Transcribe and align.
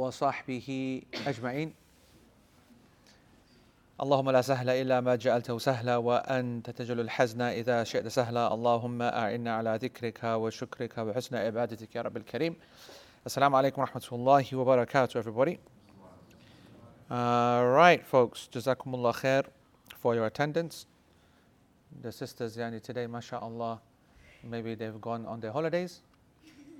وصحبه 0.00 1.02
أجمعين 1.26 1.74
اللهم 4.00 4.30
لا 4.30 4.42
سهل 4.42 4.68
إلا 4.68 5.00
ما 5.00 5.16
جعلته 5.16 5.58
سهلا 5.58 5.96
وأنت 5.96 6.70
تجعل 6.70 7.00
الحزن 7.00 7.40
إذا 7.40 7.84
شئت 7.84 8.08
سهلا 8.08 8.54
اللهم 8.54 9.02
أعنا 9.02 9.56
على 9.56 9.78
ذكرك 9.82 10.24
وشكرك 10.24 10.98
وحسن 10.98 11.36
عبادتك 11.36 11.94
يا 11.96 12.02
رب 12.02 12.16
الكريم 12.16 12.56
alaikum 13.26 13.78
wa 13.78 13.86
rahmatullahi 13.86 14.52
wa 14.54 14.64
barakatuh 14.64 15.16
everybody 15.16 15.58
All 17.10 17.66
right 17.66 18.02
folks 18.06 18.48
Jazakumullah 18.50 19.14
khair 19.14 19.44
for 20.00 20.14
your 20.14 20.24
attendance 20.24 20.86
The 22.00 22.12
sisters 22.12 22.56
yani 22.56 22.80
today 22.82 23.06
mashallah 23.06 23.80
maybe 24.42 24.74
they've 24.74 25.00
gone 25.00 25.26
on 25.26 25.40
their 25.40 25.52
holidays 25.52 26.00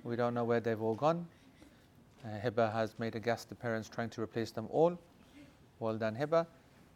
we 0.05 0.17
don't 0.17 0.33
know 0.33 0.45
where 0.45 0.61
they've 0.61 0.81
all 0.81 0.95
gone 0.95 1.27
uh, 1.35 1.40
Hiba 2.27 2.73
has 2.73 2.95
made 2.99 3.15
a 3.17 3.21
guest 3.21 3.51
appearance 3.51 3.89
trying 3.89 4.11
to 4.11 4.23
replace 4.23 4.51
them 4.51 4.69
all 4.71 4.99
well 5.79 5.97
done 5.97 6.15
Hiba 6.15 6.47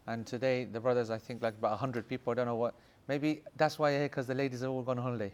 and 0.07 0.27
today, 0.27 0.65
the 0.65 0.81
brothers, 0.81 1.11
I 1.11 1.19
think 1.19 1.43
like 1.43 1.55
about 1.55 1.71
100 1.73 2.07
people, 2.07 2.31
I 2.33 2.35
don't 2.35 2.47
know 2.47 2.57
what. 2.57 2.75
Maybe 3.09 3.43
that's 3.57 3.79
why 3.79 3.91
you're 3.91 4.01
here, 4.01 4.09
because 4.09 4.27
the 4.27 4.35
ladies 4.35 4.63
are 4.63 4.69
all 4.69 4.83
gone 4.83 4.99
on 4.99 5.05
holiday. 5.05 5.33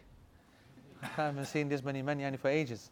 I 1.03 1.07
haven't 1.07 1.45
seen 1.45 1.67
this 1.67 1.83
many 1.83 2.01
men 2.01 2.19
yani 2.19 2.39
for 2.39 2.47
ages. 2.47 2.89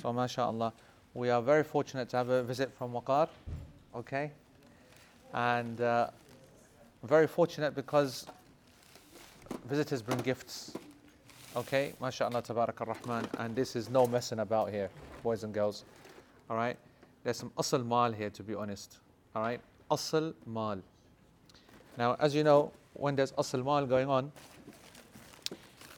So, 0.00 0.12
mashallah, 0.12 0.72
we 1.12 1.28
are 1.30 1.42
very 1.42 1.64
fortunate 1.64 2.08
to 2.10 2.16
have 2.16 2.28
a 2.30 2.42
visit 2.42 2.72
from 2.72 2.92
Waqar, 2.92 3.28
okay? 3.94 4.30
And 5.34 5.80
uh, 5.80 6.08
very 7.02 7.26
fortunate 7.26 7.74
because 7.74 8.26
visitors 9.66 10.00
bring 10.00 10.18
gifts, 10.18 10.76
okay? 11.56 11.92
MashaAllah, 12.00 12.46
tabarak 12.46 12.80
ar-Rahman. 12.80 13.28
And 13.38 13.54
this 13.54 13.76
is 13.76 13.90
no 13.90 14.06
messing 14.06 14.38
about 14.38 14.70
here, 14.70 14.88
boys 15.22 15.44
and 15.44 15.52
girls, 15.52 15.84
all 16.48 16.56
right? 16.56 16.76
There's 17.24 17.36
some 17.36 17.50
asl 17.58 17.84
mal 17.84 18.12
here, 18.12 18.30
to 18.30 18.42
be 18.42 18.54
honest, 18.54 18.98
all 19.34 19.42
right? 19.42 19.60
asl 19.90 20.34
mal. 20.46 20.78
Now, 21.98 22.16
as 22.20 22.34
you 22.34 22.44
know, 22.44 22.72
when 22.94 23.16
there's 23.16 23.32
asl 23.32 23.64
mal 23.64 23.86
going 23.86 24.08
on, 24.08 24.32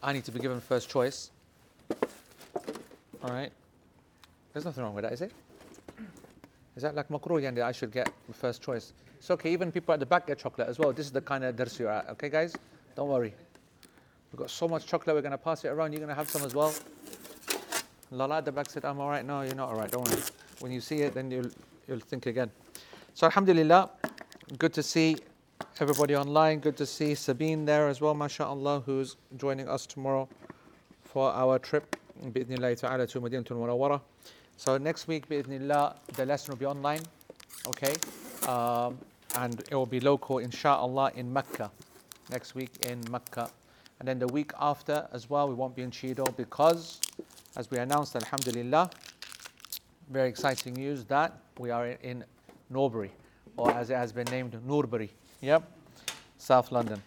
I 0.03 0.13
need 0.13 0.25
to 0.25 0.33
be 0.33 0.39
given 0.39 0.61
first 0.61 0.89
choice. 0.89 1.31
All 3.23 3.31
right? 3.31 3.51
There's 4.53 4.65
nothing 4.65 4.85
wrong 4.85 4.95
with 4.95 5.05
that, 5.05 5.13
is 5.13 5.23
it? 5.23 5.33
Is 6.77 6.83
that 6.83 6.95
like 6.95 7.09
makruh 7.09 7.47
and 7.47 7.59
I 7.59 7.73
should 7.73 7.91
get 7.91 8.11
the 8.29 8.35
first 8.35 8.63
choice? 8.63 8.93
It's 9.19 9.31
okay, 9.33 9.53
even 9.53 9.73
people 9.73 9.93
at 9.93 10.01
the 10.01 10.07
back 10.07 10.29
get 10.29 10.39
chocolate 10.39 10.69
as 10.69 10.79
well. 10.79 10.93
This 10.93 11.07
is 11.07 11.13
the 11.13 11.21
kind 11.21 11.43
of 11.43 11.57
dars 11.57 11.79
you're 11.79 11.91
at, 11.91 12.09
okay, 12.11 12.29
guys? 12.29 12.55
Don't 12.95 13.09
worry. 13.09 13.35
We've 14.33 14.39
got 14.39 14.51
so 14.51 14.69
much 14.69 14.87
chocolate, 14.87 15.17
we're 15.17 15.23
going 15.23 15.33
to 15.33 15.39
pass 15.39 15.65
it 15.65 15.69
around. 15.69 15.93
You're 15.93 16.01
going 16.01 16.11
to 16.11 16.15
have 16.15 16.31
some 16.31 16.45
as 16.45 16.55
well. 16.55 16.73
Lala 18.11 18.41
the 18.43 18.53
back 18.53 18.71
said, 18.71 18.85
I'm 18.85 19.01
all 19.01 19.09
right. 19.09 19.25
No, 19.25 19.43
you're 19.43 19.55
not 19.55 19.69
all 19.71 19.77
right. 19.77 19.91
Don't 19.91 20.09
worry. 20.09 20.23
When 20.61 20.73
you 20.73 20.81
see 20.81 21.03
it, 21.03 21.15
then 21.15 21.31
you'll, 21.31 21.51
you'll 21.87 22.01
think 22.01 22.27
again. 22.27 22.51
So, 23.15 23.27
Alhamdulillah, 23.27 23.91
good 24.59 24.73
to 24.75 24.83
see 24.83 25.17
everybody 25.81 26.17
online. 26.17 26.61
Good 26.61 26.77
to 26.79 26.87
see 26.87 27.15
Sabine 27.15 27.65
there 27.65 27.89
as 27.89 28.01
well, 28.01 28.15
mashallah, 28.15 28.81
who's 28.87 29.17
joining 29.37 29.69
us 29.69 29.87
tomorrow 29.87 30.29
for 31.05 31.31
our 31.33 31.59
trip, 31.59 31.97
to 32.23 32.31
Madinatul. 32.31 34.01
So, 34.57 34.79
next 34.79 35.07
week, 35.07 35.29
the 35.29 36.27
lesson 36.27 36.53
will 36.53 36.59
be 36.59 36.67
online, 36.67 37.03
okay? 37.67 37.95
Um, 38.49 38.99
and 39.37 39.61
it 39.71 39.75
will 39.75 39.87
be 39.87 40.01
local, 40.01 40.39
inshallah, 40.39 41.13
in 41.15 41.33
Mecca. 41.33 41.71
Next 42.31 42.55
week 42.55 42.71
in 42.87 43.03
Mecca. 43.11 43.51
And 44.01 44.09
then 44.09 44.19
the 44.19 44.29
week 44.29 44.53
after 44.61 45.09
as 45.13 45.29
well, 45.29 45.49
we 45.49 45.55
won't 45.55 45.75
be 45.75 45.83
in 45.83 45.91
Chido 45.91 46.37
because, 46.37 47.01
as 47.59 47.69
we 47.73 47.79
announced, 47.79 48.15
Alhamdulillah, 48.15 48.89
very 50.11 50.29
exciting 50.29 50.75
news 50.75 51.05
that 51.07 51.37
we 51.59 51.71
are 51.71 51.89
in 51.89 52.25
Norbury, 52.71 53.11
or 53.57 53.73
as 53.73 53.91
it 53.91 53.97
has 53.97 54.13
been 54.13 54.27
named, 54.27 54.57
Norbury. 54.65 55.11
Yep, 55.41 55.69
South 56.39 56.71
London. 56.71 57.03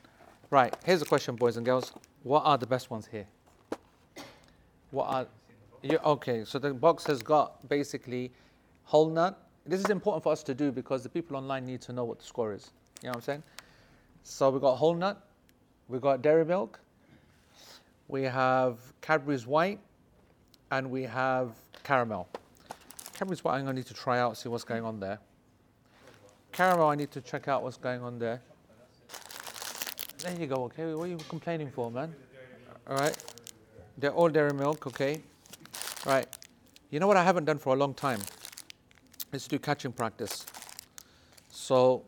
Right, 0.50 0.76
here's 0.84 1.02
a 1.02 1.06
question, 1.06 1.38
boys 1.38 1.56
and 1.56 1.66
girls. 1.66 1.94
What 2.24 2.44
are 2.44 2.58
the 2.58 2.68
best 2.68 2.92
ones 2.92 3.08
here? 3.10 3.26
What 4.92 5.08
are 5.08 5.28
you, 5.84 5.98
okay? 6.04 6.44
So 6.44 6.60
the 6.60 6.74
box 6.74 7.06
has 7.06 7.24
got 7.24 7.70
basically 7.70 8.30
whole 8.84 9.10
nut. 9.10 9.42
This 9.66 9.80
is 9.80 9.90
important 9.90 10.22
for 10.22 10.34
us 10.34 10.44
to 10.44 10.54
do 10.54 10.70
because 10.70 11.02
the 11.02 11.10
people 11.10 11.38
online 11.38 11.66
need 11.66 11.80
to 11.84 11.94
know 11.94 12.04
what 12.04 12.20
the 12.20 12.26
score 12.26 12.54
is. 12.54 12.72
You 13.02 13.08
know 13.08 13.12
what 13.12 13.16
I'm 13.16 13.22
saying? 13.22 13.44
So 14.24 14.50
we've 14.50 14.60
got 14.60 14.76
whole 14.76 14.96
nut, 14.96 15.26
we've 15.88 16.02
got 16.02 16.22
dairy 16.22 16.44
milk, 16.44 16.78
we 18.10 18.24
have 18.24 18.80
Cadbury's 19.00 19.48
white, 19.48 19.80
and 20.72 20.90
we 20.90 21.04
have 21.04 21.52
caramel. 21.84 22.28
Cadbury's 23.14 23.44
what 23.44 23.54
I'm 23.54 23.66
going 23.66 23.76
to 23.76 23.80
need 23.82 23.88
to 23.88 23.94
try 23.94 24.20
out, 24.20 24.38
see 24.38 24.50
what's 24.50 24.64
going 24.64 24.84
on 24.84 25.00
there. 25.00 25.20
Caramel, 26.52 26.88
I 26.88 26.96
need 26.96 27.12
to 27.12 27.22
check 27.22 27.48
out 27.48 27.62
what's 27.62 27.78
going 27.78 28.02
on 28.02 28.18
there. 28.18 28.42
There 30.20 30.34
you 30.40 30.48
go, 30.48 30.64
okay? 30.66 30.94
What 30.94 31.04
are 31.04 31.08
you 31.08 31.18
complaining 31.30 31.70
for, 31.70 31.92
man? 31.92 32.14
All 32.88 32.96
right. 32.98 33.16
They're 33.98 34.12
all 34.12 34.30
dairy 34.30 34.54
milk, 34.54 34.88
okay? 34.88 35.22
Right. 36.06 36.28
You 36.90 37.00
know 37.00 37.08
what 37.08 37.18
I 37.18 37.24
haven't 37.24 37.46
done 37.46 37.58
for 37.58 37.74
a 37.74 37.78
long 37.78 37.94
time? 37.94 38.20
Let's 39.32 39.48
do 39.48 39.60
catching 39.60 39.92
practice. 39.92 40.46
So 41.50 42.04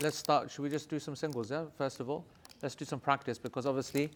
let's 0.00 0.16
start. 0.16 0.50
Should 0.50 0.62
we 0.62 0.70
just 0.70 0.88
do 0.88 0.98
some 0.98 1.14
singles, 1.14 1.50
yeah? 1.50 1.64
First 1.76 2.00
of 2.00 2.10
all, 2.10 2.24
let's 2.62 2.74
do 2.74 2.84
some 2.84 3.00
practice 3.00 3.38
because 3.38 3.66
obviously 3.66 4.10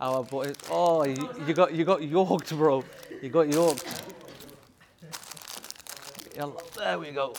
our 0.00 0.24
boys. 0.24 0.54
Oh, 0.70 1.04
you, 1.04 1.28
you 1.46 1.54
got 1.54 1.74
you 1.74 1.84
got 1.84 2.02
yorked, 2.02 2.50
bro. 2.50 2.84
You 3.22 3.28
got 3.28 3.52
yorked. 3.52 4.02
There 6.76 6.98
we 6.98 7.10
go. 7.10 7.34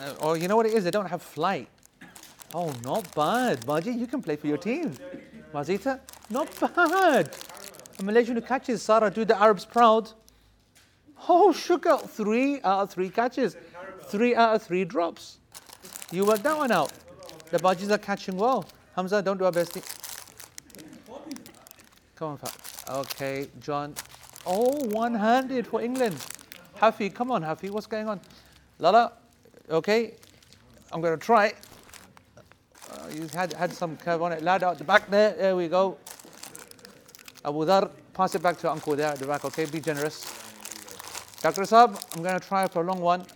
Uh, 0.00 0.14
oh, 0.20 0.34
you 0.34 0.46
know 0.46 0.56
what 0.56 0.66
it 0.66 0.74
is? 0.74 0.84
They 0.84 0.92
don't 0.92 1.06
have 1.08 1.22
flight. 1.22 1.68
Oh, 2.54 2.72
not 2.84 3.12
bad. 3.14 3.60
Maji, 3.62 3.98
you 3.98 4.06
can 4.06 4.22
play 4.22 4.36
for 4.36 4.46
your 4.46 4.56
team. 4.56 4.94
Mazita, 5.52 5.98
not 6.30 6.48
bad. 6.60 7.34
A 7.98 8.02
Malaysian 8.02 8.36
who 8.36 8.42
catches 8.42 8.80
Sarah, 8.82 9.10
do 9.10 9.24
the 9.24 9.36
Arabs 9.40 9.64
proud. 9.64 10.10
Oh, 11.28 11.52
sugar, 11.52 11.98
three 11.98 12.60
out 12.62 12.82
of 12.82 12.90
three 12.90 13.10
catches. 13.10 13.56
Three 14.04 14.36
out 14.36 14.54
of 14.54 14.62
three 14.62 14.84
drops. 14.84 15.38
You 16.12 16.24
worked 16.24 16.44
that 16.44 16.56
one 16.56 16.70
out. 16.70 16.92
The 17.50 17.58
Bajis 17.58 17.90
are 17.90 17.98
catching 17.98 18.36
well. 18.36 18.64
Hamza, 18.94 19.20
don't 19.20 19.36
do 19.36 19.44
our 19.44 19.52
best. 19.52 19.76
Come 22.18 22.30
on. 22.30 22.96
Okay, 22.96 23.46
John. 23.60 23.94
Oh, 24.44 24.84
one-handed 24.86 25.68
for 25.68 25.80
England. 25.80 26.16
Hafi, 26.80 27.14
come 27.14 27.30
on, 27.30 27.42
Hafi. 27.42 27.70
What's 27.70 27.86
going 27.86 28.08
on? 28.08 28.20
Lala, 28.80 29.12
okay. 29.70 30.14
I'm 30.90 31.00
going 31.00 31.16
to 31.16 31.24
try. 31.24 31.52
Uh, 32.90 33.08
you 33.14 33.28
had, 33.32 33.52
had 33.52 33.72
some 33.72 33.96
curve 33.96 34.20
on 34.20 34.32
it. 34.32 34.42
Lad 34.42 34.64
out 34.64 34.78
the 34.78 34.84
back 34.84 35.08
there. 35.08 35.32
There 35.34 35.54
we 35.54 35.68
go. 35.68 35.96
Abu 37.44 37.64
Dhar, 37.64 37.88
pass 38.12 38.34
it 38.34 38.42
back 38.42 38.58
to 38.58 38.70
Uncle 38.72 38.96
there 38.96 39.12
at 39.12 39.20
the 39.20 39.26
back, 39.26 39.44
okay? 39.44 39.66
Be 39.66 39.78
generous. 39.80 40.24
Dr. 41.40 41.62
Saab, 41.62 42.04
I'm 42.16 42.24
going 42.24 42.38
to 42.38 42.44
try 42.44 42.66
for 42.66 42.82
a 42.82 42.84
long 42.84 42.98
one. 42.98 43.26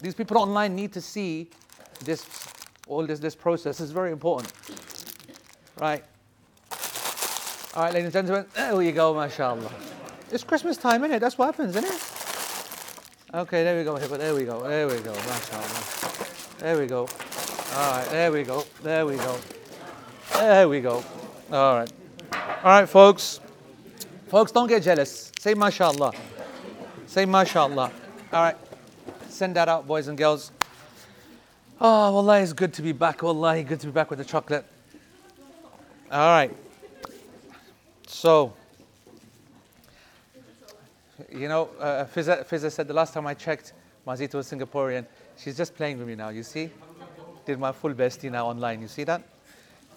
These 0.00 0.16
people 0.16 0.36
online 0.38 0.74
need 0.74 0.92
to 0.94 1.00
see 1.00 1.48
this, 2.04 2.26
all 2.88 3.06
this, 3.06 3.20
this 3.20 3.36
process. 3.36 3.78
It's 3.80 3.92
very 3.92 4.10
important. 4.10 4.52
Right. 5.78 6.02
All 7.74 7.84
right, 7.84 7.94
ladies 7.94 8.14
and 8.14 8.26
gentlemen, 8.26 8.46
there 8.54 8.76
we 8.76 8.92
go, 8.92 9.14
mashallah. 9.14 9.72
It's 10.30 10.44
Christmas 10.44 10.76
time, 10.76 11.04
isn't 11.04 11.16
it? 11.16 11.20
That's 11.20 11.38
what 11.38 11.46
happens, 11.46 11.74
isn't 11.74 11.86
it? 11.86 13.34
Okay, 13.34 13.64
there 13.64 13.78
we 13.78 13.84
go, 13.84 13.96
there 13.96 14.34
we 14.34 14.44
go, 14.44 14.68
there 14.68 14.86
we 14.86 14.98
go, 15.00 15.12
mashallah. 15.14 16.58
There 16.58 16.78
we 16.78 16.86
go. 16.86 17.08
All 17.74 17.92
right, 17.92 18.06
there 18.10 18.30
we 18.30 18.42
go, 18.42 18.64
there 18.82 19.06
we 19.06 19.16
go. 19.16 19.38
There 20.34 20.68
we 20.68 20.80
go. 20.82 21.02
All 21.50 21.78
right. 21.78 21.92
All 22.62 22.72
right, 22.72 22.86
folks. 22.86 23.40
Folks, 24.28 24.52
don't 24.52 24.68
get 24.68 24.82
jealous. 24.82 25.32
Say 25.38 25.54
mashallah. 25.54 26.12
Say 27.06 27.24
mashallah. 27.24 27.90
All 28.34 28.42
right. 28.42 28.56
Send 29.30 29.56
that 29.56 29.70
out, 29.70 29.86
boys 29.86 30.08
and 30.08 30.18
girls. 30.18 30.52
Oh, 31.80 32.12
wallahi, 32.12 32.42
it's 32.42 32.52
good 32.52 32.74
to 32.74 32.82
be 32.82 32.92
back. 32.92 33.22
Wallahi, 33.22 33.62
good 33.62 33.80
to 33.80 33.86
be 33.86 33.92
back 33.92 34.10
with 34.10 34.18
the 34.18 34.26
chocolate. 34.26 34.66
All 36.10 36.18
right. 36.18 36.54
So, 38.12 38.52
you 41.30 41.48
know, 41.48 41.70
uh, 41.80 42.04
Fizza 42.04 42.70
said 42.70 42.86
the 42.86 42.92
last 42.92 43.14
time 43.14 43.26
I 43.26 43.32
checked, 43.32 43.72
Mazita 44.06 44.34
was 44.34 44.50
Singaporean. 44.50 45.06
She's 45.38 45.56
just 45.56 45.74
playing 45.74 45.98
with 45.98 46.06
me 46.06 46.14
now, 46.14 46.28
you 46.28 46.42
see? 46.42 46.70
Did 47.46 47.58
my 47.58 47.72
full 47.72 47.94
bestie 47.94 48.30
now 48.30 48.46
online. 48.46 48.82
You 48.82 48.88
see 48.88 49.04
that? 49.04 49.22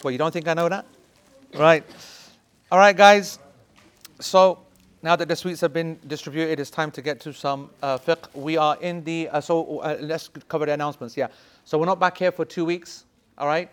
Well, 0.02 0.12
you 0.12 0.18
don't 0.18 0.32
think 0.32 0.48
I 0.48 0.54
know 0.54 0.70
that? 0.70 0.86
Right. 1.56 1.84
All 2.72 2.80
right, 2.80 2.96
guys. 2.96 3.38
So, 4.22 4.60
now 5.04 5.18
that 5.18 5.28
the 5.28 5.36
sweets 5.36 5.60
have 5.60 5.74
been 5.74 6.00
distributed, 6.08 6.62
it's 6.62 6.72
time 6.72 6.92
to 6.92 7.02
get 7.02 7.20
to 7.20 7.34
some 7.34 7.70
uh, 7.84 7.98
fiqh. 7.98 8.34
We 8.34 8.56
are 8.56 8.78
in 8.80 9.04
the, 9.04 9.28
uh, 9.28 9.42
so 9.42 9.80
uh, 9.80 9.98
let's 10.00 10.30
cover 10.48 10.66
the 10.66 10.72
announcements, 10.72 11.18
yeah. 11.18 11.28
So, 11.66 11.78
we're 11.78 11.86
not 11.86 12.00
back 12.00 12.18
here 12.18 12.32
for 12.32 12.46
two 12.46 12.64
weeks, 12.64 13.04
all 13.38 13.48
right? 13.48 13.70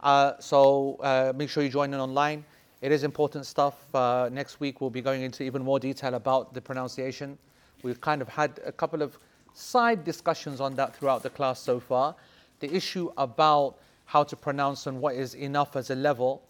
Uh, 0.00 0.34
so, 0.40 0.98
uh, 1.00 1.32
make 1.34 1.48
sure 1.48 1.62
you 1.62 1.70
join 1.70 1.94
in 1.94 2.00
online. 2.00 2.44
It 2.80 2.92
is 2.92 3.02
important 3.02 3.44
stuff. 3.44 3.92
Uh, 3.94 4.28
next 4.32 4.60
week, 4.60 4.80
we'll 4.80 4.90
be 4.90 5.00
going 5.00 5.22
into 5.22 5.42
even 5.42 5.64
more 5.64 5.80
detail 5.80 6.14
about 6.14 6.54
the 6.54 6.60
pronunciation. 6.60 7.36
We've 7.82 8.00
kind 8.00 8.22
of 8.22 8.28
had 8.28 8.60
a 8.64 8.70
couple 8.70 9.02
of 9.02 9.18
side 9.52 10.04
discussions 10.04 10.60
on 10.60 10.76
that 10.76 10.94
throughout 10.94 11.24
the 11.24 11.30
class 11.30 11.60
so 11.60 11.80
far. 11.80 12.14
The 12.60 12.72
issue 12.72 13.10
about 13.18 13.78
how 14.04 14.22
to 14.24 14.36
pronounce 14.36 14.86
and 14.86 15.00
what 15.00 15.16
is 15.16 15.34
enough 15.34 15.74
as 15.74 15.90
a 15.90 15.94
level 15.94 16.42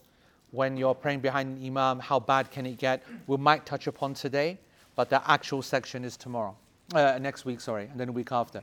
when 0.51 0.77
you're 0.77 0.95
praying 0.95 1.19
behind 1.19 1.57
an 1.57 1.65
imam, 1.65 1.99
how 1.99 2.19
bad 2.19 2.49
can 2.51 2.65
it 2.65 2.77
get? 2.77 3.03
We 3.27 3.37
might 3.37 3.65
touch 3.65 3.87
upon 3.87 4.13
today, 4.13 4.57
but 4.95 5.09
the 5.09 5.27
actual 5.29 5.61
section 5.61 6.03
is 6.03 6.17
tomorrow, 6.17 6.55
uh, 6.93 7.19
next 7.21 7.45
week, 7.45 7.61
sorry, 7.61 7.85
and 7.85 7.99
then 7.99 8.09
a 8.09 8.11
week 8.11 8.31
after. 8.31 8.61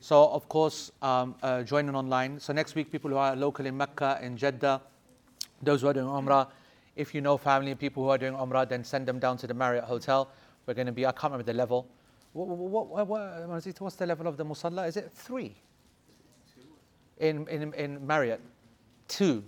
So, 0.00 0.28
of 0.28 0.48
course, 0.48 0.90
um, 1.02 1.34
uh, 1.42 1.62
joining 1.62 1.94
online. 1.94 2.38
So, 2.40 2.52
next 2.52 2.74
week, 2.74 2.90
people 2.90 3.10
who 3.10 3.16
are 3.16 3.34
local 3.34 3.66
in 3.66 3.76
Mecca, 3.76 4.20
in 4.22 4.36
Jeddah, 4.36 4.80
those 5.60 5.82
who 5.82 5.88
are 5.88 5.92
doing 5.92 6.06
Umrah, 6.06 6.46
if 6.98 7.14
you 7.14 7.20
know 7.20 7.38
family 7.38 7.70
and 7.70 7.78
people 7.78 8.02
who 8.02 8.10
are 8.10 8.18
doing 8.18 8.34
Umrah, 8.34 8.68
then 8.68 8.82
send 8.82 9.06
them 9.06 9.20
down 9.20 9.38
to 9.38 9.46
the 9.46 9.54
Marriott 9.54 9.84
Hotel. 9.84 10.28
We're 10.66 10.74
going 10.74 10.88
to 10.88 10.92
be, 10.92 11.06
I 11.06 11.12
can't 11.12 11.32
remember 11.32 11.44
the 11.44 11.56
level. 11.56 11.86
What, 12.32 12.48
what, 12.48 12.88
what, 12.88 13.06
what, 13.06 13.80
what's 13.80 13.96
the 13.96 14.06
level 14.06 14.26
of 14.26 14.36
the 14.36 14.44
Musalla? 14.44 14.86
Is 14.86 14.96
it 14.96 15.10
three? 15.14 15.54
In, 17.18 17.46
in, 17.48 17.72
in 17.74 18.04
Marriott? 18.04 18.40
Two. 19.06 19.44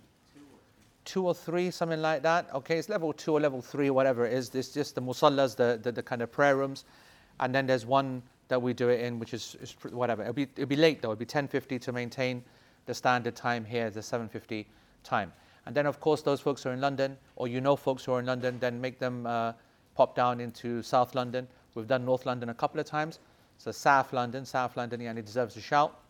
Two 1.04 1.26
or 1.26 1.34
three, 1.34 1.72
something 1.72 2.00
like 2.00 2.22
that. 2.22 2.46
Okay, 2.54 2.78
it's 2.78 2.88
level 2.88 3.12
two 3.12 3.32
or 3.32 3.40
level 3.40 3.60
three, 3.60 3.90
whatever 3.90 4.24
it 4.24 4.32
is. 4.32 4.54
It's 4.54 4.72
just 4.72 4.94
the 4.94 5.02
musallas, 5.02 5.56
the, 5.56 5.80
the, 5.82 5.90
the 5.90 6.02
kind 6.02 6.22
of 6.22 6.30
prayer 6.30 6.56
rooms. 6.56 6.84
And 7.40 7.52
then 7.52 7.66
there's 7.66 7.84
one 7.84 8.22
that 8.46 8.62
we 8.62 8.74
do 8.74 8.90
it 8.90 9.00
in, 9.00 9.18
which 9.18 9.34
is, 9.34 9.56
is 9.60 9.74
whatever. 9.90 10.22
It'll 10.22 10.34
be, 10.34 10.46
it'll 10.54 10.66
be 10.66 10.76
late 10.76 11.02
though. 11.02 11.12
It'll 11.12 11.18
be 11.18 11.26
10.50 11.26 11.80
to 11.80 11.92
maintain 11.92 12.44
the 12.86 12.94
standard 12.94 13.34
time 13.34 13.64
here, 13.64 13.90
the 13.90 14.00
7.50 14.00 14.66
time. 15.02 15.32
And 15.66 15.74
then, 15.74 15.86
of 15.86 16.00
course, 16.00 16.22
those 16.22 16.40
folks 16.40 16.62
who 16.62 16.70
are 16.70 16.72
in 16.72 16.80
London, 16.80 17.16
or 17.36 17.48
you 17.48 17.60
know 17.60 17.76
folks 17.76 18.04
who 18.04 18.12
are 18.12 18.20
in 18.20 18.26
London, 18.26 18.58
then 18.58 18.80
make 18.80 18.98
them 18.98 19.26
uh, 19.26 19.52
pop 19.94 20.14
down 20.14 20.40
into 20.40 20.82
South 20.82 21.14
London. 21.14 21.46
We've 21.74 21.86
done 21.86 22.04
North 22.04 22.26
London 22.26 22.48
a 22.48 22.54
couple 22.54 22.80
of 22.80 22.86
times. 22.86 23.18
So 23.58 23.70
South 23.70 24.12
London, 24.12 24.44
South 24.44 24.76
London, 24.76 25.02
and 25.02 25.18
it 25.18 25.26
deserves 25.26 25.56
a 25.56 25.60
shout. 25.60 26.00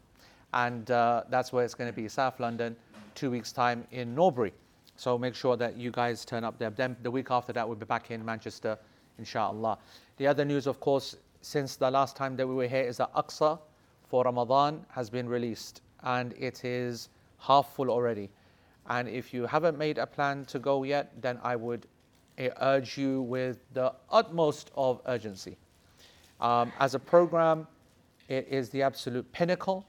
And 0.52 0.91
uh, 0.91 1.25
that's 1.29 1.52
where 1.52 1.64
it's 1.64 1.75
going 1.75 1.91
to 1.91 1.97
be, 1.97 2.08
South 2.08 2.41
London, 2.41 2.76
two 3.14 3.31
weeks' 3.31 3.52
time 3.52 3.87
in 3.91 4.14
Norbury. 4.14 4.52
So 4.97 5.17
make 5.17 5.35
sure 5.35 5.56
that 5.56 5.76
you 5.76 5.91
guys 5.91 6.25
turn 6.25 6.44
up 6.44 6.58
there. 6.58 6.70
Then 6.70 6.97
the 7.02 7.11
week 7.11 7.31
after 7.31 7.52
that, 7.52 7.67
we'll 7.67 7.76
be 7.76 7.87
back 7.87 8.11
in 8.11 8.25
Manchester, 8.25 8.79
inshallah. 9.19 9.79
The 10.19 10.26
other 10.26 10.44
news, 10.44 10.67
of 10.67 10.79
course, 10.79 11.17
since 11.41 11.76
the 11.76 11.91
last 11.91 12.17
time 12.17 12.37
that 12.37 12.47
we 12.47 12.55
were 12.55 12.69
here 12.69 12.82
is 12.82 12.99
that 12.99 13.12
Aqsa 13.14 13.58
for 14.08 14.25
Ramadan 14.25 14.85
has 14.88 15.08
been 15.08 15.29
released 15.29 15.82
and 16.02 16.35
it 16.38 16.64
is 16.64 17.08
half 17.38 17.75
full 17.75 17.91
already. 17.91 18.29
And 18.90 19.08
if 19.08 19.32
you 19.32 19.46
haven't 19.46 19.78
made 19.78 19.98
a 19.98 20.06
plan 20.06 20.44
to 20.46 20.58
go 20.58 20.82
yet, 20.82 21.12
then 21.22 21.38
I 21.44 21.54
would 21.54 21.87
eh, 22.38 22.50
urge 22.60 22.98
you 22.98 23.22
with 23.22 23.58
the 23.72 23.94
utmost 24.10 24.72
of 24.75 25.00
urgency. 25.06 25.56
Um, 26.40 26.72
as 26.81 26.96
a 26.96 26.98
program, 26.98 27.69
it 28.28 28.48
is 28.50 28.69
the 28.70 28.82
absolute 28.82 29.31
pinnacle 29.31 29.87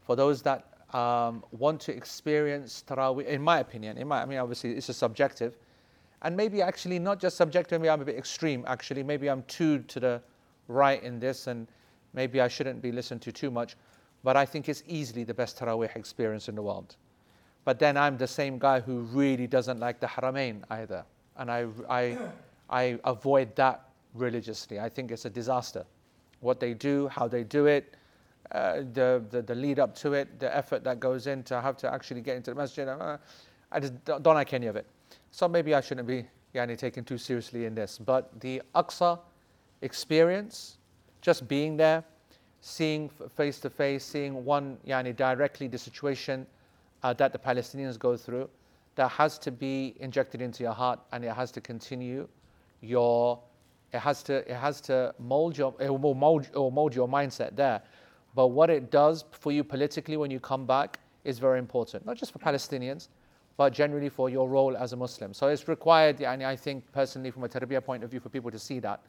for 0.00 0.16
those 0.16 0.40
that 0.42 0.64
um, 0.94 1.44
want 1.50 1.78
to 1.82 1.94
experience 1.94 2.82
Taraweeh, 2.88 3.26
in 3.26 3.42
my 3.42 3.58
opinion. 3.58 3.98
In 3.98 4.08
my, 4.08 4.22
I 4.22 4.24
mean, 4.24 4.38
obviously, 4.38 4.72
it's 4.72 4.88
a 4.88 4.94
subjective. 4.94 5.58
And 6.22 6.34
maybe 6.34 6.62
actually 6.62 6.98
not 6.98 7.20
just 7.20 7.36
subjective, 7.36 7.82
maybe 7.82 7.90
I'm 7.90 8.00
a 8.00 8.04
bit 8.06 8.16
extreme, 8.16 8.64
actually. 8.66 9.02
Maybe 9.02 9.28
I'm 9.28 9.42
too 9.42 9.80
to 9.80 10.00
the 10.00 10.22
right 10.68 11.02
in 11.02 11.20
this, 11.20 11.48
and 11.48 11.68
maybe 12.14 12.40
I 12.40 12.48
shouldn't 12.48 12.80
be 12.80 12.92
listened 12.92 13.20
to 13.22 13.32
too 13.32 13.50
much, 13.50 13.76
but 14.24 14.38
I 14.38 14.46
think 14.46 14.70
it's 14.70 14.82
easily 14.86 15.24
the 15.24 15.34
best 15.34 15.58
Taraweeh 15.58 15.94
experience 15.94 16.48
in 16.48 16.54
the 16.54 16.62
world. 16.62 16.96
But 17.68 17.78
then 17.78 17.98
I'm 17.98 18.16
the 18.16 18.26
same 18.26 18.58
guy 18.58 18.80
who 18.80 19.00
really 19.00 19.46
doesn't 19.46 19.78
like 19.78 20.00
the 20.00 20.06
Haramain 20.06 20.62
either, 20.70 21.04
and 21.36 21.50
I, 21.50 21.66
I, 21.90 22.16
I 22.70 22.98
avoid 23.04 23.54
that 23.56 23.90
religiously. 24.14 24.80
I 24.80 24.88
think 24.88 25.10
it's 25.10 25.26
a 25.26 25.28
disaster. 25.28 25.84
What 26.40 26.60
they 26.60 26.72
do, 26.72 27.08
how 27.08 27.28
they 27.28 27.44
do 27.44 27.66
it, 27.66 27.94
uh, 28.52 28.76
the, 28.94 29.22
the, 29.28 29.42
the, 29.42 29.54
lead 29.54 29.80
up 29.80 29.94
to 29.96 30.14
it, 30.14 30.40
the 30.40 30.56
effort 30.56 30.82
that 30.84 30.98
goes 30.98 31.26
in 31.26 31.42
to 31.42 31.60
have 31.60 31.76
to 31.76 31.92
actually 31.92 32.22
get 32.22 32.38
into 32.38 32.52
the 32.52 32.54
masjid. 32.54 32.88
Uh, 32.88 33.18
I 33.70 33.80
just 33.80 34.02
don't, 34.02 34.24
like 34.24 34.54
any 34.54 34.68
of 34.68 34.76
it. 34.76 34.86
So 35.30 35.46
maybe 35.46 35.74
I 35.74 35.82
shouldn't 35.82 36.08
be 36.08 36.24
yani, 36.54 36.74
taken 36.78 37.04
too 37.04 37.18
seriously 37.18 37.66
in 37.66 37.74
this. 37.74 37.98
But 37.98 38.30
the 38.40 38.62
Aqsa 38.76 39.18
experience, 39.82 40.78
just 41.20 41.46
being 41.46 41.76
there, 41.76 42.02
seeing 42.62 43.10
face 43.36 43.60
to 43.60 43.68
face, 43.68 44.06
seeing 44.06 44.42
one 44.42 44.78
yani, 44.86 45.14
directly 45.14 45.68
the 45.68 45.76
situation 45.76 46.46
uh, 47.02 47.12
that 47.14 47.32
the 47.32 47.38
Palestinians 47.38 47.98
go 47.98 48.16
through, 48.16 48.48
that 48.94 49.10
has 49.10 49.38
to 49.38 49.50
be 49.50 49.94
injected 50.00 50.40
into 50.42 50.62
your 50.62 50.72
heart 50.72 50.98
and 51.12 51.24
it 51.24 51.32
has 51.32 51.50
to 51.52 51.60
continue 51.60 52.28
your 52.80 53.40
it 53.92 53.98
has 53.98 54.22
to 54.22 54.38
it 54.50 54.56
has 54.56 54.80
to 54.80 55.14
mold 55.18 55.56
your 55.56 55.74
it 55.80 55.88
will 55.88 56.14
mold, 56.14 56.44
it 56.44 56.56
will 56.56 56.70
mold 56.70 56.94
your 56.94 57.08
mindset 57.08 57.54
there 57.56 57.80
but 58.34 58.48
what 58.48 58.70
it 58.70 58.90
does 58.90 59.24
for 59.30 59.50
you 59.50 59.64
politically 59.64 60.16
when 60.16 60.30
you 60.30 60.38
come 60.38 60.66
back 60.66 61.00
is 61.24 61.38
very 61.38 61.58
important 61.58 62.04
not 62.06 62.16
just 62.16 62.32
for 62.32 62.38
palestinians 62.38 63.08
but 63.56 63.72
generally 63.72 64.08
for 64.08 64.28
your 64.30 64.48
role 64.48 64.76
as 64.76 64.92
a 64.92 64.96
muslim 64.96 65.32
so 65.32 65.48
it's 65.48 65.66
required 65.66 66.20
and 66.20 66.42
i 66.42 66.54
think 66.54 66.84
personally 66.92 67.30
from 67.30 67.44
a 67.44 67.48
tarbiyah 67.48 67.82
point 67.82 68.04
of 68.04 68.10
view 68.10 68.20
for 68.20 68.28
people 68.28 68.50
to 68.50 68.58
see 68.58 68.78
that 68.78 69.00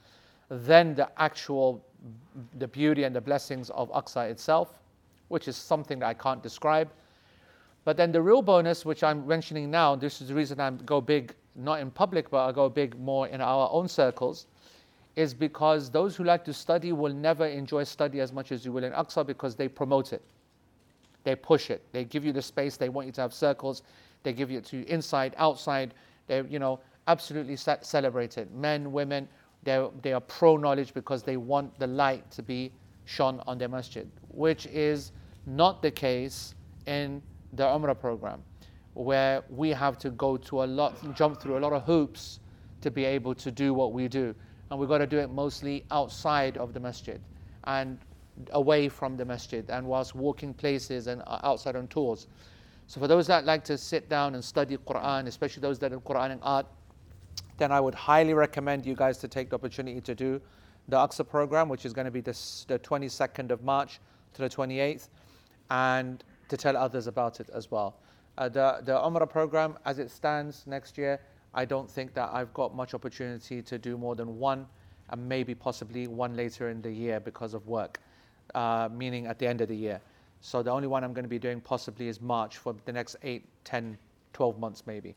then 0.49 0.95
the 0.95 1.09
actual 1.21 1.83
the 2.57 2.67
beauty 2.67 3.03
and 3.03 3.15
the 3.15 3.21
blessings 3.21 3.69
of 3.71 3.91
Aqsa 3.91 4.29
itself, 4.29 4.79
which 5.27 5.47
is 5.47 5.55
something 5.55 5.99
that 5.99 6.07
I 6.07 6.13
can't 6.13 6.41
describe. 6.41 6.89
But 7.89 7.97
then 7.97 8.11
the 8.11 8.21
real 8.21 8.43
bonus, 8.43 8.85
which 8.85 9.01
I'm 9.01 9.25
mentioning 9.25 9.71
now, 9.71 9.95
this 9.95 10.21
is 10.21 10.27
the 10.27 10.35
reason 10.35 10.59
I 10.59 10.69
go 10.69 11.01
big, 11.01 11.33
not 11.55 11.79
in 11.79 11.89
public, 11.89 12.29
but 12.29 12.47
I 12.47 12.51
go 12.51 12.69
big 12.69 12.95
more 12.99 13.27
in 13.27 13.41
our 13.41 13.67
own 13.71 13.87
circles, 13.87 14.45
is 15.15 15.33
because 15.33 15.89
those 15.89 16.15
who 16.15 16.23
like 16.23 16.45
to 16.45 16.53
study 16.53 16.91
will 16.91 17.11
never 17.11 17.47
enjoy 17.47 17.85
study 17.85 18.19
as 18.19 18.31
much 18.31 18.51
as 18.51 18.63
you 18.63 18.71
will 18.71 18.83
in 18.83 18.93
Aqsa 18.93 19.25
because 19.25 19.55
they 19.55 19.67
promote 19.67 20.13
it. 20.13 20.21
They 21.23 21.35
push 21.35 21.71
it. 21.71 21.81
They 21.91 22.03
give 22.03 22.23
you 22.23 22.31
the 22.31 22.43
space. 22.43 22.77
They 22.77 22.89
want 22.89 23.07
you 23.07 23.13
to 23.13 23.21
have 23.21 23.33
circles. 23.33 23.81
They 24.21 24.33
give 24.33 24.51
you 24.51 24.61
to 24.61 24.87
inside, 24.87 25.33
outside. 25.37 25.95
They, 26.27 26.43
you 26.43 26.59
know, 26.59 26.81
absolutely 27.07 27.55
celebrate 27.55 28.37
it. 28.37 28.53
Men, 28.53 28.91
women, 28.91 29.27
they 29.63 30.13
are 30.13 30.21
pro 30.21 30.57
knowledge 30.57 30.93
because 30.93 31.23
they 31.23 31.37
want 31.37 31.79
the 31.79 31.87
light 31.87 32.29
to 32.33 32.43
be 32.43 32.71
shone 33.05 33.41
on 33.47 33.57
their 33.57 33.67
masjid, 33.67 34.07
which 34.27 34.67
is 34.67 35.11
not 35.47 35.81
the 35.81 35.89
case 35.89 36.53
in 36.85 37.23
the 37.53 37.63
Umrah 37.63 37.99
program, 37.99 38.41
where 38.93 39.43
we 39.49 39.69
have 39.69 39.97
to 39.99 40.09
go 40.11 40.37
to 40.37 40.63
a 40.63 40.65
lot, 40.65 40.95
jump 41.15 41.41
through 41.41 41.57
a 41.57 41.61
lot 41.61 41.73
of 41.73 41.83
hoops 41.83 42.39
to 42.81 42.91
be 42.91 43.05
able 43.05 43.35
to 43.35 43.51
do 43.51 43.73
what 43.73 43.93
we 43.93 44.07
do. 44.07 44.35
And 44.69 44.79
we've 44.79 44.89
got 44.89 44.99
to 44.99 45.07
do 45.07 45.17
it 45.17 45.29
mostly 45.29 45.85
outside 45.91 46.57
of 46.57 46.73
the 46.73 46.79
masjid 46.79 47.19
and 47.65 47.97
away 48.51 48.87
from 48.87 49.17
the 49.17 49.25
masjid 49.25 49.69
and 49.69 49.85
whilst 49.85 50.15
walking 50.15 50.53
places 50.53 51.07
and 51.07 51.21
uh, 51.27 51.39
outside 51.43 51.75
on 51.75 51.87
tours. 51.87 52.27
So 52.87 52.99
for 52.99 53.07
those 53.07 53.27
that 53.27 53.45
like 53.45 53.63
to 53.65 53.77
sit 53.77 54.09
down 54.09 54.35
and 54.35 54.43
study 54.43 54.77
Quran, 54.77 55.27
especially 55.27 55.61
those 55.61 55.77
that 55.79 55.91
are 55.91 55.99
Quranic 55.99 56.39
art, 56.41 56.65
then 57.57 57.71
I 57.71 57.79
would 57.79 57.93
highly 57.93 58.33
recommend 58.33 58.85
you 58.85 58.95
guys 58.95 59.17
to 59.19 59.27
take 59.27 59.49
the 59.49 59.55
opportunity 59.55 60.01
to 60.01 60.15
do 60.15 60.41
the 60.87 60.97
Aqsa 60.97 61.27
program, 61.27 61.69
which 61.69 61.85
is 61.85 61.93
going 61.93 62.05
to 62.05 62.11
be 62.11 62.21
the 62.21 62.31
22nd 62.31 63.51
of 63.51 63.63
March 63.63 63.99
to 64.33 64.41
the 64.41 64.49
28th, 64.49 65.09
and 65.69 66.23
to 66.49 66.57
tell 66.57 66.75
others 66.75 67.07
about 67.07 67.39
it 67.39 67.49
as 67.53 67.71
well. 67.71 67.95
Uh, 68.37 68.49
the, 68.49 68.79
the 68.83 68.91
Umrah 68.91 69.29
program, 69.29 69.77
as 69.85 69.99
it 69.99 70.11
stands 70.11 70.65
next 70.67 70.97
year, 70.97 71.19
I 71.53 71.65
don't 71.65 71.89
think 71.89 72.13
that 72.13 72.29
I've 72.31 72.53
got 72.53 72.75
much 72.75 72.93
opportunity 72.93 73.61
to 73.61 73.77
do 73.77 73.97
more 73.97 74.15
than 74.15 74.37
one, 74.37 74.67
and 75.09 75.27
maybe 75.27 75.55
possibly 75.55 76.07
one 76.07 76.35
later 76.35 76.69
in 76.69 76.81
the 76.81 76.91
year 76.91 77.19
because 77.19 77.53
of 77.53 77.67
work, 77.67 77.99
uh, 78.53 78.89
meaning 78.91 79.25
at 79.25 79.39
the 79.39 79.47
end 79.47 79.61
of 79.61 79.67
the 79.67 79.75
year. 79.75 79.99
So 80.41 80.61
the 80.61 80.71
only 80.71 80.87
one 80.87 81.03
I'm 81.03 81.13
going 81.13 81.23
to 81.23 81.29
be 81.29 81.39
doing 81.39 81.59
possibly 81.59 82.07
is 82.07 82.21
March 82.21 82.57
for 82.57 82.75
the 82.85 82.93
next 82.93 83.15
8, 83.23 83.43
10, 83.63 83.97
12 84.33 84.59
months 84.59 84.83
maybe. 84.85 85.15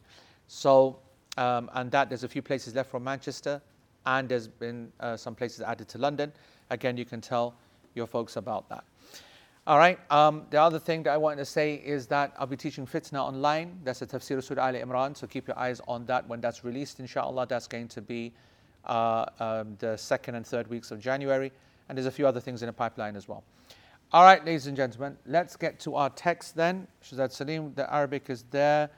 So 0.48 0.98
um, 1.36 1.70
and 1.74 1.90
that 1.92 2.08
there's 2.08 2.24
a 2.24 2.28
few 2.28 2.42
places 2.42 2.74
left 2.74 2.90
from 2.90 3.04
Manchester, 3.04 3.60
and 4.04 4.28
there's 4.28 4.48
been 4.48 4.92
uh, 5.00 5.16
some 5.16 5.34
places 5.34 5.60
added 5.60 5.88
to 5.88 5.98
London. 5.98 6.32
Again, 6.70 6.96
you 6.96 7.04
can 7.04 7.20
tell 7.20 7.54
your 7.94 8.06
folks 8.06 8.36
about 8.36 8.68
that. 8.68 8.84
All 9.64 9.78
right. 9.78 9.96
Um, 10.10 10.46
the 10.50 10.60
other 10.60 10.80
thing 10.80 11.04
that 11.04 11.10
I 11.10 11.16
wanted 11.16 11.36
to 11.36 11.44
say 11.44 11.74
is 11.74 12.08
that 12.08 12.34
I'll 12.36 12.48
be 12.48 12.56
teaching 12.56 12.84
Fitna 12.84 13.20
online. 13.20 13.78
That's 13.84 14.02
a 14.02 14.06
Tafsir 14.08 14.42
Surah 14.42 14.66
Al 14.66 14.74
Imran. 14.74 15.16
So 15.16 15.28
keep 15.28 15.46
your 15.46 15.56
eyes 15.56 15.80
on 15.86 16.04
that 16.06 16.26
when 16.26 16.40
that's 16.40 16.64
released. 16.64 16.98
Inshallah, 16.98 17.46
that's 17.46 17.68
going 17.68 17.86
to 17.86 18.02
be 18.02 18.32
uh, 18.86 19.24
um, 19.38 19.76
the 19.78 19.96
second 19.96 20.34
and 20.34 20.44
third 20.44 20.66
weeks 20.66 20.90
of 20.90 20.98
January. 20.98 21.52
And 21.88 21.96
there's 21.96 22.06
a 22.06 22.10
few 22.10 22.26
other 22.26 22.40
things 22.40 22.62
in 22.62 22.66
the 22.66 22.72
pipeline 22.72 23.14
as 23.14 23.28
well. 23.28 23.44
All 24.12 24.24
right, 24.24 24.44
ladies 24.44 24.66
and 24.66 24.76
gentlemen, 24.76 25.16
let's 25.26 25.54
get 25.54 25.78
to 25.80 25.94
our 25.94 26.10
text 26.10 26.56
then. 26.56 26.88
Shazad 27.04 27.30
Salim, 27.30 27.72
the 27.76 27.92
Arabic 27.94 28.30
is 28.30 28.44
there. 28.50 28.90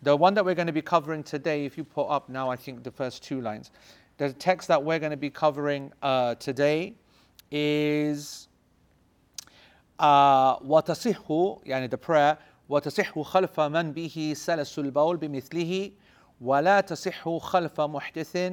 The 0.00 0.16
one 0.16 0.32
that 0.32 0.46
we're 0.46 0.54
going 0.54 0.66
to 0.66 0.72
be 0.72 0.80
covering 0.80 1.24
today, 1.24 1.66
if 1.66 1.76
you 1.76 1.84
put 1.84 2.06
up 2.06 2.30
now, 2.30 2.48
I 2.48 2.56
think 2.56 2.84
the 2.84 2.90
first 2.90 3.22
two 3.22 3.42
lines, 3.42 3.70
the 4.16 4.32
text 4.32 4.66
that 4.68 4.82
we're 4.82 4.98
going 4.98 5.10
to 5.10 5.16
be 5.18 5.28
covering 5.28 5.92
uh, 6.00 6.36
today 6.36 6.94
is 7.50 8.45
uh, 10.00 10.62
وتصح 10.64 11.32
يعني 11.64 11.88
the 11.88 11.98
prayer 12.06 12.36
وتصح 12.68 13.20
خلف 13.20 13.60
من 13.60 13.92
به 13.92 14.32
سلس 14.36 14.78
البول 14.78 15.16
بمثله 15.16 15.90
ولا 16.40 16.80
تصح 16.80 17.38
خلف 17.38 17.80
محدث 17.80 18.52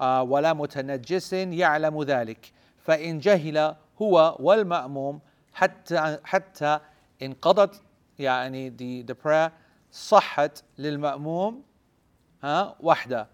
ولا 0.00 0.52
متنجس 0.52 1.32
يعلم 1.32 2.02
ذلك. 2.02 2.52
فإن 2.78 3.18
جهل 3.18 3.76
هو 4.02 4.36
والمأموم 4.40 5.20
حتى 5.52 6.18
حتى 6.24 6.80
انقضت 7.22 7.82
يعني 8.18 8.70
the, 8.70 9.12
the 9.12 9.14
prayer 9.14 9.50
صحت 9.92 10.62
للمأموم 10.78 11.62
ها 12.42 12.76
وحده. 12.80 13.28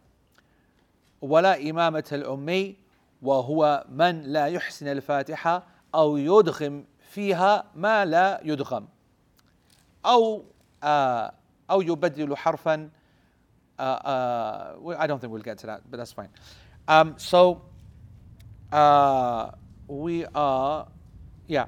ولا 1.22 1.70
إمامة 1.70 2.04
الأمي 2.12 2.76
وهو 3.22 3.84
من 3.88 4.22
لا 4.22 4.46
يحسن 4.46 4.88
الفاتحة 4.88 5.66
أو 5.94 6.16
يدغم 6.16 6.84
فيها 7.09 7.71
ما 7.75 8.05
لا 8.05 8.41
يدغم 8.43 8.87
أو 10.05 10.45
آه 10.83 11.33
أو 11.69 11.81
يبدل 11.81 12.37
حرفا 12.37 12.89
uh, 13.77 13.81
uh, 13.81 14.95
I 14.97 15.07
don't 15.07 15.19
think 15.19 15.33
we'll 15.33 15.41
get 15.41 15.57
to 15.59 15.67
that, 15.67 15.81
but 15.89 15.97
that's 15.97 16.13
fine. 16.13 16.29
Um, 16.87 17.15
so 17.17 17.61
uh, 18.71 19.51
we 19.87 20.25
are, 20.33 20.87
yeah. 21.47 21.65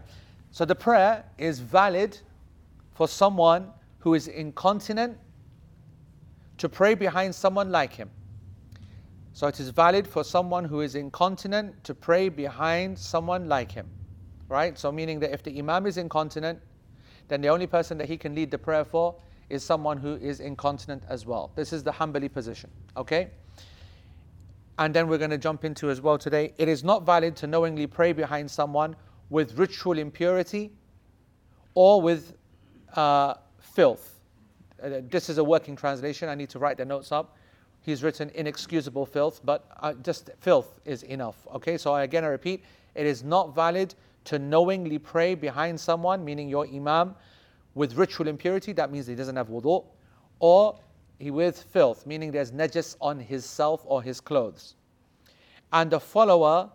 So 0.51 0.65
the 0.65 0.75
prayer 0.75 1.23
is 1.37 1.59
valid 1.59 2.17
for 2.93 3.07
someone 3.07 3.71
who 3.99 4.13
is 4.13 4.27
incontinent 4.27 5.17
to 6.57 6.69
pray 6.69 6.95
behind 6.95 7.35
someone 7.35 7.71
like 7.71 7.93
him. 7.93 8.09
So 9.33 9.47
it 9.47 9.59
is 9.59 9.69
valid 9.69 10.07
for 10.07 10.23
someone 10.23 10.65
who 10.65 10.81
is 10.81 10.95
incontinent 10.95 11.83
to 11.83 11.93
pray 11.93 12.29
behind 12.29 12.97
someone 12.97 13.47
like 13.47 13.71
him. 13.71 13.87
Right? 14.52 14.78
So 14.78 14.92
meaning 14.92 15.18
that 15.20 15.32
if 15.32 15.42
the 15.42 15.58
imam 15.58 15.86
is 15.86 15.96
incontinent, 15.96 16.60
then 17.28 17.40
the 17.40 17.48
only 17.48 17.66
person 17.66 17.96
that 17.96 18.06
he 18.06 18.18
can 18.18 18.34
lead 18.34 18.50
the 18.50 18.58
prayer 18.58 18.84
for 18.84 19.14
is 19.48 19.64
someone 19.64 19.96
who 19.96 20.16
is 20.16 20.40
incontinent 20.40 21.02
as 21.08 21.24
well. 21.24 21.50
This 21.56 21.72
is 21.72 21.82
the 21.82 21.90
Hanbali 21.90 22.30
position. 22.30 22.68
Okay? 22.94 23.30
And 24.78 24.92
then 24.92 25.08
we're 25.08 25.16
going 25.16 25.30
to 25.30 25.38
jump 25.38 25.64
into 25.64 25.88
as 25.88 26.02
well 26.02 26.18
today. 26.18 26.52
It 26.58 26.68
is 26.68 26.84
not 26.84 27.06
valid 27.06 27.34
to 27.36 27.46
knowingly 27.46 27.86
pray 27.86 28.12
behind 28.12 28.50
someone 28.50 28.94
with 29.30 29.58
ritual 29.58 29.98
impurity 29.98 30.70
or 31.72 32.02
with 32.02 32.34
uh, 32.94 33.34
filth. 33.58 34.20
Uh, 34.82 35.00
this 35.08 35.30
is 35.30 35.38
a 35.38 35.44
working 35.44 35.76
translation. 35.76 36.28
I 36.28 36.34
need 36.34 36.50
to 36.50 36.58
write 36.58 36.76
the 36.76 36.84
notes 36.84 37.10
up. 37.10 37.38
He's 37.80 38.02
written 38.02 38.30
inexcusable 38.34 39.06
filth, 39.06 39.40
but 39.44 39.64
uh, 39.80 39.94
just 40.02 40.28
filth 40.40 40.78
is 40.84 41.04
enough. 41.04 41.46
Okay, 41.54 41.78
so 41.78 41.94
again, 41.96 42.22
I 42.22 42.28
repeat, 42.28 42.64
it 42.94 43.06
is 43.06 43.24
not 43.24 43.54
valid 43.54 43.94
to 44.24 44.38
knowingly 44.38 44.98
pray 44.98 45.34
behind 45.34 45.78
someone, 45.78 46.24
meaning 46.24 46.48
your 46.48 46.66
imam, 46.66 47.14
with 47.74 47.94
ritual 47.94 48.28
impurity. 48.28 48.72
That 48.72 48.92
means 48.92 49.06
he 49.06 49.14
doesn't 49.14 49.36
have 49.36 49.48
wudu, 49.48 49.84
or 50.38 50.78
he 51.18 51.30
with 51.30 51.62
filth, 51.62 52.06
meaning 52.06 52.30
there's 52.30 52.52
najis 52.52 52.96
on 53.00 53.18
his 53.18 53.44
self 53.44 53.82
or 53.84 54.02
his 54.02 54.20
clothes. 54.20 54.74
And 55.72 55.90
the 55.90 56.00
follower, 56.00 56.70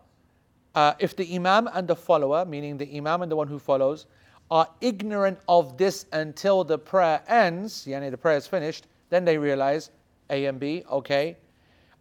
uh, 0.74 0.94
if 1.00 1.16
the 1.16 1.36
imam 1.36 1.70
and 1.74 1.88
the 1.88 1.96
follower, 1.96 2.46
meaning 2.46 2.78
the 2.78 2.98
imam 2.98 3.22
and 3.22 3.32
the 3.32 3.36
one 3.36 3.48
who 3.48 3.60
follows, 3.60 4.06
are 4.50 4.68
ignorant 4.80 5.40
of 5.48 5.78
this 5.78 6.06
until 6.14 6.64
the 6.64 6.78
prayer 6.78 7.22
ends, 7.28 7.86
yani 7.86 8.10
the 8.10 8.18
prayer 8.18 8.38
is 8.38 8.48
finished, 8.48 8.88
then 9.10 9.26
they 9.26 9.38
realize 9.38 9.92
A 10.30 10.46
and 10.46 10.60
B, 10.60 10.84
okay. 10.90 11.38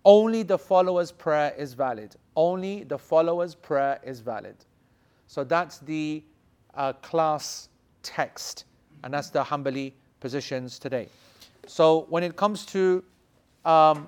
Only 0.05 0.45
the 0.45 0.57
follower's 0.57 1.11
prayer 1.11 1.53
is 1.59 1.75
valid. 1.75 2.15
Only 2.37 2.85
the 2.85 2.99
follower's 2.99 3.57
prayer 3.57 3.99
is 4.05 4.21
valid. 4.21 4.57
So 5.27 5.45
that's 5.45 5.79
the 5.79 6.23
uh, 6.75 6.93
class 6.95 7.69
text, 8.03 8.65
and 9.05 9.13
that's 9.13 9.31
the 9.31 9.43
Hanbali 9.43 9.93
positions 10.21 10.79
today. 10.79 11.09
So 11.67 12.07
when 12.09 12.23
it 12.23 12.37
comes 12.37 12.65
to 12.67 13.03
um, 13.65 14.07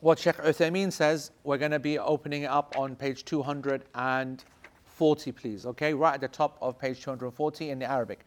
what 0.00 0.18
Sheikh 0.18 0.36
Uthaymeen 0.36 0.92
says, 0.92 1.32
we're 1.42 1.58
going 1.58 1.72
to 1.72 1.80
be 1.80 1.98
opening 1.98 2.42
it 2.42 2.50
up 2.50 2.78
on 2.78 2.94
page 2.94 3.24
240, 3.24 5.32
please. 5.32 5.66
Okay, 5.66 5.94
right 5.94 6.14
at 6.14 6.20
the 6.20 6.28
top 6.28 6.56
of 6.62 6.78
page 6.78 7.02
240 7.02 7.70
in 7.70 7.80
the 7.80 7.90
Arabic. 7.90 8.20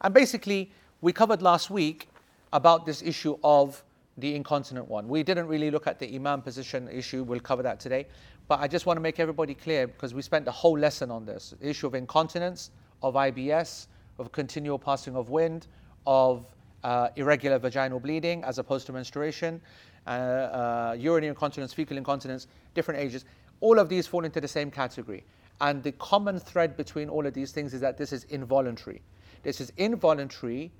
And 0.00 0.14
basically, 0.14 0.72
we 1.02 1.12
covered 1.12 1.42
last 1.42 1.68
week 1.70 2.08
about 2.52 2.86
this 2.86 3.02
issue 3.02 3.36
of 3.44 3.84
the 4.16 4.34
incontinent 4.34 4.88
one. 4.88 5.06
We 5.08 5.22
didn't 5.22 5.46
really 5.46 5.70
look 5.70 5.86
at 5.86 5.98
the 5.98 6.14
Imam 6.14 6.40
position 6.42 6.88
issue, 6.88 7.22
we'll 7.22 7.40
cover 7.40 7.62
that 7.62 7.80
today. 7.80 8.06
But 8.50 8.58
I 8.58 8.66
just 8.66 8.84
want 8.84 8.96
to 8.96 9.00
make 9.00 9.20
everybody 9.20 9.54
clear 9.54 9.86
because 9.86 10.12
we 10.12 10.22
spent 10.22 10.44
the 10.44 10.50
whole 10.50 10.76
lesson 10.76 11.08
on 11.08 11.24
this 11.24 11.54
the 11.60 11.70
issue 11.70 11.86
of 11.86 11.94
incontinence, 11.94 12.72
of 13.00 13.14
IBS, 13.14 13.86
of 14.18 14.32
continual 14.32 14.76
passing 14.76 15.14
of 15.14 15.30
wind, 15.30 15.68
of 16.04 16.46
uh, 16.82 17.10
irregular 17.14 17.60
vaginal 17.60 18.00
bleeding 18.00 18.42
as 18.42 18.58
opposed 18.58 18.86
to 18.86 18.92
menstruation, 18.92 19.60
uh, 20.04 20.10
uh, 20.10 20.96
urinary 20.98 21.28
incontinence, 21.28 21.72
fecal 21.72 21.96
incontinence, 21.96 22.48
different 22.74 22.98
ages. 22.98 23.24
All 23.60 23.78
of 23.78 23.88
these 23.88 24.08
fall 24.08 24.24
into 24.24 24.40
the 24.40 24.48
same 24.48 24.68
category. 24.68 25.22
And 25.60 25.80
the 25.80 25.92
common 25.92 26.40
thread 26.40 26.76
between 26.76 27.08
all 27.08 27.24
of 27.28 27.32
these 27.32 27.52
things 27.52 27.72
is 27.72 27.80
that 27.82 27.98
this 27.98 28.12
is 28.12 28.24
involuntary. 28.30 29.00
This 29.44 29.60
is 29.60 29.72
involuntary 29.76 30.72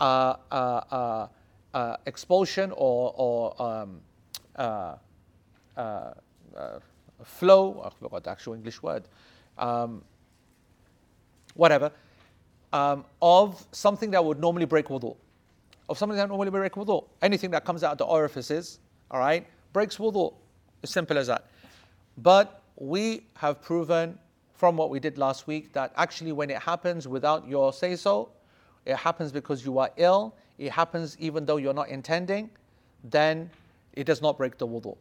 uh, 0.00 0.36
uh, 0.50 1.26
uh, 1.74 1.96
expulsion 2.06 2.72
or, 2.74 3.12
or 3.14 3.62
um, 3.62 4.00
flow, 7.24 7.82
I 7.84 7.90
forgot 7.90 8.24
the 8.24 8.30
actual 8.30 8.54
English 8.54 8.82
word, 8.82 9.04
um, 9.58 10.02
whatever, 11.54 11.90
um, 12.72 13.04
of 13.22 13.64
something 13.72 14.10
that 14.12 14.24
would 14.24 14.40
normally 14.40 14.66
break 14.66 14.86
wudu 14.86 15.16
of 15.88 15.98
something 15.98 16.16
that 16.16 16.28
normally 16.28 16.50
breaks 16.50 16.76
wudu. 16.76 17.04
Anything 17.22 17.50
that 17.50 17.64
comes 17.64 17.84
out 17.84 17.92
of 17.92 17.98
the 17.98 18.04
orifices, 18.04 18.78
all 19.10 19.20
right, 19.20 19.46
breaks 19.72 19.96
wudu. 19.96 20.34
As 20.82 20.90
simple 20.90 21.16
as 21.18 21.26
that. 21.28 21.46
But 22.18 22.62
we 22.76 23.26
have 23.36 23.62
proven 23.62 24.18
from 24.52 24.76
what 24.76 24.90
we 24.90 25.00
did 25.00 25.18
last 25.18 25.46
week 25.46 25.72
that 25.72 25.92
actually 25.96 26.32
when 26.32 26.50
it 26.50 26.58
happens 26.58 27.08
without 27.08 27.48
your 27.48 27.72
say 27.72 27.96
so, 27.96 28.30
it 28.84 28.96
happens 28.96 29.32
because 29.32 29.64
you 29.64 29.78
are 29.78 29.90
ill, 29.96 30.34
it 30.58 30.70
happens 30.70 31.16
even 31.18 31.44
though 31.46 31.56
you're 31.56 31.74
not 31.74 31.88
intending, 31.88 32.50
then 33.02 33.50
it 33.94 34.04
does 34.04 34.20
not 34.20 34.36
break 34.36 34.58
the 34.58 34.66
wudu. 34.66 34.96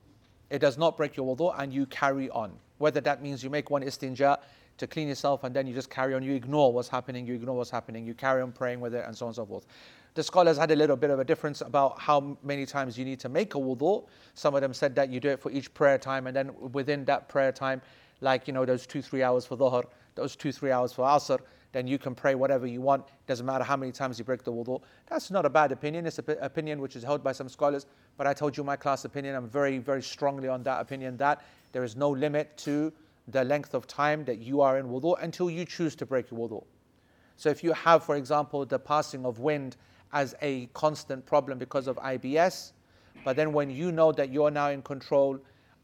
It 0.50 0.60
does 0.60 0.78
not 0.78 0.98
break 0.98 1.16
your 1.16 1.36
wudu 1.36 1.54
and 1.58 1.74
you 1.74 1.86
carry 1.88 2.30
on. 2.30 2.52
Whether 2.78 3.02
that 3.02 3.22
means 3.22 3.44
you 3.44 3.50
make 3.50 3.70
one 3.70 3.84
istinja 3.84 4.38
to 4.78 4.88
clean 4.88 5.08
yourself 5.08 5.44
and 5.44 5.56
then 5.56 5.68
you 5.68 5.74
just 5.74 5.90
carry 5.90 6.14
on, 6.14 6.24
you 6.24 6.34
ignore 6.34 6.74
what's 6.74 6.90
happening, 6.90 7.26
you 7.26 7.36
ignore 7.36 7.58
what's 7.58 7.70
happening, 7.70 8.06
you 8.06 8.14
carry 8.14 8.42
on 8.42 8.52
praying 8.52 8.80
with 8.80 8.94
it 8.96 9.06
and 9.06 9.16
so 9.16 9.26
on 9.26 9.30
and 9.30 9.36
so 9.36 9.46
forth. 9.46 9.66
The 10.16 10.22
scholars 10.22 10.58
had 10.58 10.70
a 10.70 10.76
little 10.76 10.96
bit 10.96 11.10
of 11.10 11.20
a 11.20 11.24
difference 11.24 11.62
about 11.62 12.00
how 12.00 12.38
many 12.44 12.68
times 12.68 12.98
you 13.00 13.06
need 13.06 13.20
to 13.22 13.30
make 13.30 13.56
a 13.56 13.58
wudu. 13.58 14.06
Some 14.36 14.54
of 14.54 14.62
them 14.62 14.74
said 14.74 14.94
that 14.96 15.10
you 15.10 15.20
do 15.20 15.30
it 15.30 15.40
for 15.40 15.52
each 15.52 15.74
prayer 15.74 15.98
time, 15.98 16.28
and 16.28 16.36
then 16.36 16.52
within 16.72 17.04
that 17.06 17.30
prayer 17.30 17.52
time, 17.52 17.82
like 18.22 18.48
you 18.48 18.54
know 18.54 18.64
those 18.64 18.86
two 18.86 19.02
three 19.02 19.24
hours 19.24 19.46
for 19.46 19.58
dhuhr, 19.58 19.84
those 20.14 20.36
two 20.36 20.52
three 20.52 20.72
hours 20.72 20.94
for 20.94 21.04
asr, 21.04 21.40
then 21.72 21.88
you 21.88 21.98
can 21.98 22.14
pray 22.14 22.36
whatever 22.36 22.68
you 22.68 22.80
want. 22.80 23.04
Doesn't 23.26 23.46
matter 23.46 23.64
how 23.64 23.76
many 23.76 23.92
times 23.92 24.20
you 24.20 24.26
break 24.26 24.44
the 24.44 24.54
wudu. 24.54 24.82
That's 25.08 25.32
not 25.32 25.48
a 25.48 25.50
bad 25.50 25.72
opinion. 25.72 26.06
It's 26.06 26.20
an 26.20 26.26
opinion 26.42 26.80
which 26.80 26.96
is 26.96 27.04
held 27.04 27.24
by 27.24 27.32
some 27.32 27.50
scholars. 27.50 27.88
But 28.18 28.28
I 28.28 28.34
told 28.34 28.56
you 28.56 28.64
my 28.64 28.76
class 28.76 29.06
opinion. 29.06 29.36
I'm 29.36 29.48
very 29.48 29.78
very 29.80 30.04
strongly 30.04 30.48
on 30.48 30.64
that 30.64 30.82
opinion 30.82 31.18
that 31.18 31.44
there 31.72 31.84
is 31.84 31.96
no 31.96 32.10
limit 32.10 32.56
to 32.58 32.94
the 33.28 33.44
length 33.44 33.74
of 33.74 33.88
time 33.88 34.26
that 34.26 34.40
you 34.40 34.62
are 34.62 34.78
in 34.78 34.88
wudu 34.88 35.16
until 35.22 35.50
you 35.50 35.66
choose 35.66 35.96
to 35.96 36.06
break 36.06 36.30
your 36.30 36.40
wudu. 36.40 36.64
So 37.38 37.50
if 37.50 37.64
you 37.64 37.74
have, 37.74 38.04
for 38.04 38.16
example, 38.16 38.66
the 38.66 38.80
passing 38.80 39.26
of 39.26 39.40
wind 39.40 39.78
as 40.12 40.36
a 40.42 40.68
constant 40.68 41.26
problem 41.26 41.58
because 41.58 41.88
of 41.88 41.98
IBS. 41.98 42.72
But 43.26 43.36
then 43.36 43.54
when 43.54 43.70
you 43.70 43.92
know 43.92 44.12
that 44.12 44.32
you're 44.32 44.52
now 44.52 44.70
in 44.70 44.82
control 44.82 45.40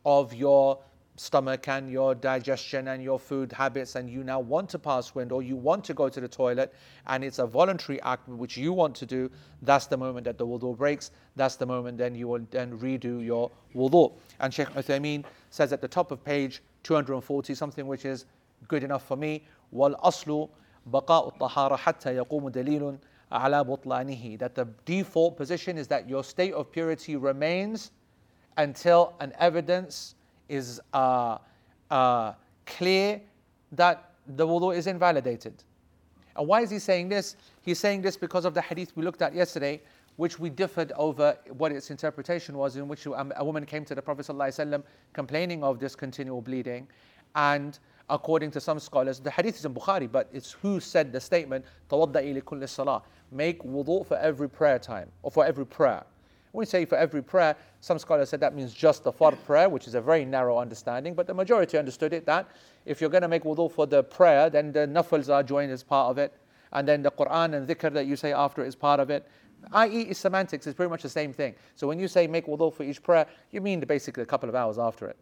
of 0.06 0.34
your 0.34 0.80
stomach 1.20 1.68
and 1.68 1.92
your 1.92 2.16
digestion 2.16 2.88
and 2.88 3.04
your 3.04 3.20
food 3.20 3.52
habits, 3.52 3.96
and 3.96 4.10
you 4.10 4.24
now 4.24 4.40
want 4.40 4.70
to 4.70 4.80
pass 4.80 5.14
wind 5.14 5.34
or 5.34 5.44
you 5.44 5.58
want 5.58 5.84
to 5.84 5.94
go 5.94 6.08
to 6.08 6.22
the 6.22 6.28
toilet, 6.28 6.74
and 7.08 7.26
it's 7.26 7.40
a 7.40 7.46
voluntary 7.46 8.02
act 8.04 8.28
which 8.30 8.56
you 8.56 8.72
want 8.72 8.96
to 8.96 9.06
do, 9.06 9.30
that's 9.62 9.88
the 9.88 9.98
moment 9.98 10.24
that 10.24 10.38
the 10.38 10.48
wudu 10.48 10.78
breaks. 10.78 11.12
That's 11.36 11.58
the 11.58 11.66
moment 11.66 11.98
then 11.98 12.16
you 12.16 12.30
will 12.30 12.46
then 12.52 12.80
redo 12.80 13.24
your 13.24 13.52
wudu. 13.76 14.14
And 14.40 14.54
Sheikh 14.54 14.70
Uthaymeen 14.70 15.26
says 15.50 15.74
at 15.74 15.82
the 15.82 15.90
top 15.90 16.12
of 16.12 16.24
page 16.24 16.62
240 16.84 17.54
something 17.54 17.86
which 17.86 18.06
is 18.06 18.26
good 18.70 18.84
enough 18.84 19.06
for 19.06 19.18
me. 19.18 19.44
Wal 19.72 19.96
aslu 20.04 20.50
baqa'u 20.90 21.38
tahara 21.38 21.76
hatta 21.76 22.10
yaqumu 22.10 22.50
dalilun 22.50 22.98
ala 23.30 23.66
butlanihi. 23.66 24.40
That 24.40 24.56
the 24.56 24.70
default 24.86 25.36
position 25.36 25.78
is 25.78 25.88
that 25.88 26.08
your 26.08 26.24
state 26.24 26.54
of 26.54 26.72
purity 26.72 27.18
remains 27.18 27.92
until 28.56 29.16
an 29.20 29.34
evidence 29.38 30.16
is 30.50 30.82
uh, 30.94 31.38
uh, 31.90 32.34
clear 32.66 33.22
that 33.72 34.12
the 34.36 34.46
wudu 34.46 34.76
is 34.76 34.88
invalidated. 34.88 35.64
And 36.36 36.48
why 36.48 36.62
is 36.62 36.70
he 36.70 36.80
saying 36.80 37.10
this? 37.10 37.36
He's 37.62 37.80
saying 37.80 38.02
this 38.02 38.18
because 38.18 38.46
of 38.46 38.54
the 38.54 38.62
hadith 38.62 38.96
we 38.96 39.04
looked 39.04 39.22
at 39.22 39.34
yesterday, 39.34 39.82
which 40.16 40.40
we 40.40 40.50
differed 40.50 40.92
over 40.96 41.38
what 41.58 41.72
its 41.72 41.92
interpretation 41.92 42.58
was, 42.58 42.76
in 42.76 42.88
which 42.88 43.06
a 43.06 43.46
woman 43.46 43.66
came 43.66 43.86
to 43.86 43.96
the 43.96 44.02
Prophet 44.02 44.26
ﷺ 44.26 44.84
complaining 45.14 45.64
of 45.64 45.80
this 45.80 45.96
continual 45.96 46.42
bleeding. 46.42 46.88
And 47.36 47.80
according 48.10 48.52
to 48.52 48.60
some 48.60 48.80
scholars, 48.80 49.20
the 49.20 49.32
hadith 49.32 49.58
is 49.58 49.66
in 49.66 49.74
Bukhari, 49.74 50.12
but 50.12 50.30
it's 50.34 50.52
who 50.52 50.80
said 50.80 51.14
the 51.14 51.22
statement, 51.22 51.66
tawadda'i 51.90 52.34
li 52.34 52.42
kulli 52.42 52.68
salah, 52.68 53.02
make 53.32 53.64
wudu 53.64 54.06
for 54.06 54.18
every 54.18 54.50
prayer 54.50 54.80
time, 54.80 55.10
or 55.24 55.32
for 55.32 55.46
every 55.46 55.66
prayer. 55.66 56.04
When 56.52 56.62
we 56.62 56.66
say 56.66 56.86
for 56.86 56.98
every 56.98 57.22
prayer, 57.22 57.56
some 57.80 58.00
scholars 58.00 58.30
said 58.30 58.40
that 58.40 58.56
means 58.56 58.74
just 58.74 59.04
the 59.04 59.12
fard 59.12 59.38
prayer, 59.46 59.70
which 59.70 59.88
is 59.88 59.94
a 59.94 60.02
very 60.02 60.26
narrow 60.26 60.58
understanding, 60.58 61.14
but 61.14 61.28
the 61.28 61.34
majority 61.34 61.78
understood 61.78 62.12
it 62.12 62.26
that 62.26 62.50
if 62.86 63.02
you're 63.02 63.10
going 63.10 63.22
to 63.22 63.28
make 63.28 63.44
wudu 63.44 63.72
for 63.72 63.86
the 63.86 64.04
prayer, 64.04 64.50
then 64.50 64.72
the 64.72 64.88
nafils 64.88 65.32
are 65.32 65.44
joined 65.44 65.72
as 65.72 65.84
part 65.84 66.10
of 66.10 66.18
it, 66.18 66.34
and 66.74 66.88
then 66.88 67.04
the 67.04 67.12
Quran 67.12 67.54
and 67.56 67.68
dhikr 67.68 67.94
that 67.94 68.08
you 68.08 68.16
say 68.16 68.34
after 68.34 68.64
is 68.64 68.76
part 68.76 69.00
of 69.00 69.10
it. 69.10 69.28
I.e., 69.74 70.02
it's 70.04 70.20
semantics, 70.20 70.66
it's 70.66 70.76
pretty 70.76 70.90
much 70.90 71.04
the 71.04 71.10
same 71.10 71.34
thing. 71.34 71.54
So 71.76 71.88
when 71.88 72.00
you 72.00 72.08
say 72.08 72.26
make 72.26 72.48
wudu 72.48 72.74
for 72.74 72.84
each 72.84 73.04
prayer, 73.04 73.28
you 73.52 73.62
mean 73.62 73.80
basically 73.82 74.24
a 74.24 74.26
couple 74.26 74.50
of 74.50 74.56
hours 74.56 74.80
after 74.80 75.08
it. 75.08 75.18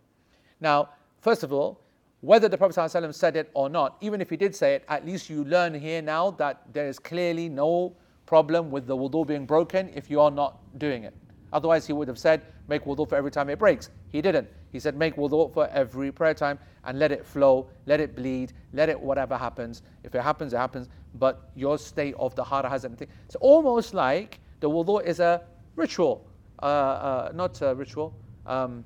Now, 0.61 0.89
first 1.19 1.43
of 1.43 1.51
all, 1.51 1.81
whether 2.21 2.47
the 2.47 2.57
Prophet 2.57 2.75
ﷺ 2.75 3.13
said 3.13 3.35
it 3.35 3.51
or 3.53 3.69
not, 3.69 3.97
even 4.01 4.21
if 4.21 4.29
he 4.29 4.37
did 4.37 4.55
say 4.55 4.75
it, 4.75 4.85
at 4.87 5.05
least 5.05 5.29
you 5.29 5.43
learn 5.43 5.73
here 5.73 6.01
now 6.01 6.31
that 6.31 6.61
there 6.73 6.87
is 6.87 6.97
clearly 6.97 7.47
no 7.47 7.95
problem 8.26 8.70
with 8.70 8.86
the 8.86 8.96
wudu 8.96 9.26
being 9.26 9.46
broken 9.46 9.90
if 9.94 10.10
you 10.10 10.20
are 10.20 10.30
not 10.30 10.58
doing 10.78 11.04
it. 11.04 11.14
Otherwise, 11.52 11.86
he 11.86 11.92
would 11.92 12.08
have 12.08 12.18
said, 12.18 12.42
make 12.68 12.84
wudu 12.84 13.08
for 13.08 13.16
every 13.16 13.30
time 13.30 13.50
it 13.50 13.58
breaks. 13.58 13.90
He 14.08 14.22
didn't. 14.22 14.48
He 14.70 14.80
said, 14.80 14.96
make 14.96 15.16
wudu 15.16 15.52
for 15.52 15.68
every 15.68 16.10
prayer 16.10 16.34
time 16.34 16.58
and 16.84 16.98
let 16.98 17.12
it 17.12 17.26
flow, 17.26 17.68
let 17.86 18.00
it 18.00 18.16
bleed, 18.16 18.52
let 18.72 18.88
it 18.88 18.98
whatever 18.98 19.36
happens. 19.36 19.82
If 20.02 20.14
it 20.14 20.22
happens, 20.22 20.54
it 20.54 20.56
happens. 20.56 20.88
But 21.14 21.50
your 21.54 21.76
state 21.78 22.14
of 22.18 22.34
the 22.34 22.44
heart 22.44 22.64
has 22.64 22.84
anything. 22.84 23.08
It's 23.26 23.36
almost 23.36 23.92
like 23.92 24.40
the 24.60 24.70
wudu 24.70 25.04
is 25.04 25.20
a 25.20 25.42
ritual, 25.76 26.26
uh, 26.62 26.66
uh, 26.66 27.32
not 27.34 27.60
a 27.60 27.74
ritual. 27.74 28.14
Um, 28.46 28.84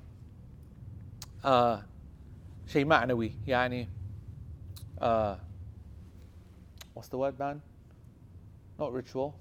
uh, 1.44 1.82
شيء 2.66 2.84
معنوي 2.84 3.32
يعني 3.46 3.86
uh, 5.00 5.36
what's 6.94 7.08
the 7.08 7.18
word 7.18 7.38
man 7.38 7.62
not 8.81 8.91
ritual 8.91 9.35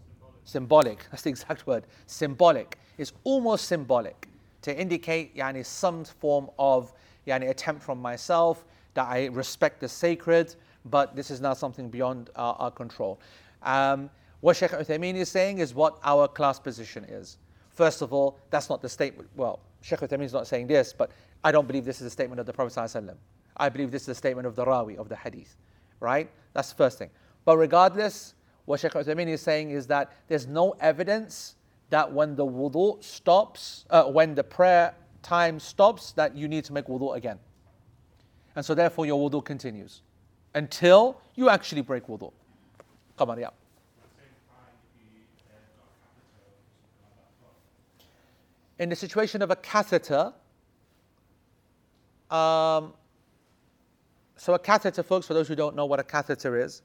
symbolic 0.44 1.06
that's 1.11 1.23
the 1.23 1.30
exact 1.30 1.66
word 1.66 1.85
symbolic 2.06 2.78
it's 2.99 3.12
almost 3.25 3.64
symbolic 3.64 4.28
to 4.62 4.78
indicate 4.78 5.35
yani 5.37 5.64
some 5.64 6.04
form 6.04 6.49
of 6.59 6.92
yani 7.26 7.49
attempt 7.50 7.82
from 7.82 8.00
myself 8.00 8.64
that 8.94 9.06
I 9.09 9.26
respect 9.26 9.80
the 9.80 9.88
sacred 9.88 10.54
but 10.85 11.16
this 11.16 11.30
is 11.30 11.40
not 11.40 11.56
something 11.59 11.88
beyond 11.90 12.30
our, 12.37 12.54
our 12.59 12.70
control 12.70 13.20
um, 13.62 14.11
what 14.40 14.56
Sheikh 14.56 14.70
Uthaymeen 14.70 15.16
is 15.16 15.28
saying 15.28 15.59
is 15.59 15.75
what 15.75 15.99
our 16.04 16.28
class 16.28 16.61
position 16.61 17.04
is 17.04 17.38
first 17.70 18.02
of 18.02 18.12
all 18.12 18.38
that's 18.50 18.68
not 18.68 18.82
the 18.82 18.88
statement 18.88 19.28
well 19.37 19.61
Sheikh 19.80 20.00
Uthaymeen 20.00 20.25
is 20.25 20.32
not 20.32 20.47
saying 20.47 20.66
this 20.66 20.92
but 20.92 21.11
I 21.42 21.52
don't 21.52 21.66
believe 21.66 21.87
this 21.87 22.00
is 22.00 22.06
a 22.06 22.11
statement 22.11 22.38
of 22.38 22.47
the 22.47 22.52
Prophet. 22.52 23.16
I 23.56 23.68
believe 23.70 23.90
this 23.90 24.02
is 24.02 24.09
a 24.09 24.14
statement 24.14 24.47
of 24.47 24.54
the 24.54 24.64
Rawi 24.64 24.97
of 24.97 25.09
the 25.09 25.16
Hadith, 25.16 25.56
right? 26.00 26.30
That's 26.52 26.68
the 26.68 26.76
first 26.76 26.99
thing. 26.99 27.11
But 27.47 27.56
regardless, 27.56 28.35
what 28.70 28.78
Shaykh 28.78 28.92
Uthaymeen 28.92 29.26
is 29.26 29.42
saying 29.42 29.72
is 29.72 29.88
that 29.88 30.12
there's 30.28 30.46
no 30.46 30.76
evidence 30.78 31.56
that 31.88 32.12
when 32.12 32.36
the 32.36 32.46
wudu 32.46 33.02
stops, 33.02 33.84
uh, 33.90 34.04
when 34.04 34.36
the 34.36 34.44
prayer 34.44 34.94
time 35.22 35.58
stops, 35.58 36.12
that 36.12 36.36
you 36.36 36.46
need 36.46 36.64
to 36.66 36.72
make 36.72 36.86
wudu 36.86 37.16
again. 37.16 37.36
And 38.54 38.64
so 38.64 38.76
therefore 38.76 39.06
your 39.06 39.28
wudu 39.28 39.44
continues 39.44 40.02
until 40.54 41.20
you 41.34 41.48
actually 41.48 41.82
break 41.82 42.06
wudu. 42.06 42.32
On, 43.18 43.38
yeah. 43.40 43.48
In 48.78 48.88
the 48.88 48.96
situation 48.96 49.42
of 49.42 49.50
a 49.50 49.56
catheter, 49.56 50.32
um, 52.30 52.92
so 54.36 54.54
a 54.54 54.60
catheter, 54.60 55.02
folks, 55.02 55.26
for 55.26 55.34
those 55.34 55.48
who 55.48 55.56
don't 55.56 55.74
know 55.74 55.86
what 55.86 55.98
a 55.98 56.04
catheter 56.04 56.56
is, 56.56 56.82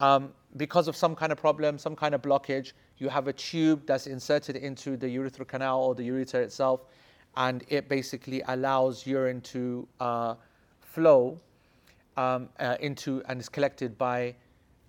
um, 0.00 0.32
because 0.56 0.88
of 0.88 0.96
some 0.96 1.16
kind 1.16 1.32
of 1.32 1.38
problem, 1.38 1.78
some 1.78 1.96
kind 1.96 2.14
of 2.14 2.22
blockage, 2.22 2.72
you 2.98 3.08
have 3.08 3.26
a 3.28 3.32
tube 3.32 3.82
that's 3.86 4.06
inserted 4.06 4.56
into 4.56 4.96
the 4.96 5.06
urethral 5.06 5.46
canal 5.46 5.82
or 5.82 5.94
the 5.94 6.08
ureter 6.08 6.42
itself, 6.42 6.82
and 7.36 7.64
it 7.68 7.88
basically 7.88 8.42
allows 8.46 9.06
urine 9.06 9.40
to 9.40 9.86
uh, 10.00 10.34
flow 10.80 11.40
um, 12.16 12.48
uh, 12.60 12.76
into 12.80 13.22
and 13.28 13.40
is 13.40 13.48
collected 13.48 13.98
by 13.98 14.34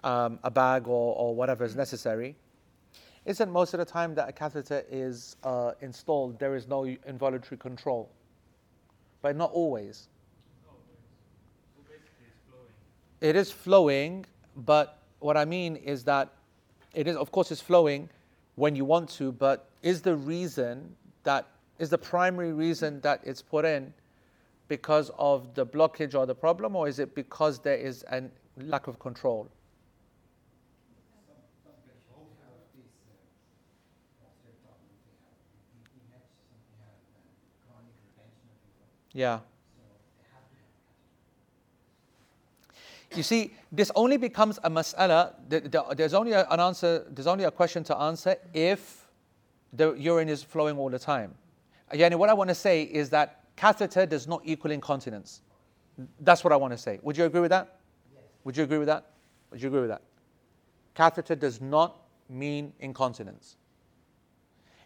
um, 0.03 0.37
a 0.43 0.51
bag 0.51 0.87
or, 0.87 1.15
or 1.15 1.33
whatever 1.33 1.65
is 1.65 1.75
necessary. 1.75 2.35
Isn't 3.25 3.51
most 3.51 3.73
of 3.73 3.79
the 3.79 3.85
time 3.85 4.13
that 4.15 4.29
a 4.29 4.31
catheter 4.31 4.83
is 4.87 5.35
uh, 5.43 5.71
installed, 5.81 6.37
there 6.37 6.55
is 6.55 6.67
no 6.67 6.85
involuntary 7.07 7.57
control? 7.57 8.11
But 9.23 9.35
not 9.35 9.51
always. 9.51 10.09
It 13.19 13.35
is 13.35 13.51
flowing, 13.51 14.25
but 14.55 15.01
what 15.25 15.35
I 15.35 15.43
mean 15.43 15.75
is 15.77 16.03
that 16.03 16.29
it 16.93 17.07
is, 17.07 17.15
of 17.15 17.31
course, 17.31 17.49
it's 17.49 17.59
flowing 17.59 18.09
when 18.53 18.75
you 18.75 18.85
want 18.85 19.09
to, 19.17 19.31
but 19.31 19.71
is 19.81 20.03
the 20.03 20.15
reason 20.15 20.95
that 21.23 21.47
is 21.79 21.89
the 21.89 21.97
primary 21.97 22.53
reason 22.53 23.01
that 23.01 23.21
it's 23.23 23.41
put 23.41 23.65
in 23.65 23.91
because 24.67 25.09
of 25.17 25.55
the 25.55 25.65
blockage 25.65 26.13
or 26.13 26.27
the 26.27 26.35
problem, 26.35 26.75
or 26.75 26.87
is 26.87 26.99
it 26.99 27.15
because 27.15 27.57
there 27.57 27.75
is 27.75 28.05
a 28.11 28.21
lack 28.57 28.85
of 28.85 28.99
control? 28.99 29.49
Yeah. 39.11 39.39
You 43.15 43.23
see, 43.23 43.53
this 43.71 43.91
only 43.95 44.17
becomes 44.17 44.59
a 44.63 44.69
mas'ala, 44.69 45.33
there's 45.47 46.13
only 46.13 46.33
an 46.33 46.59
answer, 46.59 47.05
there's 47.09 47.27
only 47.27 47.45
a 47.45 47.51
question 47.51 47.83
to 47.85 47.97
answer 47.97 48.35
if 48.53 49.07
the 49.73 49.93
urine 49.93 50.29
is 50.29 50.43
flowing 50.43 50.77
all 50.77 50.89
the 50.89 50.99
time. 50.99 51.33
Again, 51.89 52.17
what 52.17 52.29
I 52.29 52.33
want 52.33 52.49
to 52.49 52.55
say 52.55 52.83
is 52.83 53.09
that 53.11 53.43
catheter 53.55 54.05
does 54.05 54.27
not 54.27 54.41
equal 54.43 54.71
incontinence. 54.71 55.41
That's 56.19 56.43
what 56.43 56.51
I 56.51 56.57
want 56.57 56.73
to 56.73 56.77
say. 56.77 56.99
Would 57.03 57.17
you 57.17 57.25
agree 57.25 57.41
with 57.41 57.51
that? 57.51 57.79
Yes. 58.13 58.23
Would 58.43 58.57
you 58.57 58.63
agree 58.63 58.79
with 58.79 58.87
that? 58.87 59.05
Would 59.51 59.61
you 59.61 59.69
agree 59.69 59.81
with 59.81 59.89
that? 59.89 60.01
Catheter 60.93 61.35
does 61.35 61.61
not 61.61 62.01
mean 62.29 62.73
incontinence. 62.79 63.55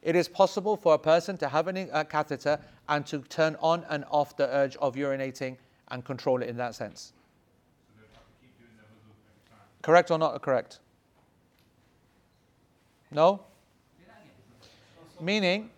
It 0.02 0.16
is 0.16 0.28
possible 0.28 0.78
for 0.78 0.94
a 0.94 1.00
person 1.00 1.38
to 1.38 1.50
have 1.50 1.68
a 1.68 2.06
catheter 2.06 2.60
and 2.88 3.06
to 3.08 3.20
turn 3.20 3.58
on 3.60 3.86
and 3.90 4.06
off 4.10 4.38
the 4.38 4.48
urge 4.56 4.76
of 4.78 4.96
urinating 4.96 5.58
and 5.90 6.06
control 6.06 6.42
it 6.42 6.50
in 6.50 6.58
that 6.58 6.76
sense. 6.76 7.14
Correct 9.82 10.12
or 10.12 10.18
not 10.18 10.42
correct? 10.42 10.80
No? 13.12 13.42
Meaning? 15.22 15.70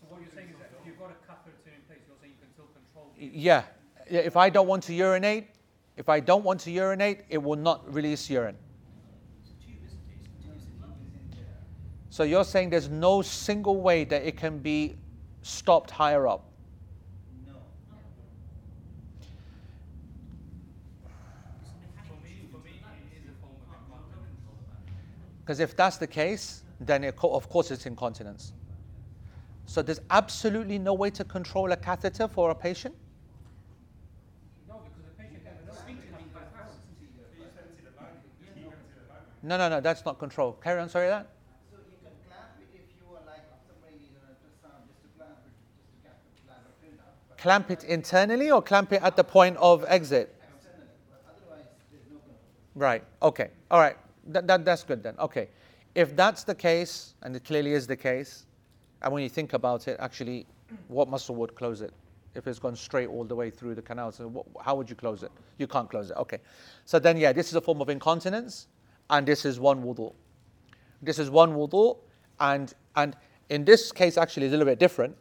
So 0.00 0.06
what 0.08 0.20
you're 0.20 0.30
saying 0.34 0.48
is 0.48 0.56
that 0.58 0.70
if 0.80 0.86
you've 0.86 0.98
got 0.98 1.10
a 1.10 1.26
catheter 1.26 1.52
in 1.66 1.82
place, 1.86 2.00
you're 2.06 2.16
saying 2.20 2.32
you 2.32 2.40
can 2.40 2.52
still 2.52 2.66
control 2.74 3.12
Yeah. 3.16 3.62
If 4.06 4.36
I 4.36 4.48
don't 4.48 4.66
want 4.66 4.82
to 4.84 4.94
urinate, 4.94 5.48
if 5.96 6.08
I 6.08 6.20
don't 6.20 6.42
want 6.42 6.60
to 6.60 6.70
urinate, 6.70 7.24
it 7.28 7.38
will 7.38 7.56
not 7.56 7.92
release 7.92 8.30
urine. 8.30 8.56
So 12.10 12.24
you're 12.24 12.44
saying 12.44 12.70
there's 12.70 12.88
no 12.88 13.22
single 13.22 13.80
way 13.80 14.02
that 14.04 14.24
it 14.24 14.36
can 14.36 14.58
be 14.58 14.96
stopped 15.42 15.90
higher 15.90 16.26
up? 16.26 16.47
Because 25.48 25.60
if 25.60 25.74
that's 25.74 25.96
the 25.96 26.06
case, 26.06 26.62
then 26.78 27.02
it, 27.04 27.14
of 27.22 27.48
course 27.48 27.70
it's 27.70 27.86
incontinence. 27.86 28.52
So 29.64 29.80
there's 29.80 30.02
absolutely 30.10 30.78
no 30.78 30.92
way 30.92 31.08
to 31.08 31.24
control 31.24 31.72
a 31.72 31.76
catheter 31.78 32.28
for 32.28 32.50
a 32.50 32.54
patient? 32.54 32.94
No, 39.42 39.56
no, 39.56 39.70
no, 39.70 39.80
that's 39.80 40.04
not 40.04 40.18
control. 40.18 40.52
Carry 40.52 40.82
on, 40.82 40.90
sorry, 40.90 41.08
that? 41.08 41.28
So 41.70 41.78
you 41.78 41.96
can 42.02 42.12
clamp 42.28 42.50
it 42.60 42.68
if 42.74 42.82
you 43.00 43.16
are 43.16 43.24
like 43.24 43.44
somebody, 43.66 44.04
you 44.04 44.10
know, 44.12 44.34
just, 44.44 44.62
um, 44.66 44.82
just 44.86 45.00
to 45.00 45.08
clamp 45.16 45.38
it, 45.46 45.54
just 46.04 46.20
to 46.36 46.42
clamp 46.44 47.14
it. 47.30 47.38
Clamp 47.40 47.70
it 47.70 47.84
internally 47.84 48.50
or 48.50 48.60
clamp 48.60 48.92
it 48.92 49.02
at 49.02 49.16
the 49.16 49.24
point 49.24 49.56
of 49.56 49.82
exit? 49.88 50.36
Externally, 50.42 50.88
but 51.08 51.24
otherwise 51.26 51.64
there's 51.90 52.04
no 52.10 52.18
control. 52.18 52.36
Right, 52.74 53.02
okay, 53.22 53.48
all 53.70 53.80
right 53.80 53.96
that, 54.28 54.46
that, 54.46 54.64
that's 54.64 54.84
good 54.84 55.02
then. 55.02 55.14
Okay. 55.18 55.48
If 55.94 56.14
that's 56.14 56.44
the 56.44 56.54
case, 56.54 57.14
and 57.22 57.34
it 57.34 57.44
clearly 57.44 57.72
is 57.72 57.86
the 57.86 57.96
case, 57.96 58.46
and 59.02 59.12
when 59.12 59.22
you 59.22 59.28
think 59.28 59.52
about 59.52 59.88
it, 59.88 59.96
actually, 60.00 60.46
what 60.88 61.08
muscle 61.08 61.34
would 61.36 61.54
close 61.54 61.80
it? 61.80 61.92
If 62.34 62.46
it's 62.46 62.58
gone 62.58 62.76
straight 62.76 63.08
all 63.08 63.24
the 63.24 63.34
way 63.34 63.50
through 63.50 63.74
the 63.74 63.82
canal, 63.82 64.12
so 64.12 64.28
what, 64.28 64.46
how 64.60 64.74
would 64.76 64.88
you 64.88 64.96
close 64.96 65.22
it? 65.22 65.32
You 65.56 65.66
can't 65.66 65.90
close 65.90 66.10
it. 66.10 66.16
Okay. 66.18 66.38
So 66.84 66.98
then, 66.98 67.16
yeah, 67.16 67.32
this 67.32 67.48
is 67.48 67.54
a 67.54 67.60
form 67.60 67.80
of 67.80 67.88
incontinence, 67.88 68.68
and 69.10 69.26
this 69.26 69.44
is 69.44 69.58
one 69.58 69.82
wudu. 69.82 70.12
This 71.02 71.18
is 71.18 71.30
one 71.30 71.54
wudu, 71.54 71.96
and 72.38 72.72
and 72.96 73.16
in 73.48 73.64
this 73.64 73.92
case, 73.92 74.18
actually, 74.18 74.46
it's 74.46 74.54
a 74.54 74.56
little 74.56 74.70
bit 74.70 74.78
different 74.78 75.16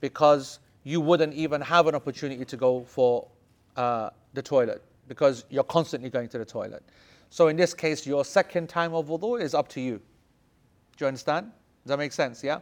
because 0.00 0.60
you 0.82 1.00
wouldn't 1.00 1.34
even 1.34 1.60
have 1.60 1.86
an 1.86 1.94
opportunity 1.94 2.44
to 2.44 2.56
go 2.56 2.82
for 2.84 3.28
uh, 3.76 4.10
the 4.32 4.42
toilet 4.42 4.82
because 5.08 5.44
you're 5.50 5.64
constantly 5.64 6.08
going 6.08 6.28
to 6.28 6.38
the 6.38 6.44
toilet. 6.44 6.82
So 7.30 7.46
in 7.46 7.56
this 7.56 7.72
case, 7.72 8.06
your 8.06 8.24
second 8.24 8.68
time 8.68 8.92
of 8.92 9.06
wudu 9.06 9.40
is 9.40 9.54
up 9.54 9.68
to 9.68 9.80
you. 9.80 9.98
Do 10.96 11.04
you 11.04 11.06
understand? 11.06 11.46
Does 11.84 11.90
that 11.90 11.98
make 11.98 12.12
sense? 12.12 12.42
Yeah? 12.42 12.56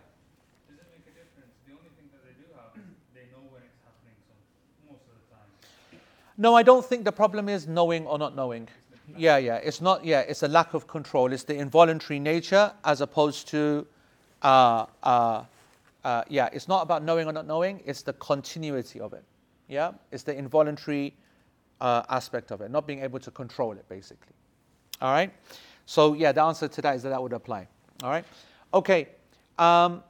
Does 0.68 0.78
it 0.78 0.86
make 0.92 1.06
a 1.06 1.18
difference? 1.18 1.54
The 1.66 1.72
only 1.72 1.88
thing 1.96 2.08
that 2.12 2.22
they 2.22 2.34
do 2.38 2.46
have, 2.54 2.84
they 3.14 3.22
know 3.32 3.42
when 3.50 3.62
it's 3.62 3.80
happening 3.82 4.14
so 4.28 4.92
most 4.92 5.00
of 5.08 5.16
the 5.16 5.34
time. 5.34 6.00
No, 6.36 6.54
I 6.54 6.62
don't 6.62 6.84
think 6.84 7.04
the 7.04 7.12
problem 7.12 7.48
is 7.48 7.66
knowing 7.66 8.06
or 8.06 8.18
not 8.18 8.36
knowing. 8.36 8.68
Yeah, 9.16 9.38
yeah. 9.38 9.56
It's 9.56 9.80
not, 9.80 10.04
yeah, 10.04 10.20
it's 10.20 10.42
a 10.42 10.48
lack 10.48 10.74
of 10.74 10.86
control. 10.86 11.32
It's 11.32 11.44
the 11.44 11.56
involuntary 11.56 12.20
nature 12.20 12.70
as 12.84 13.00
opposed 13.00 13.48
to, 13.48 13.86
uh, 14.42 14.84
uh, 15.02 15.44
uh, 16.04 16.24
yeah, 16.28 16.50
it's 16.52 16.68
not 16.68 16.82
about 16.82 17.02
knowing 17.02 17.26
or 17.26 17.32
not 17.32 17.46
knowing, 17.46 17.82
it's 17.86 18.02
the 18.02 18.12
continuity 18.12 19.00
of 19.00 19.14
it. 19.14 19.24
Yeah? 19.66 19.92
It's 20.12 20.24
the 20.24 20.36
involuntary 20.36 21.14
uh, 21.80 22.02
aspect 22.10 22.50
of 22.50 22.60
it, 22.60 22.70
not 22.70 22.86
being 22.86 23.02
able 23.02 23.18
to 23.20 23.30
control 23.30 23.72
it, 23.72 23.88
basically. 23.88 24.34
All 25.00 25.12
right? 25.12 25.32
So, 25.86 26.14
yeah, 26.14 26.32
the 26.32 26.42
answer 26.42 26.68
to 26.68 26.82
that 26.82 26.96
is 26.96 27.02
that 27.02 27.10
that 27.10 27.22
would 27.22 27.32
apply. 27.32 27.68
All 28.02 28.10
right? 28.10 28.24
Okay. 28.74 29.08
Um, 29.58 30.02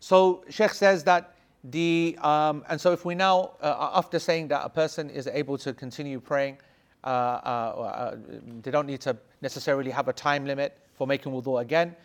so, 0.00 0.44
Sheikh 0.50 0.72
says 0.72 1.04
that 1.04 1.36
the, 1.64 2.18
um, 2.20 2.64
and 2.68 2.80
so 2.80 2.92
if 2.92 3.04
we 3.04 3.14
now, 3.14 3.52
uh, 3.60 3.90
after 3.94 4.18
saying 4.18 4.48
that 4.48 4.64
a 4.64 4.68
person 4.68 5.08
is 5.10 5.26
able 5.26 5.56
to 5.58 5.72
continue 5.72 6.20
praying, 6.20 6.58
uh, 7.04 7.06
uh, 7.06 7.10
uh, 7.10 8.16
they 8.62 8.70
don't 8.70 8.86
need 8.86 9.00
to 9.02 9.16
necessarily 9.40 9.90
have 9.90 10.08
a 10.08 10.12
time 10.12 10.44
limit 10.44 10.78
for 10.94 11.06
making 11.06 11.32
wudu 11.32 11.60
again. 11.60 11.96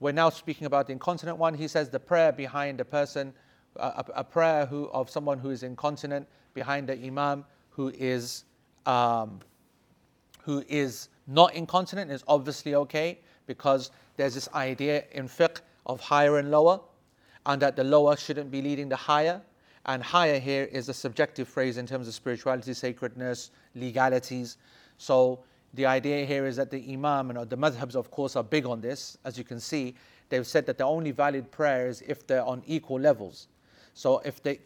We're 0.00 0.12
now 0.12 0.30
speaking 0.30 0.66
about 0.66 0.86
the 0.86 0.92
incontinent 0.92 1.38
one. 1.38 1.54
He 1.54 1.68
says 1.68 1.88
the 1.88 2.00
prayer 2.00 2.32
behind 2.32 2.80
a 2.80 2.84
person, 2.84 3.32
a, 3.76 4.04
a 4.14 4.24
prayer 4.24 4.66
who, 4.66 4.86
of 4.90 5.08
someone 5.08 5.38
who 5.38 5.50
is 5.50 5.62
incontinent 5.62 6.26
behind 6.52 6.88
the 6.88 6.94
imam 7.02 7.44
who 7.70 7.92
is, 7.98 8.44
um, 8.86 9.40
who 10.42 10.64
is 10.68 11.08
not 11.26 11.54
incontinent 11.54 12.10
is 12.10 12.24
obviously 12.28 12.74
okay 12.74 13.18
because 13.46 13.90
there's 14.16 14.34
this 14.34 14.48
idea 14.54 15.04
in 15.12 15.28
fiqh 15.28 15.60
of 15.86 16.00
higher 16.00 16.38
and 16.38 16.50
lower 16.50 16.80
and 17.46 17.62
that 17.62 17.76
the 17.76 17.84
lower 17.84 18.16
shouldn't 18.16 18.50
be 18.50 18.60
leading 18.60 18.88
the 18.88 18.96
higher. 18.96 19.40
And 19.86 20.02
higher 20.02 20.40
here 20.40 20.64
is 20.64 20.88
a 20.88 20.94
subjective 20.94 21.46
phrase 21.46 21.78
in 21.78 21.86
terms 21.86 22.08
of 22.08 22.14
spirituality, 22.14 22.74
sacredness, 22.74 23.50
legalities. 23.76 24.56
So 24.98 25.40
the 25.74 25.86
idea 25.86 26.26
here 26.26 26.46
is 26.46 26.56
that 26.56 26.70
the 26.70 26.92
Imam 26.92 27.30
and 27.30 27.48
the 27.48 27.56
madhabs, 27.56 27.94
of 27.94 28.10
course, 28.10 28.34
are 28.34 28.42
big 28.42 28.66
on 28.66 28.80
this. 28.80 29.16
As 29.24 29.38
you 29.38 29.44
can 29.44 29.60
see, 29.60 29.94
they've 30.28 30.46
said 30.46 30.66
that 30.66 30.78
the 30.78 30.84
only 30.84 31.12
valid 31.12 31.52
prayer 31.52 31.86
is 31.86 32.02
if 32.06 32.26
they're 32.26 32.44
on 32.44 32.62
equal 32.66 32.98
levels. 32.98 33.46
So 33.94 34.18
if 34.24 34.42
the 34.42 34.58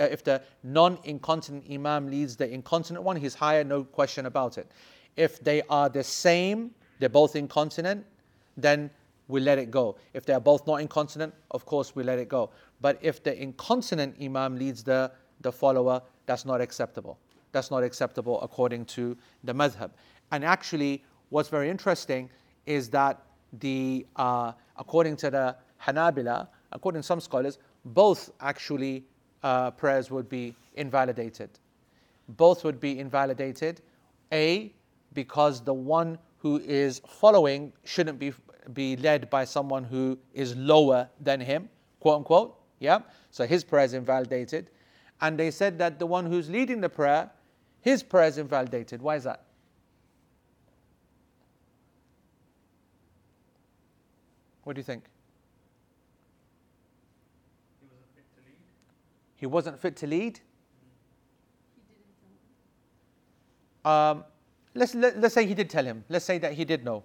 uh, 0.00 0.04
if 0.04 0.24
the 0.24 0.40
non-incontinent 0.62 1.64
Imam 1.70 2.08
leads 2.08 2.36
the 2.36 2.48
incontinent 2.48 3.04
one, 3.04 3.16
he's 3.16 3.34
higher, 3.34 3.62
no 3.62 3.84
question 3.84 4.26
about 4.26 4.56
it. 4.56 4.70
If 5.18 5.42
they 5.42 5.62
are 5.68 5.88
the 5.88 6.04
same, 6.04 6.70
they're 7.00 7.08
both 7.08 7.34
incontinent, 7.34 8.06
then 8.56 8.88
we 9.26 9.40
let 9.40 9.58
it 9.58 9.70
go. 9.70 9.96
If 10.14 10.24
they 10.24 10.32
are 10.32 10.40
both 10.40 10.64
not 10.66 10.76
incontinent, 10.76 11.34
of 11.50 11.66
course 11.66 11.96
we 11.96 12.04
let 12.04 12.20
it 12.20 12.28
go. 12.28 12.50
But 12.80 12.98
if 13.02 13.22
the 13.24 13.34
incontinent 13.42 14.14
imam 14.22 14.56
leads 14.56 14.84
the, 14.84 15.10
the 15.40 15.50
follower, 15.50 16.00
that's 16.26 16.44
not 16.44 16.60
acceptable. 16.60 17.18
That's 17.50 17.70
not 17.72 17.82
acceptable 17.82 18.40
according 18.42 18.84
to 18.96 19.16
the 19.42 19.52
madhab. 19.52 19.90
And 20.30 20.44
actually, 20.44 21.02
what's 21.30 21.48
very 21.48 21.68
interesting 21.68 22.30
is 22.64 22.88
that 22.90 23.20
the 23.60 24.06
uh, 24.14 24.52
according 24.76 25.16
to 25.16 25.30
the 25.30 25.56
Hanabila, 25.84 26.46
according 26.70 27.02
to 27.02 27.06
some 27.06 27.20
scholars, 27.20 27.58
both 27.84 28.30
actually 28.40 29.04
uh, 29.42 29.72
prayers 29.72 30.12
would 30.12 30.28
be 30.28 30.54
invalidated. 30.76 31.50
Both 32.28 32.62
would 32.62 32.78
be 32.78 33.00
invalidated. 33.00 33.80
A, 34.32 34.72
because 35.14 35.62
the 35.62 35.74
one 35.74 36.18
who 36.38 36.58
is 36.58 37.00
following 37.06 37.72
shouldn't 37.84 38.18
be 38.18 38.32
be 38.72 38.96
led 38.96 39.30
by 39.30 39.44
someone 39.44 39.84
who 39.84 40.18
is 40.34 40.54
lower 40.56 41.08
than 41.20 41.40
him, 41.40 41.68
quote 42.00 42.18
unquote. 42.18 42.58
Yeah? 42.78 43.00
So 43.30 43.46
his 43.46 43.64
prayer 43.64 43.84
is 43.84 43.94
invalidated. 43.94 44.70
And 45.20 45.38
they 45.38 45.50
said 45.50 45.78
that 45.78 45.98
the 45.98 46.06
one 46.06 46.26
who's 46.26 46.48
leading 46.48 46.80
the 46.80 46.88
prayer, 46.88 47.30
his 47.80 48.02
prayer 48.02 48.28
is 48.28 48.38
invalidated. 48.38 49.02
Why 49.02 49.16
is 49.16 49.24
that? 49.24 49.44
What 54.64 54.76
do 54.76 54.80
you 54.80 54.84
think? 54.84 55.04
He 59.36 59.46
wasn't 59.46 59.78
fit 59.78 59.96
to 59.96 60.06
lead. 60.06 60.40
Um, 63.84 64.24
let's, 64.74 64.94
let, 64.94 65.14
us 65.14 65.16
let 65.16 65.24
us 65.24 65.34
say 65.34 65.46
he 65.46 65.54
did 65.54 65.70
tell 65.70 65.84
him. 65.84 66.04
Let's 66.08 66.24
say 66.24 66.38
that 66.38 66.52
he 66.52 66.64
did 66.64 66.84
know. 66.84 67.02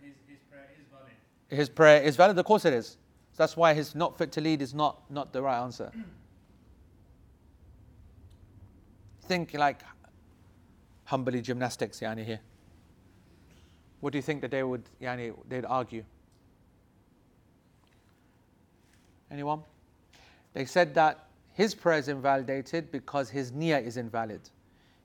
His, 0.00 0.12
his, 0.28 0.38
prayer 0.50 0.68
is 0.78 0.86
valid. 0.90 1.12
His 1.48 1.68
prayer 1.68 2.02
is 2.02 2.16
valid? 2.16 2.38
Of 2.38 2.44
course 2.44 2.64
it 2.64 2.72
is. 2.72 2.96
That's 3.36 3.56
why 3.56 3.74
his 3.74 3.94
not 3.94 4.16
fit 4.16 4.32
to 4.32 4.40
lead 4.40 4.62
is 4.62 4.72
not, 4.74 5.02
not 5.10 5.32
the 5.32 5.42
right 5.42 5.60
answer. 5.60 5.92
Think 9.22 9.54
like 9.54 9.82
Hanbali 11.10 11.42
gymnastics, 11.42 12.00
yani 12.00 12.24
here. 12.24 12.40
What 14.00 14.12
do 14.12 14.18
you 14.18 14.22
think 14.22 14.40
that 14.42 14.50
they 14.50 14.62
would, 14.62 14.84
yani, 15.00 15.34
they'd 15.48 15.64
argue? 15.64 16.04
Anyone? 19.30 19.62
They 20.52 20.64
said 20.64 20.94
that 20.94 21.26
his 21.54 21.74
prayer 21.74 21.98
is 21.98 22.08
invalidated 22.08 22.92
because 22.92 23.30
his 23.30 23.50
niyyah 23.50 23.84
is 23.84 23.96
invalid. 23.96 24.40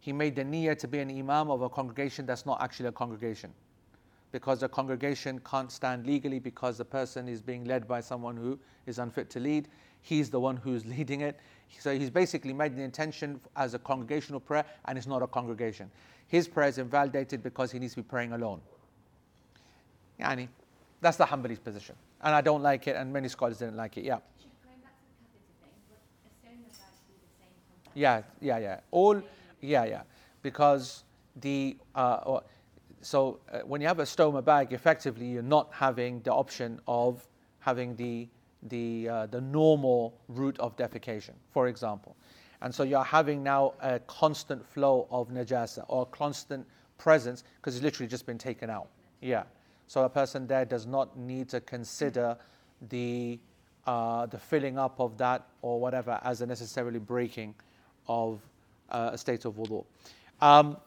He 0.02 0.12
made 0.12 0.36
the 0.36 0.44
niyyah 0.44 0.78
to 0.80 0.88
be 0.88 1.00
an 1.00 1.10
imam 1.10 1.50
of 1.50 1.62
a 1.62 1.70
congregation 1.70 2.26
that's 2.26 2.46
not 2.46 2.62
actually 2.62 2.90
a 2.90 2.92
congregation 2.92 3.54
because 4.32 4.60
the 4.60 4.68
congregation 4.68 5.40
can't 5.40 5.72
stand 5.72 6.08
legally 6.08 6.40
because 6.40 6.78
the 6.78 6.86
person 6.86 7.28
is 7.28 7.42
being 7.42 7.66
led 7.66 7.88
by 7.88 8.02
someone 8.02 8.36
who 8.36 8.58
is 8.88 8.98
unfit 8.98 9.30
to 9.30 9.40
lead. 9.40 9.68
He's 10.02 10.30
the 10.30 10.40
one 10.40 10.58
who's 10.58 10.86
leading 10.98 11.22
it. 11.22 11.40
So 11.80 11.98
he's 11.98 12.10
basically 12.10 12.52
made 12.52 12.76
the 12.76 12.82
intention 12.82 13.40
as 13.56 13.74
a 13.76 13.80
congregational 13.80 14.40
prayer 14.40 14.66
and 14.86 14.98
it's 14.98 15.08
not 15.08 15.22
a 15.22 15.28
congregation. 15.28 15.90
His 16.28 16.48
prayer 16.48 16.68
is 16.70 16.80
invalidated 16.80 17.44
because 17.44 17.72
he 17.72 17.80
needs 17.80 17.94
to 17.94 18.02
be 18.02 18.08
praying 18.08 18.34
alone. 18.34 18.62
Yani, 20.20 20.48
that's 21.00 21.18
the 21.18 21.26
Hanbali's 21.26 21.60
position. 21.60 21.96
And 22.22 22.34
I 22.34 22.42
don't 22.42 22.62
like 22.62 22.88
it, 22.88 22.96
and 22.96 23.12
many 23.12 23.28
scholars 23.28 23.58
didn't 23.58 23.76
like 23.76 23.98
it. 23.98 24.06
Yeah. 24.06 24.20
Yeah, 27.94 28.22
yeah, 28.40 28.58
yeah. 28.58 28.80
All, 28.92 29.22
yeah, 29.62 29.86
yeah. 29.86 30.02
Because 30.42 31.04
the, 31.40 31.78
uh, 31.96 32.40
so 33.02 33.40
uh, 33.52 33.60
when 33.60 33.82
you 33.82 33.88
have 33.88 34.00
a 34.00 34.04
stoma 34.04 34.44
bag, 34.44 34.74
effectively 34.74 35.28
you're 35.28 35.44
not 35.44 35.70
having 35.72 36.22
the 36.22 36.34
option 36.34 36.80
of 36.88 37.28
having 37.60 37.96
the 37.96 38.28
the 38.64 39.10
uh, 39.10 39.26
the 39.26 39.42
normal 39.42 40.14
route 40.28 40.60
of 40.60 40.76
defecation, 40.76 41.34
for 41.52 41.68
example, 41.68 42.16
and 42.62 42.74
so 42.74 42.84
you're 42.84 43.04
having 43.04 43.42
now 43.42 43.74
a 43.82 44.00
constant 44.02 44.64
flow 44.64 45.08
of 45.10 45.30
najasa 45.30 45.84
or 45.88 46.06
constant 46.08 46.68
presence 47.00 47.44
because 47.58 47.76
it's 47.76 47.84
literally 47.84 48.08
just 48.08 48.28
been 48.28 48.38
taken 48.38 48.70
out. 48.70 48.90
Yeah. 49.22 49.44
So 49.88 50.04
a 50.04 50.10
person 50.10 50.46
there 50.48 50.64
does 50.64 50.86
not 50.86 51.18
need 51.18 51.50
to 51.50 51.60
consider 51.60 52.38
the 52.90 53.40
uh, 53.88 54.28
the 54.28 54.38
filling 54.38 54.78
up 54.78 55.00
of 55.00 55.18
that 55.18 55.48
or 55.64 55.80
whatever 55.80 56.20
as 56.24 56.42
a 56.42 56.46
necessarily 56.46 57.00
breaking 57.00 57.56
of 58.08 58.40
uh, 58.92 59.12
a 59.14 59.18
state 59.18 59.46
of 59.46 59.56
wudu. 59.56 59.86
Um, 60.42 60.78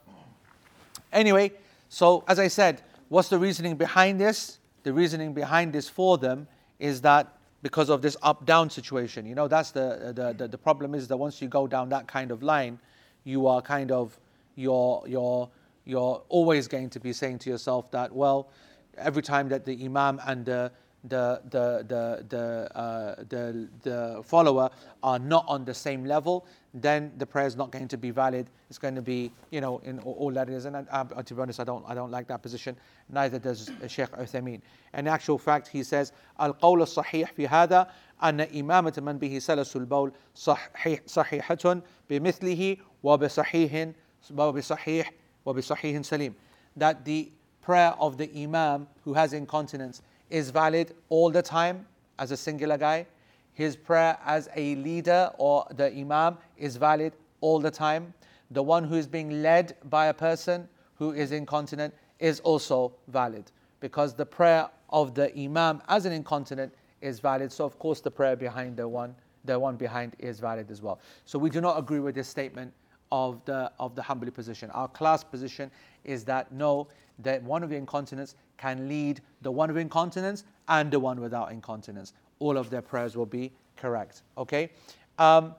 anyway, 1.12 1.52
so, 1.88 2.24
as 2.28 2.38
I 2.38 2.48
said, 2.48 2.82
what's 3.08 3.28
the 3.28 3.38
reasoning 3.38 3.76
behind 3.76 4.20
this? 4.20 4.58
The 4.82 4.92
reasoning 4.92 5.32
behind 5.32 5.72
this 5.72 5.88
for 5.88 6.18
them 6.18 6.46
is 6.78 7.00
that 7.02 7.38
because 7.62 7.88
of 7.88 8.02
this 8.02 8.16
up 8.22 8.44
down 8.44 8.68
situation. 8.68 9.24
You 9.24 9.34
know, 9.34 9.48
that's 9.48 9.70
the, 9.70 10.12
the, 10.14 10.34
the, 10.34 10.48
the, 10.48 10.58
problem 10.58 10.94
is 10.94 11.08
that 11.08 11.16
once 11.16 11.40
you 11.40 11.48
go 11.48 11.66
down 11.66 11.88
that 11.88 12.06
kind 12.06 12.30
of 12.30 12.42
line, 12.42 12.78
you 13.24 13.46
are 13.46 13.62
kind 13.62 13.90
of, 13.90 14.18
you're, 14.54 15.02
you're, 15.06 15.48
you're 15.86 16.22
always 16.28 16.68
going 16.68 16.90
to 16.90 17.00
be 17.00 17.14
saying 17.14 17.38
to 17.38 17.50
yourself 17.50 17.90
that, 17.92 18.12
well, 18.12 18.50
every 18.98 19.22
time 19.22 19.48
that 19.48 19.64
the 19.64 19.82
Imam 19.82 20.20
and 20.26 20.44
the 20.44 20.70
the, 21.04 21.40
the, 21.50 21.84
the, 21.86 22.24
the, 22.28 22.78
uh, 22.78 23.14
the, 23.28 23.68
the 23.82 24.22
follower 24.24 24.70
are 25.02 25.18
not 25.18 25.44
on 25.46 25.64
the 25.64 25.74
same 25.74 26.04
level, 26.04 26.46
then 26.72 27.12
the 27.18 27.26
prayer 27.26 27.46
is 27.46 27.56
not 27.56 27.70
going 27.70 27.88
to 27.88 27.96
be 27.96 28.10
valid. 28.10 28.50
It's 28.70 28.78
going 28.78 28.94
to 28.94 29.02
be, 29.02 29.30
you 29.50 29.60
know, 29.60 29.78
in 29.84 29.98
all 30.00 30.30
that 30.32 30.48
it 30.48 30.54
is. 30.54 30.64
And 30.64 30.76
I, 30.76 31.04
to 31.04 31.34
be 31.34 31.40
honest, 31.40 31.60
I 31.60 31.64
don't, 31.64 31.84
I 31.86 31.94
don't 31.94 32.10
like 32.10 32.26
that 32.28 32.42
position. 32.42 32.76
Neither 33.10 33.38
does 33.38 33.70
Sheikh 33.86 34.10
Uthaymeen. 34.12 34.60
In 34.94 35.06
actual 35.06 35.38
fact, 35.38 35.68
he 35.68 35.82
says, 35.82 36.12
القول 36.40 36.82
الصحيح 36.82 37.32
في 37.34 37.48
هذا 37.48 37.88
أن 38.22 38.40
إمامة 38.40 38.94
من 39.02 39.18
به 39.18 39.38
سلس 39.38 39.76
البول 39.76 40.12
صحيح 40.34 41.00
صحيحة 41.06 41.82
بمثله 42.10 42.76
وبصحيح 43.02 43.92
وبصحيح 44.30 45.12
وبصحيح 45.46 46.02
سليم. 46.02 46.34
That 46.76 47.04
the 47.04 47.30
prayer 47.60 47.94
of 47.98 48.16
the 48.18 48.30
Imam 48.34 48.88
who 49.04 49.14
has 49.14 49.32
incontinence 49.32 50.02
is 50.34 50.50
valid 50.50 50.92
all 51.10 51.30
the 51.30 51.40
time 51.40 51.86
as 52.18 52.32
a 52.32 52.36
singular 52.36 52.76
guy. 52.76 53.06
His 53.52 53.76
prayer 53.76 54.18
as 54.26 54.48
a 54.56 54.74
leader 54.74 55.30
or 55.38 55.64
the 55.76 55.92
Imam 55.92 56.38
is 56.56 56.76
valid 56.76 57.12
all 57.40 57.60
the 57.60 57.70
time. 57.70 58.12
The 58.50 58.62
one 58.62 58.82
who 58.82 58.96
is 58.96 59.06
being 59.06 59.42
led 59.42 59.76
by 59.84 60.06
a 60.06 60.14
person 60.14 60.68
who 60.96 61.12
is 61.12 61.30
incontinent 61.30 61.94
is 62.18 62.40
also 62.40 62.92
valid 63.06 63.52
because 63.78 64.12
the 64.12 64.26
prayer 64.26 64.68
of 64.90 65.14
the 65.14 65.32
Imam 65.38 65.80
as 65.88 66.04
an 66.04 66.12
incontinent 66.12 66.74
is 67.00 67.20
valid. 67.20 67.52
So 67.52 67.64
of 67.64 67.78
course 67.78 68.00
the 68.00 68.10
prayer 68.10 68.34
behind 68.34 68.76
the 68.76 68.88
one, 68.88 69.14
the 69.44 69.56
one 69.56 69.76
behind 69.76 70.16
is 70.18 70.40
valid 70.40 70.68
as 70.68 70.82
well. 70.82 70.98
So 71.26 71.38
we 71.38 71.48
do 71.48 71.60
not 71.60 71.78
agree 71.78 72.00
with 72.00 72.16
this 72.16 72.26
statement 72.26 72.72
of 73.12 73.44
the 73.44 73.70
of 73.78 73.94
the 73.94 74.02
Hanbali 74.02 74.34
position. 74.34 74.68
Our 74.70 74.88
class 74.88 75.22
position 75.22 75.70
is 76.02 76.24
that 76.24 76.50
no, 76.50 76.88
that 77.20 77.40
one 77.44 77.62
of 77.62 77.70
the 77.70 77.76
incontinence 77.76 78.34
can 78.56 78.88
lead 78.88 79.20
the 79.42 79.50
one 79.50 79.68
with 79.68 79.78
incontinence 79.78 80.44
and 80.68 80.90
the 80.90 80.98
one 80.98 81.20
without 81.20 81.52
incontinence. 81.52 82.12
All 82.38 82.56
of 82.56 82.70
their 82.70 82.82
prayers 82.82 83.16
will 83.16 83.26
be 83.26 83.52
correct. 83.76 84.22
Okay. 84.38 84.70
Um, 85.18 85.54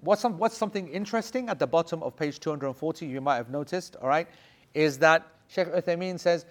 what's, 0.00 0.22
some, 0.22 0.38
what's 0.38 0.56
something 0.56 0.88
interesting 0.88 1.48
at 1.48 1.58
the 1.58 1.66
bottom 1.66 2.02
of 2.02 2.16
page 2.16 2.40
240? 2.40 3.06
You 3.06 3.20
might 3.20 3.36
have 3.36 3.50
noticed. 3.50 3.96
All 3.96 4.08
right, 4.08 4.28
is 4.74 4.98
that 4.98 5.26
Sheikh 5.48 5.68
Uthaymeen 5.68 6.18
says 6.18 6.44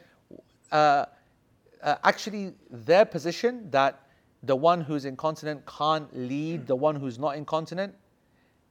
uh, 0.71 1.05
uh, 1.84 1.95
actually 2.03 2.53
their 2.69 3.05
position 3.05 3.69
that 3.71 4.01
the 4.43 4.55
one 4.55 4.81
who's 4.81 5.05
incontinent 5.05 5.65
can't 5.65 6.08
lead 6.15 6.67
the 6.67 6.75
one 6.75 6.95
who's 6.95 7.17
not 7.17 7.36
incontinent 7.36 7.93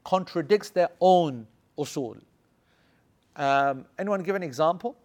contradicts 0.04 0.70
their 0.70 0.90
own 1.00 1.46
usul. 1.78 2.20
Um, 3.36 3.84
anyone 3.98 4.22
give 4.22 4.36
an 4.36 4.42
example 4.42 4.96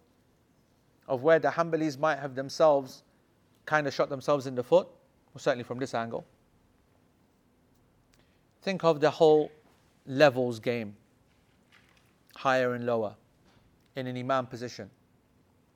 of 1.09 1.23
where 1.23 1.39
the 1.39 1.49
Hanbalis 1.49 1.99
might 1.99 2.19
have 2.19 2.35
themselves 2.35 3.03
kind 3.65 3.87
of 3.87 3.93
shot 3.93 4.09
themselves 4.09 4.47
in 4.47 4.55
the 4.55 4.63
foot? 4.63 4.87
Certainly 5.37 5.63
from 5.63 5.79
this 5.79 5.93
angle. 5.93 6.25
Think 8.61 8.83
of 8.83 8.99
the 8.99 9.09
whole 9.09 9.51
levels 10.05 10.59
game, 10.59 10.95
higher 12.35 12.73
and 12.73 12.85
lower, 12.85 13.15
in 13.95 14.05
an 14.05 14.17
Imam 14.17 14.47
position, 14.47 14.89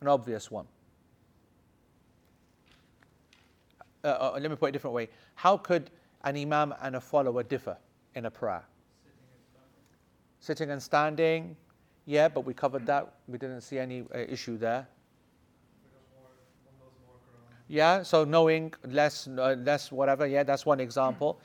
an 0.01 0.07
obvious 0.09 0.51
one. 0.51 0.65
Uh, 4.03 4.07
uh, 4.07 4.31
let 4.33 4.49
me 4.49 4.57
put 4.57 4.65
it 4.65 4.69
a 4.69 4.71
different 4.73 4.95
way. 4.95 5.07
How 5.35 5.55
could 5.55 5.91
an 6.25 6.35
Imam 6.35 6.73
and 6.81 6.97
a 6.97 7.01
follower 7.01 7.43
differ 7.43 7.77
in 8.15 8.25
a 8.25 8.31
prayer? 8.31 8.63
Sitting 10.41 10.71
and 10.71 10.83
standing, 10.83 11.55
yeah, 12.05 12.27
but 12.27 12.41
we 12.41 12.53
covered 12.53 12.85
that. 12.87 13.13
We 13.29 13.37
didn't 13.37 13.61
see 13.61 13.79
any 13.79 14.01
uh, 14.13 14.17
issue 14.17 14.57
there. 14.57 14.87
Yeah, 17.73 18.03
so 18.03 18.23
knowing 18.23 18.71
less, 18.85 19.27
uh, 19.27 19.55
less 19.57 19.91
whatever. 19.91 20.27
Yeah, 20.27 20.43
that's 20.43 20.63
one 20.63 20.79
example. 20.79 21.39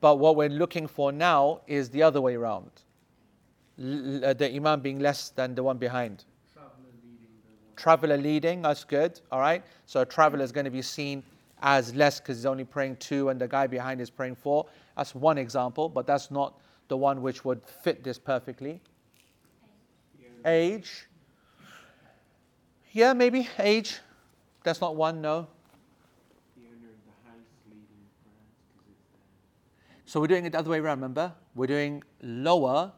But 0.00 0.18
what 0.18 0.34
we're 0.34 0.48
looking 0.48 0.86
for 0.86 1.12
now 1.12 1.60
is 1.66 1.90
the 1.90 2.02
other 2.02 2.22
way 2.22 2.36
around. 2.36 2.70
L- 3.78 4.24
uh, 4.24 4.32
the 4.32 4.50
imam 4.56 4.80
being 4.80 4.98
less 4.98 5.28
than 5.28 5.54
the 5.54 5.62
one 5.62 5.76
behind. 5.76 6.24
Traveler 6.54 6.96
leading, 7.04 7.76
traveler 7.76 8.16
leading, 8.16 8.62
that's 8.62 8.82
good. 8.82 9.20
All 9.30 9.40
right. 9.40 9.62
So 9.84 10.00
a 10.00 10.06
traveler 10.06 10.42
is 10.42 10.52
going 10.52 10.64
to 10.64 10.70
be 10.70 10.80
seen 10.80 11.22
as 11.60 11.94
less 11.94 12.18
because 12.18 12.38
he's 12.38 12.46
only 12.46 12.64
praying 12.64 12.96
two, 12.96 13.28
and 13.28 13.38
the 13.38 13.46
guy 13.46 13.66
behind 13.66 14.00
is 14.00 14.08
praying 14.08 14.36
four. 14.36 14.64
That's 14.96 15.14
one 15.14 15.36
example, 15.36 15.90
but 15.90 16.06
that's 16.06 16.30
not 16.30 16.58
the 16.88 16.96
one 16.96 17.20
which 17.20 17.44
would 17.44 17.60
fit 17.66 18.02
this 18.02 18.18
perfectly. 18.18 18.80
Age. 20.46 21.08
Yeah, 22.90 23.12
maybe 23.12 23.50
age. 23.58 23.98
That's 24.64 24.80
not 24.80 24.96
one, 24.96 25.20
no. 25.20 25.48
So 30.08 30.20
we're 30.20 30.26
doing 30.26 30.46
it 30.46 30.52
the 30.52 30.58
other 30.58 30.70
way 30.70 30.78
around, 30.78 31.00
remember? 31.00 31.34
We're 31.54 31.66
doing 31.66 32.02
lower. 32.22 32.92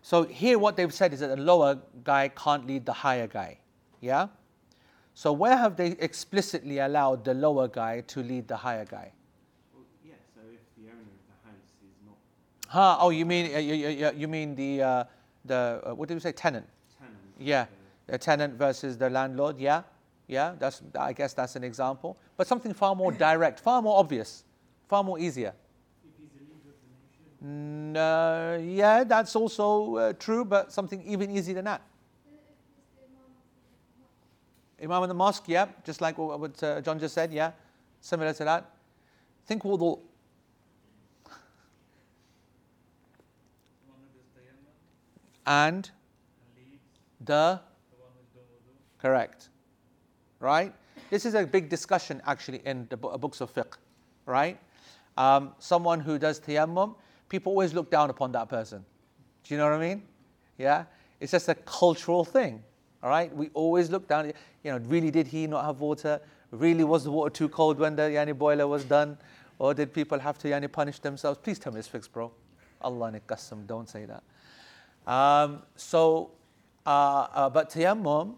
So 0.00 0.22
here 0.22 0.58
what 0.58 0.74
they've 0.74 0.92
said 0.92 1.12
is 1.12 1.20
that 1.20 1.36
the 1.36 1.36
lower 1.36 1.82
guy 2.02 2.28
can't 2.28 2.66
lead 2.66 2.86
the 2.86 2.94
higher 2.94 3.26
guy. 3.26 3.58
Yeah? 4.00 4.28
So 5.12 5.34
where 5.34 5.54
have 5.54 5.76
they 5.76 5.88
explicitly 6.00 6.78
allowed 6.78 7.26
the 7.26 7.34
lower 7.34 7.68
guy 7.68 8.00
to 8.06 8.22
lead 8.22 8.48
the 8.48 8.56
higher 8.56 8.86
guy? 8.86 9.12
Well, 9.74 9.84
yeah, 10.02 10.14
so 10.34 10.40
if 10.50 10.60
the 10.78 10.90
owner 10.90 11.02
of 11.02 11.26
the 11.28 11.46
house 11.46 11.68
is 11.84 11.94
not... 12.06 12.16
Huh, 12.68 12.96
oh, 12.98 13.10
you 13.10 13.26
mean, 13.26 13.54
uh, 13.54 13.58
you, 13.58 13.74
you, 13.74 14.10
you, 14.16 14.28
mean 14.28 14.54
the, 14.54 14.82
uh, 14.82 15.04
the 15.44 15.82
uh, 15.84 15.94
what 15.94 16.08
did 16.08 16.14
we 16.14 16.20
say, 16.20 16.32
tenant? 16.32 16.66
Tenant. 16.98 17.18
Yeah, 17.38 17.66
the 18.06 18.16
tenant 18.16 18.54
versus 18.54 18.96
the 18.96 19.10
landlord, 19.10 19.58
yeah. 19.58 19.82
Yeah, 20.26 20.54
that's, 20.58 20.80
I 20.98 21.12
guess 21.12 21.34
that's 21.34 21.54
an 21.54 21.64
example. 21.64 22.16
But 22.38 22.46
something 22.46 22.72
far 22.72 22.94
more 22.94 23.12
direct, 23.28 23.60
far 23.60 23.82
more 23.82 23.98
obvious, 23.98 24.44
far 24.88 25.04
more 25.04 25.18
easier. 25.18 25.52
No, 27.44 28.60
yeah, 28.62 29.02
that's 29.02 29.34
also 29.34 29.96
uh, 29.96 30.12
true, 30.12 30.44
but 30.44 30.72
something 30.72 31.02
even 31.04 31.28
easier 31.30 31.54
than 31.56 31.64
that. 31.64 31.82
Imam 34.80 35.02
in 35.02 35.08
the 35.08 35.14
mosque, 35.14 35.44
yeah, 35.46 35.66
just 35.84 36.00
like 36.00 36.18
what 36.18 36.62
uh, 36.62 36.80
John 36.80 37.00
just 37.00 37.14
said, 37.14 37.32
yeah, 37.32 37.50
similar 38.00 38.32
to 38.32 38.44
that. 38.44 38.70
Think 39.46 39.64
wudu. 39.64 39.98
And 45.44 45.90
the 47.24 47.60
correct, 48.98 49.48
right? 50.38 50.72
This 51.10 51.26
is 51.26 51.34
a 51.34 51.44
big 51.44 51.68
discussion 51.68 52.22
actually 52.24 52.62
in 52.64 52.86
the 52.88 52.96
books 52.96 53.40
of 53.40 53.52
fiqh, 53.52 53.74
right? 54.26 54.58
Um, 55.16 55.52
someone 55.58 55.98
who 56.00 56.18
does 56.18 56.38
tayammum, 56.40 56.94
people 57.32 57.50
always 57.50 57.72
look 57.72 57.90
down 57.90 58.10
upon 58.10 58.30
that 58.30 58.46
person. 58.50 58.84
Do 59.42 59.54
you 59.54 59.58
know 59.58 59.64
what 59.64 59.72
I 59.72 59.88
mean? 59.88 60.02
Yeah? 60.58 60.84
It's 61.18 61.32
just 61.32 61.48
a 61.48 61.54
cultural 61.54 62.26
thing. 62.26 62.62
All 63.02 63.08
right? 63.08 63.34
We 63.34 63.48
always 63.54 63.90
look 63.90 64.06
down. 64.06 64.26
You 64.62 64.72
know, 64.72 64.78
really 64.84 65.10
did 65.10 65.26
he 65.26 65.46
not 65.46 65.64
have 65.64 65.80
water? 65.80 66.20
Really 66.50 66.84
was 66.84 67.04
the 67.04 67.10
water 67.10 67.30
too 67.30 67.48
cold 67.48 67.78
when 67.78 67.96
the 67.96 68.02
yani 68.02 68.36
boiler 68.36 68.66
was 68.66 68.84
done? 68.84 69.16
Or 69.58 69.72
did 69.72 69.94
people 69.94 70.18
have 70.18 70.36
to 70.40 70.48
yani 70.48 70.70
punish 70.70 70.98
themselves? 70.98 71.38
Please 71.42 71.58
tell 71.58 71.72
me 71.72 71.78
it's 71.78 71.88
fixed, 71.88 72.12
bro. 72.12 72.30
Allah 72.82 73.12
niqassam, 73.12 73.66
don't 73.66 73.88
say 73.88 74.04
that. 74.04 74.22
Um, 75.10 75.62
so, 75.74 76.32
uh, 76.84 76.90
uh, 77.32 77.48
but 77.48 77.70
tayammum, 77.70 78.34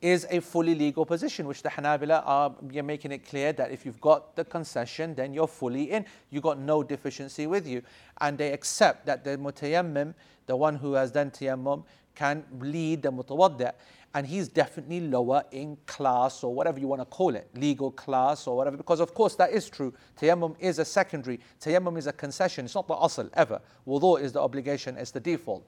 is 0.00 0.26
a 0.30 0.40
fully 0.40 0.74
legal 0.74 1.04
position, 1.04 1.46
which 1.46 1.62
the 1.62 1.68
Hanabila 1.68 2.22
are 2.24 2.54
you're 2.70 2.84
making 2.84 3.10
it 3.10 3.26
clear 3.28 3.52
that 3.52 3.72
if 3.72 3.84
you've 3.84 4.00
got 4.00 4.36
the 4.36 4.44
concession, 4.44 5.14
then 5.14 5.34
you're 5.34 5.48
fully 5.48 5.90
in. 5.90 6.04
You've 6.30 6.44
got 6.44 6.58
no 6.58 6.82
deficiency 6.82 7.46
with 7.46 7.66
you. 7.66 7.82
And 8.20 8.38
they 8.38 8.52
accept 8.52 9.06
that 9.06 9.24
the 9.24 9.36
mutayammim, 9.36 10.14
the 10.46 10.56
one 10.56 10.76
who 10.76 10.92
has 10.92 11.10
done 11.10 11.30
tayammum, 11.30 11.84
can 12.14 12.44
lead 12.60 13.02
the 13.02 13.10
mutawaddi'. 13.10 13.72
And 14.14 14.26
he's 14.26 14.48
definitely 14.48 15.00
lower 15.00 15.42
in 15.50 15.76
class 15.86 16.42
or 16.42 16.54
whatever 16.54 16.78
you 16.78 16.88
want 16.88 17.02
to 17.02 17.04
call 17.04 17.34
it, 17.34 17.48
legal 17.54 17.90
class 17.90 18.46
or 18.46 18.56
whatever, 18.56 18.76
because 18.76 19.00
of 19.00 19.12
course 19.14 19.34
that 19.34 19.50
is 19.50 19.68
true. 19.68 19.92
Tayammum 20.18 20.56
is 20.58 20.78
a 20.78 20.84
secondary, 20.84 21.40
tayammum 21.60 21.98
is 21.98 22.06
a 22.06 22.12
concession, 22.12 22.64
it's 22.64 22.74
not 22.74 22.88
the 22.88 22.94
asl 22.94 23.28
ever. 23.34 23.60
Wudu 23.86 24.20
is 24.20 24.32
the 24.32 24.40
obligation, 24.40 24.96
it's 24.96 25.10
the 25.10 25.20
default. 25.20 25.66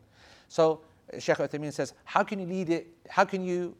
So 0.48 0.80
Sheikh 1.18 1.36
Uthaymeen 1.36 1.72
says, 1.72 1.92
how 2.04 2.22
can 2.22 2.38
you 2.38 2.46
lead 2.46 2.70
it, 2.70 2.88
how 3.08 3.24
can 3.24 3.44
you 3.44 3.76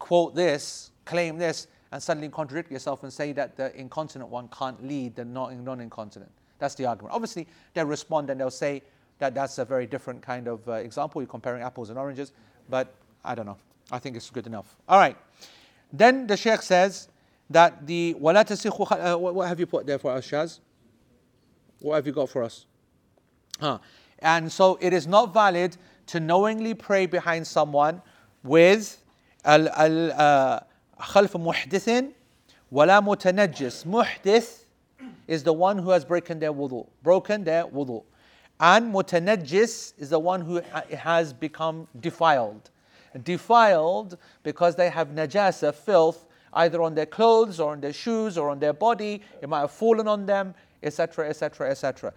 quote 0.00 0.34
this, 0.34 0.90
claim 1.04 1.38
this, 1.38 1.68
and 1.92 2.02
suddenly 2.02 2.28
contradict 2.28 2.72
yourself 2.72 3.04
and 3.04 3.12
say 3.12 3.32
that 3.32 3.56
the 3.56 3.74
incontinent 3.78 4.28
one 4.28 4.48
can't 4.48 4.84
lead 4.84 5.14
the 5.14 5.24
non 5.24 5.80
incontinent. 5.80 6.30
That's 6.58 6.74
the 6.74 6.86
argument. 6.86 7.14
Obviously, 7.14 7.46
they'll 7.74 7.86
respond 7.86 8.30
and 8.30 8.40
they'll 8.40 8.50
say 8.50 8.82
that 9.18 9.34
that's 9.34 9.58
a 9.58 9.64
very 9.64 9.86
different 9.86 10.22
kind 10.22 10.48
of 10.48 10.68
uh, 10.68 10.72
example. 10.72 11.22
You're 11.22 11.28
comparing 11.28 11.62
apples 11.62 11.90
and 11.90 11.98
oranges, 11.98 12.32
but 12.68 12.94
I 13.24 13.34
don't 13.34 13.46
know. 13.46 13.56
I 13.92 13.98
think 13.98 14.16
it's 14.16 14.30
good 14.30 14.46
enough. 14.46 14.76
All 14.88 14.98
right. 14.98 15.16
Then 15.92 16.26
the 16.26 16.36
Sheikh 16.36 16.62
says 16.62 17.08
that 17.50 17.86
the 17.86 18.14
uh, 18.14 18.18
what 18.18 19.48
have 19.48 19.60
you 19.60 19.66
put 19.66 19.86
there 19.86 19.98
for 19.98 20.12
us, 20.12 20.28
Shaz? 20.28 20.60
What 21.80 21.96
have 21.96 22.06
you 22.06 22.12
got 22.12 22.28
for 22.28 22.42
us? 22.42 22.66
Huh. 23.58 23.78
And 24.20 24.52
so 24.52 24.78
it 24.80 24.92
is 24.92 25.06
not 25.06 25.32
valid 25.32 25.76
to 26.06 26.20
knowingly 26.20 26.74
pray 26.74 27.06
behind 27.06 27.46
someone 27.46 28.02
with 28.42 29.02
خلف 30.99 31.37
محدث 31.37 32.03
ولا 32.71 32.99
متنجس 32.99 33.87
محدث 33.87 34.65
is 35.27 35.43
the 35.43 35.53
one 35.53 35.77
who 35.77 35.89
has 35.89 36.05
broken 36.05 36.39
their 36.39 36.53
wudu 36.53 36.87
broken 37.03 37.43
their 37.43 37.65
wudu 37.65 38.03
and 38.59 38.93
mutanajjis 38.93 39.93
is 39.97 40.09
the 40.09 40.19
one 40.19 40.41
who 40.41 40.61
has 40.97 41.33
become 41.33 41.87
defiled 41.99 42.69
defiled 43.23 44.17
because 44.43 44.75
they 44.75 44.89
have 44.89 45.09
najasa 45.09 45.73
filth 45.73 46.25
either 46.53 46.81
on 46.81 46.95
their 46.95 47.05
clothes 47.05 47.59
or 47.59 47.71
on 47.71 47.81
their 47.81 47.93
shoes 47.93 48.37
or 48.37 48.49
on 48.49 48.59
their 48.59 48.73
body 48.73 49.21
it 49.41 49.49
might 49.49 49.59
have 49.59 49.71
fallen 49.71 50.07
on 50.07 50.25
them 50.25 50.53
etc 50.83 51.27
etc 51.29 51.69
etc 51.69 52.13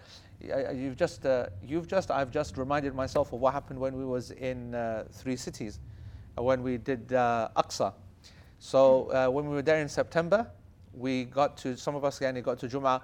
you've 0.73 0.95
just 0.95 1.25
uh, 1.25 1.47
you've 1.67 1.87
just 1.87 2.09
i've 2.11 2.31
just 2.31 2.57
reminded 2.57 2.95
myself 2.95 3.33
of 3.33 3.41
what 3.41 3.53
happened 3.53 3.77
when 3.77 3.95
we 3.97 4.05
was 4.05 4.31
in 4.31 4.73
uh, 4.73 5.03
three 5.11 5.35
cities 5.35 5.79
when 6.36 6.62
we 6.62 6.76
did 6.76 7.12
uh, 7.12 7.48
Aqsa. 7.56 7.92
So 8.58 9.10
uh, 9.10 9.28
when 9.28 9.48
we 9.48 9.54
were 9.54 9.62
there 9.62 9.80
in 9.80 9.88
September, 9.88 10.46
we 10.92 11.24
got 11.24 11.56
to, 11.58 11.76
some 11.76 11.94
of 11.94 12.04
us 12.04 12.18
again, 12.18 12.40
got 12.42 12.58
to 12.60 12.68
Jum'ah 12.68 13.02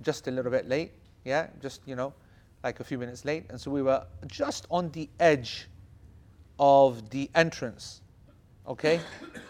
just 0.00 0.26
a 0.28 0.30
little 0.30 0.50
bit 0.50 0.68
late, 0.68 0.92
yeah, 1.24 1.48
just, 1.60 1.82
you 1.86 1.96
know, 1.96 2.12
like 2.62 2.80
a 2.80 2.84
few 2.84 2.98
minutes 2.98 3.24
late. 3.24 3.44
And 3.50 3.60
so 3.60 3.70
we 3.70 3.82
were 3.82 4.04
just 4.26 4.66
on 4.70 4.90
the 4.90 5.08
edge 5.20 5.68
of 6.58 7.10
the 7.10 7.30
entrance, 7.34 8.00
okay? 8.66 9.00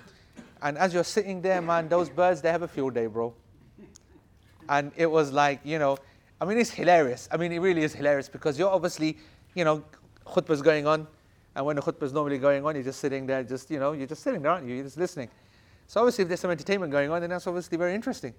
and 0.62 0.78
as 0.78 0.94
you're 0.94 1.04
sitting 1.04 1.42
there, 1.42 1.62
man, 1.62 1.88
those 1.88 2.08
birds, 2.08 2.42
they 2.42 2.50
have 2.50 2.62
a 2.62 2.68
field 2.68 2.94
day, 2.94 3.06
bro. 3.06 3.34
And 4.68 4.92
it 4.96 5.10
was 5.10 5.32
like, 5.32 5.60
you 5.64 5.78
know, 5.78 5.98
I 6.40 6.44
mean, 6.44 6.58
it's 6.58 6.70
hilarious. 6.70 7.28
I 7.30 7.36
mean, 7.36 7.52
it 7.52 7.58
really 7.60 7.82
is 7.82 7.92
hilarious 7.94 8.28
because 8.28 8.58
you're 8.58 8.70
obviously, 8.70 9.16
you 9.54 9.64
know, 9.64 9.84
khutbah's 10.26 10.62
going 10.62 10.86
on, 10.86 11.06
and 11.54 11.66
when 11.66 11.76
the 11.76 11.82
khutbah's 11.82 12.12
normally 12.12 12.38
going 12.38 12.64
on, 12.64 12.74
you're 12.74 12.84
just 12.84 13.00
sitting 13.00 13.26
there, 13.26 13.42
just, 13.42 13.70
you 13.70 13.78
know, 13.78 13.92
you're 13.92 14.06
just 14.06 14.22
sitting 14.22 14.42
there, 14.42 14.52
aren't 14.52 14.66
you? 14.66 14.74
You're 14.74 14.84
just 14.84 14.96
listening. 14.96 15.28
So 15.86 16.00
obviously, 16.00 16.22
if 16.22 16.28
there's 16.28 16.40
some 16.40 16.50
entertainment 16.50 16.90
going 16.90 17.10
on, 17.10 17.20
then 17.20 17.30
that's 17.30 17.46
obviously 17.46 17.76
very 17.76 17.94
interesting. 17.94 18.32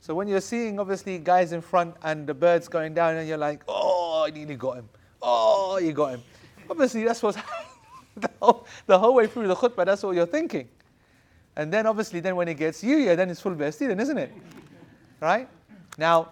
So 0.00 0.14
when 0.14 0.28
you're 0.28 0.40
seeing, 0.40 0.78
obviously, 0.78 1.18
guys 1.18 1.52
in 1.52 1.60
front 1.60 1.94
and 2.02 2.26
the 2.26 2.34
birds 2.34 2.68
going 2.68 2.92
down, 2.92 3.16
and 3.16 3.26
you're 3.26 3.38
like, 3.38 3.62
oh, 3.68 4.24
I 4.26 4.30
nearly 4.30 4.56
got 4.56 4.78
him. 4.78 4.88
Oh, 5.22 5.78
you 5.78 5.92
got 5.92 6.14
him. 6.14 6.22
Obviously, 6.68 7.04
that's 7.04 7.22
what's 7.22 7.38
the, 8.16 8.30
whole, 8.40 8.66
the 8.86 8.98
whole 8.98 9.14
way 9.14 9.26
through 9.26 9.48
the 9.48 9.56
khutbah, 9.56 9.86
that's 9.86 10.02
what 10.02 10.14
you're 10.14 10.26
thinking. 10.26 10.68
And 11.56 11.72
then 11.72 11.86
obviously, 11.86 12.20
then 12.20 12.36
when 12.36 12.48
it 12.48 12.54
gets 12.54 12.82
you, 12.82 12.96
yeah, 12.96 13.14
then 13.14 13.30
it's 13.30 13.40
full 13.40 13.54
bestie, 13.54 13.88
then 13.88 14.00
isn't 14.00 14.18
it? 14.18 14.32
Right? 15.20 15.48
Now, 15.96 16.30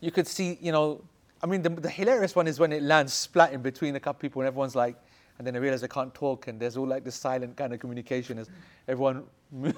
you 0.00 0.10
could 0.10 0.26
see, 0.26 0.58
you 0.60 0.72
know, 0.72 1.02
I 1.42 1.46
mean, 1.46 1.62
the, 1.62 1.70
the 1.70 1.90
hilarious 1.90 2.34
one 2.34 2.48
is 2.48 2.58
when 2.58 2.72
it 2.72 2.82
lands 2.82 3.12
splat 3.12 3.52
in 3.52 3.62
between 3.62 3.94
a 3.96 4.00
couple 4.00 4.20
people 4.20 4.42
and 4.42 4.48
everyone's 4.48 4.74
like, 4.74 4.96
and 5.38 5.46
then 5.46 5.54
they 5.54 5.60
realize 5.60 5.80
they 5.80 5.88
can't 5.88 6.12
talk 6.12 6.48
and 6.48 6.58
there's 6.58 6.76
all 6.76 6.86
like 6.86 7.04
this 7.04 7.14
silent 7.14 7.56
kind 7.56 7.72
of 7.72 7.78
communication 7.78 8.38
as 8.38 8.50
everyone 8.88 9.24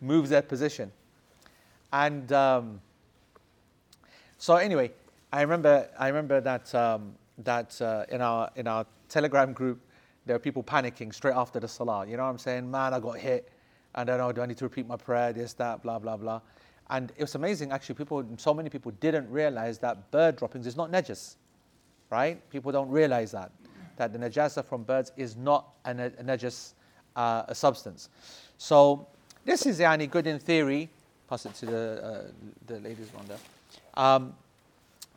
moves 0.00 0.30
their 0.30 0.40
position. 0.40 0.90
And 1.92 2.32
um, 2.32 2.80
so 4.38 4.56
anyway, 4.56 4.92
I 5.30 5.42
remember, 5.42 5.88
I 5.98 6.08
remember 6.08 6.40
that, 6.40 6.74
um, 6.74 7.14
that 7.38 7.80
uh, 7.82 8.04
in, 8.08 8.22
our, 8.22 8.50
in 8.56 8.66
our 8.66 8.86
Telegram 9.10 9.52
group, 9.52 9.80
there 10.24 10.34
were 10.34 10.40
people 10.40 10.62
panicking 10.62 11.14
straight 11.14 11.34
after 11.34 11.60
the 11.60 11.68
salah. 11.68 12.06
You 12.06 12.16
know 12.16 12.24
what 12.24 12.30
I'm 12.30 12.38
saying? 12.38 12.70
Man, 12.70 12.94
I 12.94 13.00
got 13.00 13.18
hit. 13.18 13.50
And 13.94 14.08
I 14.08 14.16
don't 14.16 14.28
know, 14.28 14.32
do 14.32 14.42
I 14.42 14.46
need 14.46 14.58
to 14.58 14.64
repeat 14.64 14.86
my 14.86 14.96
prayer? 14.96 15.32
This, 15.32 15.52
that, 15.54 15.82
blah, 15.82 15.98
blah, 15.98 16.16
blah. 16.16 16.40
And 16.90 17.12
it 17.16 17.22
was 17.22 17.34
amazing, 17.34 17.70
actually, 17.70 17.96
people, 17.96 18.24
so 18.38 18.54
many 18.54 18.70
people 18.70 18.92
didn't 18.92 19.30
realize 19.30 19.78
that 19.78 20.10
bird 20.10 20.36
droppings 20.36 20.66
is 20.66 20.76
not 20.76 20.90
najas, 20.90 21.36
right? 22.10 22.48
People 22.50 22.72
don't 22.72 22.88
realize 22.88 23.32
that, 23.32 23.50
that 23.96 24.12
the 24.12 24.18
najasa 24.18 24.64
from 24.64 24.84
birds 24.84 25.12
is 25.16 25.36
not 25.36 25.68
a, 25.84 26.10
a 26.26 26.40
uh, 27.16 27.44
a 27.48 27.54
substance. 27.54 28.08
So 28.56 29.06
this 29.44 29.66
is 29.66 29.80
yani 29.80 30.10
good 30.10 30.26
in 30.26 30.38
theory. 30.38 30.88
Pass 31.28 31.46
it 31.46 31.54
to 31.56 31.66
the, 31.66 32.04
uh, 32.04 32.22
the 32.66 32.80
ladies 32.80 33.12
one 33.12 33.26
there. 33.26 33.38
Um, 33.94 34.34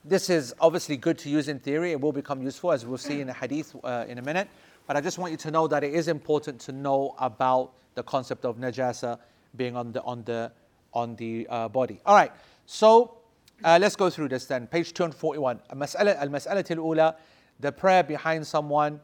this 0.03 0.29
is 0.29 0.53
obviously 0.59 0.97
good 0.97 1.17
to 1.19 1.29
use 1.29 1.47
in 1.47 1.59
theory. 1.59 1.91
It 1.91 2.01
will 2.01 2.11
become 2.11 2.41
useful, 2.41 2.71
as 2.71 2.85
we'll 2.85 2.97
see 2.97 3.21
in 3.21 3.29
a 3.29 3.33
hadith 3.33 3.75
uh, 3.83 4.05
in 4.09 4.17
a 4.17 4.21
minute. 4.21 4.49
But 4.87 4.97
I 4.97 5.01
just 5.01 5.19
want 5.19 5.31
you 5.31 5.37
to 5.37 5.51
know 5.51 5.67
that 5.67 5.83
it 5.83 5.93
is 5.93 6.07
important 6.07 6.59
to 6.61 6.71
know 6.71 7.15
about 7.19 7.71
the 7.93 8.03
concept 8.03 8.45
of 8.45 8.57
najasa 8.57 9.19
being 9.55 9.75
on 9.75 9.91
the, 9.91 10.01
on 10.01 10.23
the 10.23 10.51
on 10.93 11.15
the 11.15 11.47
uh, 11.49 11.67
body. 11.67 11.99
All 12.05 12.15
right, 12.15 12.31
so 12.65 13.17
uh, 13.63 13.77
let's 13.79 13.95
go 13.95 14.09
through 14.09 14.29
this 14.29 14.45
then. 14.45 14.67
Page 14.67 14.93
241. 14.93 15.59
Al-mas'alah 15.69 16.69
al-ula, 16.71 17.15
the 17.59 17.71
prayer 17.71 18.03
behind 18.03 18.45
someone 18.45 18.99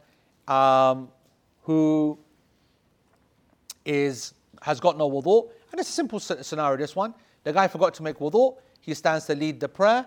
um, 0.48 1.08
who 1.62 2.18
is 3.84 4.34
has 4.62 4.80
got 4.80 4.98
no 4.98 5.08
wudu. 5.08 5.48
And 5.70 5.80
it's 5.80 5.88
a 5.88 5.92
simple 5.92 6.18
scenario, 6.18 6.76
this 6.76 6.96
one. 6.96 7.14
The 7.44 7.52
guy 7.52 7.68
forgot 7.68 7.94
to 7.94 8.02
make 8.02 8.18
wudu. 8.18 8.56
He 8.80 8.94
stands 8.94 9.26
to 9.26 9.34
lead 9.34 9.60
the 9.60 9.68
prayer. 9.68 10.06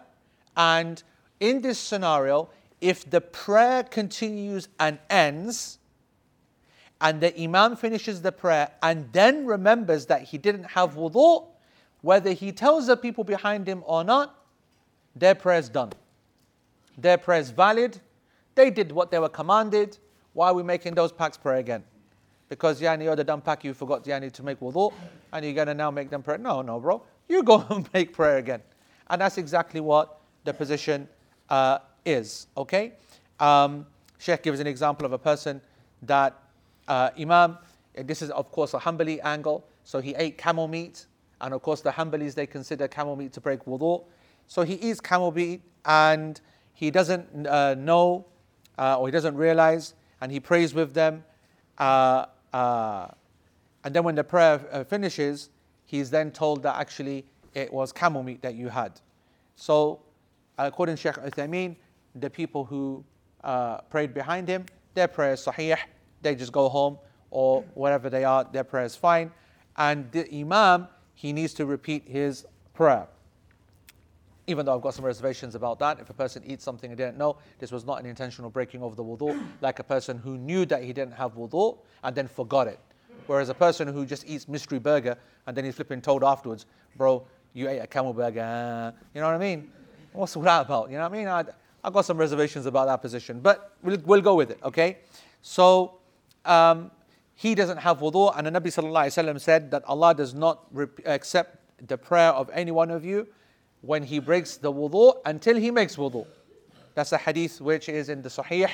And 0.58 1.02
in 1.39 1.62
this 1.62 1.80
scenario, 1.80 2.50
if 2.82 3.10
the 3.10 3.22
prayer 3.22 3.84
continues 3.84 4.67
and 4.80 5.00
ends, 5.10 5.78
and 7.00 7.22
the 7.22 7.39
imam 7.41 7.76
finishes 7.76 8.22
the 8.22 8.32
prayer 8.32 8.70
and 8.84 9.12
then 9.12 9.46
remembers 9.48 10.06
that 10.06 10.22
he 10.22 10.38
didn't 10.38 10.65
have 10.65 10.96
wudu, 10.96 11.48
whether 12.01 12.31
he 12.31 12.51
tells 12.51 12.87
the 12.87 12.97
people 12.97 13.23
behind 13.23 13.67
him 13.67 13.83
or 13.85 14.03
not, 14.03 14.35
their 15.15 15.35
prayer 15.35 15.59
is 15.59 15.69
done. 15.69 15.91
Their 16.97 17.17
prayer 17.17 17.39
is 17.39 17.49
valid. 17.49 17.99
They 18.55 18.69
did 18.69 18.91
what 18.91 19.11
they 19.11 19.19
were 19.19 19.29
commanded. 19.29 19.97
Why 20.33 20.47
are 20.47 20.53
we 20.53 20.63
making 20.63 20.95
those 20.95 21.11
packs 21.11 21.37
pray 21.37 21.59
again? 21.59 21.83
Because 22.49 22.81
yani 22.81 23.03
you're 23.03 23.15
the 23.15 23.23
dumb 23.23 23.41
pack, 23.41 23.63
you 23.63 23.73
forgot 23.73 24.03
yani 24.03 24.31
to 24.31 24.43
make 24.43 24.59
wudu, 24.59 24.93
and 25.31 25.45
you're 25.45 25.53
gonna 25.53 25.73
now 25.73 25.91
make 25.91 26.09
them 26.09 26.21
pray. 26.21 26.37
No, 26.37 26.61
no, 26.61 26.79
bro. 26.79 27.03
You 27.27 27.43
go 27.43 27.65
and 27.69 27.87
make 27.93 28.13
prayer 28.13 28.37
again. 28.37 28.61
And 29.09 29.21
that's 29.21 29.37
exactly 29.37 29.79
what 29.79 30.19
the 30.43 30.53
position 30.53 31.07
uh, 31.49 31.79
is. 32.05 32.47
Okay? 32.57 32.93
Um, 33.39 33.85
Sheikh 34.17 34.43
gives 34.43 34.59
an 34.59 34.67
example 34.67 35.05
of 35.05 35.13
a 35.13 35.17
person 35.17 35.61
that 36.03 36.37
uh, 36.87 37.09
Imam, 37.19 37.57
this 37.95 38.21
is 38.21 38.29
of 38.31 38.51
course 38.51 38.73
a 38.73 38.79
Hanbali 38.79 39.19
angle, 39.23 39.65
so 39.83 39.99
he 39.99 40.13
ate 40.15 40.37
camel 40.37 40.67
meat 40.67 41.05
and 41.41 41.54
of 41.54 41.62
course, 41.62 41.82
the 41.82 41.91
Hanbalis, 41.91 42.36
they 42.36 42.45
consider 42.45 42.88
camel 42.88 43.15
meat 43.15 43.34
to 43.34 43.41
break 43.41 43.65
wudu. 43.65 44.04
So 44.47 44.63
he 44.63 44.75
eats 44.75 45.01
camel 45.01 45.32
meat 45.32 45.62
and 45.86 46.39
he 46.73 46.91
doesn't 46.91 47.47
uh, 47.47 47.75
know 47.75 48.25
uh, 48.77 48.99
or 48.99 49.08
he 49.08 49.12
doesn't 49.12 49.36
realize 49.36 49.95
and 50.21 50.32
he 50.32 50.39
prays 50.39 50.73
with 50.73 50.93
them. 50.93 51.23
Uh, 51.77 52.25
uh 52.54 53.08
and 53.84 53.95
then 53.95 54.04
when 54.04 54.13
the 54.13 54.23
prayer 54.23 54.62
uh, 54.71 54.84
finishes, 54.84 55.49
he's 55.86 56.12
then 56.12 56.32
told 56.32 56.62
that 56.63 56.75
actually 56.75 57.25
it 57.56 57.73
was 57.73 57.91
camel 57.91 58.21
meat 58.21 58.41
that 58.43 58.54
you 58.54 58.69
had. 58.69 58.99
So, 59.56 60.01
according 60.58 60.95
to 60.97 61.01
Sheikh 61.01 61.15
Uthaymeen, 61.15 61.75
the 62.15 62.30
people 62.30 62.63
who 62.63 63.04
uh, 63.43 63.82
prayed 63.82 64.13
behind 64.13 64.47
him, 64.47 64.65
their 64.93 65.08
prayer 65.08 65.34
is 65.34 65.43
sahih, 65.43 65.77
they 66.21 66.36
just 66.36 66.51
go 66.51 66.69
home 66.69 66.97
or 67.32 67.63
wherever 67.73 68.10
they 68.10 68.23
are, 68.23 68.47
their 68.51 68.63
prayer 68.63 68.86
is 68.86 68.95
fine. 68.95 69.32
And 69.77 70.12
the 70.12 70.32
Imam, 70.34 70.88
he 71.21 71.31
needs 71.31 71.53
to 71.53 71.67
repeat 71.67 72.03
his 72.07 72.47
prayer. 72.73 73.05
Even 74.47 74.65
though 74.65 74.75
I've 74.75 74.81
got 74.81 74.95
some 74.95 75.05
reservations 75.05 75.53
about 75.53 75.77
that, 75.77 75.99
if 75.99 76.10
a 76.10 76.13
person 76.13 76.41
eats 76.47 76.63
something 76.63 76.89
he 76.89 76.95
didn't 76.95 77.15
know, 77.15 77.38
this 77.60 77.71
was 77.71 77.86
not 77.86 77.99
an 77.99 78.07
intentional 78.07 78.49
breaking 78.49 78.81
of 78.81 78.95
the 78.95 79.03
wudu, 79.03 79.39
like 79.62 79.77
a 79.77 79.84
person 79.84 80.17
who 80.17 80.36
knew 80.36 80.65
that 80.65 80.84
he 80.84 80.93
didn't 80.93 81.13
have 81.13 81.36
wudu 81.36 81.77
and 82.03 82.15
then 82.15 82.27
forgot 82.27 82.65
it. 82.65 82.79
Whereas 83.27 83.49
a 83.49 83.53
person 83.53 83.88
who 83.88 84.03
just 84.03 84.27
eats 84.27 84.47
mystery 84.47 84.79
burger 84.79 85.15
and 85.45 85.55
then 85.55 85.63
he's 85.63 85.75
flipping 85.75 86.01
told 86.01 86.23
afterwards, 86.23 86.65
bro, 86.95 87.23
you 87.53 87.69
ate 87.69 87.77
a 87.77 87.88
camel 87.88 88.13
burger, 88.13 88.91
you 89.13 89.21
know 89.21 89.27
what 89.27 89.36
I 89.36 89.38
mean? 89.38 89.71
What's 90.13 90.36
all 90.36 90.41
that 90.41 90.65
about? 90.65 90.89
You 90.89 90.97
know 90.97 91.03
what 91.03 91.13
I 91.13 91.17
mean? 91.17 91.27
I, 91.27 91.45
I've 91.84 91.93
got 91.93 92.05
some 92.05 92.17
reservations 92.17 92.65
about 92.65 92.88
that 92.88 92.99
position, 92.99 93.41
but 93.41 93.73
we'll, 93.84 93.99
we'll 94.05 94.21
go 94.21 94.34
with 94.34 94.49
it, 94.49 94.60
okay? 94.63 94.97
So, 95.43 95.99
um, 96.45 96.89
he 97.41 97.56
doesn't 97.56 97.80
have 97.80 98.01
wudu, 98.01 98.32
and 98.38 98.45
the 98.45 98.51
Nabi 98.51 98.67
sallallahu 98.67 99.41
said 99.41 99.71
that 99.71 99.84
Allah 99.86 100.13
does 100.13 100.36
not 100.36 100.67
accept 101.06 101.58
the 101.88 101.97
prayer 101.97 102.30
of 102.30 102.51
any 102.54 102.69
one 102.69 102.91
of 102.91 103.04
you 103.04 103.27
when 103.82 104.04
he 104.04 104.19
breaks 104.19 104.58
the 104.58 104.71
wudu 104.71 105.15
until 105.25 105.58
he 105.58 105.71
makes 105.71 105.95
wudu. 105.95 106.27
That's 106.93 107.13
a 107.13 107.17
hadith 107.17 107.60
which 107.60 107.89
is 107.89 108.10
in 108.10 108.21
the 108.21 108.30
Sahih. 108.30 108.69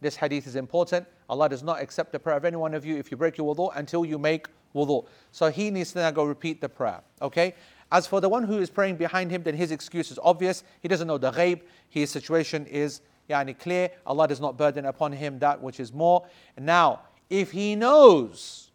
This 0.00 0.16
hadith 0.16 0.46
is 0.46 0.56
important. 0.56 1.06
Allah 1.28 1.50
does 1.50 1.62
not 1.62 1.82
accept 1.82 2.10
the 2.10 2.18
prayer 2.18 2.38
of 2.38 2.46
any 2.46 2.56
one 2.56 2.72
of 2.72 2.86
you 2.86 2.96
if 2.96 3.10
you 3.10 3.18
break 3.18 3.36
your 3.36 3.54
wudu 3.54 3.70
until 3.76 4.02
you 4.02 4.18
make 4.18 4.46
wudu. 4.74 5.06
So 5.30 5.50
he 5.50 5.70
needs 5.70 5.92
to 5.92 5.98
now 5.98 6.10
go 6.10 6.24
repeat 6.24 6.62
the 6.62 6.70
prayer. 6.70 7.02
Okay? 7.20 7.54
As 7.92 8.06
for 8.06 8.22
the 8.22 8.30
one 8.30 8.44
who 8.44 8.60
is 8.60 8.70
praying 8.70 8.96
behind 8.96 9.30
him, 9.30 9.42
then 9.42 9.54
his 9.54 9.72
excuse 9.72 10.10
is 10.10 10.18
obvious. 10.22 10.64
He 10.80 10.88
doesn't 10.88 11.06
know 11.06 11.18
the 11.18 11.32
ghaib. 11.32 11.60
His 11.90 12.08
situation 12.08 12.64
is 12.64 13.02
yani, 13.28 13.58
clear. 13.58 13.90
Allah 14.06 14.26
does 14.26 14.40
not 14.40 14.56
burden 14.56 14.86
upon 14.86 15.12
him 15.12 15.38
that 15.40 15.60
which 15.60 15.80
is 15.80 15.92
more. 15.92 16.24
Now, 16.58 17.00
if 17.30 17.50
he 17.52 17.74
knows 17.74 18.70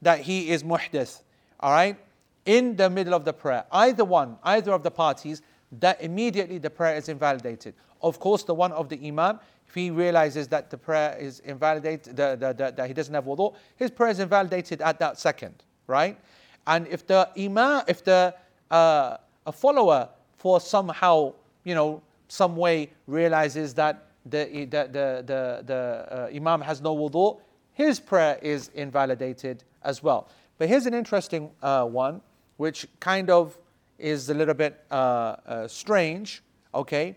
that 0.00 0.20
he 0.20 0.50
is 0.50 0.62
muhdith, 0.62 1.22
all 1.60 1.72
right, 1.72 1.96
in 2.44 2.76
the 2.76 2.90
middle 2.90 3.14
of 3.14 3.24
the 3.24 3.32
prayer, 3.32 3.64
either 3.70 4.04
one, 4.04 4.36
either 4.42 4.72
of 4.72 4.82
the 4.82 4.90
parties, 4.90 5.42
that 5.80 6.02
immediately 6.02 6.58
the 6.58 6.70
prayer 6.70 6.96
is 6.96 7.08
invalidated. 7.08 7.74
Of 8.02 8.18
course, 8.18 8.42
the 8.42 8.54
one 8.54 8.72
of 8.72 8.88
the 8.88 8.98
imam, 9.06 9.38
if 9.68 9.74
he 9.74 9.90
realizes 9.90 10.48
that 10.48 10.70
the 10.70 10.76
prayer 10.76 11.16
is 11.18 11.40
invalidated, 11.40 12.16
the, 12.16 12.36
the, 12.38 12.52
the, 12.52 12.72
that 12.76 12.88
he 12.88 12.92
doesn't 12.92 13.14
have 13.14 13.24
wudu, 13.24 13.54
his 13.76 13.90
prayer 13.90 14.10
is 14.10 14.18
invalidated 14.18 14.82
at 14.82 14.98
that 14.98 15.18
second, 15.18 15.54
right? 15.86 16.18
And 16.66 16.86
if 16.88 17.06
the 17.06 17.28
imam, 17.38 17.82
if 17.86 18.04
the 18.04 18.34
uh, 18.70 19.16
a 19.46 19.52
follower 19.52 20.08
for 20.36 20.60
somehow, 20.60 21.34
you 21.64 21.74
know, 21.74 22.02
some 22.28 22.56
way 22.56 22.90
realizes 23.06 23.74
that 23.74 24.06
the, 24.24 24.44
the, 24.44 24.66
the, 24.66 25.24
the, 25.26 25.62
the 25.66 26.06
uh, 26.10 26.36
imam 26.36 26.60
has 26.60 26.80
no 26.80 26.96
wudu, 26.96 27.40
his 27.72 28.00
prayer 28.00 28.38
is 28.42 28.68
invalidated 28.74 29.64
as 29.82 30.02
well. 30.02 30.28
But 30.58 30.68
here's 30.68 30.86
an 30.86 30.94
interesting 30.94 31.50
uh, 31.62 31.84
one, 31.84 32.20
which 32.56 32.86
kind 33.00 33.30
of 33.30 33.58
is 33.98 34.28
a 34.28 34.34
little 34.34 34.54
bit 34.54 34.84
uh, 34.90 34.94
uh, 34.94 35.68
strange. 35.68 36.42
Okay, 36.74 37.16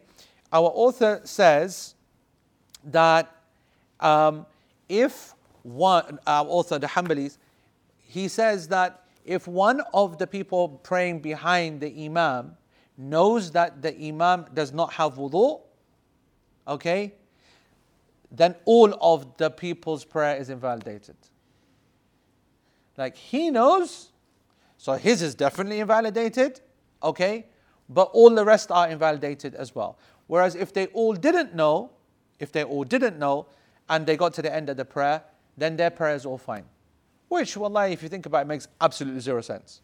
our 0.52 0.72
author 0.74 1.22
says 1.24 1.96
that 2.86 3.36
um, 4.00 4.46
if 4.90 5.34
one, 5.64 6.20
our 6.28 6.46
author, 6.46 6.78
the 6.78 6.88
Hanbalis, 6.88 7.38
he 8.02 8.28
says 8.28 8.68
that 8.70 9.04
if 9.26 9.48
one 9.48 9.82
of 9.94 10.18
the 10.18 10.28
people 10.28 10.70
praying 10.84 11.20
behind 11.20 11.82
the 11.82 12.06
Imam 12.06 12.56
knows 12.98 13.52
that 13.52 13.82
the 13.82 13.98
Imam 14.00 14.46
does 14.54 14.72
not 14.72 14.94
have 14.94 15.16
wudu, 15.16 15.62
okay, 16.68 17.14
then 18.38 18.56
all 18.66 18.94
of 19.02 19.38
the 19.38 19.50
people's 19.50 20.04
prayer 20.04 20.36
is 20.36 20.50
invalidated. 20.50 21.16
Like 22.98 23.16
he 23.16 23.50
knows, 23.52 24.10
so 24.78 24.94
his 24.94 25.22
is 25.22 25.36
definitely 25.36 25.80
invalidated, 25.80 26.62
okay? 27.04 27.46
But 27.90 28.10
all 28.14 28.30
the 28.30 28.46
rest 28.46 28.72
are 28.72 28.88
invalidated 28.88 29.56
as 29.56 29.76
well. 29.76 29.98
Whereas 30.28 30.56
if 30.56 30.74
they 30.74 30.88
all 30.88 31.14
didn't 31.14 31.54
know, 31.54 31.92
if 32.40 32.52
they 32.52 32.64
all 32.64 32.84
didn't 32.84 33.20
know 33.20 33.48
and 33.90 34.06
they 34.06 34.18
got 34.18 34.34
to 34.36 34.42
the 34.42 34.54
end 34.54 34.70
of 34.70 34.78
the 34.78 34.86
prayer, 34.86 35.22
then 35.58 35.78
their 35.78 35.90
prayer 35.90 36.16
is 36.16 36.26
all 36.26 36.38
fine. 36.38 36.66
Which, 37.28 37.56
wallahi, 37.58 37.94
if 37.94 38.04
you 38.04 38.10
think 38.10 38.26
about 38.26 38.44
it, 38.44 38.48
makes 38.48 38.68
absolutely 38.82 39.20
zero 39.22 39.42
sense. 39.42 39.82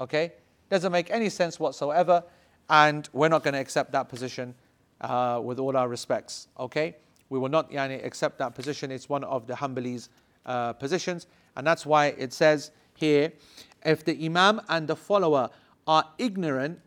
Okay? 0.00 0.32
Doesn't 0.70 0.92
make 0.92 1.10
any 1.10 1.28
sense 1.28 1.60
whatsoever, 1.60 2.22
and 2.68 3.08
we're 3.12 3.28
not 3.28 3.42
going 3.42 3.54
to 3.54 3.60
accept 3.60 3.92
that 3.92 4.08
position 4.08 4.54
uh, 5.00 5.40
with 5.42 5.58
all 5.58 5.76
our 5.76 5.88
respects. 5.88 6.48
Okay? 6.58 6.96
We 7.34 7.40
will 7.40 7.48
not 7.48 7.72
yani, 7.72 8.06
accept 8.06 8.38
that 8.38 8.54
position. 8.54 8.92
It's 8.92 9.08
one 9.08 9.24
of 9.24 9.48
the 9.48 9.54
Hanbali's 9.54 10.08
uh, 10.46 10.72
positions, 10.74 11.26
and 11.56 11.66
that's 11.66 11.84
why 11.84 12.14
it 12.16 12.32
says 12.32 12.70
here 12.94 13.32
if 13.84 14.04
the 14.04 14.24
Imam 14.24 14.60
and 14.68 14.86
the 14.86 14.94
follower 14.94 15.50
are 15.88 16.08
ignorant 16.16 16.78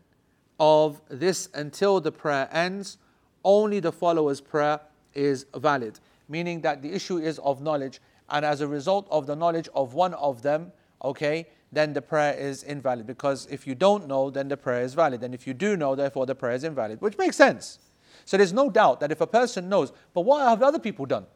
of 0.58 1.02
this 1.10 1.50
until 1.52 2.00
the 2.00 2.10
prayer 2.10 2.48
ends, 2.50 2.96
only 3.44 3.78
the 3.78 3.92
follower's 3.92 4.40
prayer 4.40 4.80
is 5.12 5.44
valid. 5.54 6.00
Meaning 6.30 6.62
that 6.62 6.80
the 6.80 6.94
issue 6.94 7.18
is 7.18 7.38
of 7.40 7.60
knowledge, 7.60 8.00
and 8.30 8.42
as 8.42 8.62
a 8.62 8.66
result 8.66 9.06
of 9.10 9.26
the 9.26 9.36
knowledge 9.36 9.68
of 9.74 9.92
one 9.92 10.14
of 10.14 10.40
them, 10.40 10.72
okay, 11.04 11.46
then 11.72 11.92
the 11.92 12.00
prayer 12.00 12.32
is 12.32 12.62
invalid. 12.62 13.06
Because 13.06 13.46
if 13.50 13.66
you 13.66 13.74
don't 13.74 14.08
know, 14.08 14.30
then 14.30 14.48
the 14.48 14.56
prayer 14.56 14.80
is 14.80 14.94
valid. 14.94 15.22
And 15.22 15.34
if 15.34 15.46
you 15.46 15.52
do 15.52 15.76
know, 15.76 15.94
therefore 15.94 16.24
the 16.24 16.34
prayer 16.34 16.54
is 16.54 16.64
invalid, 16.64 17.02
which 17.02 17.18
makes 17.18 17.36
sense. 17.36 17.80
So 18.24 18.36
there's 18.36 18.52
no 18.52 18.70
doubt 18.70 19.00
that 19.00 19.12
if 19.12 19.20
a 19.20 19.26
person 19.26 19.68
knows, 19.68 19.92
but 20.14 20.22
what 20.22 20.46
have 20.48 20.62
other 20.62 20.78
people 20.78 21.06
done? 21.06 21.26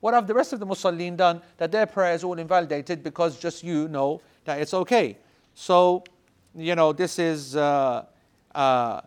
What 0.00 0.14
have 0.14 0.26
the 0.26 0.34
rest 0.34 0.52
of 0.52 0.60
the 0.60 0.66
Musallin 0.66 1.16
done 1.16 1.42
that 1.58 1.70
their 1.70 1.86
prayer 1.86 2.14
is 2.14 2.24
all 2.24 2.38
invalidated 2.38 3.02
because 3.02 3.38
just 3.38 3.62
you 3.62 3.88
know 3.88 4.20
that 4.44 4.60
it's 4.60 4.72
okay? 4.72 5.18
So, 5.54 6.04
you 6.54 6.74
know, 6.74 6.92
this 6.92 7.18
is 7.18 7.54
uh, 7.54 8.06
uh, 8.54 9.00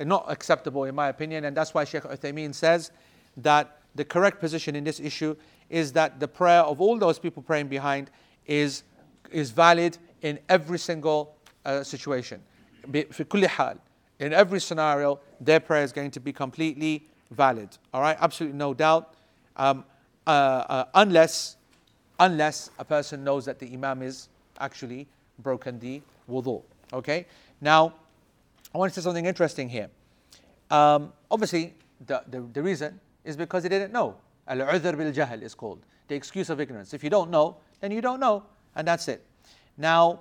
not 0.00 0.26
acceptable 0.28 0.84
in 0.84 0.94
my 0.94 1.08
opinion, 1.08 1.44
and 1.44 1.56
that's 1.56 1.74
why 1.74 1.84
Sheikh 1.84 2.04
Uthaymeen 2.04 2.54
says 2.54 2.92
that 3.36 3.78
the 3.94 4.04
correct 4.04 4.40
position 4.40 4.74
in 4.74 4.84
this 4.84 5.00
issue 5.00 5.36
is 5.68 5.92
that 5.92 6.18
the 6.18 6.28
prayer 6.28 6.62
of 6.62 6.80
all 6.80 6.98
those 6.98 7.18
people 7.18 7.42
praying 7.42 7.68
behind 7.68 8.10
is, 8.46 8.84
is 9.30 9.50
valid 9.50 9.98
in 10.22 10.38
every 10.48 10.78
single 10.78 11.34
uh, 11.64 11.82
situation. 11.82 12.40
In 14.20 14.32
every 14.32 14.60
scenario, 14.60 15.20
their 15.40 15.60
prayer 15.60 15.84
is 15.84 15.92
going 15.92 16.10
to 16.12 16.20
be 16.20 16.32
completely 16.32 17.06
valid. 17.30 17.68
All 17.92 18.00
right, 18.00 18.16
absolutely 18.20 18.58
no 18.58 18.74
doubt. 18.74 19.14
Um, 19.56 19.84
uh, 20.26 20.30
uh, 20.30 20.84
unless, 20.94 21.56
unless 22.18 22.70
a 22.78 22.84
person 22.84 23.24
knows 23.24 23.44
that 23.44 23.58
the 23.58 23.72
imam 23.72 24.02
is 24.02 24.28
actually 24.58 25.06
broken 25.38 25.78
the 25.78 26.02
wudu. 26.28 26.62
Okay, 26.92 27.26
now 27.60 27.94
I 28.74 28.78
want 28.78 28.92
to 28.92 29.00
say 29.00 29.04
something 29.04 29.26
interesting 29.26 29.68
here. 29.68 29.88
Um, 30.70 31.12
obviously, 31.30 31.74
the, 32.06 32.22
the, 32.28 32.40
the 32.52 32.62
reason 32.62 33.00
is 33.24 33.36
because 33.36 33.62
he 33.62 33.68
didn't 33.68 33.92
know. 33.92 34.16
Al-udhr 34.46 34.96
bil 34.96 35.12
jahl 35.12 35.42
is 35.42 35.54
called, 35.54 35.80
the 36.08 36.14
excuse 36.14 36.50
of 36.50 36.60
ignorance. 36.60 36.94
If 36.94 37.04
you 37.04 37.10
don't 37.10 37.30
know, 37.30 37.56
then 37.80 37.90
you 37.90 38.00
don't 38.00 38.20
know, 38.20 38.44
and 38.74 38.88
that's 38.88 39.08
it. 39.08 39.24
Now, 39.76 40.20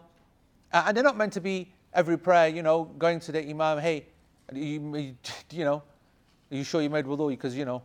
uh, 0.72 0.84
and 0.88 0.96
they're 0.96 1.04
not 1.04 1.18
meant 1.18 1.34
to 1.34 1.42
be 1.42 1.72
every 1.98 2.18
prayer, 2.18 2.48
you 2.48 2.62
know, 2.62 2.84
going 3.00 3.20
to 3.20 3.32
the 3.32 3.50
imam, 3.50 3.80
hey, 3.80 4.06
you, 4.54 5.16
you 5.52 5.66
know, 5.66 5.82
are 6.52 6.56
you 6.56 6.64
sure 6.64 6.80
you 6.82 6.92
made 6.92 7.06
wudu? 7.06 7.30
Because, 7.30 7.58
you 7.58 7.66
know, 7.66 7.82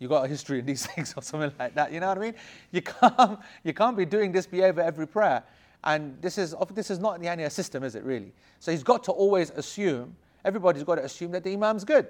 you 0.00 0.08
got 0.08 0.24
a 0.24 0.28
history 0.28 0.58
in 0.58 0.66
these 0.66 0.84
things 0.94 1.14
or 1.16 1.22
something 1.22 1.52
like 1.58 1.74
that. 1.76 1.92
You 1.92 2.00
know 2.00 2.08
what 2.08 2.18
I 2.18 2.20
mean? 2.20 2.34
You 2.72 2.82
can't, 2.82 3.38
you 3.64 3.72
can't 3.72 3.96
be 3.96 4.04
doing 4.04 4.32
this 4.32 4.46
behavior 4.46 4.82
every 4.82 5.06
prayer. 5.06 5.44
And 5.84 6.20
this 6.20 6.36
is, 6.36 6.54
this 6.74 6.90
is 6.90 6.98
not 6.98 7.20
the 7.20 7.26
Ania 7.26 7.50
system, 7.50 7.84
is 7.84 7.94
it 7.94 8.02
really? 8.02 8.32
So 8.58 8.72
he's 8.72 8.82
got 8.82 9.04
to 9.04 9.12
always 9.12 9.50
assume, 9.50 10.16
everybody's 10.44 10.82
got 10.82 10.96
to 10.96 11.04
assume 11.04 11.30
that 11.30 11.44
the 11.44 11.52
Imam's 11.52 11.84
good. 11.84 12.08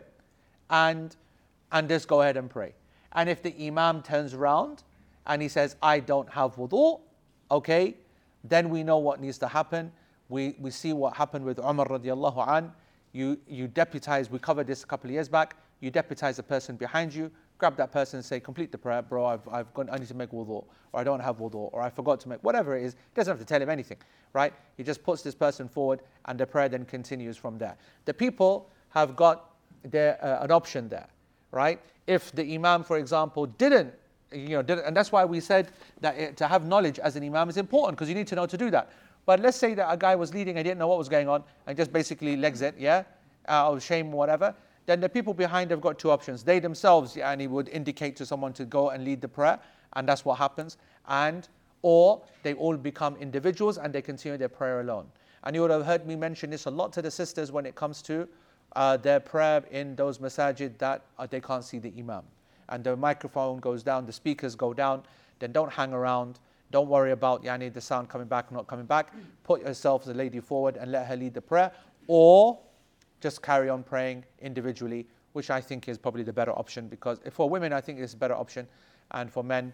And, 0.70 1.14
and 1.70 1.88
just 1.88 2.08
go 2.08 2.22
ahead 2.22 2.38
and 2.38 2.48
pray. 2.48 2.72
And 3.12 3.28
if 3.28 3.42
the 3.42 3.54
Imam 3.60 4.02
turns 4.02 4.32
around 4.32 4.82
and 5.26 5.42
he 5.42 5.48
says, 5.48 5.76
I 5.82 6.00
don't 6.00 6.28
have 6.30 6.56
wudu, 6.56 7.00
okay, 7.50 7.96
then 8.44 8.70
we 8.70 8.82
know 8.82 8.98
what 8.98 9.20
needs 9.20 9.36
to 9.38 9.48
happen. 9.48 9.92
We, 10.30 10.54
we 10.58 10.70
see 10.70 10.94
what 10.94 11.16
happened 11.16 11.44
with 11.44 11.58
Umar 11.58 11.86
radiallahu 11.86 12.48
an. 12.48 12.72
You, 13.12 13.38
you 13.48 13.66
deputize, 13.66 14.30
we 14.30 14.38
covered 14.38 14.68
this 14.68 14.84
a 14.84 14.86
couple 14.86 15.10
of 15.10 15.14
years 15.14 15.28
back, 15.28 15.56
you 15.80 15.90
deputize 15.90 16.38
a 16.38 16.44
person 16.44 16.76
behind 16.76 17.12
you, 17.12 17.30
grab 17.58 17.76
that 17.76 17.90
person 17.90 18.18
and 18.18 18.24
say, 18.24 18.38
complete 18.38 18.70
the 18.70 18.78
prayer, 18.78 19.02
bro, 19.02 19.26
I've, 19.26 19.46
I've 19.48 19.74
gone, 19.74 19.90
I 19.90 19.98
need 19.98 20.06
to 20.06 20.14
make 20.14 20.30
wudu, 20.30 20.64
or 20.92 21.00
I 21.00 21.02
don't 21.02 21.18
have 21.18 21.38
wudu, 21.38 21.70
or 21.72 21.82
I 21.82 21.90
forgot 21.90 22.20
to 22.20 22.28
make, 22.28 22.38
whatever 22.44 22.76
it 22.76 22.84
is, 22.84 22.94
doesn't 23.16 23.32
have 23.32 23.40
to 23.40 23.44
tell 23.44 23.60
him 23.60 23.68
anything, 23.68 23.96
right? 24.32 24.54
He 24.76 24.84
just 24.84 25.02
puts 25.02 25.22
this 25.22 25.34
person 25.34 25.68
forward 25.68 26.02
and 26.26 26.38
the 26.38 26.46
prayer 26.46 26.68
then 26.68 26.84
continues 26.84 27.36
from 27.36 27.58
there. 27.58 27.76
The 28.04 28.14
people 28.14 28.70
have 28.90 29.16
got 29.16 29.50
their, 29.82 30.24
uh, 30.24 30.44
an 30.44 30.52
option 30.52 30.88
there, 30.88 31.08
right? 31.50 31.80
If 32.06 32.30
the 32.30 32.54
imam, 32.54 32.84
for 32.84 32.98
example, 32.98 33.46
didn't, 33.46 33.92
you 34.32 34.50
know, 34.50 34.62
didn't, 34.62 34.84
and 34.84 34.96
that's 34.96 35.10
why 35.10 35.24
we 35.24 35.40
said 35.40 35.72
that 36.00 36.16
it, 36.16 36.36
to 36.36 36.46
have 36.46 36.64
knowledge 36.64 37.00
as 37.00 37.16
an 37.16 37.24
imam 37.24 37.48
is 37.48 37.56
important, 37.56 37.98
because 37.98 38.08
you 38.08 38.14
need 38.14 38.28
to 38.28 38.36
know 38.36 38.46
to 38.46 38.56
do 38.56 38.70
that. 38.70 38.92
But 39.30 39.38
let's 39.38 39.56
say 39.56 39.74
that 39.74 39.88
a 39.88 39.96
guy 39.96 40.16
was 40.16 40.34
leading 40.34 40.56
and 40.56 40.64
didn't 40.64 40.80
know 40.80 40.88
what 40.88 40.98
was 40.98 41.08
going 41.08 41.28
on, 41.28 41.44
and 41.68 41.76
just 41.76 41.92
basically 41.92 42.36
legs 42.36 42.62
it, 42.62 42.74
yeah, 42.76 43.04
out 43.46 43.74
of 43.74 43.80
shame 43.80 44.10
whatever, 44.10 44.52
then 44.86 44.98
the 45.00 45.08
people 45.08 45.32
behind 45.32 45.70
have 45.70 45.80
got 45.80 46.00
two 46.00 46.10
options. 46.10 46.42
They 46.42 46.58
themselves, 46.58 47.16
and 47.16 47.40
he 47.40 47.46
would 47.46 47.68
indicate 47.68 48.16
to 48.16 48.26
someone 48.26 48.52
to 48.54 48.64
go 48.64 48.90
and 48.90 49.04
lead 49.04 49.20
the 49.20 49.28
prayer, 49.28 49.60
and 49.92 50.08
that's 50.08 50.24
what 50.24 50.38
happens. 50.38 50.78
And 51.06 51.48
or 51.82 52.22
they 52.42 52.54
all 52.54 52.76
become 52.76 53.14
individuals 53.18 53.78
and 53.78 53.92
they 53.92 54.02
continue 54.02 54.36
their 54.36 54.48
prayer 54.48 54.80
alone. 54.80 55.06
And 55.44 55.54
you 55.54 55.62
would 55.62 55.70
have 55.70 55.86
heard 55.86 56.08
me 56.08 56.16
mention 56.16 56.50
this 56.50 56.64
a 56.64 56.70
lot 56.72 56.92
to 56.94 57.00
the 57.00 57.10
sisters 57.12 57.52
when 57.52 57.66
it 57.66 57.76
comes 57.76 58.02
to 58.02 58.26
uh, 58.74 58.96
their 58.96 59.20
prayer 59.20 59.62
in 59.70 59.94
those 59.94 60.18
masajid 60.18 60.76
that 60.78 61.02
uh, 61.20 61.28
they 61.28 61.40
can't 61.40 61.62
see 61.62 61.78
the 61.78 61.92
imam. 61.96 62.24
And 62.68 62.82
the 62.82 62.96
microphone 62.96 63.60
goes 63.60 63.84
down, 63.84 64.06
the 64.06 64.12
speakers 64.12 64.56
go 64.56 64.74
down, 64.74 65.04
then 65.38 65.52
don't 65.52 65.72
hang 65.72 65.92
around. 65.92 66.40
Don't 66.70 66.88
worry 66.88 67.12
about 67.12 67.42
yani, 67.42 67.72
the 67.72 67.80
sound 67.80 68.08
coming 68.08 68.28
back 68.28 68.50
or 68.50 68.54
not 68.54 68.66
coming 68.66 68.86
back. 68.86 69.12
Put 69.42 69.62
yourself 69.62 70.02
as 70.02 70.08
a 70.08 70.14
lady 70.14 70.40
forward 70.40 70.76
and 70.76 70.92
let 70.92 71.06
her 71.06 71.16
lead 71.16 71.34
the 71.34 71.42
prayer. 71.42 71.72
Or 72.06 72.58
just 73.20 73.42
carry 73.42 73.68
on 73.68 73.82
praying 73.82 74.24
individually, 74.40 75.06
which 75.32 75.50
I 75.50 75.60
think 75.60 75.88
is 75.88 75.98
probably 75.98 76.22
the 76.22 76.32
better 76.32 76.52
option 76.52 76.88
because 76.88 77.18
for 77.30 77.48
women, 77.48 77.72
I 77.72 77.80
think 77.80 77.98
it's 77.98 78.14
a 78.14 78.16
better 78.16 78.34
option, 78.34 78.66
and 79.12 79.30
for 79.30 79.44
men, 79.44 79.72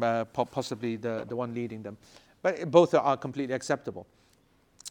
uh, 0.00 0.24
possibly 0.24 0.96
the, 0.96 1.24
the 1.28 1.36
one 1.36 1.54
leading 1.54 1.82
them. 1.82 1.96
But 2.42 2.70
both 2.70 2.94
are 2.94 3.16
completely 3.16 3.54
acceptable. 3.54 4.06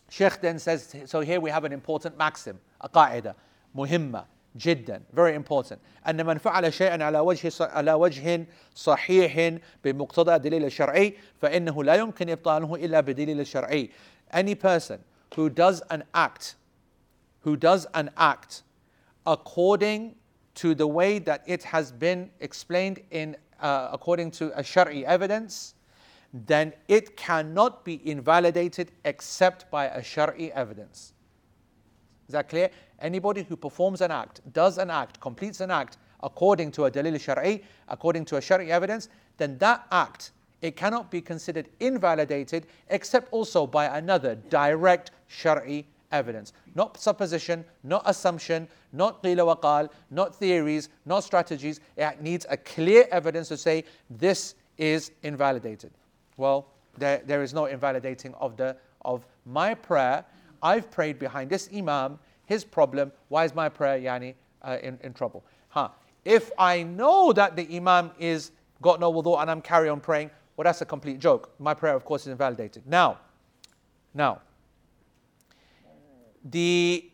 Sheikh 0.10 0.39
then 0.41 0.60
says, 0.60 0.95
so 1.05 1.20
here 1.20 1.39
we 1.39 1.49
have 1.49 1.66
an 1.66 1.74
important 1.74 2.18
maxim, 2.18 2.60
a 2.82 2.88
qaida, 2.88 3.36
muhimma, 3.76 4.26
جدا 4.57 5.03
very 5.14 5.34
important 5.34 5.78
أن 6.09 6.26
من 6.26 6.38
فعل 6.38 6.72
شيئا 6.72 7.05
على 7.05 7.18
وجه 7.18 7.53
على 7.61 7.92
وجه 7.92 8.46
صحيح 8.74 9.59
بمقتضى 9.84 10.34
الدليل 10.34 10.64
الشرعي 10.64 11.14
فإنه 11.40 11.84
لا 11.84 11.94
يمكن 11.94 12.30
إبطاله 12.30 12.74
إلا 12.74 13.00
بدليل 13.00 13.40
الشرعي 13.40 13.90
any 14.32 14.55
person 14.55 14.98
who 15.36 15.48
does 15.48 15.82
an 15.90 16.05
act 16.14 16.57
who 17.40 17.57
does 17.57 17.86
an 17.94 18.11
act 18.16 18.62
according 19.26 20.14
to 20.55 20.74
the 20.74 20.86
way 20.86 21.18
that 21.18 21.42
it 21.46 21.62
has 21.64 21.92
been 21.92 22.30
explained 22.40 23.00
in 23.11 23.36
uh, 23.61 23.88
according 23.92 24.30
to 24.32 24.59
a 24.59 24.62
shari 24.62 25.07
evidence, 25.07 25.74
then 26.32 26.72
it 26.88 27.16
cannot 27.16 27.84
be 27.84 28.00
invalidated 28.09 28.90
except 29.05 29.70
by 29.70 29.86
a 29.86 30.03
shari 30.03 30.53
evidence. 30.53 31.12
Is 32.28 32.34
that 32.34 32.49
clear? 32.49 32.69
Anybody 32.99 33.43
who 33.43 33.55
performs 33.55 34.01
an 34.01 34.11
act, 34.11 34.41
does 34.53 34.78
an 34.78 34.89
act, 34.89 35.19
completes 35.19 35.61
an 35.61 35.71
act 35.71 35.97
according 36.23 36.71
to 36.71 36.86
a 36.86 36.91
dalil 36.91 37.19
shari, 37.19 37.63
according 37.88 38.25
to 38.25 38.38
a 38.38 38.41
shari 38.41 38.71
evidence, 38.71 39.09
then 39.38 39.57
that 39.59 39.86
act 39.91 40.32
it 40.61 40.75
cannot 40.75 41.11
be 41.11 41.21
considered 41.21 41.69
invalidated 41.80 42.65
except 42.89 43.32
also 43.32 43.67
by 43.67 43.86
another 43.97 44.36
direct 44.36 45.11
shari 45.28 45.86
evidence. 46.11 46.53
Not 46.73 46.99
supposition, 46.99 47.63
not 47.84 48.01
assumption, 48.05 48.67
not 48.91 49.21
qila 49.21 49.55
waqal, 49.55 49.89
not 50.09 50.36
theories, 50.36 50.89
not 51.05 51.23
strategies. 51.23 51.80
It 51.95 52.21
needs 52.21 52.45
a 52.49 52.57
clear 52.57 53.05
evidence 53.11 53.49
to 53.49 53.57
say 53.57 53.84
this 54.09 54.55
is 54.78 55.11
invalidated. 55.23 55.91
Well, 56.38 56.67
there, 56.97 57.21
there 57.25 57.43
is 57.43 57.53
no 57.53 57.65
invalidating 57.65 58.34
of, 58.36 58.57
the, 58.57 58.75
of 59.03 59.25
my 59.45 59.73
prayer. 59.73 60.25
I've 60.62 60.89
prayed 60.91 61.20
behind 61.20 61.49
this 61.49 61.70
imam, 61.76 62.20
his 62.45 62.64
problem. 62.64 63.12
Why 63.30 63.45
is 63.45 63.53
my 63.53 63.70
prayer 63.70 63.99
yani, 63.99 64.36
uh, 64.62 64.78
in, 64.82 64.97
in 65.03 65.14
trouble? 65.14 65.43
Huh. 65.70 65.89
If 66.26 66.51
I 66.58 66.84
know 66.84 67.34
that 67.34 67.55
the 67.55 67.76
imam 67.76 68.12
is 68.20 68.51
got 68.82 68.99
no 68.99 69.12
wudu 69.12 69.39
and 69.41 69.49
I'm 69.49 69.62
carry 69.62 69.89
on 69.89 69.99
praying, 69.99 70.30
well, 70.55 70.64
that's 70.64 70.82
a 70.82 70.86
complete 70.86 71.20
joke. 71.20 71.53
My 71.60 71.74
prayer, 71.74 71.93
of 71.93 72.03
course, 72.03 72.24
is 72.24 72.28
invalidated. 72.28 72.86
Now, 72.88 73.20
now, 74.14 74.41
the 76.43 77.12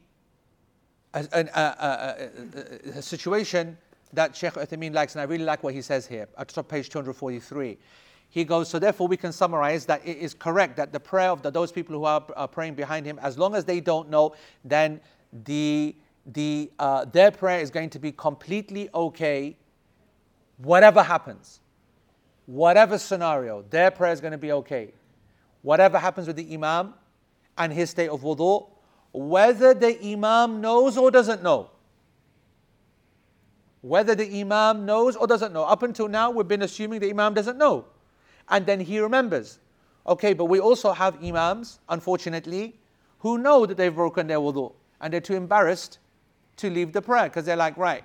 a, 1.14 1.28
a, 1.34 2.98
a, 2.98 3.02
situation 3.02 3.78
that 4.14 4.36
Sheikh 4.36 4.54
Uthaymeen 4.54 4.94
likes, 4.94 5.16
and 5.16 5.22
I 5.22 5.26
really 5.26 5.44
like 5.44 5.64
what 5.64 5.74
he 5.74 5.82
says 5.82 6.08
here 6.08 6.28
at 6.38 6.48
top 6.48 6.70
page 6.70 6.89
243. 6.89 7.78
He 8.34 8.43
goes, 8.43 8.67
so 8.67 8.79
therefore 8.79 9.07
we 9.07 9.15
can 9.15 9.31
summarize 9.31 9.86
that 9.86 10.01
it 10.03 10.17
is 10.17 10.34
correct 10.34 10.75
that 10.77 10.91
the 10.91 10.99
prayer 10.99 11.29
of 11.29 11.43
the, 11.43 11.51
those 11.51 11.71
people 11.71 11.95
who 11.95 12.05
are, 12.05 12.47
praying 12.47 12.73
behind 12.73 13.05
him, 13.05 13.19
as 13.21 13.38
long 13.38 13.53
as 13.53 13.63
they 13.63 13.79
don't 13.79 14.09
know, 14.09 14.34
then 14.65 14.99
the, 15.45 15.95
the, 16.25 16.71
uh, 16.79 17.05
their 17.05 17.29
prayer 17.29 17.59
is 17.59 17.69
going 17.69 17.91
to 17.91 17.99
be 17.99 18.11
completely 18.11 18.89
okay 18.95 19.55
whatever 20.57 21.03
happens, 21.03 21.59
whatever 22.47 22.97
scenario, 22.97 23.63
their 23.69 23.91
prayer 23.91 24.13
is 24.13 24.19
going 24.19 24.31
to 24.31 24.39
be 24.39 24.51
okay. 24.51 24.91
Whatever 25.61 25.99
happens 25.99 26.25
with 26.25 26.36
the 26.36 26.51
Imam 26.55 26.95
and 27.55 27.71
his 27.71 27.91
state 27.91 28.09
of 28.09 28.21
wudu, 28.21 28.67
whether 29.11 29.75
the 29.75 30.03
Imam 30.03 30.59
knows 30.59 30.97
or 30.97 31.11
doesn't 31.11 31.43
know. 31.43 31.69
Whether 33.81 34.15
the 34.15 34.41
Imam 34.41 34.88
knows 34.88 35.15
or 35.15 35.27
doesn't 35.27 35.53
know. 35.53 35.65
Up 35.65 35.84
until 35.84 36.07
now, 36.07 36.31
we've 36.31 36.47
been 36.47 36.63
assuming 36.63 36.99
the 36.99 37.11
Imam 37.11 37.36
doesn't 37.36 37.59
know. 37.59 37.86
And 38.50 38.66
then 38.66 38.80
he 38.80 39.00
remembers. 39.00 39.60
Okay, 40.06 40.34
but 40.34 40.46
we 40.46 40.60
also 40.60 40.91
have 40.91 41.24
Imams, 41.24 41.80
unfortunately, 41.89 42.76
who 43.20 43.38
know 43.38 43.66
that 43.66 43.78
they've 43.78 43.96
broken 43.96 44.28
their 44.28 44.39
wudu 44.39 44.74
and 45.00 45.14
they're 45.14 45.22
too 45.22 45.36
embarrassed 45.36 46.00
to 46.58 46.70
leave 46.70 46.91
the 46.91 47.02
prayer 47.02 47.26
because 47.26 47.46
they're 47.46 47.56
like, 47.56 47.78
right, 47.78 48.04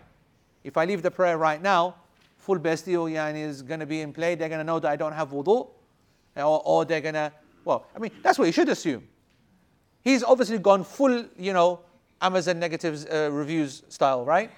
if 0.64 0.76
I 0.76 0.84
leave 0.84 1.02
the 1.02 1.10
prayer 1.10 1.38
right 1.38 1.60
now, 1.60 1.96
full 2.36 2.58
bestio 2.58 3.10
yani 3.10 3.42
is 3.42 3.62
going 3.62 3.80
to 3.80 3.86
be 3.86 4.00
in 4.00 4.12
play. 4.12 4.34
They're 4.34 4.48
going 4.48 4.60
to 4.60 4.64
know 4.64 4.78
that 4.78 4.90
I 4.90 4.96
don't 4.96 5.12
have 5.12 5.30
wudu, 5.30 5.68
or, 6.36 6.62
or 6.64 6.84
they're 6.84 7.00
going 7.00 7.14
to, 7.14 7.32
well, 7.64 7.86
I 7.94 7.98
mean, 7.98 8.12
that's 8.22 8.38
what 8.38 8.46
you 8.46 8.52
should 8.52 8.68
assume. 8.68 9.06
He's 10.02 10.22
obviously 10.22 10.58
gone 10.58 10.84
full, 10.84 11.24
you 11.36 11.52
know, 11.52 11.80
Amazon 12.20 12.58
negatives 12.58 13.06
uh, 13.06 13.30
reviews 13.30 13.82
style, 13.88 14.24
right? 14.24 14.50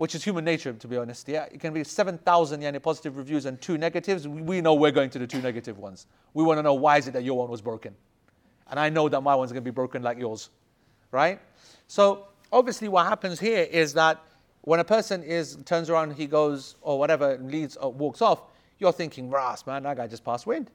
Which 0.00 0.14
is 0.14 0.24
human 0.24 0.46
nature, 0.46 0.72
to 0.72 0.88
be 0.88 0.96
honest. 0.96 1.28
Yeah, 1.28 1.44
it 1.52 1.60
can 1.60 1.74
be 1.74 1.84
7,000 1.84 2.62
yani, 2.62 2.82
positive 2.82 3.18
reviews 3.18 3.44
and 3.44 3.60
two 3.60 3.76
negatives. 3.76 4.26
We 4.26 4.62
know 4.62 4.72
we're 4.72 4.92
going 4.92 5.10
to 5.10 5.18
the 5.18 5.26
two 5.26 5.42
negative 5.42 5.76
ones. 5.76 6.06
We 6.32 6.42
want 6.42 6.56
to 6.56 6.62
know 6.62 6.72
why 6.72 6.96
is 6.96 7.06
it 7.06 7.10
that 7.10 7.22
your 7.22 7.36
one 7.36 7.50
was 7.50 7.60
broken, 7.60 7.94
and 8.70 8.80
I 8.80 8.88
know 8.88 9.10
that 9.10 9.20
my 9.20 9.34
one's 9.34 9.52
going 9.52 9.62
to 9.62 9.70
be 9.70 9.74
broken 9.74 10.02
like 10.02 10.18
yours, 10.18 10.48
right? 11.10 11.38
So 11.86 12.28
obviously, 12.50 12.88
what 12.88 13.08
happens 13.08 13.38
here 13.38 13.64
is 13.70 13.92
that 13.92 14.18
when 14.62 14.80
a 14.80 14.84
person 14.84 15.22
is 15.22 15.58
turns 15.66 15.90
around, 15.90 16.14
he 16.14 16.26
goes 16.26 16.76
or 16.80 16.98
whatever, 16.98 17.36
leads 17.36 17.76
or 17.76 17.92
walks 17.92 18.22
off, 18.22 18.44
you're 18.78 18.92
thinking, 18.92 19.28
"Ras, 19.28 19.66
man, 19.66 19.82
that 19.82 19.98
guy 19.98 20.06
just 20.06 20.24
passed 20.24 20.46
wind." 20.46 20.70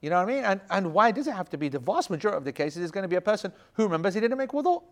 You 0.00 0.10
know 0.10 0.16
what 0.16 0.28
I 0.28 0.34
mean? 0.34 0.42
And, 0.42 0.60
and 0.70 0.92
why 0.92 1.12
does 1.12 1.28
it 1.28 1.34
have 1.34 1.48
to 1.50 1.56
be? 1.56 1.68
The 1.68 1.78
vast 1.78 2.10
majority 2.10 2.38
of 2.38 2.44
the 2.44 2.52
cases 2.52 2.82
is 2.82 2.90
going 2.90 3.02
to 3.02 3.08
be 3.08 3.14
a 3.14 3.20
person 3.20 3.52
who 3.74 3.84
remembers 3.84 4.14
he 4.14 4.20
didn't 4.20 4.38
make 4.38 4.50
wudu. 4.50 4.82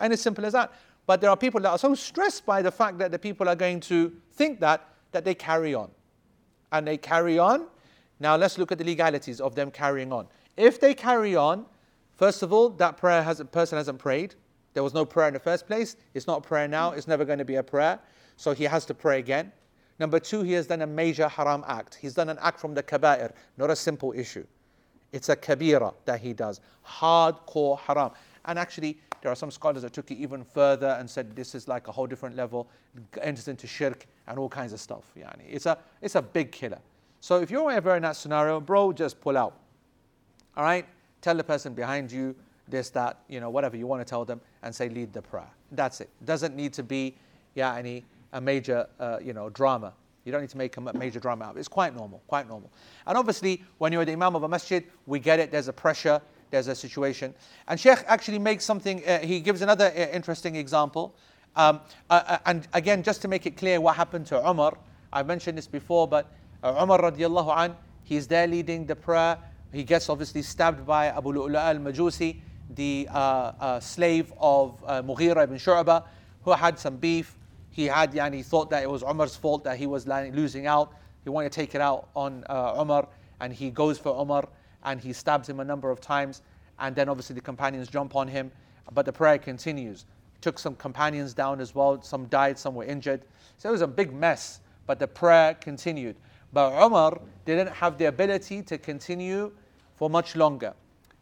And 0.00 0.12
it's 0.12 0.22
simple 0.22 0.44
as 0.46 0.54
that. 0.54 0.72
But 1.10 1.20
there 1.20 1.30
are 1.30 1.36
people 1.36 1.60
that 1.62 1.70
are 1.70 1.78
so 1.78 1.92
stressed 1.96 2.46
by 2.46 2.62
the 2.62 2.70
fact 2.70 2.98
that 2.98 3.10
the 3.10 3.18
people 3.18 3.48
are 3.48 3.56
going 3.56 3.80
to 3.80 4.12
think 4.34 4.60
that, 4.60 4.90
that 5.10 5.24
they 5.24 5.34
carry 5.34 5.74
on. 5.74 5.90
And 6.70 6.86
they 6.86 6.98
carry 6.98 7.36
on. 7.36 7.66
Now 8.20 8.36
let's 8.36 8.58
look 8.58 8.70
at 8.70 8.78
the 8.78 8.84
legalities 8.84 9.40
of 9.40 9.56
them 9.56 9.72
carrying 9.72 10.12
on. 10.12 10.28
If 10.56 10.78
they 10.78 10.94
carry 10.94 11.34
on, 11.34 11.66
first 12.14 12.44
of 12.44 12.52
all, 12.52 12.68
that 12.68 12.96
prayer 12.96 13.24
has, 13.24 13.42
person 13.50 13.76
hasn't 13.76 13.98
prayed. 13.98 14.36
There 14.74 14.84
was 14.84 14.94
no 14.94 15.04
prayer 15.04 15.26
in 15.26 15.34
the 15.34 15.40
first 15.40 15.66
place. 15.66 15.96
It's 16.14 16.28
not 16.28 16.38
a 16.38 16.48
prayer 16.48 16.68
now. 16.68 16.92
It's 16.92 17.08
never 17.08 17.24
going 17.24 17.40
to 17.40 17.44
be 17.44 17.56
a 17.56 17.62
prayer. 17.64 17.98
So 18.36 18.54
he 18.54 18.62
has 18.62 18.86
to 18.86 18.94
pray 18.94 19.18
again. 19.18 19.50
Number 19.98 20.20
two, 20.20 20.42
he 20.42 20.52
has 20.52 20.68
done 20.68 20.82
a 20.82 20.86
major 20.86 21.26
haram 21.26 21.64
act. 21.66 21.96
He's 22.00 22.14
done 22.14 22.28
an 22.28 22.38
act 22.40 22.60
from 22.60 22.72
the 22.72 22.84
kaba'ir, 22.84 23.32
not 23.56 23.68
a 23.68 23.74
simple 23.74 24.12
issue. 24.12 24.46
It's 25.10 25.28
a 25.28 25.34
kabira 25.34 25.92
that 26.04 26.20
he 26.20 26.34
does. 26.34 26.60
Hardcore 26.86 27.80
haram. 27.80 28.12
And 28.44 28.60
actually, 28.60 29.00
there 29.22 29.30
are 29.30 29.36
some 29.36 29.50
scholars 29.50 29.82
that 29.82 29.92
took 29.92 30.10
it 30.10 30.16
even 30.16 30.44
further 30.44 30.96
and 30.98 31.08
said 31.08 31.36
this 31.36 31.54
is 31.54 31.68
like 31.68 31.88
a 31.88 31.92
whole 31.92 32.06
different 32.06 32.36
level, 32.36 32.68
enters 33.20 33.48
into 33.48 33.66
shirk 33.66 34.06
and 34.26 34.38
all 34.38 34.48
kinds 34.48 34.72
of 34.72 34.80
stuff. 34.80 35.12
Yani. 35.16 35.44
It's, 35.48 35.66
a, 35.66 35.78
it's 36.00 36.14
a 36.14 36.22
big 36.22 36.52
killer. 36.52 36.80
So 37.20 37.40
if 37.40 37.50
you're 37.50 37.70
ever 37.70 37.96
in 37.96 38.02
that 38.02 38.16
scenario, 38.16 38.60
bro, 38.60 38.92
just 38.92 39.20
pull 39.20 39.36
out. 39.36 39.58
All 40.56 40.64
right? 40.64 40.86
Tell 41.20 41.36
the 41.36 41.44
person 41.44 41.74
behind 41.74 42.10
you 42.10 42.34
this, 42.66 42.90
that, 42.90 43.20
you 43.28 43.40
know, 43.40 43.50
whatever 43.50 43.76
you 43.76 43.86
want 43.86 44.00
to 44.00 44.08
tell 44.08 44.24
them, 44.24 44.40
and 44.62 44.74
say 44.74 44.88
lead 44.88 45.12
the 45.12 45.20
prayer. 45.20 45.50
That's 45.72 46.00
it. 46.00 46.08
Doesn't 46.24 46.56
need 46.56 46.72
to 46.74 46.82
be, 46.82 47.16
yeah, 47.54 47.74
any 47.74 48.04
a 48.32 48.40
major, 48.40 48.86
uh, 48.98 49.18
you 49.22 49.32
know, 49.32 49.50
drama. 49.50 49.92
You 50.24 50.32
don't 50.32 50.40
need 50.42 50.50
to 50.50 50.58
make 50.58 50.76
a 50.76 50.80
major 50.80 51.18
drama 51.18 51.46
out 51.46 51.50
of 51.52 51.56
it. 51.56 51.60
It's 51.60 51.68
quite 51.68 51.94
normal, 51.94 52.22
quite 52.26 52.46
normal. 52.46 52.70
And 53.06 53.18
obviously, 53.18 53.64
when 53.78 53.92
you're 53.92 54.04
the 54.04 54.12
imam 54.12 54.36
of 54.36 54.42
a 54.44 54.48
masjid, 54.48 54.84
we 55.06 55.18
get 55.18 55.40
it. 55.40 55.50
There's 55.50 55.68
a 55.68 55.72
pressure, 55.72 56.20
there's 56.50 56.68
a 56.68 56.74
situation. 56.74 57.34
And 57.68 57.78
Sheikh 57.78 58.04
actually 58.06 58.38
makes 58.38 58.64
something. 58.64 59.02
Uh, 59.06 59.18
he 59.20 59.40
gives 59.40 59.62
another 59.62 59.86
uh, 59.86 60.06
interesting 60.12 60.56
example. 60.56 61.14
Um, 61.56 61.80
uh, 62.08 62.22
uh, 62.26 62.38
and 62.46 62.68
again, 62.72 63.02
just 63.02 63.22
to 63.22 63.28
make 63.28 63.46
it 63.46 63.56
clear 63.56 63.80
what 63.80 63.96
happened 63.96 64.26
to 64.26 64.48
Umar, 64.48 64.76
I 65.12 65.22
mentioned 65.22 65.58
this 65.58 65.66
before, 65.66 66.06
but 66.06 66.32
uh, 66.62 66.78
Umar 66.82 67.00
radiallahu 67.00 67.64
an, 67.64 67.76
he's 68.04 68.26
there 68.26 68.46
leading 68.46 68.86
the 68.86 68.96
prayer. 68.96 69.38
He 69.72 69.84
gets 69.84 70.08
obviously 70.08 70.42
stabbed 70.42 70.86
by 70.86 71.06
Abu 71.06 71.32
Lu'la 71.32 71.74
al-Majusi, 71.74 72.36
the 72.74 73.08
slave 73.80 74.32
of 74.38 74.82
uh, 74.86 75.02
Mughira 75.02 75.44
ibn 75.44 75.56
Shu'bah, 75.56 76.04
who 76.44 76.52
had 76.52 76.78
some 76.78 76.96
beef 76.96 77.36
he 77.70 77.86
had, 77.86 78.12
yani, 78.12 78.34
he 78.34 78.42
thought 78.42 78.70
that 78.70 78.82
it 78.82 78.90
was 78.90 79.02
Umar's 79.02 79.36
fault 79.36 79.64
that 79.64 79.78
he 79.78 79.86
was 79.86 80.06
losing 80.06 80.66
out. 80.66 80.92
He 81.24 81.30
wanted 81.30 81.52
to 81.52 81.60
take 81.60 81.74
it 81.74 81.80
out 81.80 82.08
on 82.16 82.44
uh, 82.48 82.76
Umar, 82.80 83.08
and 83.40 83.52
he 83.52 83.70
goes 83.70 83.98
for 83.98 84.20
Umar 84.20 84.48
and 84.84 85.00
he 85.00 85.12
stabs 85.12 85.48
him 85.48 85.60
a 85.60 85.64
number 85.64 85.90
of 85.90 86.00
times. 86.00 86.42
And 86.78 86.94
then 86.96 87.08
obviously 87.08 87.34
the 87.34 87.40
companions 87.40 87.88
jump 87.88 88.16
on 88.16 88.28
him, 88.28 88.50
but 88.92 89.04
the 89.04 89.12
prayer 89.12 89.38
continues. 89.38 90.06
Took 90.40 90.58
some 90.58 90.74
companions 90.74 91.34
down 91.34 91.60
as 91.60 91.74
well. 91.74 92.00
Some 92.02 92.26
died, 92.26 92.58
some 92.58 92.74
were 92.74 92.84
injured. 92.84 93.22
So 93.58 93.68
it 93.68 93.72
was 93.72 93.82
a 93.82 93.86
big 93.86 94.12
mess, 94.12 94.60
but 94.86 94.98
the 94.98 95.06
prayer 95.06 95.54
continued. 95.54 96.16
But 96.52 96.72
Umar 96.82 97.20
didn't 97.44 97.72
have 97.72 97.98
the 97.98 98.06
ability 98.06 98.62
to 98.62 98.78
continue 98.78 99.52
for 99.96 100.08
much 100.08 100.34
longer. 100.34 100.72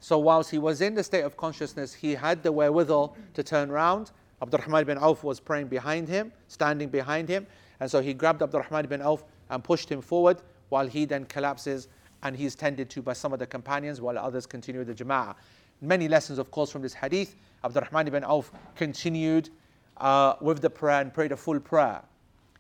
So 0.00 0.18
whilst 0.18 0.50
he 0.50 0.58
was 0.58 0.80
in 0.80 0.94
the 0.94 1.02
state 1.02 1.22
of 1.22 1.36
consciousness, 1.36 1.92
he 1.92 2.14
had 2.14 2.42
the 2.42 2.52
wherewithal 2.52 3.16
to 3.34 3.42
turn 3.42 3.70
around 3.70 4.12
Abdurrahman 4.40 4.84
bin 4.84 4.98
Auf 4.98 5.24
was 5.24 5.40
praying 5.40 5.68
behind 5.68 6.08
him, 6.08 6.32
standing 6.48 6.88
behind 6.88 7.28
him. 7.28 7.46
And 7.80 7.90
so 7.90 8.00
he 8.00 8.14
grabbed 8.14 8.42
Abdurrahman 8.42 8.86
bin 8.86 9.02
Auf 9.02 9.24
and 9.50 9.62
pushed 9.62 9.90
him 9.90 10.00
forward 10.00 10.42
while 10.68 10.86
he 10.86 11.04
then 11.04 11.24
collapses 11.24 11.88
and 12.23 12.35
he's 12.35 12.55
tended 12.55 12.89
to 12.91 13.01
by 13.01 13.13
some 13.13 13.33
of 13.33 13.39
the 13.39 13.45
companions 13.45 14.01
while 14.01 14.17
others 14.17 14.45
continue 14.45 14.83
the 14.83 14.93
jama'ah. 14.93 15.35
Many 15.81 16.07
lessons, 16.07 16.39
of 16.39 16.51
course, 16.51 16.71
from 16.71 16.81
this 16.81 16.93
hadith. 16.93 17.35
Abdurrahman 17.63 18.07
ibn 18.07 18.23
Auf 18.23 18.51
continued 18.75 19.49
uh, 19.97 20.35
with 20.41 20.61
the 20.61 20.69
prayer 20.69 21.01
and 21.01 21.13
prayed 21.13 21.31
a 21.31 21.37
full 21.37 21.59
prayer. 21.59 22.01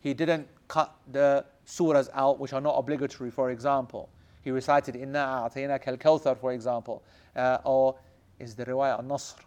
He 0.01 0.13
didn't 0.13 0.47
cut 0.67 0.93
the 1.11 1.45
surahs 1.65 2.09
out, 2.13 2.39
which 2.39 2.51
are 2.51 2.59
not 2.59 2.75
obligatory, 2.77 3.31
for 3.31 3.51
example. 3.51 4.09
He 4.43 4.51
recited 4.51 4.97
Inna 4.97 5.49
a'tayna 5.49 5.81
kal 5.81 5.95
kawthar, 5.95 6.37
for 6.37 6.51
example. 6.51 7.01
Uh, 7.35 7.59
or 7.63 7.95
is 8.39 8.55
the 8.55 8.65
riwayah 8.65 8.99
al-Nasr? 8.99 9.37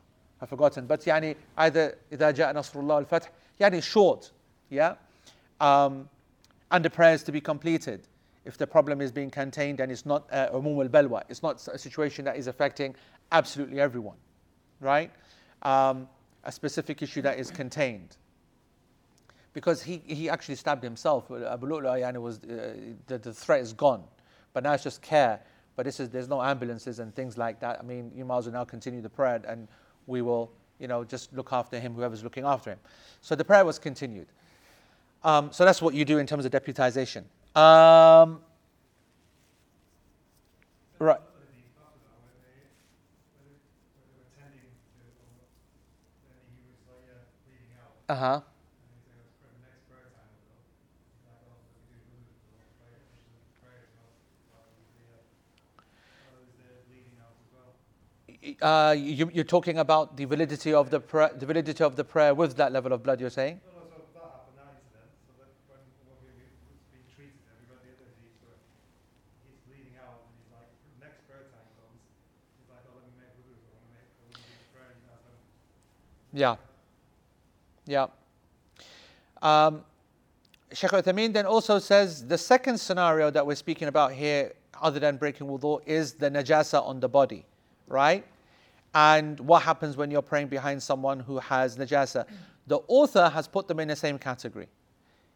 I've 0.40 0.48
forgotten. 0.48 0.86
But 0.86 1.00
يعني 1.02 1.36
either 1.58 1.96
إذا 2.12 2.30
جاء 2.30 2.52
نصر 2.54 2.80
الله 2.80 3.06
الفتح 3.06 3.28
يعني 3.60 3.82
short. 3.82 4.30
Yeah? 4.70 4.94
Um, 5.60 6.08
and 6.70 6.84
the 6.84 6.90
prayers 6.90 7.22
to 7.24 7.32
be 7.32 7.40
completed. 7.40 8.06
If 8.45 8.57
the 8.57 8.65
problem 8.65 9.01
is 9.01 9.11
being 9.11 9.29
contained 9.29 9.79
and 9.79 9.91
it's 9.91 10.05
not 10.05 10.27
uh, 10.31 10.49
al-balwa, 10.51 11.23
it's 11.29 11.43
not 11.43 11.67
a 11.67 11.77
situation 11.77 12.25
that 12.25 12.37
is 12.37 12.47
affecting 12.47 12.95
absolutely 13.31 13.79
everyone, 13.79 14.17
right? 14.79 15.11
Um, 15.61 16.07
a 16.43 16.51
specific 16.51 17.01
issue 17.01 17.21
that 17.21 17.39
is 17.39 17.51
contained. 17.51 18.17
Because 19.53 19.83
he, 19.83 20.01
he 20.07 20.29
actually 20.29 20.55
stabbed 20.55 20.83
himself. 20.83 21.29
Abu 21.29 21.67
Lu'la 21.67 22.19
was, 22.19 22.39
uh, 22.43 22.73
the, 23.07 23.17
the 23.17 23.33
threat 23.33 23.61
is 23.61 23.73
gone. 23.73 24.03
But 24.53 24.63
now 24.63 24.73
it's 24.73 24.83
just 24.83 25.01
care. 25.01 25.39
But 25.75 25.85
this 25.85 25.99
is, 25.99 26.09
there's 26.09 26.27
no 26.27 26.41
ambulances 26.41 26.99
and 26.99 27.13
things 27.15 27.37
like 27.37 27.59
that. 27.59 27.79
I 27.79 27.83
mean, 27.83 28.11
you 28.15 28.25
might 28.25 28.39
as 28.39 28.45
well 28.45 28.53
now 28.53 28.63
continue 28.63 29.01
the 29.01 29.09
prayer 29.09 29.41
and 29.47 29.67
we 30.07 30.21
will, 30.21 30.51
you 30.79 30.87
know, 30.87 31.03
just 31.03 31.33
look 31.33 31.53
after 31.53 31.79
him, 31.79 31.93
whoever's 31.93 32.23
looking 32.23 32.45
after 32.45 32.71
him. 32.71 32.79
So 33.21 33.35
the 33.35 33.45
prayer 33.45 33.65
was 33.65 33.77
continued. 33.77 34.27
Um, 35.23 35.51
so 35.51 35.63
that's 35.65 35.81
what 35.81 35.93
you 35.93 36.05
do 36.05 36.17
in 36.17 36.25
terms 36.25 36.45
of 36.45 36.51
deputization. 36.51 37.23
Um, 37.55 38.41
right. 40.99 41.19
Uh 48.07 48.15
huh. 48.15 48.41
uh, 58.61 58.95
you, 58.97 59.29
are 59.37 59.43
talking 59.43 59.77
about 59.77 60.17
the 60.17 60.25
validity 60.25 60.73
of 60.73 60.89
the, 60.89 60.99
prayer, 60.99 61.31
the 61.37 61.45
validity 61.45 61.83
of 61.83 61.95
the 61.95 62.03
prayer 62.03 62.33
with 62.33 62.55
that 62.57 62.71
level 62.71 62.93
of 62.93 63.03
blood. 63.03 63.19
You're 63.19 63.29
saying? 63.29 63.61
Yeah. 76.33 76.55
Yeah. 77.85 78.07
Um, 79.41 79.83
Sheikh 80.73 80.91
Uthaymeen 80.91 81.33
then 81.33 81.45
also 81.45 81.79
says 81.79 82.25
the 82.25 82.37
second 82.37 82.79
scenario 82.79 83.29
that 83.31 83.45
we're 83.45 83.55
speaking 83.55 83.87
about 83.87 84.13
here, 84.13 84.53
other 84.81 84.99
than 84.99 85.17
breaking 85.17 85.47
wudu, 85.47 85.81
is 85.85 86.13
the 86.13 86.29
najasa 86.29 86.81
on 86.85 86.99
the 86.99 87.09
body, 87.09 87.45
right? 87.87 88.25
and 88.93 89.39
what 89.39 89.61
happens 89.61 89.95
when 89.95 90.11
you're 90.11 90.21
praying 90.21 90.47
behind 90.47 90.81
someone 90.81 91.19
who 91.19 91.39
has 91.39 91.77
najasa. 91.77 92.25
The 92.67 92.79
author 92.87 93.29
has 93.29 93.47
put 93.47 93.67
them 93.67 93.79
in 93.79 93.87
the 93.87 93.95
same 93.95 94.17
category. 94.19 94.67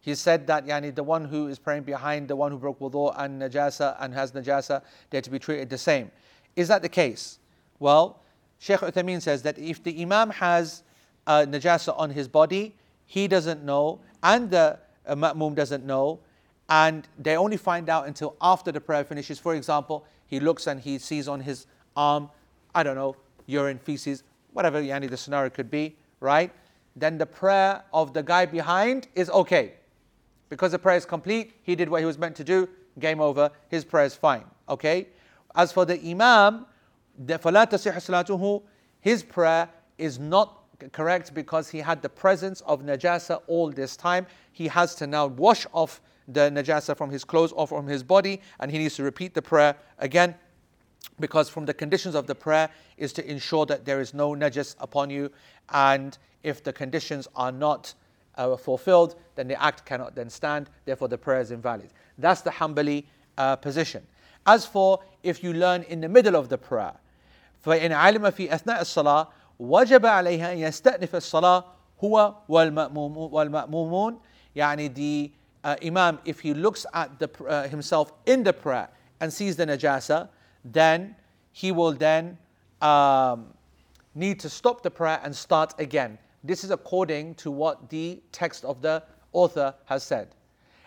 He 0.02 0.14
said 0.14 0.46
that 0.48 0.68
yani, 0.68 0.93
the 0.93 1.04
one 1.04 1.26
who 1.26 1.48
is 1.48 1.58
praying 1.58 1.84
behind 1.84 2.28
the 2.28 2.36
one 2.36 2.52
who 2.52 2.58
broke 2.58 2.80
wudu 2.80 3.14
and 3.18 3.41
najasa 3.41 3.96
and 4.00 4.14
has 4.14 4.34
najasa, 4.34 4.82
they're 5.10 5.22
to 5.22 5.30
be 5.30 5.39
treated 5.39 5.70
the 5.70 5.78
same. 5.78 6.12
Is 6.56 6.68
that 6.68 6.82
the 6.82 6.89
case? 6.89 7.39
Well, 7.80 8.22
Sheikh 8.60 8.80
Uthaymeen 8.80 9.22
says 9.22 9.41
that 9.43 9.58
if 9.58 9.84
the 9.84 10.02
Imam 10.02 10.30
has 10.32 10.84
uh, 11.28 11.46
najasa 11.48 11.98
on 11.98 12.10
his 12.10 12.28
body, 12.28 12.76
he 13.06 13.28
doesn't 13.28 13.64
know, 13.64 14.00
and 14.24 14.50
the 14.50 14.80
uh, 15.06 15.16
ma'mum 15.16 15.56
doesn't 15.56 15.86
know, 15.86 16.20
and 16.70 17.08
they 17.20 17.38
only 17.38 17.58
find 17.58 17.90
out 17.90 18.08
until 18.08 18.36
after 18.42 18.72
the 18.72 18.82
prayer 18.82 19.04
finishes. 19.04 19.40
For 19.40 19.56
example, 19.56 20.06
he 20.28 20.40
looks 20.40 20.68
and 20.68 20.80
he 20.80 20.98
sees 20.98 21.28
on 21.28 21.40
his 21.42 21.68
arm, 21.96 22.30
I 22.74 22.84
don't 22.84 22.96
know, 22.96 23.16
urine, 23.46 23.80
feces, 23.80 24.24
whatever 24.54 24.82
yani 24.82 25.10
the 25.10 25.18
scenario 25.18 25.50
could 25.50 25.70
be, 25.70 25.96
right? 26.20 26.52
Then 26.96 27.18
the 27.18 27.26
prayer 27.26 27.84
of 27.94 28.14
the 28.14 28.24
guy 28.24 28.46
behind 28.46 29.08
is 29.16 29.30
okay. 29.30 29.74
Because 30.50 30.72
the 30.72 30.80
prayer 30.80 30.98
is 30.98 31.06
complete, 31.06 31.54
he 31.64 31.76
did 31.76 31.90
what 31.90 32.00
he 32.00 32.06
was 32.06 32.18
meant 32.18 32.36
to 32.38 32.44
do, 32.44 32.70
game 33.00 33.20
over, 33.20 33.52
his 33.68 33.84
prayer 33.84 34.06
is 34.06 34.16
fine. 34.16 34.46
Okay? 34.70 35.08
As 35.56 35.72
for 35.72 35.86
the 35.86 36.00
Imam, 36.02 36.66
the 37.18 37.38
his 39.02 39.24
prayer 39.24 39.70
is 39.98 40.20
not 40.20 40.64
correct 40.92 41.34
because 41.34 41.70
he 41.70 41.80
had 41.80 42.02
the 42.02 42.10
presence 42.10 42.62
of 42.62 42.82
najasa 42.82 43.42
all 43.48 43.70
this 43.70 43.96
time. 43.96 44.26
He 44.52 44.68
has 44.68 44.96
to 44.96 45.08
now 45.08 45.28
wash 45.28 45.66
off 45.74 46.02
the 46.28 46.52
najasa 46.52 46.98
from 46.98 47.10
his 47.10 47.24
clothes 47.24 47.52
or 47.52 47.68
from 47.68 47.88
his 47.88 48.04
body, 48.04 48.42
and 48.60 48.72
he 48.72 48.78
needs 48.78 48.96
to 48.96 49.04
repeat 49.04 49.34
the 49.34 49.42
prayer 49.42 49.76
again 50.00 50.36
because 51.20 51.50
from 51.50 51.66
the 51.66 51.74
conditions 51.74 52.16
of 52.16 52.28
the 52.28 52.36
prayer 52.36 52.70
is 52.98 53.14
to 53.14 53.30
ensure 53.30 53.66
that 53.66 53.86
there 53.86 54.02
is 54.02 54.14
no 54.14 54.32
najas 54.32 54.76
upon 54.80 55.10
you, 55.10 55.32
and 55.70 56.18
if 56.44 56.64
the 56.64 56.74
conditions 56.74 57.28
are 57.36 57.52
not 57.52 57.94
uh, 58.36 58.56
fulfilled, 58.58 59.16
then 59.36 59.48
the 59.48 59.62
act 59.62 59.86
cannot 59.86 60.16
then 60.16 60.30
stand. 60.30 60.70
Therefore, 60.86 61.08
the 61.08 61.18
prayer 61.18 61.40
is 61.40 61.52
invalid. 61.52 61.90
That's 62.18 62.42
the 62.42 62.52
Hanbali 62.52 63.06
uh, 63.38 63.56
position. 63.56 64.06
As 64.46 64.66
for 64.66 65.00
if 65.24 65.44
you 65.44 65.54
learn 65.54 65.84
in 65.84 66.02
the 66.02 66.10
middle 66.10 66.36
of 66.36 66.50
the 66.50 66.58
prayer, 66.58 66.94
for 67.62 67.76
in 67.76 67.92
فإن 67.92 68.34
fi 68.34 68.48
في 68.48 68.50
أثناء 68.50 68.82
الصلاة 68.82 69.28
وجب 69.59 70.07
عليها 70.07 70.53
أن 70.53 70.59
يستأنف 70.59 71.14
الصلاة 71.14 71.64
هو 72.05 72.35
والمأمومون 72.49 74.18
يعني 74.57 74.95
the 74.95 75.31
uh, 75.64 75.77
imam 75.83 76.18
if 76.25 76.41
he 76.41 76.55
looks 76.55 76.87
at 76.95 77.18
the, 77.18 77.29
uh, 77.45 77.68
himself 77.68 78.12
in 78.27 78.43
the 78.43 78.53
prayer 78.53 78.89
and 79.21 79.33
sees 79.33 79.57
the 79.57 79.66
najasa 79.66 80.29
then 80.64 81.14
he 81.53 81.73
will 81.73 81.93
then 81.93 82.39
um, 82.81 83.47
need 84.14 84.41
to 84.41 84.49
stop 84.49 84.83
the 84.83 84.91
prayer 84.91 85.21
and 85.23 85.35
start 85.35 85.75
again. 85.79 86.18
This 86.43 86.64
is 86.64 86.71
according 86.71 87.35
to 87.37 87.51
what 87.51 87.91
the 87.91 88.21
text 88.33 88.64
of 88.64 88.81
the 88.83 89.03
author 89.33 89.75
has 89.87 90.03
said. 90.03 90.29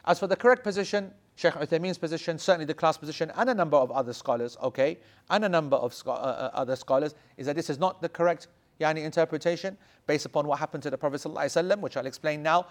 As 0.05 0.19
for 0.19 0.27
the 0.27 0.35
correct 0.35 0.63
position, 0.63 1.11
Sheikh 1.35 1.53
Uthaymeen's 1.53 1.97
position, 1.97 2.37
certainly 2.37 2.65
the 2.65 2.73
class 2.73 2.97
position, 2.97 3.31
and 3.35 3.49
a 3.49 3.53
number 3.53 3.77
of 3.77 3.91
other 3.91 4.13
scholars, 4.13 4.57
okay, 4.61 4.97
and 5.29 5.45
a 5.45 5.49
number 5.49 5.77
of 5.77 5.93
scho- 5.93 6.11
uh, 6.11 6.51
uh 6.53 6.57
other 6.57 6.75
scholars, 6.75 7.15
is 7.37 7.45
that 7.45 7.55
this 7.55 7.69
is 7.69 7.79
not 7.79 8.01
the 8.01 8.09
correct 8.09 8.47
yani, 8.79 9.03
interpretation 9.03 9.77
based 10.07 10.25
upon 10.25 10.47
what 10.47 10.59
happened 10.59 10.83
to 10.83 10.89
the 10.89 10.97
Prophet 10.97 11.21
ﷺ, 11.21 11.79
which 11.79 11.97
I'll 11.97 12.05
explain 12.05 12.43
now. 12.43 12.65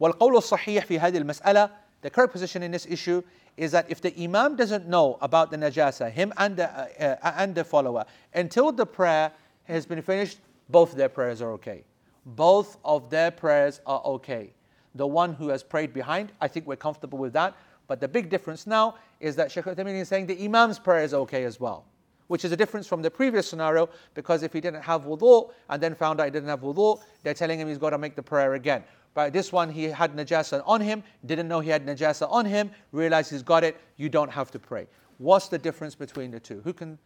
والقول 0.00 0.36
الصحيح 0.36 0.86
في 0.86 0.98
هذه 0.98 1.18
المسألة 1.18 1.70
the 2.02 2.10
correct 2.10 2.32
position 2.32 2.62
in 2.62 2.70
this 2.70 2.86
issue 2.86 3.22
is 3.56 3.72
that 3.72 3.90
if 3.90 4.00
the 4.00 4.14
imam 4.22 4.54
doesn't 4.54 4.86
know 4.86 5.18
about 5.22 5.50
the 5.50 5.56
najasa, 5.56 6.10
him 6.10 6.32
and 6.36 6.56
the, 6.56 6.70
uh, 6.70 7.16
uh, 7.22 7.32
and 7.36 7.54
the 7.54 7.64
follower, 7.64 8.04
until 8.34 8.70
the 8.70 8.84
prayer 8.84 9.32
has 9.64 9.86
been 9.86 10.02
finished, 10.02 10.38
both 10.68 10.92
their 10.92 11.08
prayers 11.08 11.40
are 11.40 11.52
okay. 11.52 11.84
Both 12.26 12.76
of 12.84 13.08
their 13.08 13.30
prayers 13.30 13.80
are 13.86 14.00
okay. 14.04 14.52
The 14.94 15.06
one 15.06 15.32
who 15.34 15.48
has 15.48 15.62
prayed 15.62 15.92
behind, 15.92 16.32
I 16.40 16.48
think 16.48 16.66
we're 16.66 16.76
comfortable 16.76 17.18
with 17.18 17.32
that. 17.32 17.56
But 17.88 18.00
the 18.00 18.08
big 18.08 18.28
difference 18.28 18.66
now 18.66 18.96
is 19.20 19.36
that 19.36 19.50
Shaykh 19.50 19.64
Uthaymeen 19.64 20.00
is 20.00 20.08
saying 20.08 20.26
the 20.26 20.44
imam's 20.44 20.78
prayer 20.78 21.02
is 21.02 21.14
okay 21.14 21.44
as 21.44 21.58
well 21.58 21.84
which 22.31 22.45
is 22.45 22.53
a 22.53 22.55
difference 22.55 22.87
from 22.87 23.01
the 23.01 23.11
previous 23.11 23.45
scenario 23.45 23.89
because 24.13 24.41
if 24.41 24.53
he 24.53 24.61
didn't 24.61 24.81
have 24.81 25.01
wudu 25.01 25.51
and 25.69 25.83
then 25.83 25.93
found 25.93 26.21
out 26.21 26.23
he 26.23 26.31
didn't 26.31 26.47
have 26.47 26.61
wudu, 26.61 26.97
they're 27.23 27.33
telling 27.33 27.59
him 27.59 27.67
he's 27.67 27.77
got 27.77 27.89
to 27.89 27.97
make 27.97 28.15
the 28.15 28.23
prayer 28.23 28.53
again. 28.53 28.85
But 29.13 29.33
this 29.33 29.51
one, 29.51 29.69
he 29.69 29.83
had 29.83 30.15
najasa 30.15 30.63
on 30.65 30.79
him, 30.79 31.03
didn't 31.25 31.49
know 31.49 31.59
he 31.59 31.69
had 31.69 31.85
najasa 31.85 32.31
on 32.31 32.45
him, 32.45 32.71
realized 32.93 33.31
he's 33.31 33.43
got 33.43 33.65
it, 33.65 33.81
you 33.97 34.07
don't 34.07 34.31
have 34.31 34.49
to 34.51 34.59
pray. 34.59 34.87
What's 35.17 35.49
the 35.49 35.57
difference 35.57 35.93
between 35.93 36.31
the 36.31 36.39
two? 36.39 36.61
Who 36.61 36.71
can 36.71 36.97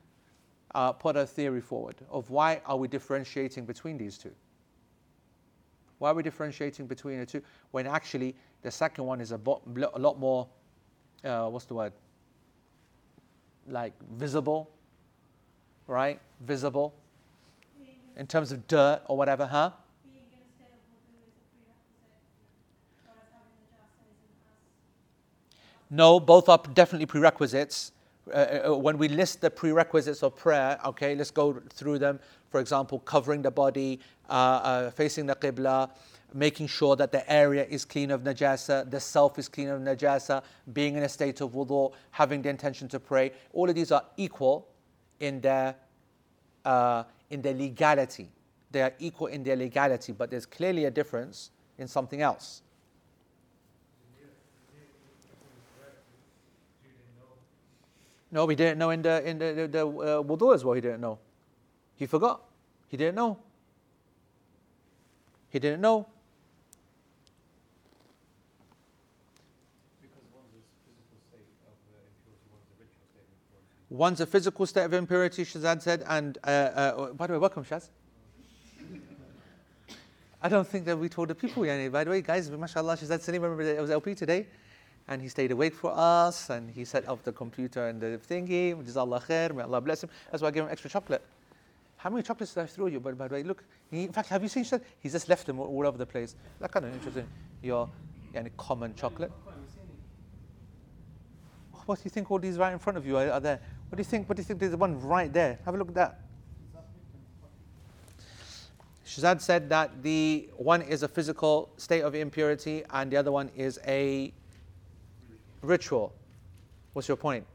uh, 0.76 0.92
put 0.92 1.18
a 1.18 1.26
theory 1.26 1.62
forward 1.62 1.96
of 2.12 2.30
why 2.30 2.62
are 2.68 2.78
we 2.78 2.88
differentiating 2.88 3.66
between 3.66 3.98
these 3.98 4.20
two? 4.20 4.32
Why 5.98 6.12
are 6.12 6.14
we 6.14 6.22
differentiating 6.22 6.86
between 6.86 7.18
the 7.20 7.26
two 7.26 7.42
when 7.72 7.88
actually 7.88 8.36
the 8.62 8.70
second 8.70 9.06
one 9.06 9.22
is 9.22 9.32
a, 9.32 9.40
bo- 9.40 9.64
a 9.96 10.00
lot 10.00 10.20
more, 10.20 10.48
uh, 11.24 11.48
what's 11.48 11.66
the 11.66 11.74
word? 11.74 11.94
Like 13.68 13.94
visible, 14.20 14.70
right? 15.88 16.20
Visible 16.42 16.94
in 18.18 18.28
terms 18.28 18.52
of 18.52 18.68
dirt 18.68 19.02
or 19.08 19.18
whatever, 19.18 19.46
huh? 19.46 19.72
No, 25.90 26.20
both 26.20 26.50
are 26.50 26.62
definitely 26.74 27.06
prerequisites. 27.06 27.92
Uh, 28.28 28.70
uh, 28.70 28.76
when 28.76 28.98
we 28.98 29.08
list 29.08 29.42
the 29.42 29.52
prerequisites 29.52 30.24
of 30.24 30.36
prayer, 30.36 30.80
okay, 30.84 31.14
let's 31.14 31.30
go 31.30 31.62
through 31.70 32.00
them. 32.00 32.20
For 32.50 32.60
example, 32.60 33.00
covering 33.00 33.44
the 33.44 33.52
body, 33.52 34.00
uh, 34.28 34.32
uh, 34.32 34.92
facing 34.92 35.28
the 35.28 35.36
qibla, 35.36 35.92
making 36.34 36.68
sure 36.68 36.96
that 36.96 37.12
the 37.12 37.32
area 37.32 37.66
is 37.70 37.86
clean 37.86 38.10
of 38.10 38.22
najasa, 38.22 38.90
the 38.90 39.00
self 39.00 39.38
is 39.38 39.48
clean 39.48 39.70
of 39.70 39.80
najasa, 39.80 40.42
being 40.74 40.96
in 40.96 41.04
a 41.04 41.10
state 41.10 41.40
of 41.40 41.52
wudu, 41.52 41.94
having 42.12 42.42
the 42.42 42.50
intention 42.50 42.88
to 42.88 43.00
pray. 43.00 43.32
All 43.54 43.70
of 43.70 43.76
these 43.76 43.92
are 43.92 44.04
equal 44.18 44.68
in 45.20 45.42
their, 45.42 45.76
uh, 46.64 47.04
in 47.30 47.42
their 47.42 47.54
legality. 47.54 48.30
They 48.72 48.82
are 48.82 48.94
equal 49.00 49.28
in 49.28 49.44
their 49.44 49.56
legality, 49.56 50.12
but 50.12 50.30
there's 50.30 50.46
clearly 50.46 50.86
a 50.86 50.92
difference 50.92 51.52
in 51.78 51.88
something 51.88 52.22
else. 52.22 52.62
No, 58.32 58.46
he 58.48 58.56
didn't 58.56 58.80
know 58.80 58.90
in 58.90 59.02
the 59.02 59.26
in 59.26 59.38
the, 59.38 59.54
the, 59.54 59.68
the 59.68 59.88
uh, 59.88 60.22
wudu 60.22 60.54
as 60.54 60.66
well. 60.66 60.74
He 60.74 60.82
didn't 60.82 61.00
know. 61.00 61.20
He 61.96 62.06
forgot. 62.06 62.42
He 62.90 62.98
didn't 62.98 63.16
know. 63.16 63.38
He 65.50 65.60
didn't 65.60 65.80
know. 65.80 66.06
One's 73.96 74.20
a 74.20 74.26
physical 74.26 74.66
state 74.66 74.84
of 74.84 74.94
impurity, 74.94 75.46
Shazad 75.46 75.82
said, 75.82 76.04
and 76.08 76.38
uh, 76.44 76.48
uh, 76.48 77.14
by 77.14 77.28
the 77.28 77.34
way, 77.34 77.40
welcome, 77.40 77.64
Shaz. 77.64 77.90
I 80.42 80.50
don't 80.50 80.68
think 80.68 80.86
that 80.86 80.98
we 80.98 81.08
told 81.08 81.30
the 81.30 81.36
people, 81.36 81.64
yani. 81.64 81.92
By 81.92 82.04
the 82.04 82.10
way, 82.10 82.22
guys, 82.22 82.52
mashallah, 82.52 82.98
Shazad 82.98 83.22
Salim, 83.22 83.42
remember 83.42 83.64
it 83.64 83.80
was 83.80 83.90
LP 83.90 84.14
today? 84.14 84.48
and 85.08 85.22
he 85.22 85.28
stayed 85.28 85.52
awake 85.52 85.76
for 85.76 85.94
us 85.96 86.50
and 86.50 86.70
he 86.72 86.84
set 86.84 87.08
up 87.08 87.24
the 87.24 87.32
computer 87.32 87.88
and 87.88 88.02
the 88.02 88.20
thingy. 88.28 88.76
Jazakallah 88.84 89.24
khair, 89.24 89.54
may 89.54 89.64
Allah 89.64 89.82
bless 89.82 90.04
him. 90.04 90.10
That's 90.32 90.42
why 90.42 90.50
I 90.50 90.52
gave 90.52 90.64
him 90.64 90.70
extra 90.72 90.90
chocolate. 90.90 91.24
How 91.98 92.10
many 92.10 92.24
chocolates 92.24 92.54
did 92.54 92.62
I 92.62 92.66
throw 92.66 92.88
you? 92.88 93.00
But 93.00 93.18
by 93.18 93.28
the 93.28 93.36
way, 93.36 93.44
look, 93.44 93.64
he, 93.92 94.04
in 94.04 94.12
fact, 94.12 94.30
have 94.30 94.42
you 94.42 94.50
seen 94.50 94.66
He's 95.00 95.12
just 95.12 95.30
left 95.30 95.46
them 95.46 95.60
all, 95.60 95.68
all 95.68 95.88
over 95.88 95.98
the 95.98 96.06
place. 96.06 96.36
That 96.60 96.72
kind 96.72 96.86
of 96.86 96.94
interesting. 96.94 97.28
Your 97.62 97.90
any 98.34 98.50
common 98.58 98.96
chocolate. 98.96 99.32
What 101.86 102.00
do 102.00 102.02
you 102.04 102.10
think 102.10 102.32
all 102.32 102.40
these 102.40 102.58
right 102.58 102.74
in 102.74 102.80
front 102.80 102.98
of 102.98 103.06
you 103.06 103.16
are, 103.18 103.30
are 103.30 103.40
there? 103.40 103.60
What 103.90 103.98
do 103.98 104.02
you 104.02 104.04
think? 104.04 104.28
What 104.28 104.36
do 104.36 104.42
you 104.42 104.46
think? 104.46 104.60
There's 104.60 104.76
one 104.76 105.00
right 105.02 105.32
there. 105.32 105.60
Have 105.66 105.76
a 105.76 105.78
look 105.78 105.90
at 105.90 105.96
that. 105.96 106.22
Shazad 109.06 109.40
said 109.40 109.70
that 109.70 110.04
the 110.04 110.50
one 110.58 110.82
is 110.82 111.04
a 111.04 111.08
physical 111.08 111.70
state 111.78 112.02
of 112.02 112.16
impurity 112.16 112.84
and 112.90 113.12
the 113.12 113.18
other 113.18 113.32
one 113.32 113.50
is 113.56 113.80
a 113.88 114.34
ritual. 115.62 116.14
What's 116.94 117.08
your 117.08 117.18
point? 117.18 117.46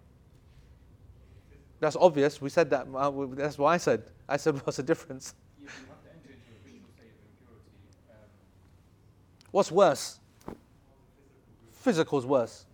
That's 1.81 1.97
obvious. 1.97 2.41
We 2.41 2.51
said 2.51 2.71
that. 2.71 2.87
Uh, 2.95 3.27
that's 3.33 3.59
what 3.59 3.69
I 3.69 3.79
said. 3.79 4.05
I 4.29 4.37
said, 4.37 4.55
what's 4.65 4.77
the 4.77 4.83
difference? 4.83 5.35
What's 9.51 9.73
worse? 9.73 10.21
Physical's 11.73 12.25
worse. 12.25 12.67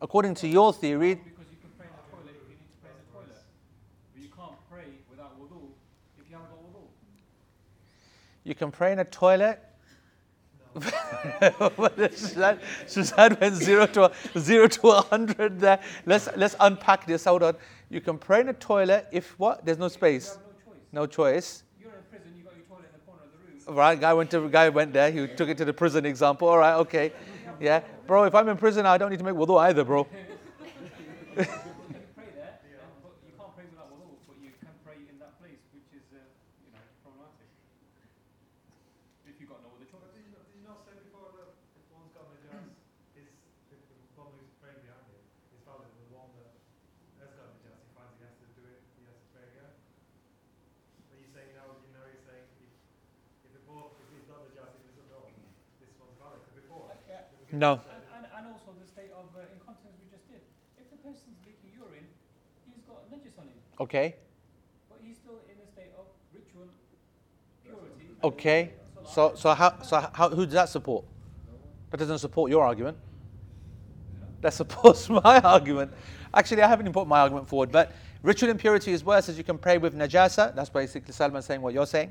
According 0.00 0.34
to 0.36 0.48
your 0.48 0.72
theory. 0.72 1.16
Because 1.16 1.46
you 1.50 1.58
can 1.60 1.70
pray 1.76 1.86
in 1.86 1.92
the 1.92 2.16
toilet 2.16 2.34
if 2.34 2.48
you 2.48 2.56
need 2.56 2.64
to 2.64 2.80
pray 2.80 2.90
in 2.90 3.04
the 3.04 3.12
toilet. 3.12 3.44
But 4.14 4.22
you 4.22 4.30
can't 4.30 4.56
pray 4.70 4.88
without 5.10 5.38
wudu 5.38 5.68
if 6.18 6.30
you 6.30 6.36
haven't 6.36 6.50
got 6.50 6.64
wudu. 6.64 6.88
You 8.44 8.54
can 8.54 8.70
pray 8.70 8.92
in 8.92 8.98
a 8.98 9.04
toilet 9.04 9.60
Suzanne 12.86 13.36
went 13.40 13.54
zero 13.56 13.84
to 13.88 14.10
zero 14.38 14.66
to 14.68 14.88
a 14.88 15.02
hundred 15.02 15.60
there. 15.60 15.78
Let's 16.06 16.30
let's 16.34 16.56
unpack 16.60 17.06
this. 17.06 17.24
Hold 17.26 17.42
on. 17.42 17.56
You 17.90 18.00
can 18.00 18.16
pray 18.16 18.40
in 18.40 18.48
a 18.48 18.54
toilet 18.54 19.06
if 19.12 19.38
what? 19.38 19.64
There's 19.66 19.76
no 19.78 19.88
space. 19.88 20.38
No 20.38 20.40
choice. 20.64 20.80
No 20.92 21.06
choice. 21.06 21.62
You're 21.78 21.90
in 21.92 22.02
prison. 22.08 22.32
You've 22.34 22.46
got 22.46 22.56
your 22.56 22.64
toilet 22.64 22.86
in 22.86 22.92
the 22.94 23.04
corner 23.04 23.20
of 23.22 23.32
the 23.66 23.70
room. 23.70 23.76
Right, 23.78 24.00
guy 24.00 24.14
went 24.14 24.30
to 24.30 24.48
guy 24.48 24.70
went 24.70 24.94
there. 24.94 25.10
He 25.10 25.26
took 25.26 25.50
it 25.50 25.58
to 25.58 25.66
the 25.66 25.74
prison 25.74 26.06
example. 26.06 26.48
All 26.48 26.56
right, 26.58 26.76
okay, 26.76 27.12
yeah, 27.60 27.82
bro. 28.06 28.24
If 28.24 28.34
I'm 28.34 28.48
in 28.48 28.56
prison, 28.56 28.86
I 28.86 28.96
don't 28.96 29.10
need 29.10 29.18
to 29.18 29.24
make 29.24 29.34
wudu 29.34 29.58
either, 29.60 29.84
bro. 29.84 30.06
You 31.36 31.44
can 31.44 31.48
pray 32.16 32.28
there, 32.36 32.56
and, 32.64 32.92
but 33.04 33.12
you 33.24 33.32
can't 33.36 33.52
pray 33.56 33.64
without 33.68 33.88
wudu, 33.92 34.16
but 34.28 34.36
you 34.40 34.52
can 34.56 34.72
pray 34.84 34.96
in 35.04 35.16
that 35.20 35.36
place, 35.40 35.60
which 35.76 35.88
is, 35.96 36.04
uh, 36.12 36.20
you 36.64 36.72
know, 36.72 36.80
problematic. 37.04 37.48
If 39.28 39.36
you've 39.40 39.48
got 39.52 39.60
no 39.64 39.72
other 39.76 39.84
choice. 39.88 40.00
But 40.04 40.12
did 40.16 40.24
you, 40.28 40.32
not, 40.36 40.44
did 40.48 40.60
you 40.60 40.64
not 40.68 40.84
say 40.84 40.92
before 41.00 41.32
that 41.40 41.48
if 41.76 41.84
one's 41.92 42.12
got 42.12 42.28
najas, 42.36 42.68
is 43.16 43.32
the, 43.72 43.76
the 43.80 43.96
one 44.20 44.28
who's 44.36 44.52
praying 44.60 44.80
behind 44.84 45.08
him 45.08 45.24
is 45.56 45.60
valid, 45.64 45.88
and 45.88 46.04
the 46.04 46.12
one 46.12 46.28
that 46.36 46.52
has 47.16 47.32
got 47.32 47.48
najas, 47.48 47.80
he 47.80 47.90
finds 47.96 48.12
he 48.20 48.24
has 48.28 48.36
to 48.44 48.48
do 48.52 48.62
it, 48.68 48.80
he 49.00 49.08
has 49.08 49.16
to 49.16 49.26
pray 49.32 49.44
again. 49.56 49.72
Are 51.12 51.16
you 51.16 51.28
saying 51.32 51.52
now? 51.56 51.72
You 51.80 51.96
know, 51.96 52.04
you're 52.12 52.24
saying 52.28 52.44
if, 52.60 52.68
if 53.48 53.50
the 53.56 53.62
both, 53.64 53.96
if 54.04 54.08
he's 54.12 54.28
got 54.28 54.44
najas, 54.44 54.68
he 54.76 54.84
doesn't 54.92 55.08
know, 55.08 55.32
this 55.80 55.92
one's 55.96 56.12
valid. 56.20 56.44
'Cause 56.44 56.56
before, 56.60 56.92
Yeah. 57.08 57.24
it 57.24 57.40
was 57.40 57.48
given 57.48 57.51
No. 57.62 57.74
And, 57.74 58.26
and, 58.36 58.46
also 58.48 58.74
the 58.82 58.88
state 58.88 59.12
of 59.14 59.26
uh, 59.36 59.46
incontinence 59.54 59.94
we 60.02 60.10
just 60.10 60.26
did. 60.28 60.40
If 60.76 60.90
the 60.90 60.96
person's 60.96 61.38
leaking 61.46 61.70
urine, 61.78 62.08
he's 62.66 62.82
got 62.82 63.08
najis 63.08 63.38
on 63.38 63.44
him, 63.44 63.54
Okay, 63.78 64.16
but 64.90 64.98
he's 65.00 65.18
still 65.18 65.38
in 65.46 65.54
a 65.62 65.70
state 65.70 65.94
of 65.96 66.06
ritual 66.34 66.66
purity. 67.62 68.08
okay. 68.24 68.72
So 69.06 69.34
so 69.36 69.54
how 69.54 69.80
so 69.80 70.04
how 70.12 70.28
who 70.30 70.44
does 70.44 70.54
that 70.54 70.70
support? 70.70 71.04
That 71.92 71.98
doesn't 71.98 72.18
support 72.18 72.50
your 72.50 72.64
argument. 72.64 72.96
That 74.40 74.54
supports 74.62 75.08
my 75.08 75.38
argument. 75.44 75.92
Actually, 76.34 76.62
I 76.62 76.68
haven't 76.68 76.86
even 76.86 76.92
put 76.92 77.06
my 77.06 77.20
argument 77.20 77.46
forward, 77.46 77.70
but 77.70 77.92
ritual 78.24 78.50
impurity 78.50 78.90
is 78.92 79.04
worse 79.04 79.28
as 79.28 79.38
you 79.38 79.44
can 79.44 79.56
pray 79.56 79.78
with 79.78 79.94
najasa. 79.94 80.52
That's 80.56 80.70
basically 80.70 81.12
Salman 81.12 81.42
saying 81.42 81.62
what 81.62 81.74
you're 81.74 81.86
saying. 81.86 82.10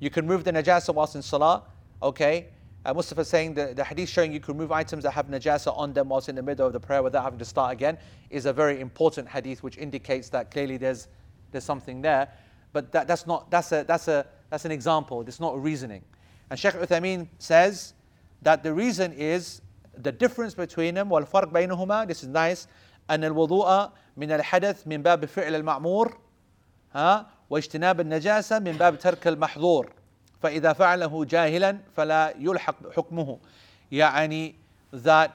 You 0.00 0.10
can 0.10 0.26
remove 0.26 0.42
the 0.42 0.50
najasa 0.50 0.92
whilst 0.92 1.14
in 1.14 1.22
salah. 1.22 1.62
Okay. 2.02 2.48
Uh, 2.84 2.94
Mustafa 2.94 3.24
saying 3.24 3.54
that 3.54 3.76
the 3.76 3.84
hadith 3.84 4.08
showing 4.08 4.32
you 4.32 4.40
can 4.40 4.54
remove 4.54 4.72
items 4.72 5.02
that 5.02 5.10
have 5.10 5.26
najasa 5.26 5.76
on 5.76 5.92
them 5.92 6.08
whilst 6.08 6.28
in 6.28 6.36
the 6.36 6.42
middle 6.42 6.66
of 6.66 6.72
the 6.72 6.80
prayer 6.80 7.02
without 7.02 7.24
having 7.24 7.38
to 7.38 7.44
start 7.44 7.72
again 7.72 7.98
is 8.30 8.46
a 8.46 8.52
very 8.52 8.80
important 8.80 9.28
hadith, 9.28 9.62
which 9.62 9.76
indicates 9.78 10.28
that 10.28 10.50
clearly 10.50 10.76
there's, 10.76 11.08
there's 11.50 11.64
something 11.64 12.00
there. 12.00 12.28
But 12.72 12.92
that, 12.92 13.08
that's, 13.08 13.26
not, 13.26 13.50
that's, 13.50 13.72
a, 13.72 13.84
that's, 13.86 14.08
a, 14.08 14.26
that's 14.50 14.64
an 14.64 14.70
example, 14.70 15.22
it's 15.22 15.40
not 15.40 15.54
a 15.54 15.58
reasoning. 15.58 16.02
And 16.50 16.58
Sheikh 16.58 16.74
Uthaymeen 16.74 17.28
says 17.38 17.94
that 18.42 18.62
the 18.62 18.72
reason 18.72 19.12
is 19.12 19.60
the 19.96 20.12
difference 20.12 20.54
between 20.54 20.94
them, 20.94 21.10
والفرق 21.10 21.52
بينهما, 21.52 22.06
this 22.06 22.22
is 22.22 22.28
nice, 22.28 22.68
أن 23.10 23.24
الوضوء 23.24 23.90
من 24.16 24.40
الحدث 24.40 24.86
من 24.86 25.02
باب 25.02 25.24
فعل 25.24 25.54
المعمور 25.54 26.18
ها 26.94 27.26
واجتناب 27.50 28.00
النجاسة 28.00 28.58
من 28.58 28.72
باب 28.72 28.98
ترك 28.98 29.26
المحظور 29.26 29.92
فإذا 30.41 30.73
فعله 30.73 31.25
جاهلا 31.25 31.77
فلا 31.95 32.33
يلحق 32.39 32.93
حكمه 32.95 33.39
يعني 33.91 34.55
that 34.91 35.31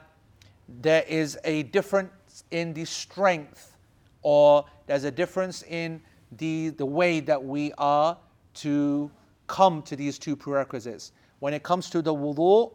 there 0.81 1.03
is 1.07 1.37
a 1.43 1.63
difference 1.63 2.43
in 2.51 2.73
the 2.73 2.85
strength 2.85 3.75
or 4.21 4.65
there's 4.87 5.03
a 5.03 5.11
difference 5.11 5.63
in 5.63 6.01
the, 6.37 6.69
the 6.69 6.85
way 6.85 7.19
that 7.19 7.43
we 7.43 7.73
are 7.77 8.17
to 8.53 9.09
come 9.47 9.81
to 9.81 9.95
these 9.95 10.19
two 10.19 10.35
prerequisites. 10.35 11.11
When 11.39 11.53
it 11.53 11.63
comes 11.63 11.89
to 11.89 12.01
the 12.01 12.13
wudu, 12.13 12.71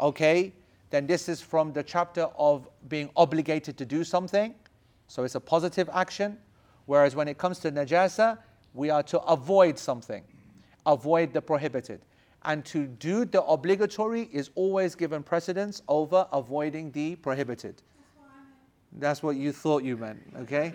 okay, 0.00 0.52
then 0.90 1.06
this 1.06 1.28
is 1.28 1.40
from 1.40 1.72
the 1.72 1.82
chapter 1.82 2.28
of 2.36 2.68
being 2.88 3.10
obligated 3.16 3.76
to 3.78 3.84
do 3.84 4.04
something. 4.04 4.54
So 5.06 5.24
it's 5.24 5.34
a 5.34 5.40
positive 5.40 5.88
action. 5.92 6.38
Whereas 6.86 7.14
when 7.14 7.28
it 7.28 7.38
comes 7.38 7.58
to 7.60 7.72
najasa, 7.72 8.38
we 8.74 8.90
are 8.90 9.02
to 9.04 9.20
avoid 9.20 9.78
something, 9.78 10.22
avoid 10.85 11.33
the 11.33 11.41
prohibited. 11.41 12.01
And 12.45 12.65
to 12.65 12.87
do 12.87 13.25
the 13.25 13.41
obligatory 13.43 14.29
is 14.33 14.49
always 14.55 14.95
given 14.95 15.23
precedence 15.23 15.81
over 15.87 16.27
avoiding 16.31 16.91
the 16.91 17.15
prohibited. 17.15 17.81
That's 18.99 19.23
what 19.23 19.37
you 19.37 19.51
thought 19.51 19.83
you 19.83 19.97
meant, 19.97 20.21
okay? 20.41 20.73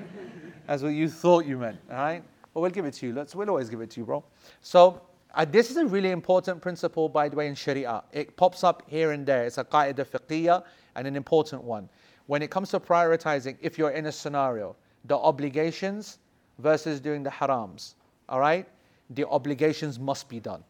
That's 0.67 0.83
what 0.83 0.89
you 0.89 1.09
thought 1.09 1.47
you 1.47 1.57
meant, 1.57 1.79
all 1.91 1.97
right? 1.97 2.23
Well, 2.53 2.63
we'll 2.63 2.71
give 2.71 2.85
it 2.85 2.95
to 2.95 3.07
you. 3.07 3.13
Let's, 3.13 3.35
we'll 3.35 3.49
always 3.49 3.69
give 3.69 3.81
it 3.81 3.91
to 3.91 4.01
you, 4.01 4.07
bro. 4.07 4.25
So, 4.61 5.03
uh, 5.35 5.45
this 5.45 5.71
is 5.71 5.77
a 5.77 5.87
really 5.87 6.11
important 6.11 6.61
principle, 6.61 7.09
by 7.09 7.29
the 7.29 7.37
way, 7.37 7.47
in 7.47 7.55
Sharia. 7.55 8.03
It 8.13 8.37
pops 8.37 8.65
up 8.65 8.83
here 8.89 9.13
and 9.13 9.25
there. 9.27 9.45
It's 9.45 9.59
a 9.59 9.65
qaida 9.65 10.05
fiqhiyya 10.05 10.65
and 10.97 11.07
an 11.07 11.15
important 11.15 11.63
one. 11.63 11.89
When 12.27 12.43
it 12.43 12.51
comes 12.51 12.71
to 12.71 12.81
prioritizing, 12.81 13.57
if 13.61 13.79
you're 13.79 13.91
in 13.91 14.07
a 14.07 14.13
scenario, 14.13 14.75
the 15.05 15.17
obligations 15.17 16.19
versus 16.59 16.99
doing 16.99 17.23
the 17.23 17.31
harams, 17.31 17.95
all 18.29 18.41
right? 18.41 18.67
The 19.11 19.27
obligations 19.29 19.99
must 19.99 20.29
be 20.29 20.41
done 20.41 20.63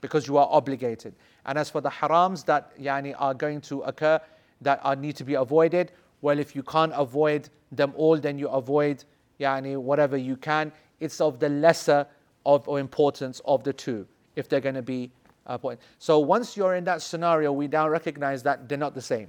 because 0.00 0.26
you 0.26 0.36
are 0.36 0.48
obligated. 0.50 1.14
And 1.46 1.58
as 1.58 1.70
for 1.70 1.80
the 1.80 1.90
harams 1.90 2.44
that 2.46 2.78
yani, 2.78 3.14
are 3.18 3.34
going 3.34 3.60
to 3.62 3.82
occur, 3.82 4.20
that 4.60 4.80
are, 4.82 4.96
need 4.96 5.16
to 5.16 5.24
be 5.24 5.34
avoided, 5.34 5.92
well, 6.20 6.38
if 6.38 6.56
you 6.56 6.62
can't 6.62 6.92
avoid 6.94 7.48
them 7.70 7.92
all, 7.96 8.16
then 8.16 8.38
you 8.38 8.48
avoid 8.48 9.04
yani, 9.40 9.76
whatever 9.76 10.16
you 10.16 10.36
can. 10.36 10.72
It's 11.00 11.20
of 11.20 11.38
the 11.38 11.48
lesser 11.48 12.06
of 12.44 12.68
or 12.68 12.80
importance 12.80 13.40
of 13.44 13.62
the 13.62 13.72
two, 13.72 14.06
if 14.36 14.48
they're 14.48 14.60
going 14.60 14.74
to 14.74 14.82
be 14.82 15.10
uh, 15.46 15.58
point. 15.58 15.80
So 15.98 16.18
once 16.18 16.56
you're 16.56 16.74
in 16.74 16.84
that 16.84 17.02
scenario, 17.02 17.52
we 17.52 17.68
now 17.68 17.88
recognize 17.88 18.42
that 18.42 18.68
they're 18.68 18.78
not 18.78 18.94
the 18.94 19.02
same. 19.02 19.28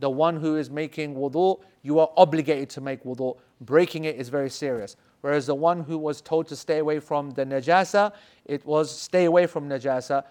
The 0.00 0.10
one 0.10 0.36
who 0.36 0.56
is 0.56 0.70
making 0.70 1.14
wudu, 1.14 1.60
you 1.82 1.98
are 1.98 2.10
obligated 2.16 2.70
to 2.70 2.80
make 2.80 3.04
wudu. 3.04 3.36
Breaking 3.60 4.04
it 4.04 4.16
is 4.16 4.28
very 4.30 4.48
serious. 4.48 4.96
Whereas 5.20 5.46
the 5.46 5.54
one 5.54 5.82
who 5.82 5.98
was 5.98 6.20
told 6.20 6.48
to 6.48 6.56
stay 6.56 6.78
away 6.78 6.98
from 7.00 7.30
the 7.32 7.44
najasa, 7.44 8.12
it 8.46 8.64
was 8.64 8.90
stay 8.90 9.26
away 9.26 9.46
from 9.46 9.68
najasa. 9.68 10.24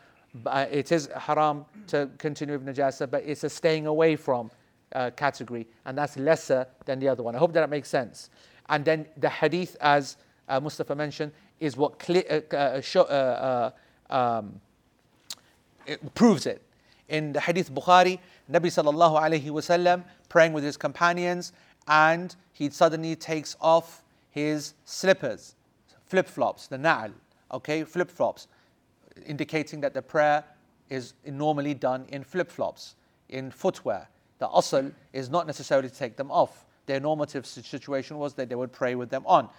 It 0.71 0.91
is 0.91 1.09
haram 1.15 1.65
to 1.87 2.09
continue 2.17 2.57
with 2.57 2.65
najasa, 2.65 3.09
but 3.09 3.23
it's 3.23 3.43
a 3.43 3.49
staying 3.49 3.85
away 3.87 4.15
from 4.15 4.51
uh, 4.93 5.11
category, 5.11 5.67
and 5.85 5.97
that's 5.97 6.17
lesser 6.17 6.67
than 6.85 6.99
the 6.99 7.07
other 7.07 7.23
one. 7.23 7.35
I 7.35 7.39
hope 7.39 7.53
that, 7.53 7.61
that 7.61 7.69
makes 7.69 7.89
sense. 7.89 8.29
And 8.69 8.85
then 8.85 9.05
the 9.17 9.29
hadith, 9.29 9.75
as 9.81 10.17
uh, 10.47 10.59
Mustafa 10.59 10.95
mentioned, 10.95 11.31
is 11.59 11.77
what 11.77 11.99
clear, 11.99 12.23
uh, 12.51 12.55
uh, 12.55 12.81
show, 12.81 13.03
uh, 13.03 13.71
um, 14.09 14.59
it 15.85 16.13
proves 16.15 16.45
it. 16.45 16.61
In 17.07 17.33
the 17.33 17.41
hadith 17.41 17.73
Bukhari, 17.73 18.19
Nabi 18.51 18.67
sallallahu 18.67 19.19
alayhi 19.19 19.45
wasallam 19.45 20.03
praying 20.29 20.53
with 20.53 20.63
his 20.63 20.77
companions, 20.77 21.53
and 21.87 22.35
he 22.53 22.69
suddenly 22.69 23.15
takes 23.15 23.55
off 23.59 24.03
his 24.29 24.73
slippers, 24.85 25.55
flip 26.05 26.27
flops, 26.27 26.67
the 26.67 26.77
na'al, 26.77 27.11
okay, 27.51 27.83
flip 27.83 28.09
flops, 28.09 28.47
indicating 29.25 29.81
that 29.81 29.93
the 29.93 30.01
prayer 30.01 30.43
is 30.89 31.13
normally 31.25 31.73
done 31.73 32.05
in 32.09 32.23
flip 32.23 32.49
flops, 32.51 32.95
in 33.29 33.51
footwear. 33.51 34.07
The 34.39 34.47
asl 34.47 34.91
is 35.13 35.29
not 35.29 35.45
necessarily 35.45 35.89
to 35.89 35.95
take 35.95 36.15
them 36.15 36.31
off. 36.31 36.65
Their 36.85 36.99
normative 36.99 37.45
situation 37.45 38.17
was 38.17 38.33
that 38.35 38.49
they 38.49 38.55
would 38.55 38.71
pray 38.71 38.95
with 38.95 39.09
them 39.09 39.23
on. 39.25 39.49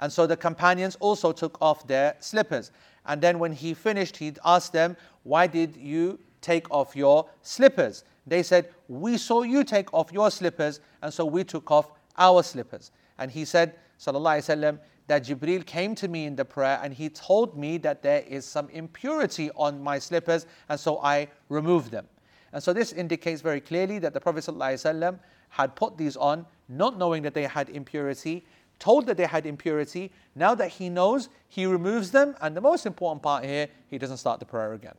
And 0.00 0.10
so 0.12 0.26
the 0.26 0.36
companions 0.36 0.96
also 0.98 1.30
took 1.30 1.60
off 1.60 1.86
their 1.86 2.16
slippers. 2.20 2.72
And 3.06 3.20
then 3.20 3.38
when 3.38 3.52
he 3.52 3.74
finished, 3.74 4.16
he 4.16 4.32
asked 4.44 4.72
them, 4.72 4.96
Why 5.22 5.46
did 5.46 5.76
you 5.76 6.18
take 6.40 6.70
off 6.70 6.96
your 6.96 7.28
slippers? 7.42 8.04
They 8.26 8.42
said, 8.42 8.70
We 8.88 9.18
saw 9.18 9.42
you 9.42 9.62
take 9.62 9.92
off 9.92 10.10
your 10.10 10.30
slippers, 10.30 10.80
and 11.02 11.12
so 11.12 11.26
we 11.26 11.44
took 11.44 11.70
off 11.70 11.92
our 12.16 12.42
slippers. 12.42 12.90
And 13.18 13.30
he 13.30 13.44
said, 13.44 13.74
Wasallam, 14.00 14.78
that 15.06 15.24
Jibril 15.24 15.64
came 15.66 15.94
to 15.96 16.08
me 16.08 16.26
in 16.26 16.36
the 16.36 16.44
prayer 16.44 16.78
and 16.82 16.94
he 16.94 17.08
told 17.08 17.56
me 17.56 17.78
that 17.78 18.02
there 18.02 18.22
is 18.28 18.44
some 18.44 18.68
impurity 18.70 19.50
on 19.56 19.82
my 19.82 19.98
slippers, 19.98 20.46
and 20.68 20.78
so 20.78 20.98
I 20.98 21.28
removed 21.48 21.90
them. 21.90 22.06
And 22.52 22.62
so 22.62 22.72
this 22.72 22.92
indicates 22.92 23.40
very 23.40 23.60
clearly 23.60 23.98
that 24.00 24.14
the 24.14 24.20
Prophet 24.20 24.44
ﷺ 24.44 25.18
had 25.50 25.74
put 25.74 25.96
these 25.96 26.16
on, 26.16 26.46
not 26.68 26.98
knowing 26.98 27.22
that 27.22 27.34
they 27.34 27.44
had 27.44 27.68
impurity, 27.68 28.44
told 28.78 29.06
that 29.06 29.16
they 29.16 29.26
had 29.26 29.46
impurity. 29.46 30.10
Now 30.34 30.54
that 30.54 30.68
he 30.68 30.88
knows, 30.88 31.28
he 31.48 31.66
removes 31.66 32.10
them. 32.10 32.34
And 32.40 32.56
the 32.56 32.60
most 32.60 32.86
important 32.86 33.22
part 33.22 33.44
here, 33.44 33.68
he 33.88 33.98
doesn't 33.98 34.16
start 34.16 34.40
the 34.40 34.46
prayer 34.46 34.72
again. 34.72 34.94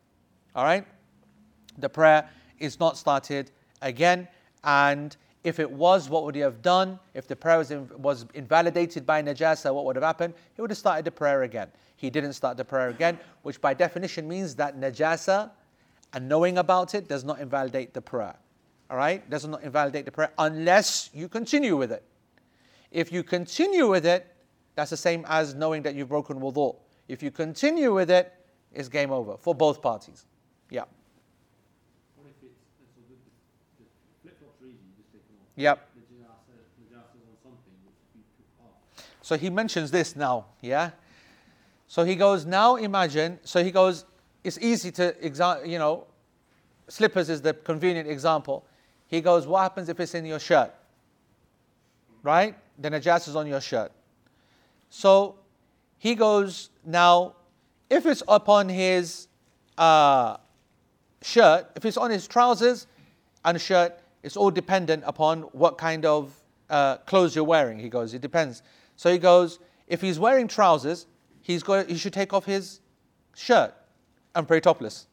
All 0.56 0.64
right? 0.64 0.86
The 1.78 1.90
prayer 1.90 2.30
is 2.60 2.80
not 2.80 2.98
started 2.98 3.52
again. 3.82 4.28
And 4.64 5.16
if 5.44 5.60
it 5.60 5.70
was, 5.70 6.10
what 6.10 6.24
would 6.24 6.36
he 6.36 6.42
have 6.42 6.62
done? 6.62 7.00
If 7.14 7.28
the 7.28 7.36
prayer 7.36 7.58
was, 7.58 7.72
was 7.72 8.26
invalidated 8.34 9.06
by 9.06 9.24
najasa, 9.24 9.74
what 9.74 9.86
would 9.86 9.96
have 9.96 10.04
happened? 10.04 10.34
He 10.54 10.62
would 10.62 10.70
have 10.70 10.78
started 10.78 11.06
the 11.06 11.12
prayer 11.12 11.44
again. 11.44 11.68
He 11.96 12.10
didn't 12.10 12.34
start 12.34 12.58
the 12.58 12.66
prayer 12.66 12.90
again, 12.90 13.20
which 13.42 13.60
by 13.60 13.74
definition 13.74 14.28
means 14.28 14.56
that 14.56 14.80
najasa 14.80 15.52
and 16.14 16.28
knowing 16.28 16.58
about 16.58 16.94
it 16.94 17.08
does 17.08 17.24
not 17.24 17.40
invalidate 17.40 17.94
the 17.94 18.02
prayer. 18.02 18.36
All 18.90 18.98
right? 18.98 19.28
Does 19.30 19.48
not 19.48 19.64
invalidate 19.64 20.06
the 20.06 20.12
prayer 20.12 20.32
unless 20.38 21.10
you 21.14 21.30
continue 21.30 21.78
with 21.78 21.92
it. 21.92 22.04
If 22.92 23.12
you 23.12 23.24
continue 23.24 23.90
with 23.90 24.06
it, 24.06 24.28
that's 24.76 24.90
the 24.90 24.98
same 24.98 25.26
as 25.28 25.54
knowing 25.56 25.82
that 25.84 25.96
you've 25.96 26.10
broken 26.10 26.40
wudu. 26.40 26.76
If 27.08 27.24
you 27.24 27.32
continue 27.32 27.94
with 27.94 28.12
it, 28.12 28.34
it's 28.74 28.90
game 28.90 29.12
over 29.12 29.38
for 29.38 29.56
both 29.56 29.82
parties. 29.82 30.26
Yeah. 30.70 30.84
What 32.16 32.28
if 32.30 32.36
it's, 32.44 32.56
so 32.96 33.02
the, 33.08 33.16
the, 33.80 33.84
the 33.84 33.88
flip 34.24 34.40
flops 34.40 34.62
are 34.62 34.66
easy, 34.66 34.80
you 34.88 34.96
just 34.98 35.12
take 35.12 35.28
them 35.28 35.38
off. 35.40 35.51
Yep. 35.51 35.51
The 35.51 35.51
najasa, 35.51 35.51
najasa's 35.51 35.51
on 35.51 35.51
something 35.51 35.51
which 35.51 35.51
you 35.51 35.51
took 35.51 35.51
off. 35.68 35.80
So 39.22 39.38
he 39.38 39.50
mentions 39.50 39.92
this 39.92 40.16
now, 40.16 40.46
yeah? 40.62 40.92
So 41.88 42.04
he 42.04 42.16
goes, 42.16 42.46
now 42.46 42.76
imagine, 42.76 43.40
so 43.44 43.64
he 43.64 43.72
goes, 43.72 44.06
it's 44.44 44.58
easy 44.58 44.92
to, 44.92 45.14
exa- 45.24 45.66
you 45.68 45.78
know, 45.78 46.06
slippers 46.88 47.30
is 47.30 47.42
the 47.42 47.54
convenient 47.54 48.10
example. 48.10 48.66
He 49.08 49.22
goes, 49.22 49.48
what 49.48 49.62
happens 49.62 49.88
if 49.90 50.00
it's 50.00 50.16
in 50.16 50.26
your 50.26 50.40
shirt? 50.40 50.74
Right? 52.24 52.56
The 52.80 52.90
najas 52.90 53.28
is 53.28 53.36
on 53.36 53.48
your 53.48 53.62
shirt. 53.62 53.92
So 54.90 55.36
he 55.98 56.16
goes, 56.16 56.70
now, 56.84 57.36
if 57.90 58.06
it's 58.06 58.24
upon 58.28 58.68
his 58.68 59.28
uh, 59.78 60.38
shirt, 61.22 61.72
if 61.76 61.86
it's 61.86 61.98
on 61.98 62.12
his 62.12 62.28
trousers 62.28 62.88
and 63.46 63.62
shirt, 63.62 64.01
it's 64.23 64.37
all 64.37 64.51
dependent 64.51 65.05
upon 65.07 65.43
what 65.53 65.79
kind 65.79 66.05
of 66.05 66.35
uh, 66.71 66.97
clothes 66.99 67.35
you're 67.35 67.45
wearing. 67.45 67.79
He 67.79 67.89
goes, 67.89 68.15
it 68.15 68.21
depends. 68.21 68.63
So 68.97 69.11
he 69.11 69.19
goes, 69.19 69.59
if 69.87 70.01
he's 70.01 70.19
wearing 70.19 70.49
trousers, 70.49 71.07
he's 71.43 71.63
got, 71.63 71.89
he 71.89 71.97
should 71.97 72.13
take 72.13 72.33
off 72.33 72.45
his 72.45 72.81
shirt 73.35 73.75
and 74.35 74.49
pray 74.49 74.61
topless. 74.61 75.07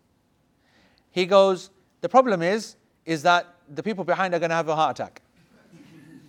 He 1.11 1.25
goes, 1.25 1.69
the 2.01 2.09
problem 2.09 2.41
is, 2.41 2.75
is 3.05 3.21
that 3.23 3.47
the 3.69 3.83
people 3.83 4.03
behind 4.03 4.33
are 4.33 4.39
going 4.39 4.49
to 4.49 4.55
have 4.55 4.67
a 4.67 4.75
heart 4.75 4.99
attack. 4.99 5.21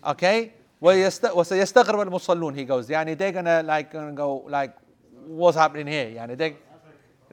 Okay? 0.06 0.52
ويست- 0.82 1.34
وسيستغرب 1.34 2.00
المصلون 2.00 2.54
he 2.54 2.64
goes 2.64 2.88
يعني 2.90 3.16
they're 3.16 3.32
gonna 3.32 3.62
like 3.62 3.90
gonna 3.90 4.12
go 4.12 4.44
like 4.48 4.74
what's 5.26 5.56
happening 5.56 5.86
here 5.86 6.10
يعني 6.10 6.36
they, 6.36 6.56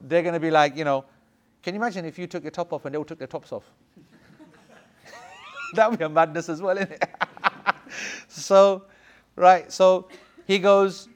they're 0.03 0.23
gonna 0.23 0.39
be 0.39 0.49
like 0.49 0.77
you 0.77 0.85
know 0.85 1.03
can 1.61 1.73
you 1.73 1.81
imagine 1.81 2.05
if 2.05 2.17
you 2.17 2.27
took 2.27 2.43
your 2.43 2.51
top 2.51 2.71
off 2.71 2.85
and 2.85 2.93
they 2.93 2.97
all 2.97 3.03
took 3.03 3.17
their 3.17 3.27
tops 3.27 3.51
off 3.51 3.63
That 5.74 5.90
would 5.90 5.98
be 5.98 6.04
a 6.04 6.08
madness 6.08 6.48
as 6.48 6.60
well 6.62 6.76
isn't 6.76 6.92
it 6.92 7.04
so 8.28 8.84
right 9.36 9.70
so 9.72 10.08
he 10.46 10.58
goes 10.58 11.08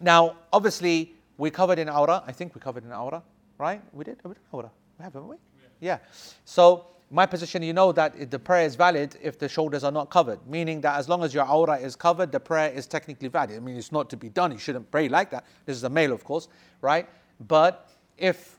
now 0.00 0.36
obviously 0.52 1.14
we 1.38 1.50
covered 1.50 1.78
in 1.78 1.88
aura 1.88 2.22
I 2.26 2.32
think 2.32 2.54
we 2.54 2.60
covered 2.60 2.84
in 2.84 2.92
aura 2.92 3.22
right 3.58 3.82
we 3.92 4.04
did 4.04 4.18
we 4.24 4.34
did 4.34 4.42
aura 4.52 4.70
we 4.98 5.02
have 5.04 5.12
haven't 5.12 5.28
we 5.28 5.36
yeah 5.80 5.98
so 6.44 6.86
my 7.10 7.24
position, 7.24 7.62
you 7.62 7.72
know 7.72 7.92
that 7.92 8.30
the 8.30 8.38
prayer 8.38 8.66
is 8.66 8.74
valid 8.74 9.16
if 9.22 9.38
the 9.38 9.48
shoulders 9.48 9.84
are 9.84 9.92
not 9.92 10.10
covered, 10.10 10.44
meaning 10.46 10.80
that 10.80 10.98
as 10.98 11.08
long 11.08 11.22
as 11.22 11.32
your 11.32 11.48
aura 11.48 11.76
is 11.76 11.94
covered, 11.94 12.32
the 12.32 12.40
prayer 12.40 12.70
is 12.70 12.86
technically 12.86 13.28
valid. 13.28 13.56
I 13.56 13.60
mean, 13.60 13.76
it's 13.76 13.92
not 13.92 14.10
to 14.10 14.16
be 14.16 14.28
done. 14.28 14.50
You 14.50 14.58
shouldn't 14.58 14.90
pray 14.90 15.08
like 15.08 15.30
that. 15.30 15.44
This 15.66 15.76
is 15.76 15.84
a 15.84 15.88
male, 15.88 16.12
of 16.12 16.24
course, 16.24 16.48
right? 16.80 17.08
But 17.46 17.90
if 18.18 18.58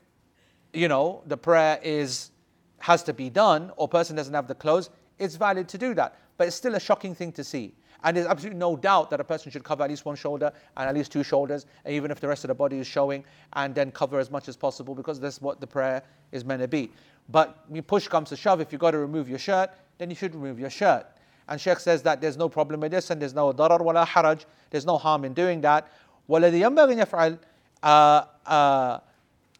you 0.72 0.88
know 0.88 1.22
the 1.26 1.36
prayer 1.36 1.78
is 1.82 2.30
has 2.79 3.03
to 3.03 3.13
be 3.13 3.29
done, 3.29 3.71
or 3.77 3.87
person 3.87 4.15
doesn't 4.15 4.33
have 4.33 4.47
the 4.47 4.55
clothes, 4.55 4.89
it's 5.19 5.35
valid 5.35 5.67
to 5.69 5.77
do 5.77 5.93
that. 5.93 6.17
But 6.37 6.47
it's 6.47 6.55
still 6.55 6.75
a 6.75 6.79
shocking 6.79 7.15
thing 7.15 7.31
to 7.33 7.43
see. 7.43 7.73
And 8.03 8.17
there's 8.17 8.27
absolutely 8.27 8.59
no 8.59 8.75
doubt 8.75 9.09
that 9.11 9.21
a 9.21 9.23
person 9.23 9.51
should 9.51 9.63
cover 9.63 9.83
at 9.83 9.89
least 9.89 10.05
one 10.05 10.17
shoulder 10.17 10.51
and 10.75 10.89
at 10.89 10.93
least 10.93 11.11
two 11.11 11.23
shoulders, 11.23 11.65
even 11.87 12.11
if 12.11 12.19
the 12.19 12.27
rest 12.27 12.43
of 12.43 12.49
the 12.49 12.53
body 12.53 12.79
is 12.79 12.87
showing, 12.87 13.23
and 13.53 13.73
then 13.73 13.91
cover 13.91 14.19
as 14.19 14.29
much 14.29 14.49
as 14.49 14.57
possible 14.57 14.93
because 14.93 15.19
that's 15.19 15.41
what 15.41 15.61
the 15.61 15.67
prayer 15.67 16.03
is 16.33 16.43
meant 16.43 16.61
to 16.61 16.67
be. 16.67 16.91
But 17.29 17.63
when 17.69 17.81
push 17.83 18.09
comes 18.09 18.29
to 18.29 18.35
shove, 18.35 18.59
if 18.59 18.73
you've 18.73 18.81
got 18.81 18.91
to 18.91 18.97
remove 18.97 19.29
your 19.29 19.39
shirt, 19.39 19.69
then 19.97 20.09
you 20.09 20.15
should 20.15 20.35
remove 20.35 20.59
your 20.59 20.69
shirt. 20.69 21.07
And 21.47 21.59
Sheikh 21.59 21.79
says 21.79 22.01
that 22.03 22.19
there's 22.19 22.35
no 22.37 22.49
problem 22.49 22.81
with 22.81 22.91
this 22.91 23.09
and 23.09 23.21
there's 23.21 23.33
no 23.33 23.53
darar 23.53 23.79
wala 23.81 24.05
haraj, 24.05 24.45
there's 24.69 24.85
no 24.85 24.97
harm 24.97 25.23
in 25.23 25.33
doing 25.33 25.61
that. 25.61 25.87
والذي 26.29 26.59
ينبغي 26.59 26.93
أن 26.93 27.05
يفعل 27.05 27.37
uh, 27.83 28.23
uh, 28.45 28.99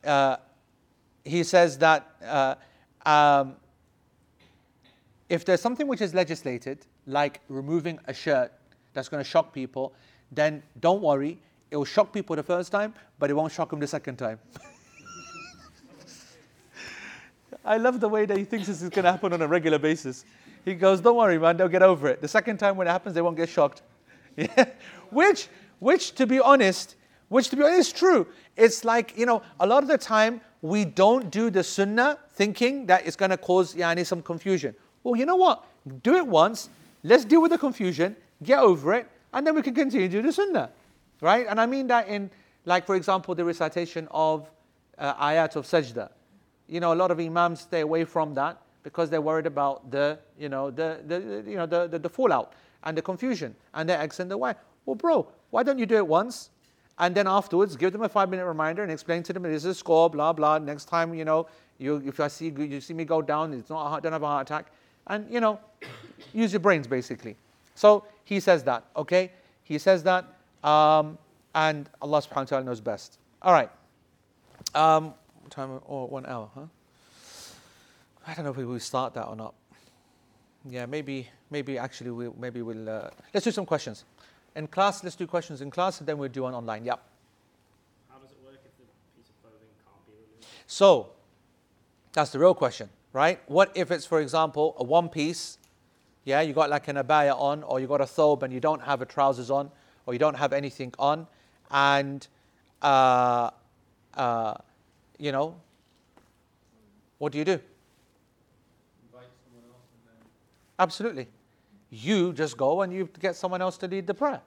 uh, 0.06 0.38
he 1.26 1.44
says 1.44 1.78
that 1.78 2.10
uh, 2.26 2.56
um, 3.09 3.57
if 5.29 5.45
there's 5.45 5.61
something 5.61 5.87
which 5.87 6.01
is 6.01 6.15
legislated, 6.15 6.87
like 7.07 7.41
removing 7.49 7.99
a 8.07 8.13
shirt 8.15 8.53
that's 8.93 9.09
going 9.09 9.23
to 9.23 9.29
shock 9.29 9.53
people, 9.53 9.95
then 10.31 10.63
don't 10.81 11.01
worry. 11.01 11.39
It 11.71 11.77
will 11.77 11.87
shock 11.87 12.13
people 12.13 12.37
the 12.37 12.43
first 12.43 12.71
time, 12.71 12.93
but 13.19 13.31
it 13.31 13.35
won't 13.35 13.53
shock 13.53 13.71
them 13.71 13.81
the 13.81 13.87
second 13.87 14.17
time. 14.17 14.39
I 17.65 17.79
love 17.79 18.01
the 18.01 18.09
way 18.09 18.27
that 18.27 18.37
he 18.37 18.45
thinks 18.45 18.67
this 18.67 18.83
is 18.83 18.91
going 18.91 19.05
to 19.05 19.11
happen 19.11 19.33
on 19.33 19.41
a 19.43 19.49
regular 19.49 19.79
basis. 19.79 20.25
He 20.65 20.75
goes, 20.75 21.01
"Don't 21.01 21.17
worry, 21.17 21.39
man. 21.39 21.57
They'll 21.57 21.69
get 21.69 21.83
over 21.83 22.09
it. 22.09 22.21
The 22.21 22.29
second 22.29 22.59
time 22.59 22.77
when 22.77 22.87
it 22.87 22.91
happens, 22.91 23.15
they 23.15 23.23
won't 23.23 23.37
get 23.37 23.49
shocked." 23.49 23.83
Which, 25.11 25.49
which, 25.79 26.15
to 26.17 26.27
be 26.27 26.39
honest, 26.39 26.97
which 27.29 27.49
to 27.49 27.57
be 27.57 27.63
honest, 27.63 27.81
is 27.81 27.93
true. 27.93 28.27
It's 28.57 28.85
like 28.85 29.17
you 29.17 29.25
know, 29.25 29.43
a 29.59 29.67
lot 29.67 29.83
of 29.83 29.89
the 29.89 29.97
time 29.97 30.43
we 30.63 30.85
don't 30.85 31.31
do 31.31 31.51
the 31.51 31.63
sunnah 31.63 32.19
thinking 32.33 32.87
that 32.87 33.07
it's 33.07 33.17
going 33.17 33.31
to 33.31 33.37
cause 33.37 33.75
yani, 33.75 34.05
some 34.05 34.23
confusion. 34.23 34.75
Well, 35.05 35.17
you 35.17 35.27
know 35.27 35.37
what? 35.37 35.65
Do 36.03 36.17
it 36.17 36.27
once. 36.27 36.69
Let's 37.05 37.25
deal 37.25 37.41
with 37.41 37.53
the 37.53 37.59
confusion, 37.59 38.17
get 38.43 38.59
over 38.59 38.95
it, 38.95 39.09
and 39.33 39.47
then 39.47 39.55
we 39.55 39.63
can 39.63 39.75
continue 39.75 40.09
to 40.09 40.13
do 40.13 40.23
the 40.23 40.33
sunnah, 40.33 40.71
right? 41.21 41.47
And 41.49 41.61
I 41.61 41.67
mean 41.67 41.87
that 41.89 42.09
in, 42.09 42.31
like, 42.65 42.87
for 42.87 42.97
example, 42.97 43.35
the 43.35 43.45
recitation 43.45 44.09
of 44.11 44.51
uh, 44.99 45.15
ayat 45.15 45.55
of 45.57 45.65
sajda 45.65 46.11
you 46.69 46.81
know, 46.81 46.93
a 46.93 46.95
lot 46.95 47.11
of 47.11 47.19
imams 47.19 47.63
stay 47.63 47.81
away 47.81 48.05
from 48.05 48.35
that 48.35 48.61
because 48.83 49.11
they're 49.11 49.23
worried 49.23 49.47
about 49.47 49.91
the, 49.91 50.19
you 50.39 50.49
know, 50.49 50.71
the, 50.71 51.01
the 51.07 51.43
you 51.47 51.57
know, 51.57 51.67
the, 51.67 51.89
the, 51.89 51.99
the 51.99 52.09
fallout 52.09 52.53
and 52.85 52.97
the 52.97 53.03
confusion 53.03 53.57
and 53.75 53.89
the 53.89 53.99
X 53.99 54.21
and 54.21 54.31
the 54.31 54.37
Y. 54.37 54.55
Well, 54.87 54.95
bro, 54.95 55.27
why 55.51 55.63
don't 55.63 55.79
you 55.79 55.87
do 55.87 55.97
it 55.97 56.07
once? 56.07 56.51
And 56.99 57.15
then 57.15 57.29
afterwards, 57.29 57.77
give 57.77 57.93
them 57.93 58.03
a 58.03 58.09
five 58.09 58.29
minute 58.29 58.45
reminder 58.45 58.83
and 58.83 58.91
explain 58.91 59.23
to 59.25 59.33
them 59.33 59.45
this 59.45 59.65
is 59.65 59.67
a 59.67 59.75
score, 59.75 60.11
blah, 60.11 60.33
blah. 60.33 60.59
Next 60.59 60.87
time, 60.87 61.15
you 61.15 61.25
know, 61.25 61.47
you, 61.79 62.03
if 62.05 62.19
I 62.19 62.29
see 62.29 62.49
you 62.49 62.81
see 62.81 62.95
me 62.95 63.05
go 63.05 63.23
down, 63.23 63.53
it's 63.55 63.71
not 63.71 63.89
heart, 63.89 64.03
don't 64.03 64.13
have 64.13 64.23
a 64.23 64.27
heart 64.27 64.49
attack. 64.49 64.67
And, 65.07 65.33
you 65.33 65.41
know, 65.41 65.61
use 66.35 66.53
your 66.53 66.61
brains 66.61 66.87
basically. 66.87 67.37
So 67.75 68.05
he 68.25 68.41
says 68.41 68.65
that, 68.65 68.85
okay? 68.97 69.31
He 69.63 69.79
says 69.79 70.03
that, 70.03 70.25
um, 70.65 71.19
and 71.55 71.89
Allah 72.03 72.21
subhanahu 72.21 72.37
wa 72.37 72.45
ta'ala 72.45 72.65
knows 72.65 72.81
best. 72.81 73.19
All 73.43 73.53
right. 73.53 73.71
Um, 74.75 75.15
time 75.51 75.81
or 75.87 76.09
one 76.09 76.27
hour, 76.27 76.51
huh? 76.55 76.63
I 78.27 78.35
don't 78.35 78.45
know 78.45 78.51
if 78.51 78.57
we 78.57 78.65
will 78.65 78.81
start 78.81 79.15
that 79.15 79.25
or 79.25 79.37
not. 79.37 79.55
Yeah, 80.69 80.87
maybe, 80.87 81.29
maybe 81.51 81.79
actually, 81.79 82.11
we 82.11 82.29
maybe 82.39 82.61
we'll 82.61 82.89
uh, 82.89 83.11
let's 83.33 83.45
do 83.45 83.51
some 83.51 83.65
questions 83.65 84.05
in 84.59 84.67
class. 84.67 85.03
Let's 85.05 85.17
do 85.17 85.27
questions 85.27 85.61
in 85.63 85.71
class, 85.71 86.01
and 86.01 86.07
then 86.09 86.19
we'll 86.19 86.29
do 86.29 86.43
one 86.43 86.53
online. 86.53 86.85
Yep. 86.85 87.01
How 88.11 88.19
does 88.19 88.33
it 88.33 88.39
work 88.45 88.59
if 88.65 88.77
the 88.77 88.85
piece 89.17 89.31
of 89.31 89.41
clothing 89.41 89.69
can't 89.87 90.07
be 90.07 90.13
removed? 90.13 90.47
So 90.67 91.11
that's 92.13 92.31
the 92.31 92.41
real 92.41 92.55
question, 92.55 92.91
right? 93.13 93.41
What 93.47 93.71
if 93.75 93.91
it's, 93.91 94.05
for 94.05 94.21
example, 94.21 94.75
a 94.79 94.85
one 94.85 95.09
piece? 95.09 95.59
Yeah, 96.25 96.41
you 96.43 96.53
got 96.53 96.69
like 96.69 96.89
an 96.89 96.97
abaya 96.97 97.35
on, 97.39 97.63
or 97.63 97.81
you 97.81 97.87
got 97.87 98.01
a 98.01 98.05
thobe 98.05 98.43
and 98.43 98.53
you 98.53 98.61
don't 98.61 98.83
have 98.83 99.01
a 99.01 99.07
trousers 99.07 99.51
on, 99.51 99.71
or 100.05 100.13
you 100.13 100.19
don't 100.19 100.37
have 100.37 100.53
anything 100.53 100.93
on, 100.99 101.27
and 101.71 102.27
uh, 102.83 103.51
uh, 104.15 104.55
you 105.19 105.33
know, 105.33 105.55
what 107.19 107.33
do 107.33 107.39
you 107.39 107.45
do? 107.45 107.53
Invite 107.53 109.29
someone 109.45 109.65
else 109.71 109.87
and 109.95 110.21
then. 110.21 110.27
Absolutely. 110.79 111.29
You 111.91 112.33
just 112.35 112.57
go 112.57 112.83
and 112.83 112.93
you 112.93 113.09
get 113.21 113.37
someone 113.37 113.63
else 113.63 113.79
to 113.79 113.87
lead 113.87 114.07
the 114.07 114.15
prayer. 114.15 114.43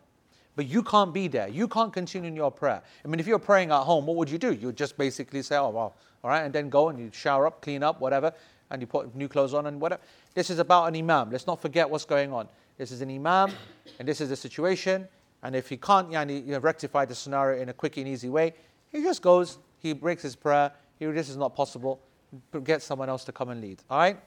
But 0.56 0.68
you 0.68 0.84
can't 0.84 1.14
be 1.14 1.28
there. 1.28 1.48
You 1.48 1.68
can't 1.68 1.94
continue 1.94 2.28
in 2.28 2.36
your 2.36 2.52
prayer. 2.52 2.82
I 3.04 3.08
mean, 3.08 3.20
if 3.20 3.28
you're 3.28 3.40
praying 3.40 3.72
at 3.72 3.84
home, 3.84 4.06
what 4.06 4.18
would 4.18 4.30
you 4.30 4.38
do? 4.38 4.54
You 4.54 4.68
would 4.68 4.76
just 4.76 4.98
basically 4.98 5.42
say, 5.42 5.56
oh, 5.56 5.70
well, 5.70 5.96
all 6.24 6.30
right, 6.30 6.42
and 6.42 6.54
then 6.54 6.70
go 6.70 6.90
and 6.90 7.00
you 7.00 7.10
shower 7.14 7.48
up, 7.48 7.62
clean 7.62 7.84
up, 7.84 8.02
whatever, 8.02 8.34
and 8.70 8.82
you 8.82 8.88
put 8.88 9.16
new 9.16 9.28
clothes 9.28 9.54
on 9.54 9.68
and 9.68 9.80
whatever. 9.80 10.02
This 10.34 10.50
is 10.50 10.60
about 10.60 10.88
an 10.88 10.96
imam. 10.96 11.32
Let's 11.32 11.48
not 11.48 11.62
forget 11.62 11.90
what's 11.90 12.06
going 12.06 12.32
on. 12.34 12.48
This 12.78 12.92
is 12.92 13.02
an 13.02 13.10
imam, 13.10 13.52
and 14.00 14.08
this 14.08 14.22
is 14.22 14.30
the 14.30 14.36
situation. 14.36 15.08
And 15.44 15.56
if 15.56 15.70
he 15.70 15.78
can't 15.78 16.12
yani, 16.12 16.46
you 16.46 16.52
know, 16.52 16.60
rectify 16.60 17.06
the 17.06 17.16
scenario 17.16 17.62
in 17.62 17.70
a 17.70 17.74
quick 17.74 17.98
and 17.98 18.08
easy 18.08 18.30
way, 18.30 18.54
he 18.92 19.02
just 19.02 19.22
goes, 19.22 19.58
he 19.80 19.94
breaks 19.94 20.22
his 20.22 20.36
prayer. 20.36 20.72
He, 21.00 21.06
this 21.06 21.30
is 21.30 21.38
not 21.38 21.56
possible. 21.56 22.00
Get 22.64 22.82
someone 22.82 23.10
else 23.10 23.24
to 23.26 23.32
come 23.32 23.50
and 23.50 23.62
lead. 23.62 23.82
All 23.90 23.98
right? 23.98 24.20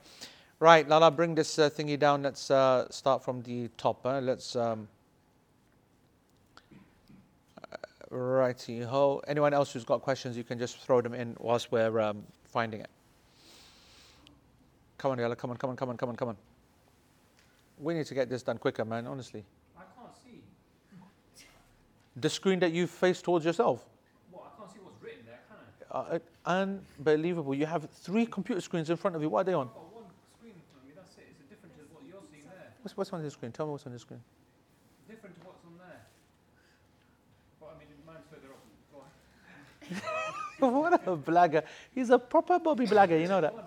Right, 0.59 0.89
Lala, 0.89 1.11
bring 1.11 1.35
this 1.35 1.59
uh, 1.59 1.68
thingy 1.70 1.99
down. 1.99 2.22
Let's 2.22 2.51
uh, 2.51 2.89
start 2.91 3.25
from 3.25 3.43
the 3.43 3.68
top. 3.77 4.01
Huh? 4.03 4.20
Let's. 4.20 4.57
Um, 4.57 4.89
righty 8.15 8.81
ho. 8.81 9.21
Anyone 9.27 9.53
else 9.53 9.73
who's 9.73 9.85
got 9.85 10.03
questions, 10.03 10.37
you 10.37 10.45
can 10.45 10.59
just 10.59 10.79
throw 10.79 11.01
them 11.01 11.15
in 11.15 11.37
whilst 11.39 11.73
we're 11.73 12.01
um, 12.01 12.23
finding 12.45 12.81
it. 12.81 12.91
Come 14.99 15.12
on, 15.12 15.19
Yala, 15.19 15.37
come 15.37 15.51
on, 15.51 15.57
come 15.57 15.71
on, 15.71 15.77
come 15.77 15.91
on, 15.91 15.97
come 15.97 16.09
on, 16.09 16.17
come 16.17 16.29
on. 16.29 16.37
We 17.79 17.95
need 17.95 18.07
to 18.07 18.15
get 18.15 18.31
this 18.31 18.43
done 18.43 18.59
quicker, 18.59 18.85
man, 18.85 19.07
honestly. 19.07 19.45
I 19.77 19.83
can't 19.99 20.17
see. 20.25 20.41
The 22.17 22.31
screen 22.31 22.61
that 22.61 22.73
you 22.73 22.87
face 22.87 23.21
towards 23.21 23.45
yourself. 23.45 23.85
What? 24.31 24.53
I 24.55 24.59
can't 24.59 24.71
see 24.73 24.79
what's 24.81 25.03
written 25.03 25.27
there, 25.27 25.41
can 25.49 25.59
I? 25.91 26.17
Uh, 26.17 26.19
unbelievable. 26.47 27.55
You 27.55 27.67
have 27.67 27.91
three 27.91 28.25
computer 28.25 28.61
screens 28.61 28.89
in 28.91 28.97
front 28.97 29.17
of 29.17 29.23
you. 29.23 29.29
What 29.29 29.41
are 29.41 29.45
they 29.45 29.55
on? 29.55 29.67
I've 29.67 29.75
got 29.75 29.95
one 29.95 30.05
screen 30.39 30.55
in 30.55 30.62
front 30.71 30.83
of 30.83 30.89
me, 30.89 30.95
that's 30.97 31.19
it. 31.19 31.27
It's 31.29 31.51
different 31.51 31.75
to 31.77 31.83
what 31.93 32.05
you're 32.07 32.23
seeing 32.31 32.47
there. 32.47 32.73
What's, 32.83 32.97
what's 32.97 33.12
on 33.12 33.23
the 33.23 33.31
screen? 33.31 33.51
Tell 33.51 33.67
me 33.67 33.73
what's 33.73 33.85
on 33.87 33.93
the 33.93 33.99
screen. 33.99 34.23
Different 35.11 35.35
to 35.37 35.43
what's 35.45 35.61
on 35.67 35.77
there. 35.77 36.01
But 37.61 37.75
I 37.75 37.79
mean, 37.83 37.91
mine's 38.07 38.25
further 38.31 38.55
up. 38.55 38.62
Go 38.95 39.03
on. 39.03 39.11
what 40.59 40.95
a 41.07 41.16
blagger. 41.16 41.62
He's 41.95 42.11
a 42.11 42.18
proper 42.18 42.59
Bobby 42.59 42.86
blagger, 42.86 43.20
you 43.20 43.28
know 43.28 43.40
that? 43.40 43.55
No? 43.55 43.62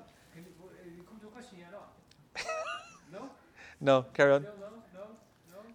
No, 3.80 4.06
carry 4.14 4.34
on. 4.34 4.42
No, 4.42 4.50
no. 4.50 5.02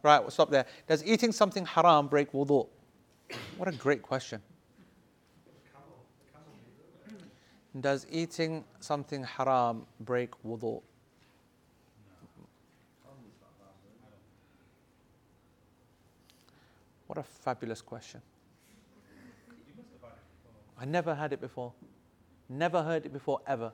Right, 0.02 0.20
we'll 0.20 0.30
stop 0.30 0.50
there. 0.50 0.66
Does 0.88 1.04
eating 1.04 1.30
something 1.30 1.64
haram 1.64 2.08
break 2.08 2.32
wudu? 2.32 2.68
What 3.56 3.68
a 3.68 3.72
great 3.72 4.02
question. 4.02 4.42
Does 7.80 8.06
eating 8.10 8.64
something 8.80 9.24
haram 9.24 9.86
break 10.00 10.30
wudu? 10.44 10.82
What 17.06 17.18
a 17.18 17.22
fabulous 17.22 17.82
question. 17.82 18.22
I 20.82 20.84
never 20.84 21.14
had 21.14 21.32
it 21.32 21.40
before. 21.40 21.72
Never 22.48 22.82
heard 22.82 23.06
it 23.06 23.12
before, 23.12 23.38
ever. 23.46 23.70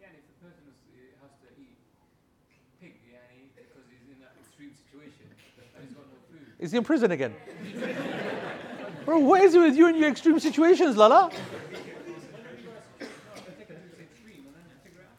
Yeah, 0.00 0.06
and 0.08 0.16
if 0.16 0.24
the 0.26 0.46
person 0.46 0.62
is, 0.66 0.74
uh, 0.88 1.20
has 1.20 1.32
to 1.42 1.48
eat 1.60 1.76
pig, 2.80 2.94
yeah, 3.12 3.18
because 3.56 3.84
he's 3.90 4.16
in 4.16 4.22
that 4.22 4.32
extreme 4.40 4.72
situation 4.72 5.28
and 5.76 5.84
he's 5.84 5.94
got 5.94 6.06
no 6.06 6.16
food. 6.32 6.46
Is 6.58 6.72
he 6.72 6.78
in 6.78 6.84
prison 6.84 7.12
again? 7.12 7.34
Bro, 9.04 9.18
what 9.18 9.42
is 9.42 9.54
it 9.54 9.58
with 9.58 9.76
you 9.76 9.86
and 9.86 9.98
your 9.98 10.08
extreme 10.08 10.40
situations, 10.40 10.96
Lala? 10.96 11.28
No, 11.28 11.28
take 11.28 11.38
it 13.60 13.66
to 13.68 13.74
its 13.74 14.00
extreme 14.00 14.46
and 14.46 14.54
then 14.56 14.80
figure 14.82 15.02
it 15.02 15.08
out. 15.12 15.18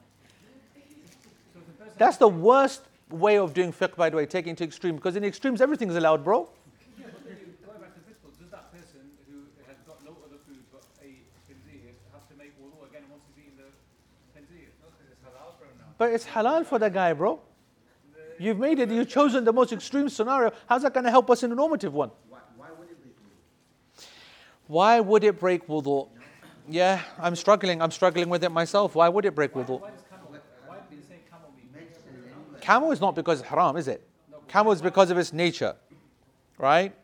So 1.53 1.59
if 1.59 1.67
the 1.67 1.73
person 1.73 1.93
That's 1.99 2.17
the 2.17 2.29
worst 2.29 2.81
way 3.09 3.37
of 3.37 3.53
doing 3.53 3.71
fiqh, 3.71 3.95
by 3.95 4.09
the 4.09 4.17
way, 4.17 4.25
taking 4.25 4.55
to 4.55 4.63
extreme, 4.63 4.95
because 4.95 5.15
in 5.15 5.23
extremes 5.23 5.61
everything 5.61 5.89
is 5.89 5.95
allowed, 5.95 6.23
bro. 6.23 6.49
Yeah, 6.97 7.05
but 7.05 7.23
then 7.25 7.37
you 7.39 7.53
go 7.65 7.71
back 7.79 7.93
to 7.93 8.01
that 8.51 8.71
person 8.71 9.01
who 9.29 9.37
has 9.67 9.77
got 9.87 10.03
no 10.03 10.17
other 10.25 10.37
food 10.47 10.63
but 10.71 10.83
a 11.01 11.21
to 12.29 12.35
make 12.37 12.53
wudu 12.59 12.87
again 12.89 13.03
the 15.97 16.05
it's 16.05 16.25
halal 16.25 16.59
for 16.59 16.65
for 16.65 16.79
the 16.79 16.89
guy, 16.89 17.13
bro. 17.13 17.39
You've 18.37 18.59
made 18.59 18.79
it, 18.79 18.89
you've 18.89 19.07
chosen 19.07 19.45
the 19.45 19.53
most 19.53 19.71
extreme 19.71 20.09
scenario. 20.09 20.51
How's 20.67 20.81
that 20.81 20.93
going 20.93 21.05
to 21.05 21.09
help 21.09 21.29
us 21.29 21.43
in 21.43 21.51
the 21.51 21.55
normative 21.55 21.93
one? 21.93 22.11
Why, 22.27 22.39
would 22.77 22.89
it 22.89 23.01
be 23.01 23.09
blue? 23.09 24.05
Why 24.67 24.99
would 24.99 25.23
it 25.23 25.39
break 25.39 25.67
wudu? 25.67 26.09
Yeah, 26.67 27.01
I'm 27.19 27.35
struggling. 27.35 27.81
I'm 27.81 27.91
struggling 27.91 28.27
with 28.27 28.43
it 28.43 28.51
myself. 28.51 28.95
Why 28.95 29.07
would 29.07 29.23
it 29.23 29.35
break 29.35 29.53
wudu? 29.53 29.79
Why 29.79 29.91
does? 29.91 30.01
Why 30.67 30.77
did 30.89 30.99
they 30.99 31.07
say 31.07 31.19
camel 31.29 31.53
meat? 31.55 31.69
Camel 32.65 32.91
is 32.91 32.99
not 32.99 33.13
because 33.13 33.41
it's 33.41 33.49
haram, 33.49 33.77
is 33.77 33.87
it? 33.87 34.01
Camel 34.47 34.71
is 34.71 34.81
because 34.81 35.11
of 35.11 35.19
its 35.19 35.31
nature, 35.31 35.75
right? 36.57 36.95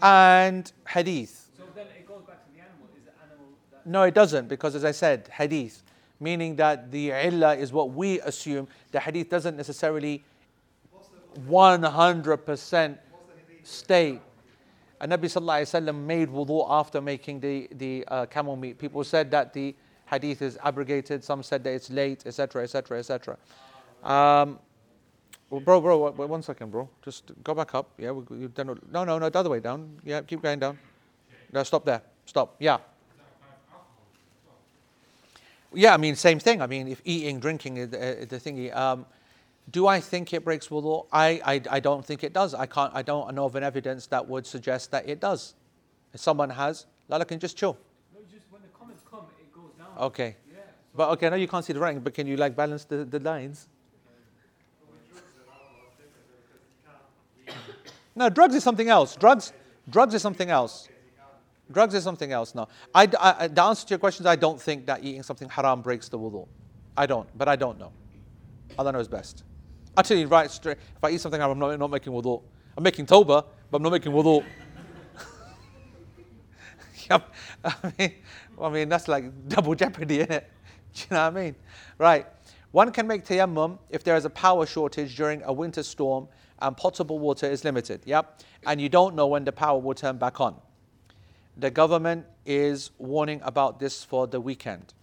And 0.00 0.72
hadith. 0.88 1.50
so 1.54 1.64
then 1.74 1.84
it 1.94 2.08
goes 2.08 2.22
back 2.22 2.46
to 2.46 2.52
the 2.54 2.60
animal. 2.60 2.86
Is 2.96 3.04
the 3.04 3.12
animal 3.22 3.46
that 3.72 3.86
No, 3.86 4.04
it 4.04 4.14
doesn't, 4.14 4.48
because 4.48 4.74
as 4.74 4.86
I 4.86 4.92
said, 4.92 5.28
hadith, 5.36 5.82
meaning 6.18 6.56
that 6.56 6.90
the 6.90 7.10
illah 7.10 7.56
is 7.56 7.74
what 7.74 7.90
we 7.90 8.20
assume. 8.20 8.68
The 8.90 9.00
hadith 9.00 9.28
doesn't 9.28 9.54
necessarily 9.54 10.24
100% 11.46 12.98
state. 13.64 14.20
And 14.98 15.12
Nabi 15.12 15.24
Sallallahu 15.24 15.60
Alaihi 15.60 15.84
Wasallam 15.84 16.06
made 16.06 16.30
wudu 16.30 16.66
after 16.70 17.02
making 17.02 17.40
the, 17.40 17.68
the 17.72 18.02
uh, 18.08 18.24
camel 18.24 18.56
meat. 18.56 18.78
People 18.78 19.04
said 19.04 19.30
that 19.30 19.52
the 19.52 19.74
hadith 20.06 20.40
is 20.40 20.58
abrogated, 20.64 21.22
some 21.22 21.42
said 21.42 21.62
that 21.64 21.74
it's 21.74 21.90
late, 21.90 22.26
etc., 22.26 22.62
etc., 22.62 22.98
etc. 22.98 23.36
Um, 24.02 24.58
well, 25.50 25.60
bro, 25.60 25.80
bro, 25.80 25.98
wait, 25.98 26.16
wait 26.16 26.28
one 26.28 26.42
second, 26.42 26.70
bro. 26.70 26.88
Just 27.02 27.32
go 27.42 27.54
back 27.54 27.74
up. 27.74 27.90
Yeah, 27.96 28.10
we, 28.10 28.48
done. 28.48 28.78
No, 28.92 29.04
no, 29.04 29.18
no, 29.18 29.28
the 29.28 29.38
other 29.38 29.50
way 29.50 29.60
down. 29.60 29.98
Yeah, 30.04 30.20
keep 30.20 30.42
going 30.42 30.58
down. 30.58 30.78
No, 31.52 31.62
stop 31.62 31.84
there. 31.84 32.02
Stop. 32.26 32.56
Yeah. 32.58 32.78
Yeah, 35.72 35.94
I 35.94 35.96
mean, 35.96 36.16
same 36.16 36.38
thing. 36.38 36.62
I 36.62 36.66
mean, 36.66 36.88
if 36.88 37.00
eating, 37.04 37.40
drinking 37.40 37.76
is 37.78 37.88
the, 37.90 37.98
uh, 37.98 38.24
the 38.26 38.38
thingy. 38.38 38.74
Um, 38.74 39.06
do 39.70 39.86
I 39.86 40.00
think 40.00 40.32
it 40.32 40.44
breaks 40.44 40.68
wudu? 40.68 41.06
I, 41.12 41.40
I, 41.44 41.60
I 41.70 41.80
don't 41.80 42.04
think 42.04 42.24
it 42.24 42.32
does. 42.32 42.54
I 42.54 42.66
can't. 42.66 42.92
I 42.94 43.02
don't 43.02 43.34
know 43.34 43.44
of 43.44 43.54
an 43.54 43.62
evidence 43.62 44.06
that 44.06 44.26
would 44.26 44.46
suggest 44.46 44.90
that 44.92 45.08
it 45.08 45.20
does. 45.20 45.54
If 46.14 46.20
someone 46.20 46.50
has, 46.50 46.86
Lala 47.08 47.24
can 47.26 47.38
just 47.38 47.56
chill. 47.56 47.76
no? 48.14 48.20
Just 48.30 48.46
when 48.50 48.62
the 48.62 48.68
comments 48.68 49.02
come, 49.10 49.26
it 49.38 49.52
goes 49.52 49.72
down. 49.78 49.88
Okay. 49.98 50.36
Yeah. 50.50 50.60
But 50.94 51.10
okay, 51.10 51.26
I 51.26 51.30
know 51.30 51.36
you 51.36 51.48
can't 51.48 51.64
see 51.64 51.74
the 51.74 51.80
writing, 51.80 52.00
but 52.00 52.14
can 52.14 52.26
you 52.26 52.36
like 52.36 52.56
balance 52.56 52.84
the, 52.84 53.04
the 53.04 53.20
lines? 53.20 53.68
No, 58.18 58.28
drugs 58.28 58.56
is 58.56 58.64
something 58.64 58.88
else. 58.88 59.14
Drugs, 59.14 59.52
drugs 59.88 60.12
is 60.12 60.22
something 60.22 60.50
else. 60.50 60.88
Drugs 61.70 61.94
is 61.94 62.02
something 62.02 62.32
else. 62.32 62.52
No, 62.52 62.66
I, 62.92 63.08
I, 63.20 63.46
the 63.46 63.62
answer 63.62 63.86
to 63.86 63.90
your 63.90 64.00
question 64.00 64.24
is 64.24 64.26
I 64.26 64.34
don't 64.34 64.60
think 64.60 64.86
that 64.86 65.04
eating 65.04 65.22
something 65.22 65.48
haram 65.48 65.82
breaks 65.82 66.08
the 66.08 66.18
wudu. 66.18 66.48
I 66.96 67.06
don't, 67.06 67.28
but 67.38 67.46
I 67.46 67.54
don't 67.54 67.78
know. 67.78 67.92
Allah 68.76 68.90
knows 68.90 69.06
best. 69.06 69.44
You 70.10 70.26
right 70.26 70.50
straight. 70.50 70.78
If 70.96 71.04
I 71.04 71.10
eat 71.10 71.20
something 71.20 71.40
haram, 71.40 71.52
I'm 71.52 71.58
not, 71.60 71.78
not 71.78 71.90
making 71.90 72.12
wudu. 72.12 72.42
I'm 72.76 72.82
making 72.82 73.06
tawbah, 73.06 73.44
but 73.70 73.76
I'm 73.76 73.82
not 73.84 73.92
making 73.92 74.12
wudu. 74.12 74.44
Yep. 77.10 77.34
I 77.64 77.92
mean, 77.98 78.14
I 78.60 78.68
mean 78.68 78.88
that's 78.88 79.08
like 79.08 79.48
double 79.48 79.74
jeopardy, 79.74 80.18
isn't 80.18 80.32
it? 80.32 80.50
Do 80.94 81.00
you 81.00 81.06
know 81.12 81.24
what 81.24 81.36
I 81.38 81.42
mean? 81.42 81.54
Right. 81.96 82.26
One 82.72 82.92
can 82.92 83.06
make 83.06 83.24
tayammum 83.24 83.78
if 83.88 84.04
there 84.04 84.16
is 84.16 84.26
a 84.26 84.30
power 84.30 84.66
shortage 84.66 85.16
during 85.16 85.42
a 85.44 85.52
winter 85.52 85.82
storm 85.82 86.28
and 86.60 86.76
potable 86.76 87.18
water 87.18 87.46
is 87.46 87.64
limited. 87.64 88.00
Yep. 88.04 88.42
And 88.66 88.80
you 88.80 88.88
don't 88.88 89.14
know 89.14 89.26
when 89.26 89.44
the 89.44 89.52
power 89.52 89.78
will 89.78 89.94
turn 89.94 90.18
back 90.18 90.40
on. 90.40 90.56
The 91.56 91.70
government 91.70 92.26
is 92.46 92.90
warning 92.98 93.40
about 93.42 93.80
this 93.80 94.04
for 94.04 94.26
the 94.26 94.40
weekend. 94.40 94.94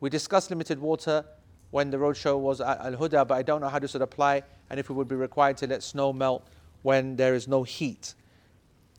We 0.00 0.10
discussed 0.10 0.50
limited 0.50 0.78
water 0.78 1.24
when 1.70 1.90
the 1.90 1.96
roadshow 1.96 2.38
was 2.38 2.60
at 2.60 2.80
Al 2.80 2.92
Huda, 2.92 3.26
but 3.26 3.34
I 3.34 3.42
don't 3.42 3.60
know 3.60 3.68
how 3.68 3.78
this 3.78 3.92
would 3.92 4.02
apply 4.02 4.42
and 4.70 4.78
if 4.78 4.88
we 4.88 4.94
would 4.94 5.08
be 5.08 5.16
required 5.16 5.56
to 5.58 5.66
let 5.66 5.82
snow 5.82 6.12
melt 6.12 6.46
when 6.82 7.16
there 7.16 7.34
is 7.34 7.48
no 7.48 7.62
heat. 7.62 8.14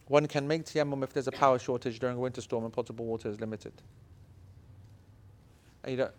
One 0.07 0.27
can 0.27 0.47
make 0.47 0.65
tayammum 0.65 1.03
if 1.03 1.13
there's 1.13 1.27
a 1.27 1.31
power 1.31 1.59
shortage 1.59 1.99
during 1.99 2.17
a 2.17 2.19
winter 2.19 2.41
storm 2.41 2.65
and 2.65 2.73
potable 2.73 3.05
water 3.05 3.29
is 3.29 3.39
limited. 3.39 3.73
You 5.87 6.09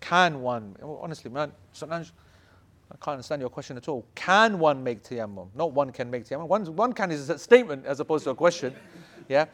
can 0.00 0.40
one, 0.40 0.76
honestly, 0.82 1.30
man, 1.30 1.52
sometimes 1.72 2.12
I 2.90 2.96
can't 2.96 3.14
understand 3.14 3.40
your 3.40 3.50
question 3.50 3.76
at 3.76 3.88
all. 3.88 4.06
Can 4.14 4.58
one 4.58 4.82
make 4.82 5.02
tayammum? 5.02 5.48
Not 5.54 5.72
one 5.72 5.90
can 5.90 6.10
make 6.10 6.24
tayammum. 6.24 6.48
One, 6.48 6.64
one 6.74 6.92
can 6.92 7.10
is 7.10 7.28
a 7.28 7.38
statement 7.38 7.84
as 7.84 8.00
opposed 8.00 8.24
to 8.24 8.30
a 8.30 8.34
question. 8.34 8.74
Yeah? 9.28 9.44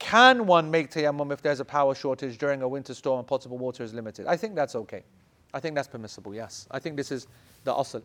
Can 0.00 0.46
one 0.46 0.70
make 0.70 0.90
tayammum 0.90 1.32
if 1.32 1.40
there's 1.40 1.60
a 1.60 1.64
power 1.64 1.94
shortage 1.94 2.36
during 2.36 2.62
a 2.62 2.68
winter 2.68 2.94
storm 2.94 3.20
and 3.20 3.28
potable 3.28 3.58
water 3.58 3.84
is 3.84 3.94
limited? 3.94 4.26
I 4.26 4.36
think 4.36 4.56
that's 4.56 4.74
okay. 4.74 5.04
I 5.52 5.60
think 5.60 5.76
that's 5.76 5.86
permissible, 5.86 6.34
yes. 6.34 6.66
I 6.70 6.80
think 6.80 6.96
this 6.96 7.12
is 7.12 7.28
the 7.62 7.72
asl. 7.72 8.02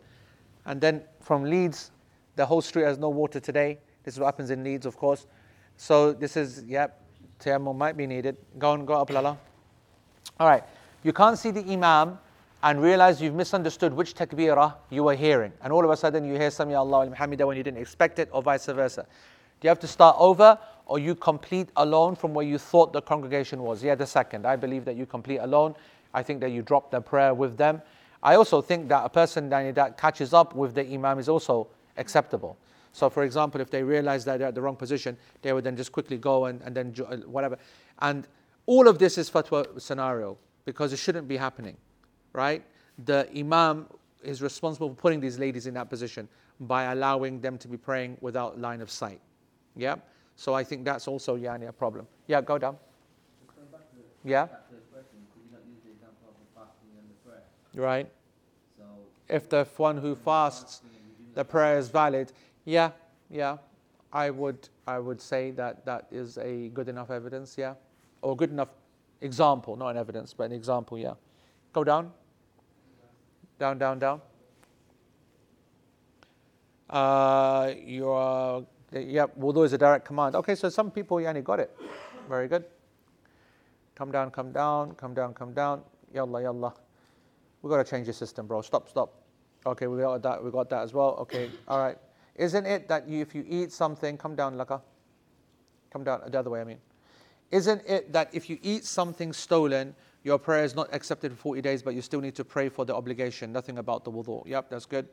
And 0.66 0.80
then 0.80 1.02
from 1.20 1.42
Leeds, 1.42 1.90
the 2.36 2.46
whole 2.46 2.60
street 2.60 2.84
has 2.84 2.96
no 2.96 3.08
water 3.08 3.40
today. 3.40 3.78
This 4.04 4.14
is 4.14 4.20
what 4.20 4.26
happens 4.26 4.50
in 4.50 4.62
Leeds, 4.62 4.86
of 4.86 4.96
course. 4.96 5.26
So 5.76 6.12
this 6.12 6.36
is, 6.36 6.62
yep, 6.64 7.02
tayammum 7.40 7.76
might 7.76 7.96
be 7.96 8.06
needed. 8.06 8.36
Go 8.58 8.70
on, 8.70 8.84
go 8.84 8.94
up, 8.94 9.10
Lala. 9.10 9.36
All 10.38 10.48
right. 10.48 10.62
You 11.02 11.12
can't 11.12 11.38
see 11.38 11.50
the 11.50 11.64
Imam 11.64 12.18
and 12.62 12.82
realize 12.82 13.20
you've 13.22 13.34
misunderstood 13.34 13.92
which 13.92 14.14
takbirah 14.14 14.74
you 14.90 15.04
were 15.04 15.14
hearing. 15.14 15.52
And 15.62 15.72
all 15.72 15.84
of 15.84 15.90
a 15.90 15.96
sudden 15.96 16.24
you 16.24 16.34
hear 16.34 16.50
Sami 16.50 16.74
Allah 16.74 17.06
al 17.06 17.46
when 17.46 17.56
you 17.56 17.62
didn't 17.62 17.80
expect 17.80 18.18
it, 18.18 18.28
or 18.32 18.42
vice 18.42 18.66
versa. 18.66 19.06
Do 19.60 19.66
you 19.66 19.68
have 19.68 19.80
to 19.80 19.88
start 19.88 20.16
over, 20.18 20.58
or 20.86 20.98
you 20.98 21.14
complete 21.14 21.68
alone 21.76 22.16
from 22.16 22.34
where 22.34 22.46
you 22.46 22.58
thought 22.58 22.92
the 22.92 23.02
congregation 23.02 23.62
was? 23.62 23.82
Yeah, 23.82 23.94
the 23.94 24.06
second. 24.06 24.46
I 24.46 24.56
believe 24.56 24.84
that 24.84 24.96
you 24.96 25.06
complete 25.06 25.38
alone. 25.38 25.74
I 26.12 26.22
think 26.22 26.40
that 26.40 26.50
you 26.50 26.62
drop 26.62 26.90
the 26.90 27.00
prayer 27.00 27.34
with 27.34 27.56
them. 27.56 27.82
I 28.22 28.34
also 28.34 28.60
think 28.60 28.88
that 28.88 29.04
a 29.04 29.08
person 29.08 29.48
that 29.50 29.74
that 29.74 29.98
catches 29.98 30.34
up 30.34 30.54
with 30.54 30.74
the 30.74 30.86
Imam 30.86 31.18
is 31.18 31.28
also 31.28 31.68
acceptable. 31.96 32.56
So, 32.92 33.08
for 33.08 33.22
example, 33.22 33.60
if 33.60 33.70
they 33.70 33.82
realize 33.82 34.24
that 34.24 34.38
they're 34.38 34.48
at 34.48 34.54
the 34.54 34.60
wrong 34.60 34.76
position, 34.76 35.16
they 35.42 35.52
would 35.52 35.64
then 35.64 35.76
just 35.76 35.92
quickly 35.92 36.18
go 36.18 36.46
and, 36.46 36.60
and 36.62 36.74
then 36.74 36.94
uh, 37.08 37.16
whatever. 37.18 37.56
And 38.00 38.26
all 38.66 38.88
of 38.88 38.98
this 38.98 39.16
is 39.16 39.30
fatwa 39.30 39.80
scenario 39.80 40.36
because 40.64 40.92
it 40.92 40.98
shouldn't 40.98 41.28
be 41.28 41.36
happening, 41.36 41.76
right? 42.32 42.62
The 43.04 43.28
Imam 43.36 43.86
is 44.22 44.42
responsible 44.42 44.90
for 44.90 44.94
putting 44.94 45.20
these 45.20 45.38
ladies 45.38 45.66
in 45.66 45.74
that 45.74 45.88
position 45.88 46.28
by 46.60 46.84
allowing 46.92 47.40
them 47.40 47.56
to 47.58 47.68
be 47.68 47.76
praying 47.76 48.18
without 48.20 48.60
line 48.60 48.80
of 48.80 48.90
sight. 48.90 49.20
Yeah? 49.76 49.96
So 50.36 50.54
I 50.54 50.64
think 50.64 50.84
that's 50.84 51.08
also 51.08 51.36
yani, 51.36 51.68
a 51.68 51.72
problem. 51.72 52.06
Yeah, 52.26 52.40
go 52.40 52.58
down. 52.58 52.76
Just 53.40 53.56
going 53.56 53.68
back 53.68 53.90
to 53.90 53.96
the, 53.96 54.28
Yeah, 54.30 54.46
back 54.46 54.68
to 54.68 54.74
the 54.74 54.80
question, 54.92 55.18
could 55.32 55.42
you 55.44 55.52
not 55.52 55.62
use 55.68 55.80
the 55.84 55.90
example 55.90 56.28
of 56.28 56.34
the 56.34 56.60
fasting 56.60 56.90
and 56.98 57.08
the 57.08 57.28
prayer? 57.28 57.42
right. 57.74 58.10
So, 58.76 58.84
If 59.28 59.48
the 59.48 59.66
one 59.76 59.96
who 59.96 60.14
fasts, 60.14 60.80
fasting 60.80 60.90
and 60.96 61.04
you 61.18 61.26
do 61.26 61.34
the 61.34 61.44
prayer 61.44 61.78
is 61.78 61.88
valid, 61.88 62.32
yeah, 62.64 62.90
yeah, 63.30 63.56
I 64.12 64.30
would, 64.30 64.68
I 64.86 64.98
would 64.98 65.20
say 65.20 65.50
that 65.52 65.84
that 65.86 66.08
is 66.10 66.36
a 66.38 66.68
good 66.68 66.88
enough 66.88 67.10
evidence, 67.10 67.56
yeah, 67.56 67.74
or 68.22 68.36
good 68.36 68.50
enough 68.50 68.70
example, 69.20 69.76
not 69.76 69.90
an 69.90 69.96
evidence, 69.96 70.34
but 70.34 70.44
an 70.44 70.52
example, 70.52 70.98
yeah. 70.98 71.14
Go 71.72 71.84
down, 71.84 72.12
down, 73.60 73.78
down, 73.78 73.98
down. 73.98 74.20
Uh, 76.88 77.72
your, 77.84 78.66
yeah, 78.92 79.26
wudu 79.38 79.64
is 79.64 79.74
a 79.74 79.78
direct 79.78 80.04
command. 80.04 80.34
Okay, 80.34 80.54
so 80.54 80.68
some 80.70 80.90
people, 80.90 81.18
yani, 81.18 81.44
got 81.44 81.60
it. 81.60 81.70
Very 82.28 82.48
good. 82.48 82.64
Come 83.94 84.10
down, 84.10 84.30
come 84.30 84.50
down, 84.50 84.94
come 84.94 85.12
down, 85.12 85.34
come 85.34 85.52
down. 85.52 85.82
Yalla, 86.12 86.42
yalla. 86.42 86.74
We 87.60 87.68
got 87.68 87.84
to 87.84 87.88
change 87.88 88.06
the 88.06 88.14
system, 88.14 88.46
bro. 88.46 88.62
Stop, 88.62 88.88
stop. 88.88 89.12
Okay, 89.66 89.86
we 89.86 90.00
got 90.00 90.22
that. 90.22 90.42
We 90.42 90.50
got 90.50 90.70
that 90.70 90.82
as 90.82 90.94
well. 90.94 91.16
Okay, 91.20 91.50
all 91.68 91.78
right. 91.78 91.98
Isn't 92.36 92.64
it 92.64 92.88
that 92.88 93.06
you, 93.06 93.20
if 93.20 93.34
you 93.34 93.44
eat 93.46 93.72
something, 93.72 94.16
come 94.16 94.34
down, 94.34 94.56
Laka. 94.56 94.80
Come 95.92 96.02
down 96.02 96.22
the 96.26 96.38
other 96.38 96.48
way, 96.48 96.62
I 96.62 96.64
mean. 96.64 96.78
Isn't 97.50 97.82
it 97.86 98.10
that 98.14 98.30
if 98.32 98.48
you 98.48 98.58
eat 98.62 98.86
something 98.86 99.34
stolen, 99.34 99.94
your 100.22 100.38
prayer 100.38 100.64
is 100.64 100.74
not 100.74 100.92
accepted 100.92 101.32
for 101.32 101.38
40 101.38 101.62
days, 101.62 101.82
but 101.82 101.94
you 101.94 102.02
still 102.02 102.20
need 102.20 102.34
to 102.34 102.44
pray 102.44 102.68
for 102.68 102.84
the 102.84 102.94
obligation? 102.94 103.52
Nothing 103.52 103.78
about 103.78 104.04
the 104.04 104.10
wudu. 104.10 104.46
Yep, 104.46 104.70
that's 104.70 104.86
good. 104.86 105.08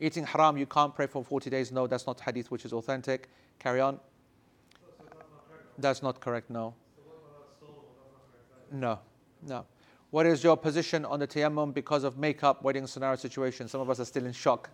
Eating 0.00 0.24
haram, 0.24 0.56
you 0.56 0.66
can't 0.66 0.94
pray 0.94 1.06
for 1.06 1.22
40 1.22 1.50
days. 1.50 1.70
No, 1.70 1.86
that's 1.86 2.06
not 2.06 2.18
hadith 2.20 2.50
which 2.50 2.64
is 2.64 2.72
authentic. 2.72 3.28
Carry 3.58 3.80
on. 3.80 4.00
That's 5.78 6.02
not 6.02 6.20
correct. 6.20 6.50
No. 6.50 6.74
No, 8.72 8.98
no. 9.46 9.66
What 10.10 10.26
is 10.26 10.42
your 10.42 10.56
position 10.56 11.04
on 11.04 11.20
the 11.20 11.26
tayammum 11.26 11.72
because 11.72 12.02
of 12.02 12.18
makeup, 12.18 12.62
wedding 12.62 12.86
scenario 12.86 13.16
situation? 13.16 13.68
Some 13.68 13.80
of 13.80 13.90
us 13.90 14.00
are 14.00 14.04
still 14.04 14.26
in 14.26 14.32
shock 14.32 14.70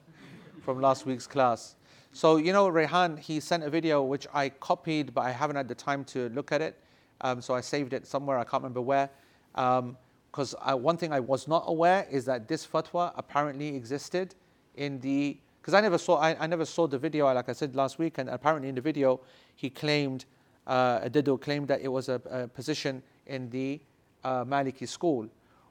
from 0.63 0.81
last 0.81 1.07
week's 1.07 1.27
class. 1.27 1.77
So, 2.13 2.37
you 2.37 2.53
know, 2.53 2.69
Rehan, 2.69 3.19
he 3.19 3.41
sent 3.41 3.63
a 3.63 3.69
video 3.69 4.03
which 4.03 4.27
I 4.33 4.49
copied, 4.49 5.13
but 5.13 5.23
I 5.23 5.33
haven't 5.33 5.57
had 5.57 5.69
the 5.69 5.75
time 5.75 6.05
to 6.07 6.31
look 6.31 6.53
at 6.53 6.63
it. 6.63 6.81
Um, 7.21 7.43
so 7.43 7.55
I 7.55 7.61
saved 7.61 7.93
it 7.93 8.07
somewhere, 8.07 8.39
I 8.39 8.45
can't 8.45 8.63
remember 8.63 8.81
where. 8.81 9.11
Because 9.57 10.55
one 10.63 10.97
thing 10.97 11.13
I 11.13 11.21
was 11.21 11.49
not 11.49 11.65
aware 11.67 12.07
is 12.11 12.25
that 12.27 12.47
this 12.47 12.67
fatwa 12.67 13.13
apparently 13.17 13.75
existed 13.75 14.35
in 14.77 15.01
the. 15.01 15.37
Because 15.61 15.75
I 15.75 15.81
never 15.81 15.99
saw, 15.99 16.19
I, 16.19 16.37
I 16.39 16.47
never 16.47 16.65
saw 16.65 16.87
the 16.87 16.99
video, 16.99 17.27
like 17.33 17.49
I 17.49 17.53
said 17.53 17.75
last 17.75 17.99
week, 17.99 18.19
and 18.19 18.29
apparently 18.29 18.69
in 18.69 18.77
the 18.77 18.81
video 18.81 19.19
he 19.57 19.69
claimed, 19.69 20.25
uh, 20.67 21.01
Adidu 21.01 21.41
claimed 21.41 21.67
that 21.67 21.81
it 21.81 21.89
was 21.89 22.09
a, 22.09 22.21
a 22.31 22.47
position 22.47 23.03
in 23.27 23.51
the 23.51 23.81
uh, 24.23 24.45
Maliki 24.45 24.87
school, 24.87 25.29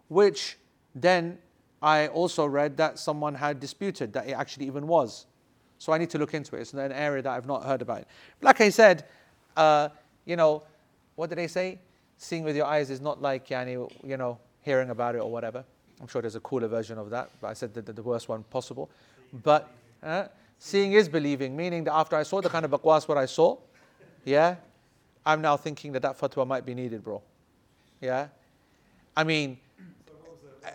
which 0.09 0.57
then 0.93 1.38
I 1.81 2.07
also 2.07 2.45
read 2.45 2.75
that 2.77 2.99
someone 2.99 3.36
had 3.36 3.61
disputed 3.61 4.11
that 4.13 4.27
it 4.27 4.33
actually 4.33 4.65
even 4.65 4.86
was. 4.86 5.27
So 5.77 5.93
I 5.93 5.97
need 5.97 6.09
to 6.09 6.17
look 6.17 6.33
into 6.33 6.55
it. 6.55 6.61
It's 6.61 6.73
an 6.73 6.91
area 6.91 7.21
that 7.21 7.31
I've 7.31 7.47
not 7.47 7.63
heard 7.63 7.81
about. 7.81 8.05
Like 8.41 8.59
I 8.59 8.69
said, 8.69 9.05
uh, 9.55 9.89
you 10.25 10.36
know, 10.36 10.63
what 11.15 11.29
did 11.29 11.38
they 11.38 11.47
say? 11.47 11.79
Seeing 12.18 12.43
with 12.43 12.55
your 12.55 12.66
eyes 12.66 12.89
is 12.89 13.01
not 13.01 13.22
like, 13.22 13.47
yani, 13.49 13.91
you 14.03 14.18
know, 14.18 14.38
hearing 14.61 14.89
about 14.89 15.16
it 15.16 15.20
or 15.20 15.32
whatever. 15.32 15.63
I'm 16.01 16.07
sure 16.07 16.22
there's 16.22 16.36
a 16.36 16.41
cooler 16.41 16.68
version 16.68 16.97
of 16.97 17.09
that, 17.09 17.30
but 17.39 17.47
I 17.47 17.53
said 17.53 17.74
the, 17.74 17.82
the, 17.82 17.93
the 17.93 18.03
worst 18.03 18.28
one 18.28 18.43
possible. 18.43 18.89
But 19.43 19.72
uh, 20.03 20.26
seeing 20.59 20.93
is 20.93 21.07
believing, 21.07 21.55
meaning 21.55 21.84
that 21.86 21.93
after 21.93 22.16
I 22.16 22.24
saw 22.24 22.41
the 22.41 22.49
kind 22.49 22.66
of 22.66 22.72
bakwas 22.72 23.07
what 23.07 23.18
I 23.18 23.26
saw, 23.26 23.57
yeah, 24.24 24.55
I'm 25.26 25.41
now 25.41 25.57
thinking 25.57 25.91
that 25.93 26.01
that 26.01 26.20
fatwa 26.20 26.45
might 26.45 26.66
be 26.66 26.74
needed, 26.74 27.03
bro. 27.03 27.22
Yeah, 28.01 28.28
I 29.16 29.24
mean, 29.24 29.57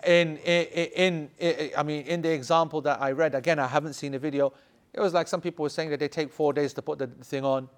in, 0.06 0.36
in, 0.38 0.66
in, 0.94 1.30
in, 1.38 1.70
I 1.76 1.82
mean, 1.82 2.06
in 2.06 2.22
the 2.22 2.30
example 2.30 2.80
that 2.82 3.00
I 3.00 3.12
read, 3.12 3.34
again, 3.34 3.58
I 3.58 3.66
haven't 3.66 3.94
seen 3.94 4.12
the 4.12 4.18
video. 4.18 4.52
It 4.92 5.00
was 5.00 5.12
like 5.14 5.28
some 5.28 5.40
people 5.40 5.62
were 5.64 5.68
saying 5.68 5.90
that 5.90 6.00
they 6.00 6.08
take 6.08 6.32
four 6.32 6.52
days 6.52 6.72
to 6.74 6.82
put 6.82 6.98
the 6.98 7.06
thing 7.06 7.44
on, 7.44 7.68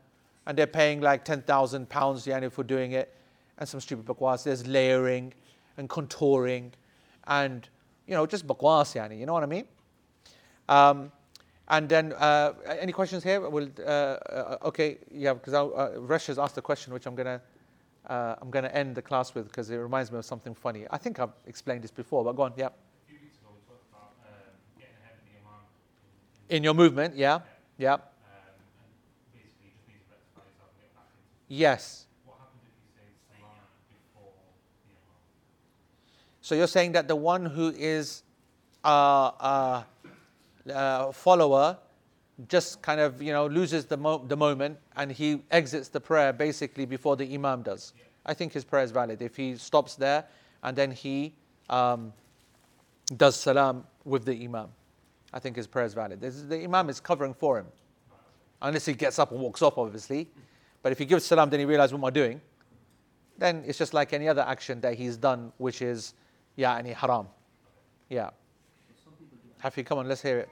and 0.46 0.56
they're 0.56 0.66
paying 0.66 1.00
like 1.00 1.24
ten 1.24 1.42
thousand 1.42 1.88
pounds 1.88 2.26
yani 2.26 2.50
for 2.52 2.62
doing 2.62 2.92
it, 2.92 3.14
and 3.58 3.68
some 3.68 3.80
stupid 3.80 4.04
bakwas. 4.06 4.44
There's 4.44 4.66
layering 4.66 5.32
and 5.76 5.88
contouring, 5.88 6.72
and 7.26 7.68
you 8.06 8.14
know, 8.14 8.26
just 8.26 8.46
bakwas 8.46 8.94
yani. 8.94 9.18
You 9.18 9.26
know 9.26 9.32
what 9.32 9.42
I 9.42 9.46
mean? 9.46 9.64
Um, 10.68 11.12
and 11.68 11.88
then, 11.88 12.12
uh, 12.14 12.52
any 12.80 12.92
questions 12.92 13.22
here? 13.22 13.40
Will 13.48 13.68
uh, 13.78 13.82
uh, 13.90 14.58
okay, 14.64 14.98
yeah, 15.10 15.32
because 15.32 15.54
uh, 15.54 15.92
Resh 16.00 16.26
has 16.26 16.38
asked 16.38 16.58
a 16.58 16.62
question 16.62 16.92
which 16.92 17.06
I'm 17.06 17.14
gonna 17.14 17.40
uh, 18.08 18.34
I'm 18.42 18.50
gonna 18.50 18.68
end 18.68 18.94
the 18.94 19.02
class 19.02 19.34
with 19.34 19.46
because 19.46 19.70
it 19.70 19.76
reminds 19.76 20.10
me 20.12 20.18
of 20.18 20.24
something 20.24 20.54
funny. 20.54 20.86
I 20.90 20.98
think 20.98 21.18
I've 21.20 21.32
explained 21.46 21.82
this 21.84 21.90
before, 21.92 22.24
but 22.24 22.32
go 22.36 22.42
on. 22.42 22.52
Yeah, 22.56 22.66
A 22.66 22.70
few 23.08 23.18
weeks 23.22 23.36
ago, 23.38 23.48
we 23.54 23.60
talked 23.68 23.86
about 23.88 24.10
getting 24.76 24.96
ahead 25.00 25.16
of 25.16 25.24
the 25.24 25.38
imam. 25.38 25.62
in 26.50 26.64
your 26.64 26.74
movement. 26.74 27.14
Yeah, 27.16 27.40
yeah, 27.78 27.94
Um, 27.94 28.00
and 28.02 28.10
basically, 29.32 29.70
you 29.70 29.72
just 29.72 29.86
need 29.88 30.02
to 30.02 30.10
rectify 30.10 30.42
yourself 30.50 30.74
and 30.74 30.82
get 30.82 30.92
back 30.98 31.08
into 31.14 31.54
yes. 31.54 32.06
What 32.26 32.36
happens 32.42 32.66
if 32.66 32.74
you 32.74 32.90
say 32.90 33.06
salam 33.30 33.54
before 33.88 34.34
the 34.82 34.92
imam? 34.98 35.22
So 36.42 36.56
you're 36.56 36.66
saying 36.66 36.92
that 36.92 37.06
the 37.06 37.16
one 37.16 37.46
who 37.46 37.68
is 37.70 38.24
a 38.84 38.88
uh, 38.88 39.82
uh, 40.68 41.12
follower 41.12 41.78
just 42.48 42.82
kind 42.82 43.00
of 43.00 43.22
you 43.22 43.32
know 43.32 43.46
loses 43.46 43.84
the 43.86 43.96
mo- 43.96 44.24
the 44.26 44.36
moment 44.36 44.76
and 44.96 45.12
he 45.12 45.42
exits 45.52 45.88
the 45.88 46.00
prayer 46.00 46.32
basically 46.32 46.84
before 46.84 47.16
the 47.16 47.32
imam 47.32 47.62
does. 47.62 47.92
I 48.26 48.34
think 48.34 48.52
his 48.52 48.64
prayer 48.64 48.82
is 48.82 48.90
valid 48.90 49.22
if 49.22 49.36
he 49.36 49.56
stops 49.56 49.94
there 49.94 50.24
and 50.64 50.76
then 50.76 50.90
he 50.90 51.32
um, 51.70 52.12
does 53.16 53.36
salam 53.36 53.84
with 54.04 54.24
the 54.24 54.44
imam. 54.44 54.68
I 55.32 55.38
think 55.38 55.54
his 55.54 55.68
prayer 55.68 55.86
is 55.86 55.94
valid. 55.94 56.20
This 56.20 56.34
is, 56.34 56.48
the 56.48 56.64
imam 56.64 56.90
is 56.90 56.98
covering 56.98 57.34
for 57.34 57.58
him, 57.58 57.66
unless 58.60 58.84
he 58.84 58.94
gets 58.94 59.18
up 59.18 59.30
and 59.30 59.40
walks 59.40 59.62
off, 59.62 59.78
obviously. 59.78 60.28
But 60.82 60.90
if 60.92 60.98
he 60.98 61.04
gives 61.04 61.24
salam, 61.24 61.50
then 61.50 61.60
he 61.60 61.66
realizes 61.66 61.94
what 61.94 62.00
am 62.00 62.04
I 62.06 62.10
doing? 62.10 62.40
Then 63.38 63.62
it's 63.66 63.78
just 63.78 63.94
like 63.94 64.12
any 64.12 64.28
other 64.28 64.42
action 64.42 64.80
that 64.80 64.94
he's 64.94 65.16
done, 65.16 65.52
which 65.58 65.80
is 65.82 66.14
yeah, 66.56 66.76
any 66.76 66.92
haram. 66.92 67.26
Yeah. 68.08 68.30
Hafi, 69.62 69.84
come 69.84 69.98
on, 69.98 70.08
let's 70.08 70.22
hear 70.22 70.38
it. 70.40 70.50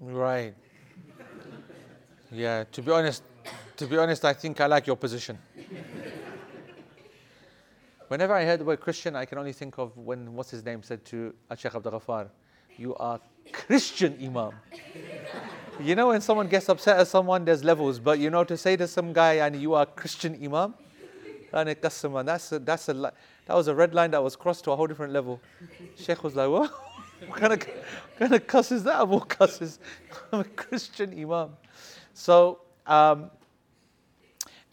Right. 0.00 0.54
Yeah, 2.30 2.64
to 2.72 2.82
be 2.82 2.90
honest, 2.90 3.22
to 3.76 3.86
be 3.86 3.96
honest, 3.96 4.24
I 4.24 4.32
think 4.34 4.60
I 4.60 4.66
like 4.66 4.86
your 4.86 4.96
position. 4.96 5.38
Whenever 8.08 8.34
I 8.34 8.44
heard 8.44 8.60
the 8.60 8.64
word 8.64 8.80
Christian, 8.80 9.16
I 9.16 9.24
can 9.24 9.38
only 9.38 9.52
think 9.52 9.78
of 9.78 9.96
when 9.96 10.34
what's 10.34 10.50
his 10.50 10.64
name 10.64 10.82
said 10.82 11.04
to 11.06 11.34
Sheikh 11.56 11.74
Abdul 11.74 11.92
Ghaffar, 11.92 12.28
"You 12.76 12.94
are 12.96 13.18
Christian 13.52 14.18
Imam." 14.20 14.52
you 15.80 15.94
know, 15.94 16.08
when 16.08 16.20
someone 16.20 16.48
gets 16.48 16.68
upset 16.68 16.98
at 16.98 17.08
someone, 17.08 17.46
there's 17.46 17.64
levels, 17.64 17.98
but 17.98 18.18
you 18.18 18.28
know, 18.28 18.44
to 18.44 18.56
say 18.58 18.76
to 18.76 18.86
some 18.86 19.14
guy, 19.14 19.34
"and 19.34 19.56
you 19.56 19.72
are 19.74 19.86
Christian 19.86 20.38
Imam," 20.42 20.74
that's 21.50 22.04
a, 22.04 22.58
that's 22.58 22.88
a 22.88 22.92
that 23.46 23.54
was 23.54 23.68
a 23.68 23.74
red 23.74 23.94
line 23.94 24.10
that 24.10 24.22
was 24.22 24.36
crossed 24.36 24.64
to 24.64 24.72
a 24.72 24.76
whole 24.76 24.86
different 24.86 25.12
level. 25.12 25.40
Sheikh 25.96 26.22
was 26.22 26.36
like, 26.36 26.50
"What? 26.50 26.70
what 27.26 27.38
kind 27.40 27.52
of 27.54 27.62
what 27.62 28.18
kind 28.18 28.34
of 28.34 28.46
cuss 28.46 28.70
is 28.70 28.84
that? 28.84 29.00
I'm 29.00 29.12
all 29.12 29.20
cusses. 29.20 29.78
I'm 30.30 30.40
a 30.40 30.44
Christian 30.44 31.18
Imam." 31.18 31.56
So, 32.12 32.60
um, 32.86 33.30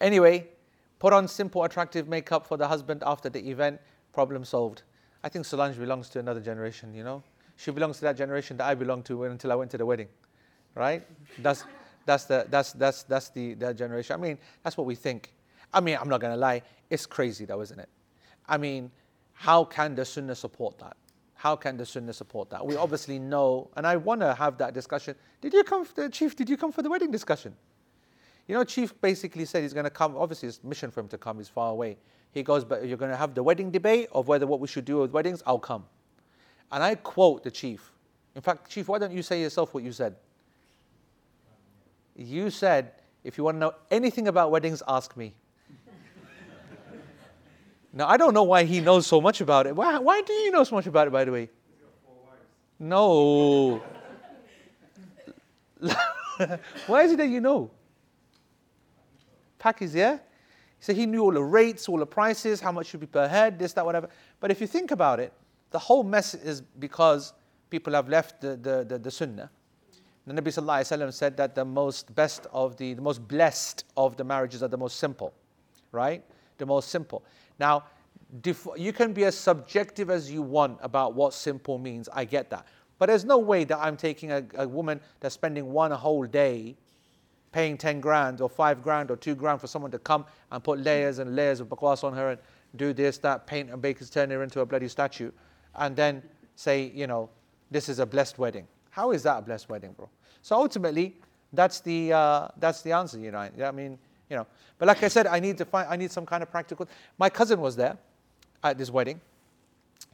anyway, 0.00 0.48
put 1.02 1.12
on 1.12 1.26
simple, 1.26 1.64
attractive 1.64 2.06
makeup 2.06 2.46
for 2.46 2.56
the 2.56 2.68
husband 2.68 3.02
after 3.04 3.28
the 3.28 3.40
event. 3.50 3.80
Problem 4.12 4.44
solved. 4.44 4.84
I 5.24 5.28
think 5.28 5.44
Solange 5.44 5.76
belongs 5.76 6.08
to 6.10 6.20
another 6.20 6.38
generation. 6.38 6.94
You 6.94 7.02
know, 7.02 7.24
she 7.56 7.72
belongs 7.72 7.96
to 7.96 8.02
that 8.02 8.16
generation 8.16 8.56
that 8.58 8.68
I 8.68 8.74
belonged 8.76 9.04
to 9.06 9.24
until 9.24 9.50
I 9.50 9.56
went 9.56 9.72
to 9.72 9.78
the 9.78 9.84
wedding. 9.84 10.06
Right? 10.76 11.02
That's 11.38 11.64
that's 12.06 12.26
the 12.26 12.46
that's 12.48 12.72
that's 12.74 13.02
that's 13.02 13.30
the 13.30 13.54
that 13.54 13.76
generation. 13.76 14.14
I 14.14 14.22
mean, 14.22 14.38
that's 14.62 14.76
what 14.76 14.86
we 14.86 14.94
think. 14.94 15.34
I 15.74 15.80
mean, 15.80 15.98
I'm 16.00 16.08
not 16.08 16.20
gonna 16.20 16.36
lie. 16.36 16.62
It's 16.88 17.04
crazy 17.04 17.46
though, 17.46 17.62
isn't 17.62 17.80
it? 17.80 17.88
I 18.48 18.56
mean, 18.56 18.88
how 19.32 19.64
can 19.64 19.96
the 19.96 20.04
Sunnah 20.04 20.36
support 20.36 20.78
that? 20.78 20.96
How 21.34 21.56
can 21.56 21.76
the 21.76 21.84
Sunnah 21.84 22.12
support 22.12 22.48
that? 22.50 22.64
We 22.64 22.76
obviously 22.76 23.18
know, 23.18 23.70
and 23.76 23.88
I 23.88 23.96
want 23.96 24.20
to 24.20 24.34
have 24.34 24.56
that 24.58 24.72
discussion. 24.72 25.16
Did 25.40 25.52
you 25.52 25.64
come, 25.64 25.84
the 25.96 26.08
Chief? 26.08 26.36
Did 26.36 26.48
you 26.48 26.56
come 26.56 26.70
for 26.70 26.82
the 26.82 26.90
wedding 26.90 27.10
discussion? 27.10 27.56
You 28.48 28.56
know, 28.56 28.64
Chief 28.64 29.00
basically 29.00 29.44
said 29.44 29.62
he's 29.62 29.72
going 29.72 29.84
to 29.84 29.90
come. 29.90 30.16
Obviously, 30.16 30.48
it's 30.48 30.62
mission 30.64 30.90
for 30.90 31.00
him 31.00 31.08
to 31.08 31.18
come. 31.18 31.38
He's 31.38 31.48
far 31.48 31.70
away. 31.70 31.96
He 32.32 32.42
goes, 32.42 32.64
but 32.64 32.86
you're 32.86 32.96
going 32.96 33.10
to 33.10 33.16
have 33.16 33.34
the 33.34 33.42
wedding 33.42 33.70
debate 33.70 34.08
of 34.12 34.26
whether 34.26 34.46
what 34.46 34.60
we 34.60 34.66
should 34.66 34.84
do 34.84 34.98
with 34.98 35.12
weddings. 35.12 35.42
I'll 35.46 35.58
come. 35.58 35.84
And 36.70 36.82
I 36.82 36.94
quote 36.94 37.44
the 37.44 37.50
Chief. 37.50 37.92
In 38.34 38.40
fact, 38.40 38.70
Chief, 38.70 38.88
why 38.88 38.98
don't 38.98 39.12
you 39.12 39.22
say 39.22 39.42
yourself 39.42 39.74
what 39.74 39.84
you 39.84 39.92
said? 39.92 40.16
You 42.16 42.50
said, 42.50 42.92
if 43.24 43.38
you 43.38 43.44
want 43.44 43.56
to 43.56 43.60
know 43.60 43.74
anything 43.90 44.28
about 44.28 44.50
weddings, 44.50 44.82
ask 44.88 45.16
me. 45.16 45.34
now, 47.92 48.08
I 48.08 48.16
don't 48.16 48.34
know 48.34 48.42
why 48.42 48.64
he 48.64 48.80
knows 48.80 49.06
so 49.06 49.20
much 49.20 49.40
about 49.40 49.66
it. 49.66 49.76
Why, 49.76 49.98
why 49.98 50.22
do 50.22 50.32
you 50.32 50.50
know 50.50 50.64
so 50.64 50.74
much 50.74 50.86
about 50.86 51.06
it, 51.06 51.10
by 51.10 51.24
the 51.24 51.32
way? 51.32 51.48
No. 52.78 53.82
why 56.86 57.02
is 57.02 57.12
it 57.12 57.18
that 57.18 57.28
you 57.28 57.40
know? 57.40 57.70
Pakis, 59.62 59.94
yeah? 59.94 60.18
So 60.80 60.92
he 60.92 61.06
knew 61.06 61.22
all 61.22 61.32
the 61.32 61.42
rates, 61.42 61.88
all 61.88 61.98
the 61.98 62.06
prices, 62.06 62.60
how 62.60 62.72
much 62.72 62.86
should 62.86 63.00
be 63.00 63.06
per 63.06 63.28
head, 63.28 63.58
this, 63.58 63.72
that, 63.74 63.86
whatever. 63.86 64.08
But 64.40 64.50
if 64.50 64.60
you 64.60 64.66
think 64.66 64.90
about 64.90 65.20
it, 65.20 65.32
the 65.70 65.78
whole 65.78 66.02
mess 66.02 66.34
is 66.34 66.60
because 66.60 67.32
people 67.70 67.92
have 67.92 68.08
left 68.08 68.40
the, 68.40 68.56
the, 68.56 68.84
the, 68.84 68.98
the 68.98 69.10
sunnah. 69.10 69.48
The 70.26 70.34
Nabi 70.34 70.48
Sallallahu 70.48 71.12
said 71.12 71.36
that 71.36 71.54
the 71.54 71.64
most 71.64 72.14
best 72.14 72.46
of 72.52 72.76
the, 72.76 72.94
the 72.94 73.02
most 73.02 73.26
blessed 73.26 73.84
of 73.96 74.16
the 74.16 74.24
marriages 74.24 74.62
are 74.62 74.68
the 74.68 74.76
most 74.76 74.98
simple, 74.98 75.32
right? 75.90 76.24
The 76.58 76.66
most 76.66 76.90
simple. 76.90 77.24
Now, 77.58 77.84
you 78.76 78.92
can 78.92 79.12
be 79.12 79.24
as 79.24 79.36
subjective 79.36 80.10
as 80.10 80.30
you 80.30 80.42
want 80.42 80.78
about 80.80 81.14
what 81.14 81.34
simple 81.34 81.78
means. 81.78 82.08
I 82.12 82.24
get 82.24 82.50
that. 82.50 82.66
But 82.98 83.06
there's 83.06 83.24
no 83.24 83.38
way 83.38 83.64
that 83.64 83.78
I'm 83.78 83.96
taking 83.96 84.32
a, 84.32 84.44
a 84.54 84.66
woman 84.68 85.00
that's 85.20 85.34
spending 85.34 85.72
one 85.72 85.90
whole 85.90 86.24
day 86.24 86.76
paying 87.52 87.76
10 87.76 88.00
grand 88.00 88.40
or 88.40 88.48
5 88.48 88.82
grand 88.82 89.10
or 89.10 89.16
2 89.16 89.34
grand 89.34 89.60
for 89.60 89.66
someone 89.66 89.90
to 89.90 89.98
come 89.98 90.24
and 90.50 90.64
put 90.64 90.80
layers 90.80 91.18
and 91.18 91.36
layers 91.36 91.60
of 91.60 91.68
bakwas 91.68 92.02
on 92.02 92.14
her 92.14 92.30
and 92.30 92.40
do 92.76 92.92
this, 92.92 93.18
that, 93.18 93.46
paint 93.46 93.70
and 93.70 93.80
bakers, 93.80 94.10
turn 94.10 94.30
her 94.30 94.42
into 94.42 94.60
a 94.60 94.66
bloody 94.66 94.88
statue, 94.88 95.30
and 95.76 95.94
then 95.94 96.22
say, 96.56 96.90
you 96.94 97.06
know, 97.06 97.28
this 97.70 97.88
is 97.88 97.98
a 97.98 98.06
blessed 98.06 98.38
wedding. 98.38 98.66
How 98.90 99.12
is 99.12 99.22
that 99.22 99.38
a 99.38 99.42
blessed 99.42 99.68
wedding, 99.68 99.92
bro? 99.92 100.08
So 100.40 100.56
ultimately, 100.56 101.16
that's 101.52 101.80
the, 101.80 102.12
uh, 102.12 102.48
that's 102.58 102.82
the 102.82 102.92
answer, 102.92 103.18
you 103.18 103.30
know. 103.30 103.38
I 103.38 103.70
mean, 103.70 103.98
you 104.30 104.36
know. 104.36 104.46
But 104.78 104.88
like 104.88 105.02
I 105.02 105.08
said, 105.08 105.26
I 105.26 105.38
need 105.38 105.58
to 105.58 105.64
find, 105.64 105.86
I 105.88 105.96
need 105.96 106.10
some 106.10 106.26
kind 106.26 106.42
of 106.42 106.50
practical. 106.50 106.88
My 107.18 107.28
cousin 107.28 107.60
was 107.60 107.76
there 107.76 107.98
at 108.64 108.78
this 108.78 108.90
wedding. 108.90 109.20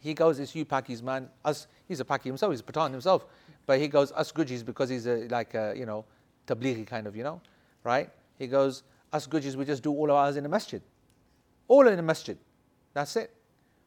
He 0.01 0.15
goes, 0.15 0.39
it's 0.39 0.55
you 0.55 0.65
Pakis, 0.65 1.03
man. 1.03 1.29
Us, 1.45 1.67
he's 1.87 2.01
a 2.01 2.05
Paki 2.05 2.25
himself, 2.25 2.53
he's 2.53 2.61
a 2.61 2.65
Pathan 2.65 2.91
himself. 2.91 3.27
But 3.67 3.81
he 3.81 3.89
goes, 3.89 4.13
us 4.13 4.33
Gujis, 4.33 4.65
because 4.65 4.89
he's 4.89 5.07
a, 5.07 5.29
like 5.29 5.55
a, 5.55 5.75
you 5.77 5.87
know, 5.87 6.05
tablighi 6.49 6.87
kind 6.87 7.07
of, 7.07 7.15
you 7.15 7.23
know, 7.23 7.41
right? 7.85 8.11
He 8.39 8.47
goes, 8.47 8.83
us 9.13 9.27
Gujis, 9.27 9.55
we 9.55 9.65
just 9.65 9.83
do 9.83 9.93
all 9.93 10.11
of 10.11 10.17
ours 10.17 10.37
in 10.37 10.43
the 10.43 10.49
masjid. 10.49 10.83
All 11.69 11.87
in 11.87 11.97
the 11.97 12.03
masjid. 12.03 12.39
That's 12.95 13.17
it. 13.17 13.35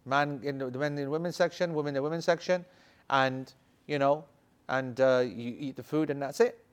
Man 0.06 0.40
in 0.44 0.58
the 0.58 0.72
men 0.72 0.98
in 0.98 1.10
women's 1.10 1.36
section, 1.36 1.74
women 1.74 1.90
in 1.90 1.96
the 1.96 2.02
women's 2.02 2.26
section, 2.26 2.66
and, 3.10 3.52
you 3.88 4.00
know, 4.00 4.26
and 4.70 5.00
uh, 5.00 5.24
you 5.26 5.56
eat 5.60 5.76
the 5.76 5.84
food 5.84 6.10
and 6.10 6.22
that's 6.22 6.40
it. 6.40 6.64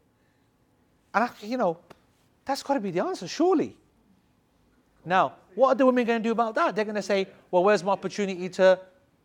And, 1.14 1.24
I, 1.24 1.30
you 1.42 1.56
know, 1.56 1.78
that's 2.44 2.62
got 2.62 2.74
to 2.74 2.80
be 2.80 2.90
the 2.90 3.04
answer, 3.04 3.28
surely. 3.28 3.76
Now, 5.04 5.34
what 5.54 5.68
are 5.68 5.74
the 5.74 5.86
women 5.86 6.06
going 6.06 6.22
to 6.22 6.28
do 6.28 6.32
about 6.32 6.54
that? 6.54 6.76
They're 6.76 6.84
going 6.84 6.94
to 6.94 7.02
say, 7.02 7.26
well, 7.50 7.64
where's 7.64 7.82
my 7.82 7.92
opportunity 7.92 8.48
to 8.50 8.78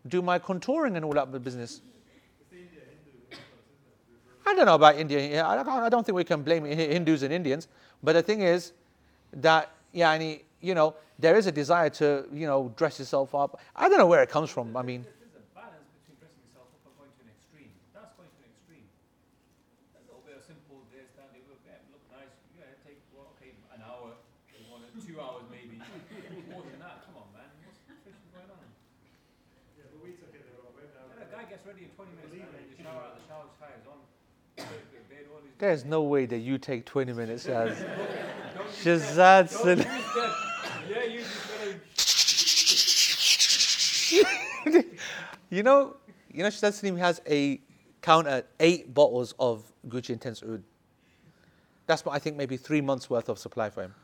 do 0.07 0.21
my 0.21 0.39
contouring 0.39 0.95
and 0.95 1.05
all 1.05 1.13
that 1.13 1.31
business? 1.43 1.81
I 4.53 4.55
don't 4.55 4.69
know 4.69 4.75
about 4.77 5.01
India. 5.01 5.41
I 5.41 5.89
don't- 5.89 6.05
think 6.05 6.13
we 6.15 6.23
can 6.23 6.43
blame 6.43 6.63
Hindus 6.63 7.23
and 7.23 7.33
Indians. 7.33 7.67
But 8.03 8.13
the 8.13 8.21
thing 8.21 8.41
is 8.41 8.71
that, 9.33 9.71
yeah, 9.91 10.13
you 10.61 10.75
know, 10.77 10.93
there 11.17 11.35
is 11.35 11.47
a 11.47 11.51
desire 11.51 11.89
to, 12.01 12.29
you 12.31 12.45
know, 12.45 12.69
dress 12.77 12.99
yourself 12.99 13.33
up. 13.33 13.59
I 13.75 13.89
don't 13.89 13.97
know 13.97 14.05
where 14.05 14.21
it 14.21 14.29
comes 14.29 14.51
from. 14.53 14.77
I 14.77 14.83
mean, 14.85 15.01
There's 15.09 15.33
a 15.33 15.41
balance 15.57 15.89
between 15.97 16.21
dressing 16.21 16.43
yourself 16.45 16.69
up 16.69 16.85
and 16.85 16.93
going 17.01 17.09
to 17.17 17.21
an 17.25 17.29
extreme. 17.33 17.71
That's 17.97 18.13
going 18.13 18.29
to 18.29 18.39
an 18.45 18.49
extreme. 18.53 18.85
A 19.97 20.05
little 20.05 20.21
bit 20.21 20.37
of 20.37 20.43
simple 20.45 20.85
this, 20.93 21.09
that, 21.17 21.33
they 21.33 21.41
look, 21.49 21.57
yeah, 21.65 21.81
look 21.89 22.03
nice. 22.13 22.29
Yeah, 22.53 22.69
take, 22.85 23.01
well, 23.17 23.33
okay, 23.41 23.57
an 23.73 23.81
hour, 23.81 24.13
you 24.53 24.69
want 24.69 24.85
it, 24.85 24.93
two 25.01 25.17
hours 25.17 25.49
maybe. 25.49 25.81
More 26.53 26.61
than 26.61 26.77
that, 26.77 27.09
come 27.09 27.17
on, 27.25 27.27
man. 27.33 27.49
What's, 27.65 27.81
what's 27.89 28.21
going 28.29 28.53
on? 28.53 28.61
Yeah, 29.81 29.89
but 29.89 29.97
we 30.05 30.13
took 30.13 30.29
it 30.29 30.45
the 30.45 30.53
wrong 30.61 30.77
way 30.77 30.85
now. 30.93 31.09
And 31.09 31.25
a 31.25 31.29
guy 31.33 31.49
gets 31.49 31.65
ready 31.65 31.89
in 31.89 31.91
20 31.97 32.13
minutes, 32.21 32.29
Believe 32.29 32.45
man, 32.53 32.61
me. 32.69 32.69
the 32.69 32.77
shower 32.85 33.01
out, 33.01 33.17
the 33.17 33.25
shower 33.25 33.49
tire 33.57 33.81
is 33.81 33.87
on. 33.89 33.97
the 34.53 35.01
bed, 35.09 35.25
all 35.33 35.41
these- 35.41 35.52
there's 35.63 35.85
no 35.85 36.01
way 36.01 36.25
that 36.25 36.39
you 36.39 36.57
take 36.57 36.85
20 36.85 37.13
minutes 37.13 37.45
as 37.45 37.77
Shazad 38.81 39.15
that. 39.15 39.49
Don't 39.49 39.61
Sil- 39.63 39.77
use 39.79 39.85
that. 39.85 40.33
Yeah, 40.89 41.03
use 41.05 41.27
this 44.11 44.65
little 44.65 44.83
You 45.49 45.63
know, 45.63 45.95
you 46.33 46.43
know, 46.43 46.49
Shazad 46.49 46.73
Salim 46.73 46.97
has 46.97 47.21
a 47.29 47.61
counter 48.01 48.43
eight 48.59 48.93
bottles 48.93 49.33
of 49.39 49.63
Gucci 49.87 50.09
Intense 50.09 50.43
Oud. 50.43 50.61
That's 51.87 52.03
what 52.03 52.13
I 52.13 52.19
think 52.19 52.35
maybe 52.35 52.57
three 52.57 52.81
months 52.81 53.09
worth 53.09 53.29
of 53.29 53.39
supply 53.39 53.69
for 53.69 53.83
him. 53.83 53.95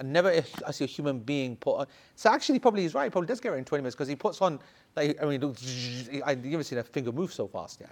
And 0.00 0.12
never 0.12 0.42
I 0.66 0.72
see 0.72 0.82
a 0.82 0.88
human 0.88 1.20
being 1.20 1.54
put 1.54 1.76
on. 1.76 1.86
So 2.16 2.32
actually, 2.32 2.58
probably 2.58 2.82
he's 2.82 2.94
right. 2.94 3.04
He 3.04 3.10
probably 3.10 3.28
does 3.28 3.38
get 3.38 3.52
it 3.52 3.56
in 3.56 3.64
20 3.64 3.82
minutes 3.82 3.94
because 3.94 4.08
he 4.08 4.16
puts 4.16 4.42
on, 4.42 4.58
like, 4.96 5.22
I 5.22 5.26
mean, 5.26 5.44
I've 6.24 6.44
never 6.44 6.64
seen 6.64 6.78
a 6.78 6.82
finger 6.82 7.12
move 7.12 7.32
so 7.32 7.46
fast. 7.46 7.80
Yeah. 7.80 7.86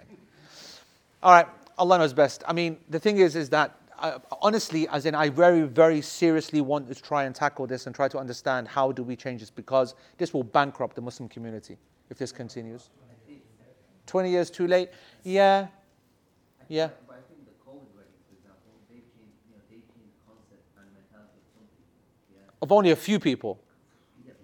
All 1.21 1.31
right, 1.31 1.47
Allah 1.77 1.99
knows 1.99 2.13
best. 2.13 2.43
I 2.47 2.53
mean, 2.53 2.77
the 2.89 2.99
thing 2.99 3.17
is, 3.17 3.35
is 3.35 3.49
that 3.49 3.79
uh, 3.99 4.19
honestly, 4.41 4.87
as 4.89 5.05
in, 5.05 5.15
I 5.15 5.29
very, 5.29 5.61
very 5.61 6.01
seriously 6.01 6.61
want 6.61 6.87
to 6.93 7.01
try 7.01 7.23
and 7.23 7.33
tackle 7.33 7.67
this 7.67 7.85
and 7.85 7.95
try 7.95 8.07
to 8.09 8.17
understand 8.17 8.67
how 8.67 8.91
do 8.91 9.03
we 9.03 9.15
change 9.15 9.39
this 9.39 9.49
because 9.49 9.95
this 10.17 10.33
will 10.33 10.43
bankrupt 10.43 10.95
the 10.95 11.01
Muslim 11.01 11.29
community 11.29 11.77
if 12.09 12.17
this 12.17 12.31
continues. 12.31 12.89
20 14.07 14.29
years 14.29 14.49
too 14.49 14.67
late? 14.67 14.89
Yeah, 15.23 15.67
yeah. 16.67 16.89
But 17.07 17.13
I 17.13 17.21
think 17.29 17.45
the 17.45 17.55
COVID 17.63 17.87
wedding, 17.95 18.19
for 18.27 18.35
example, 18.35 18.73
they 18.89 18.95
changed, 18.95 19.39
you 19.47 19.55
know, 19.55 19.61
they 19.69 19.77
changed 19.77 20.11
the 20.11 20.25
concept 20.27 20.65
and 20.77 20.85
mentality 20.91 21.39
of. 21.55 21.65
Yeah. 22.33 22.61
Of 22.61 22.71
only 22.71 22.91
a 22.91 22.95
few 22.95 23.19
people. 23.19 23.59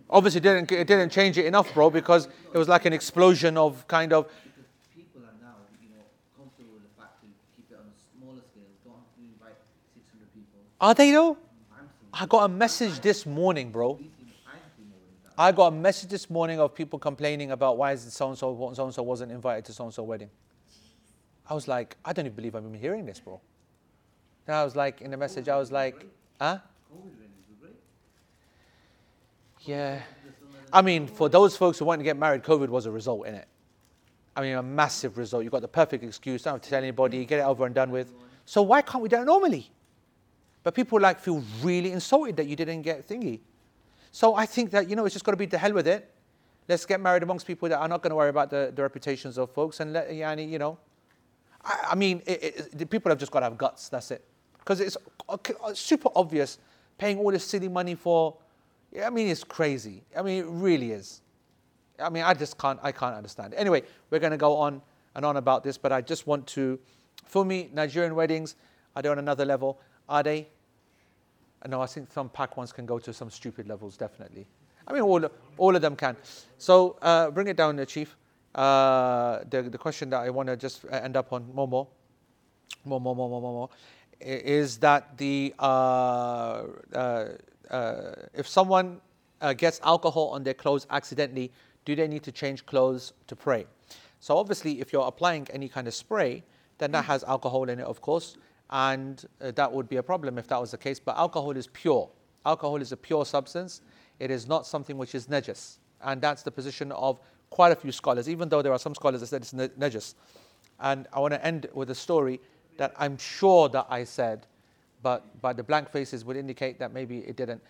Obviously, 0.09 0.39
it 0.39 0.43
didn't, 0.43 0.71
it 0.71 0.87
didn't 0.87 1.11
change 1.11 1.37
it 1.37 1.45
enough, 1.45 1.71
bro, 1.73 1.91
because 1.91 2.27
it 2.51 2.57
was 2.57 2.67
like 2.67 2.85
an 2.85 2.93
explosion 2.93 3.57
of 3.57 3.87
kind 3.87 4.11
of. 4.11 4.25
Because 4.25 4.65
people 4.95 5.21
are 5.21 5.37
now, 5.37 5.53
you 5.77 5.89
know, 5.89 6.01
comfortable 6.35 6.73
with 6.73 6.89
the 6.89 6.93
fact 6.97 7.21
to 7.21 7.27
keep 7.53 7.69
it 7.69 7.77
on 7.77 7.85
a 7.85 7.97
smaller 8.17 8.41
scale. 8.41 8.73
Don't 8.81 8.97
have 8.97 9.13
to 9.13 9.21
invite 9.21 9.53
600 9.93 10.33
people. 10.33 10.65
Are 10.81 10.93
they 10.93 11.11
though? 11.11 11.37
I 12.13 12.25
got 12.25 12.45
a 12.45 12.47
message 12.47 12.99
this 13.01 13.25
morning, 13.25 13.71
bro. 13.71 13.99
I 15.37 15.51
got 15.51 15.67
a 15.67 15.71
message 15.71 16.09
this 16.09 16.29
morning 16.29 16.59
of 16.59 16.73
people 16.75 16.99
complaining 16.99 17.51
about 17.51 17.77
why 17.77 17.93
is 17.93 18.01
so 18.13 18.29
and 18.29 18.37
so 18.37 18.73
so 18.73 18.85
and 18.85 18.93
so 18.93 19.03
wasn't 19.03 19.31
invited 19.31 19.65
to 19.65 19.73
so 19.73 19.85
and 19.85 19.93
so 19.93 20.03
wedding. 20.03 20.29
I 21.49 21.53
was 21.53 21.67
like, 21.67 21.97
I 22.05 22.13
don't 22.13 22.25
even 22.25 22.35
believe 22.35 22.55
I'm 22.55 22.67
even 22.67 22.79
hearing 22.79 23.05
this, 23.05 23.19
bro. 23.19 23.39
Then 24.45 24.55
I 24.55 24.63
was 24.63 24.75
like, 24.75 25.01
in 25.01 25.11
the 25.11 25.17
message, 25.17 25.49
I 25.49 25.57
was 25.57 25.71
like, 25.71 26.05
huh? 26.39 26.59
Yeah. 29.61 30.01
I 30.71 30.81
mean, 30.81 31.07
for 31.07 31.29
those 31.29 31.57
folks 31.57 31.79
who 31.79 31.85
want 31.85 31.99
to 31.99 32.03
get 32.03 32.17
married, 32.17 32.43
COVID 32.43 32.69
was 32.69 32.85
a 32.85 32.91
result 32.91 33.25
in 33.25 33.35
it. 33.35 33.47
I 34.35 34.41
mean, 34.41 34.55
a 34.55 34.63
massive 34.63 35.17
result. 35.17 35.43
You 35.43 35.49
got 35.49 35.61
the 35.61 35.67
perfect 35.67 36.03
excuse, 36.03 36.43
don't 36.43 36.53
have 36.53 36.61
to 36.61 36.69
tell 36.69 36.81
anybody, 36.81 37.25
get 37.25 37.39
it 37.39 37.43
over 37.43 37.65
and 37.65 37.73
done 37.73 37.91
with. 37.91 38.13
So 38.45 38.61
why 38.61 38.81
can't 38.81 39.01
we 39.01 39.09
do 39.09 39.21
it 39.21 39.25
normally? 39.25 39.69
But 40.69 40.75
people 40.75 40.99
like 40.99 41.19
feel 41.19 41.43
really 41.63 41.91
insulted 41.91 42.37
that 42.37 42.45
you 42.45 42.55
didn't 42.55 42.83
get 42.83 43.09
thingy. 43.09 43.39
So 44.11 44.35
I 44.35 44.45
think 44.45 44.69
that 44.69 44.87
you 44.87 44.95
know 44.95 45.03
it's 45.03 45.13
just 45.13 45.25
got 45.25 45.31
to 45.31 45.35
be 45.35 45.47
to 45.47 45.57
hell 45.57 45.73
with 45.73 45.87
it. 45.87 46.13
Let's 46.67 46.85
get 46.85 47.01
married 47.01 47.23
amongst 47.23 47.47
people 47.47 47.67
that 47.69 47.79
are 47.79 47.87
not 47.87 48.03
going 48.03 48.11
to 48.11 48.15
worry 48.15 48.29
about 48.29 48.51
the, 48.51 48.71
the 48.75 48.83
reputations 48.83 49.39
of 49.39 49.49
folks 49.49 49.79
and 49.79 49.93
let 49.93 50.11
yani, 50.11 50.47
you 50.47 50.59
know. 50.59 50.77
I, 51.65 51.87
I 51.89 51.95
mean, 51.95 52.21
it, 52.27 52.43
it, 52.43 52.77
the 52.77 52.85
people 52.85 53.09
have 53.09 53.17
just 53.17 53.31
got 53.31 53.39
to 53.39 53.45
have 53.45 53.57
guts. 53.57 53.89
That's 53.89 54.11
it. 54.11 54.23
Because 54.59 54.79
it's 54.79 54.95
uh, 55.27 55.37
super 55.73 56.09
obvious 56.15 56.59
paying 56.99 57.17
all 57.17 57.31
this 57.31 57.45
silly 57.45 57.67
money 57.67 57.95
for. 57.95 58.37
I 59.03 59.09
mean, 59.09 59.27
it's 59.27 59.43
crazy. 59.43 60.03
I 60.15 60.21
mean, 60.21 60.43
it 60.43 60.49
really 60.49 60.91
is. 60.91 61.21
I 61.97 62.09
mean, 62.09 62.21
I 62.21 62.35
just 62.35 62.59
can't. 62.59 62.79
I 62.83 62.91
can't 62.91 63.15
understand. 63.15 63.55
Anyway, 63.55 63.81
we're 64.11 64.19
going 64.19 64.33
to 64.33 64.37
go 64.37 64.55
on 64.55 64.83
and 65.15 65.25
on 65.25 65.37
about 65.37 65.63
this, 65.63 65.79
but 65.79 65.91
I 65.91 66.01
just 66.01 66.27
want 66.27 66.45
to. 66.49 66.77
For 67.25 67.43
me, 67.43 67.71
Nigerian 67.73 68.13
weddings 68.13 68.53
are 68.95 69.01
they 69.01 69.09
on 69.09 69.17
another 69.17 69.45
level? 69.45 69.79
Are 70.07 70.21
they? 70.21 70.49
no, 71.67 71.81
I 71.81 71.87
think 71.87 72.11
some 72.11 72.29
pack 72.29 72.57
ones 72.57 72.71
can 72.71 72.85
go 72.85 72.99
to 72.99 73.13
some 73.13 73.29
stupid 73.29 73.67
levels, 73.67 73.97
definitely. 73.97 74.47
I 74.87 74.93
mean, 74.93 75.01
all, 75.01 75.23
all 75.57 75.75
of 75.75 75.81
them 75.81 75.95
can. 75.95 76.15
So 76.57 76.97
uh, 77.01 77.29
bring 77.31 77.47
it 77.47 77.57
down, 77.57 77.75
the 77.75 77.85
Chief. 77.85 78.15
Uh, 78.55 79.39
the, 79.49 79.61
the 79.63 79.77
question 79.77 80.09
that 80.09 80.21
I 80.21 80.29
want 80.29 80.47
to 80.49 80.57
just 80.57 80.85
uh, 80.85 80.95
end 80.95 81.15
up 81.15 81.31
on, 81.31 81.53
more, 81.53 81.67
more, 81.67 81.87
more, 82.85 82.99
more, 82.99 83.15
more, 83.15 83.29
more, 83.29 83.41
more, 83.41 83.69
is 84.19 84.77
that 84.77 85.17
the 85.17 85.53
uh, 85.59 86.63
uh, 86.93 87.25
uh 87.69 88.11
if 88.33 88.47
someone 88.47 88.99
gets 89.55 89.79
alcohol 89.83 90.29
on 90.29 90.43
their 90.43 90.53
clothes 90.53 90.87
accidentally, 90.89 91.51
do 91.85 91.95
they 91.95 92.07
need 92.07 92.23
to 92.23 92.31
change 92.31 92.65
clothes 92.65 93.13
to 93.27 93.35
pray? 93.35 93.65
So 94.19 94.35
obviously, 94.35 94.81
if 94.81 94.91
you're 94.91 95.07
applying 95.07 95.47
any 95.51 95.69
kind 95.69 95.87
of 95.87 95.93
spray, 95.93 96.43
then 96.79 96.91
that 96.91 97.05
has 97.05 97.23
alcohol 97.23 97.69
in 97.69 97.79
it, 97.79 97.85
of 97.85 98.01
course 98.01 98.35
and 98.69 99.25
uh, 99.41 99.51
that 99.51 99.71
would 99.71 99.89
be 99.89 99.97
a 99.97 100.03
problem 100.03 100.37
if 100.37 100.47
that 100.47 100.59
was 100.59 100.71
the 100.71 100.77
case. 100.77 100.99
But 100.99 101.17
alcohol 101.17 101.51
is 101.51 101.67
pure. 101.67 102.09
Alcohol 102.45 102.81
is 102.81 102.91
a 102.91 102.97
pure 102.97 103.25
substance. 103.25 103.81
It 104.19 104.31
is 104.31 104.47
not 104.47 104.67
something 104.67 104.97
which 104.97 105.15
is 105.15 105.27
najis, 105.27 105.77
and 106.01 106.21
that's 106.21 106.43
the 106.43 106.51
position 106.51 106.91
of 106.91 107.19
quite 107.49 107.71
a 107.71 107.75
few 107.75 107.91
scholars. 107.91 108.29
Even 108.29 108.49
though 108.49 108.61
there 108.61 108.71
are 108.71 108.79
some 108.79 108.95
scholars 108.95 109.21
that 109.21 109.27
said 109.27 109.41
it's 109.41 109.53
na- 109.53 109.67
najis. 109.79 110.15
And 110.79 111.07
I 111.11 111.19
want 111.19 111.33
to 111.33 111.45
end 111.45 111.67
with 111.73 111.89
a 111.89 111.95
story 111.95 112.39
that 112.77 112.93
I'm 112.97 113.17
sure 113.17 113.67
that 113.69 113.87
I 113.89 114.03
said, 114.03 114.47
but 115.03 115.25
but 115.41 115.57
the 115.57 115.63
blank 115.63 115.89
faces 115.89 116.23
would 116.25 116.37
indicate 116.37 116.79
that 116.79 116.93
maybe 116.93 117.19
it 117.19 117.35
didn't. 117.35 117.61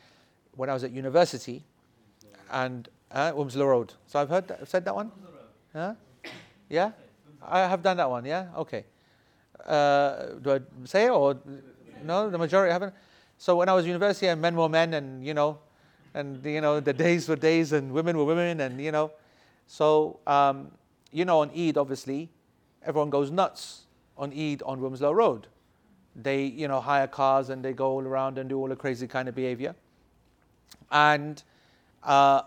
When 0.56 0.70
I 0.70 0.74
was 0.74 0.84
at 0.84 0.92
university, 0.92 1.64
and 2.52 2.90
uh, 3.12 3.32
Road. 3.36 3.94
So 4.08 4.20
I've 4.20 4.30
heard 4.30 4.48
that, 4.48 4.60
I've 4.62 4.70
said 4.70 4.86
that 4.86 4.96
one. 4.96 5.12
Huh? 5.74 5.94
Yeah, 6.70 6.92
I 7.42 7.60
have 7.62 7.82
done 7.82 7.98
that 7.98 8.10
one. 8.10 8.26
Yeah, 8.26 8.48
okay. 8.58 8.86
Uh, 9.66 10.36
do 10.42 10.52
I 10.54 10.60
say 10.86 11.06
it 11.06 11.10
or 11.10 11.38
no? 12.04 12.30
The 12.30 12.38
majority 12.38 12.72
haven't. 12.72 12.94
So 13.38 13.56
when 13.56 13.70
I 13.70 13.74
was 13.74 13.86
university, 13.86 14.28
and 14.28 14.42
men 14.42 14.56
were 14.56 14.70
men, 14.70 14.94
and 14.94 15.26
you 15.26 15.34
know, 15.34 15.60
and 16.14 16.44
you 16.46 16.62
know, 16.62 16.80
the 16.80 16.94
days 16.94 17.30
were 17.30 17.36
days, 17.36 17.72
and 17.72 17.92
women 17.92 18.18
were 18.18 18.26
women, 18.26 18.60
and 18.62 18.82
you 18.82 18.92
know, 18.92 19.12
so 19.68 20.20
um, 20.28 20.72
you 21.12 21.26
know, 21.26 21.42
on 21.42 21.50
Eid, 21.52 21.78
obviously, 21.78 22.30
everyone 22.84 23.10
goes 23.10 23.32
nuts 23.32 23.84
on 24.18 24.32
Eid 24.32 24.62
on 24.64 24.80
Wilmslow 24.80 25.14
Road. 25.14 25.48
They, 26.16 26.44
you 26.44 26.68
know, 26.68 26.82
hire 26.82 27.08
cars 27.08 27.50
and 27.50 27.64
they 27.64 27.74
go 27.74 27.92
all 27.92 28.04
around 28.04 28.38
and 28.38 28.50
do 28.50 28.58
all 28.58 28.68
the 28.68 28.76
crazy 28.76 29.08
kind 29.08 29.30
of 29.30 29.36
behavior. 29.36 29.76
And 30.92 31.42
uh, 32.04 32.42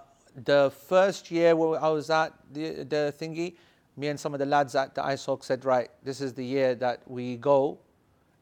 the 0.44 0.72
first 0.88 1.30
year 1.30 1.56
where 1.56 1.82
I 1.82 1.88
was 1.88 2.10
at 2.10 2.34
the, 2.52 2.84
the 2.84 3.14
thingy, 3.18 3.54
me 3.96 4.08
and 4.08 4.18
some 4.18 4.32
of 4.34 4.40
the 4.40 4.46
lads 4.46 4.74
at 4.74 4.94
the 4.94 5.02
ISOC 5.02 5.44
said, 5.44 5.64
right, 5.64 5.90
this 6.02 6.20
is 6.20 6.32
the 6.32 6.44
year 6.44 6.74
that 6.76 7.00
we 7.06 7.36
go 7.36 7.78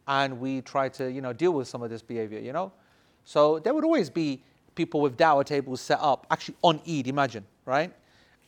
and 0.07 0.41
we 0.41 0.61
try 0.63 0.89
to, 0.89 1.11
you 1.11 1.21
know, 1.21 1.33
deal 1.33 1.53
with 1.53 1.69
some 1.69 1.83
of 1.83 1.91
this 1.91 2.03
behavior, 2.03 2.39
you 2.39 2.53
know? 2.53 2.73
So 3.25 3.59
there 3.59 3.75
would 3.75 3.85
always 3.85 4.11
be 4.11 4.43
people 4.75 5.01
with 5.01 5.17
dawah 5.17 5.45
tables 5.45 5.81
set 5.81 5.99
up, 6.01 6.27
actually 6.31 6.57
on 6.63 6.81
Eid, 6.89 7.07
imagine, 7.07 7.45
right? 7.65 7.93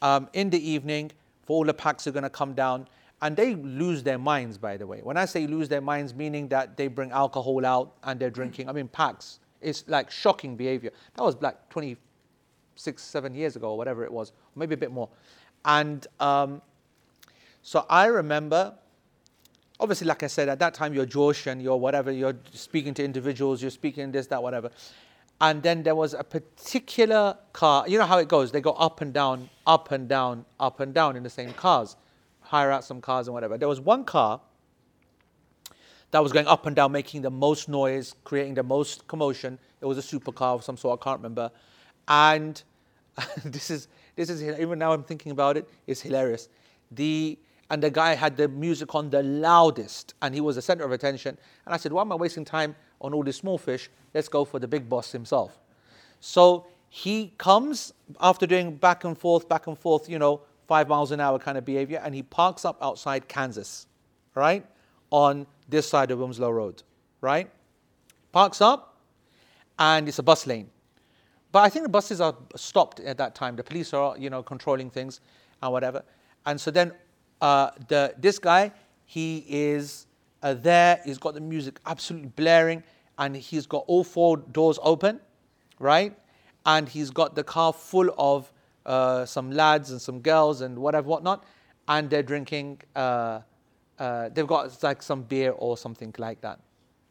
Um, 0.00 0.28
in 0.32 0.50
the 0.50 0.70
evening, 0.70 1.10
for 1.42 1.58
all 1.58 1.64
the 1.64 1.74
packs 1.74 2.06
are 2.06 2.12
going 2.12 2.22
to 2.22 2.30
come 2.30 2.54
down, 2.54 2.88
and 3.20 3.36
they 3.36 3.54
lose 3.54 4.02
their 4.02 4.18
minds, 4.18 4.58
by 4.58 4.76
the 4.76 4.86
way. 4.86 5.00
When 5.02 5.16
I 5.16 5.24
say 5.24 5.46
lose 5.46 5.68
their 5.68 5.80
minds, 5.80 6.14
meaning 6.14 6.48
that 6.48 6.76
they 6.76 6.88
bring 6.88 7.12
alcohol 7.12 7.64
out 7.64 7.94
and 8.02 8.18
they're 8.18 8.30
drinking, 8.30 8.68
I 8.68 8.72
mean, 8.72 8.88
packs. 8.88 9.38
It's 9.60 9.84
like 9.86 10.10
shocking 10.10 10.56
behavior. 10.56 10.90
That 11.14 11.22
was 11.22 11.40
like 11.40 11.68
26, 11.70 13.00
seven 13.00 13.34
years 13.34 13.54
ago, 13.54 13.70
or 13.70 13.78
whatever 13.78 14.04
it 14.04 14.12
was, 14.12 14.32
maybe 14.56 14.74
a 14.74 14.78
bit 14.78 14.90
more. 14.90 15.08
And 15.64 16.04
um, 16.18 16.60
so 17.62 17.86
I 17.88 18.06
remember, 18.06 18.74
obviously, 19.78 20.06
like 20.06 20.22
I 20.22 20.26
said, 20.26 20.48
at 20.48 20.58
that 20.58 20.74
time 20.74 20.92
you're 20.94 21.06
Josh 21.06 21.46
and 21.46 21.62
you're 21.62 21.76
whatever, 21.76 22.10
you're 22.10 22.36
speaking 22.52 22.92
to 22.94 23.04
individuals, 23.04 23.62
you're 23.62 23.70
speaking 23.70 24.10
this, 24.10 24.26
that, 24.28 24.42
whatever. 24.42 24.70
And 25.40 25.62
then 25.62 25.82
there 25.82 25.94
was 25.94 26.14
a 26.14 26.22
particular 26.22 27.36
car, 27.52 27.88
you 27.88 27.98
know 27.98 28.06
how 28.06 28.18
it 28.18 28.28
goes, 28.28 28.52
they 28.52 28.60
go 28.60 28.72
up 28.72 29.00
and 29.00 29.12
down, 29.12 29.48
up 29.66 29.90
and 29.90 30.08
down, 30.08 30.44
up 30.60 30.80
and 30.80 30.92
down 30.92 31.16
in 31.16 31.22
the 31.22 31.30
same 31.30 31.52
cars, 31.52 31.96
hire 32.40 32.70
out 32.70 32.84
some 32.84 33.00
cars 33.00 33.26
and 33.26 33.34
whatever. 33.34 33.58
There 33.58 33.68
was 33.68 33.80
one 33.80 34.04
car 34.04 34.40
that 36.12 36.22
was 36.22 36.30
going 36.30 36.46
up 36.46 36.66
and 36.66 36.76
down, 36.76 36.92
making 36.92 37.22
the 37.22 37.30
most 37.30 37.68
noise, 37.68 38.14
creating 38.24 38.54
the 38.54 38.62
most 38.62 39.06
commotion. 39.08 39.58
It 39.80 39.86
was 39.86 39.98
a 39.98 40.02
supercar 40.02 40.54
of 40.54 40.62
some 40.62 40.76
sort, 40.76 41.00
I 41.00 41.04
can't 41.04 41.18
remember. 41.18 41.50
And 42.06 42.62
this 43.44 43.70
is, 43.70 43.88
this 44.14 44.28
is, 44.30 44.42
even 44.42 44.78
now 44.78 44.92
I'm 44.92 45.04
thinking 45.04 45.32
about 45.32 45.56
it, 45.56 45.68
it's 45.86 46.02
hilarious. 46.02 46.48
The, 46.90 47.38
and 47.72 47.82
the 47.82 47.90
guy 47.90 48.14
had 48.14 48.36
the 48.36 48.48
music 48.48 48.94
on 48.94 49.08
the 49.08 49.22
loudest, 49.22 50.12
and 50.20 50.34
he 50.34 50.42
was 50.42 50.56
the 50.56 50.62
center 50.62 50.84
of 50.84 50.92
attention. 50.92 51.38
And 51.64 51.74
I 51.74 51.78
said, 51.78 51.90
Why 51.90 52.02
am 52.02 52.12
I 52.12 52.16
wasting 52.16 52.44
time 52.44 52.76
on 53.00 53.14
all 53.14 53.22
these 53.22 53.36
small 53.36 53.56
fish? 53.56 53.88
Let's 54.12 54.28
go 54.28 54.44
for 54.44 54.58
the 54.58 54.68
big 54.68 54.90
boss 54.90 55.10
himself. 55.10 55.58
So 56.20 56.66
he 56.90 57.32
comes 57.38 57.94
after 58.20 58.46
doing 58.46 58.76
back 58.76 59.04
and 59.04 59.16
forth, 59.16 59.48
back 59.48 59.68
and 59.68 59.78
forth, 59.78 60.06
you 60.06 60.18
know, 60.18 60.42
five 60.68 60.86
miles 60.86 61.12
an 61.12 61.20
hour 61.20 61.38
kind 61.38 61.56
of 61.56 61.64
behavior, 61.64 61.98
and 62.04 62.14
he 62.14 62.22
parks 62.22 62.66
up 62.66 62.76
outside 62.82 63.26
Kansas, 63.26 63.86
right? 64.34 64.66
On 65.10 65.46
this 65.66 65.88
side 65.88 66.10
of 66.10 66.18
Wilmslow 66.18 66.52
Road, 66.52 66.82
right? 67.22 67.50
Parks 68.32 68.60
up, 68.60 68.98
and 69.78 70.08
it's 70.08 70.18
a 70.18 70.22
bus 70.22 70.46
lane. 70.46 70.68
But 71.52 71.60
I 71.60 71.70
think 71.70 71.86
the 71.86 71.88
buses 71.88 72.20
are 72.20 72.36
stopped 72.54 73.00
at 73.00 73.16
that 73.16 73.34
time. 73.34 73.56
The 73.56 73.64
police 73.64 73.94
are, 73.94 74.14
you 74.18 74.28
know, 74.28 74.42
controlling 74.42 74.90
things 74.90 75.22
and 75.62 75.72
whatever. 75.72 76.02
And 76.44 76.60
so 76.60 76.70
then 76.70 76.92
uh, 77.42 77.72
the, 77.88 78.14
this 78.18 78.38
guy, 78.38 78.72
he 79.04 79.44
is 79.48 80.06
uh, 80.42 80.54
there, 80.54 81.00
he's 81.04 81.18
got 81.18 81.34
the 81.34 81.40
music 81.40 81.80
absolutely 81.84 82.28
blaring, 82.36 82.82
and 83.18 83.36
he's 83.36 83.66
got 83.66 83.84
all 83.88 84.04
four 84.04 84.36
doors 84.36 84.78
open, 84.80 85.20
right? 85.80 86.16
And 86.64 86.88
he's 86.88 87.10
got 87.10 87.34
the 87.34 87.42
car 87.42 87.72
full 87.72 88.14
of 88.16 88.50
uh, 88.86 89.26
some 89.26 89.50
lads 89.50 89.90
and 89.90 90.00
some 90.00 90.20
girls 90.20 90.60
and 90.60 90.78
whatever, 90.78 91.08
whatnot, 91.08 91.44
and 91.88 92.08
they're 92.08 92.22
drinking, 92.22 92.80
uh, 92.94 93.40
uh, 93.98 94.28
they've 94.32 94.46
got 94.46 94.80
like 94.84 95.02
some 95.02 95.22
beer 95.22 95.50
or 95.50 95.76
something 95.76 96.14
like 96.18 96.40
that, 96.42 96.60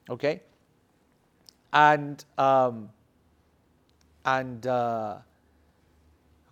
okay? 0.10 0.41
And, 1.74 2.24
um, 2.38 2.90
and 4.24 4.66
I've 4.66 5.24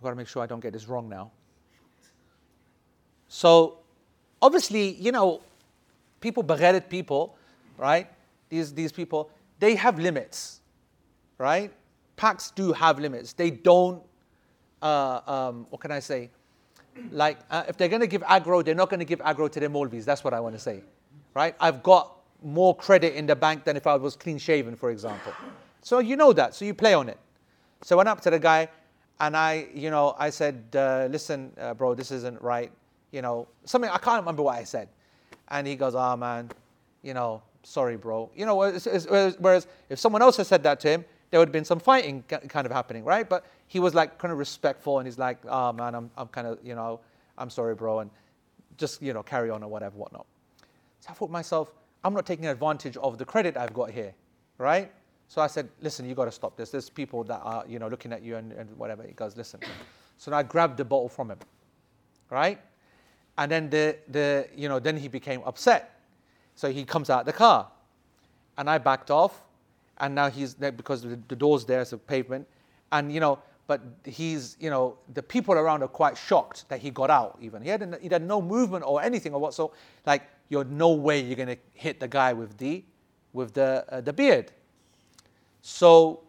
got 0.02 0.10
to 0.10 0.16
make 0.16 0.28
sure 0.28 0.42
I 0.42 0.46
don't 0.46 0.60
get 0.60 0.74
this 0.74 0.86
wrong 0.86 1.08
now. 1.08 1.30
So, 3.32 3.78
obviously, 4.42 4.94
you 4.94 5.12
know, 5.12 5.40
people, 6.20 6.42
Baghdad 6.42 6.90
people, 6.90 7.36
right? 7.78 8.10
These, 8.48 8.74
these 8.74 8.90
people, 8.90 9.30
they 9.60 9.76
have 9.76 10.00
limits, 10.00 10.60
right? 11.38 11.72
Packs 12.16 12.50
do 12.50 12.72
have 12.72 12.98
limits. 12.98 13.32
They 13.32 13.50
don't, 13.50 14.02
uh, 14.82 15.20
um, 15.28 15.68
what 15.70 15.80
can 15.80 15.92
I 15.92 16.00
say? 16.00 16.28
Like, 17.12 17.38
uh, 17.52 17.62
if 17.68 17.76
they're 17.76 17.88
going 17.88 18.00
to 18.00 18.08
give 18.08 18.22
aggro, 18.22 18.64
they're 18.64 18.74
not 18.74 18.90
going 18.90 18.98
to 18.98 19.06
give 19.06 19.20
aggro 19.20 19.48
to 19.52 19.60
their 19.60 19.70
Molvis. 19.70 20.04
That's 20.04 20.24
what 20.24 20.34
I 20.34 20.40
want 20.40 20.56
to 20.56 20.60
say, 20.60 20.82
right? 21.32 21.54
I've 21.60 21.84
got 21.84 22.16
more 22.42 22.74
credit 22.74 23.14
in 23.14 23.26
the 23.26 23.36
bank 23.36 23.62
than 23.62 23.76
if 23.76 23.86
I 23.86 23.94
was 23.94 24.16
clean 24.16 24.38
shaven, 24.38 24.74
for 24.74 24.90
example. 24.90 25.32
So 25.82 26.00
you 26.00 26.16
know 26.16 26.32
that, 26.32 26.56
so 26.56 26.64
you 26.64 26.74
play 26.74 26.94
on 26.94 27.08
it. 27.08 27.18
So 27.82 27.94
I 27.94 27.98
went 27.98 28.08
up 28.08 28.20
to 28.22 28.30
the 28.30 28.40
guy 28.40 28.68
and 29.20 29.36
I, 29.36 29.68
you 29.72 29.90
know, 29.90 30.16
I 30.18 30.30
said, 30.30 30.64
uh, 30.74 31.06
listen, 31.08 31.52
uh, 31.60 31.74
bro, 31.74 31.94
this 31.94 32.10
isn't 32.10 32.42
right 32.42 32.72
you 33.12 33.22
know, 33.22 33.48
something 33.64 33.90
I 33.90 33.98
can't 33.98 34.22
remember 34.22 34.42
what 34.42 34.56
I 34.56 34.64
said. 34.64 34.88
And 35.48 35.66
he 35.66 35.76
goes, 35.76 35.94
"Ah, 35.94 36.12
oh, 36.12 36.16
man, 36.16 36.50
you 37.02 37.14
know, 37.14 37.42
sorry, 37.62 37.96
bro." 37.96 38.30
You 38.34 38.46
know, 38.46 38.56
whereas, 38.56 39.36
whereas 39.38 39.66
if 39.88 39.98
someone 39.98 40.22
else 40.22 40.36
had 40.36 40.46
said 40.46 40.62
that 40.62 40.80
to 40.80 40.88
him, 40.88 41.04
there 41.30 41.40
would 41.40 41.48
have 41.48 41.52
been 41.52 41.64
some 41.64 41.80
fighting 41.80 42.22
kind 42.28 42.66
of 42.66 42.72
happening, 42.72 43.04
right? 43.04 43.28
But 43.28 43.46
he 43.66 43.80
was 43.80 43.94
like 43.94 44.18
kind 44.18 44.32
of 44.32 44.38
respectful, 44.38 44.98
and 44.98 45.06
he's 45.06 45.18
like, 45.18 45.38
"Oh 45.48 45.72
man, 45.72 45.94
I'm, 45.94 46.10
I'm 46.16 46.28
kind 46.28 46.46
of, 46.46 46.58
you 46.62 46.74
know, 46.74 47.00
I'm 47.38 47.50
sorry, 47.50 47.74
bro," 47.74 48.00
and 48.00 48.10
just 48.76 49.02
you 49.02 49.12
know, 49.12 49.22
carry 49.22 49.50
on 49.50 49.62
or 49.62 49.68
whatever, 49.68 49.96
whatnot. 49.96 50.26
So 51.00 51.08
I 51.10 51.14
thought 51.14 51.26
to 51.26 51.32
myself, 51.32 51.72
I'm 52.04 52.14
not 52.14 52.26
taking 52.26 52.46
advantage 52.46 52.96
of 52.96 53.18
the 53.18 53.24
credit 53.24 53.56
I've 53.56 53.74
got 53.74 53.90
here, 53.90 54.14
right? 54.58 54.90
So 55.28 55.40
I 55.40 55.46
said, 55.46 55.68
listen, 55.80 56.08
you 56.08 56.16
got 56.16 56.24
to 56.24 56.32
stop 56.32 56.56
this. 56.56 56.70
There's 56.70 56.90
people 56.90 57.22
that 57.24 57.40
are, 57.44 57.64
you 57.68 57.78
know, 57.78 57.86
looking 57.86 58.12
at 58.12 58.22
you 58.22 58.36
and, 58.36 58.52
and 58.52 58.68
whatever. 58.76 59.04
He 59.04 59.12
goes, 59.12 59.36
listen. 59.36 59.60
So 60.16 60.32
I 60.32 60.42
grabbed 60.42 60.76
the 60.76 60.84
bottle 60.84 61.08
from 61.08 61.30
him, 61.30 61.38
right? 62.30 62.58
And 63.40 63.50
then 63.50 63.70
the, 63.70 63.96
the 64.08 64.48
you 64.54 64.68
know, 64.68 64.78
then 64.78 64.98
he 64.98 65.08
became 65.08 65.42
upset. 65.46 65.98
So 66.56 66.70
he 66.70 66.84
comes 66.84 67.08
out 67.08 67.20
of 67.20 67.26
the 67.26 67.32
car. 67.32 67.68
And 68.58 68.68
I 68.68 68.76
backed 68.76 69.10
off. 69.10 69.42
And 69.96 70.14
now 70.14 70.28
he's 70.28 70.54
there 70.54 70.70
because 70.70 71.00
the, 71.02 71.18
the 71.26 71.36
door's 71.36 71.64
there, 71.64 71.80
it's 71.80 71.94
a 71.94 71.98
pavement. 71.98 72.46
And, 72.92 73.10
you 73.10 73.18
know, 73.18 73.38
but 73.66 73.80
he's, 74.04 74.58
you 74.60 74.68
know, 74.68 74.98
the 75.14 75.22
people 75.22 75.54
around 75.54 75.82
are 75.82 75.88
quite 75.88 76.18
shocked 76.18 76.68
that 76.68 76.80
he 76.80 76.90
got 76.90 77.08
out 77.08 77.38
even. 77.40 77.62
He 77.62 77.70
had, 77.70 77.98
he 78.02 78.08
had 78.10 78.22
no 78.22 78.42
movement 78.42 78.84
or 78.86 79.02
anything 79.02 79.32
or 79.32 79.40
what. 79.40 79.54
So, 79.54 79.72
like, 80.04 80.28
you're 80.50 80.64
no 80.64 80.92
way 80.92 81.20
you're 81.20 81.36
going 81.36 81.48
to 81.48 81.58
hit 81.72 81.98
the 81.98 82.08
guy 82.08 82.34
with 82.34 82.58
the, 82.58 82.84
with 83.32 83.54
the, 83.54 83.86
uh, 83.88 84.02
the 84.02 84.12
beard. 84.12 84.52
So 85.62 86.20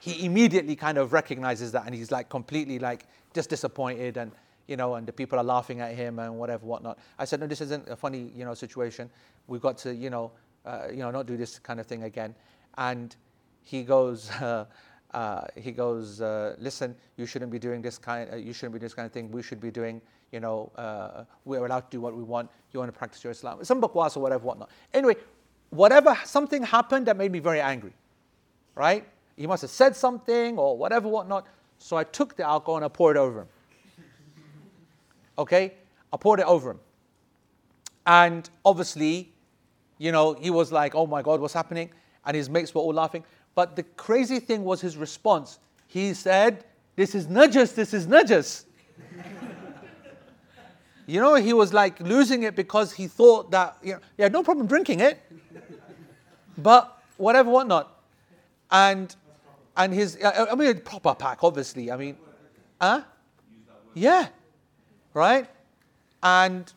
he 0.00 0.24
immediately 0.24 0.74
kind 0.74 0.98
of 0.98 1.12
recognizes 1.12 1.70
that 1.72 1.86
and 1.86 1.94
he's 1.94 2.10
like 2.10 2.28
completely 2.28 2.80
like 2.80 3.06
just 3.34 3.50
disappointed 3.50 4.16
and 4.16 4.32
you 4.68 4.76
know, 4.76 4.94
and 4.94 5.06
the 5.06 5.12
people 5.12 5.38
are 5.38 5.44
laughing 5.44 5.80
at 5.80 5.94
him 5.94 6.18
and 6.18 6.38
whatever, 6.38 6.64
whatnot. 6.64 6.98
I 7.18 7.24
said, 7.24 7.40
no, 7.40 7.46
this 7.46 7.62
isn't 7.62 7.88
a 7.88 7.96
funny, 7.96 8.30
you 8.36 8.44
know, 8.44 8.54
situation. 8.54 9.10
We've 9.46 9.62
got 9.62 9.78
to, 9.78 9.94
you 9.94 10.10
know, 10.10 10.30
uh, 10.64 10.88
you 10.90 10.98
know, 10.98 11.10
not 11.10 11.26
do 11.26 11.36
this 11.36 11.58
kind 11.58 11.80
of 11.80 11.86
thing 11.86 12.02
again. 12.04 12.34
And 12.76 13.16
he 13.62 13.82
goes, 13.82 14.30
uh, 14.42 14.66
uh, 15.12 15.46
he 15.56 15.72
goes, 15.72 16.20
uh, 16.20 16.54
listen, 16.58 16.94
you 17.16 17.24
shouldn't 17.24 17.50
be 17.50 17.58
doing 17.58 17.80
this 17.80 17.96
kind, 17.96 18.30
uh, 18.30 18.36
you 18.36 18.52
shouldn't 18.52 18.74
be 18.74 18.78
doing 18.78 18.86
this 18.86 18.94
kind 18.94 19.06
of 19.06 19.12
thing. 19.12 19.30
We 19.32 19.42
should 19.42 19.60
be 19.60 19.70
doing, 19.70 20.02
you 20.32 20.40
know, 20.40 20.70
uh, 20.76 21.24
we're 21.46 21.64
allowed 21.64 21.80
to 21.80 21.90
do 21.90 22.00
what 22.02 22.14
we 22.14 22.22
want. 22.22 22.50
You 22.72 22.80
want 22.80 22.92
to 22.92 22.98
practice 22.98 23.24
your 23.24 23.30
Islam, 23.30 23.64
some 23.64 23.80
bakwas 23.80 24.18
or 24.18 24.20
whatever, 24.20 24.44
whatnot. 24.44 24.70
Anyway, 24.92 25.16
whatever, 25.70 26.16
something 26.24 26.62
happened 26.62 27.06
that 27.06 27.16
made 27.16 27.32
me 27.32 27.38
very 27.38 27.60
angry, 27.60 27.94
right? 28.74 29.08
He 29.34 29.46
must 29.46 29.62
have 29.62 29.70
said 29.70 29.96
something 29.96 30.58
or 30.58 30.76
whatever, 30.76 31.08
whatnot. 31.08 31.46
So 31.78 31.96
I 31.96 32.04
took 32.04 32.36
the 32.36 32.44
alcohol 32.44 32.76
and 32.76 32.84
I 32.84 32.88
poured 32.88 33.16
it 33.16 33.20
over 33.20 33.42
him. 33.42 33.48
Okay? 35.38 35.74
I 36.12 36.16
poured 36.16 36.40
it 36.40 36.46
over 36.46 36.72
him. 36.72 36.80
And 38.06 38.48
obviously, 38.64 39.32
you 39.98 40.12
know, 40.12 40.34
he 40.34 40.50
was 40.50 40.72
like, 40.72 40.94
oh 40.94 41.06
my 41.06 41.22
God, 41.22 41.40
what's 41.40 41.54
happening? 41.54 41.90
And 42.26 42.36
his 42.36 42.50
mates 42.50 42.74
were 42.74 42.80
all 42.80 42.92
laughing. 42.92 43.24
But 43.54 43.76
the 43.76 43.82
crazy 43.82 44.40
thing 44.40 44.64
was 44.64 44.80
his 44.80 44.96
response. 44.96 45.58
He 45.86 46.14
said, 46.14 46.64
This 46.96 47.14
is 47.14 47.26
najas, 47.26 47.74
this 47.74 47.94
is 47.94 48.06
najas. 48.06 48.64
you 51.06 51.20
know, 51.20 51.34
he 51.34 51.52
was 51.52 51.72
like 51.72 52.00
losing 52.00 52.42
it 52.44 52.54
because 52.54 52.92
he 52.92 53.06
thought 53.06 53.50
that, 53.50 53.76
you 53.82 53.94
know, 53.94 54.00
yeah, 54.16 54.28
no 54.28 54.42
problem 54.42 54.66
drinking 54.66 55.00
it, 55.00 55.20
but 56.56 57.02
whatever, 57.16 57.50
whatnot. 57.50 58.00
And 58.70 59.14
and 59.76 59.94
his, 59.94 60.18
I 60.22 60.54
mean, 60.54 60.70
a 60.70 60.74
proper 60.74 61.14
pack, 61.14 61.42
obviously. 61.42 61.90
I 61.90 61.96
mean, 61.96 62.16
huh? 62.80 63.02
Yeah 63.94 64.28
right? 65.18 65.46
And 66.22 66.72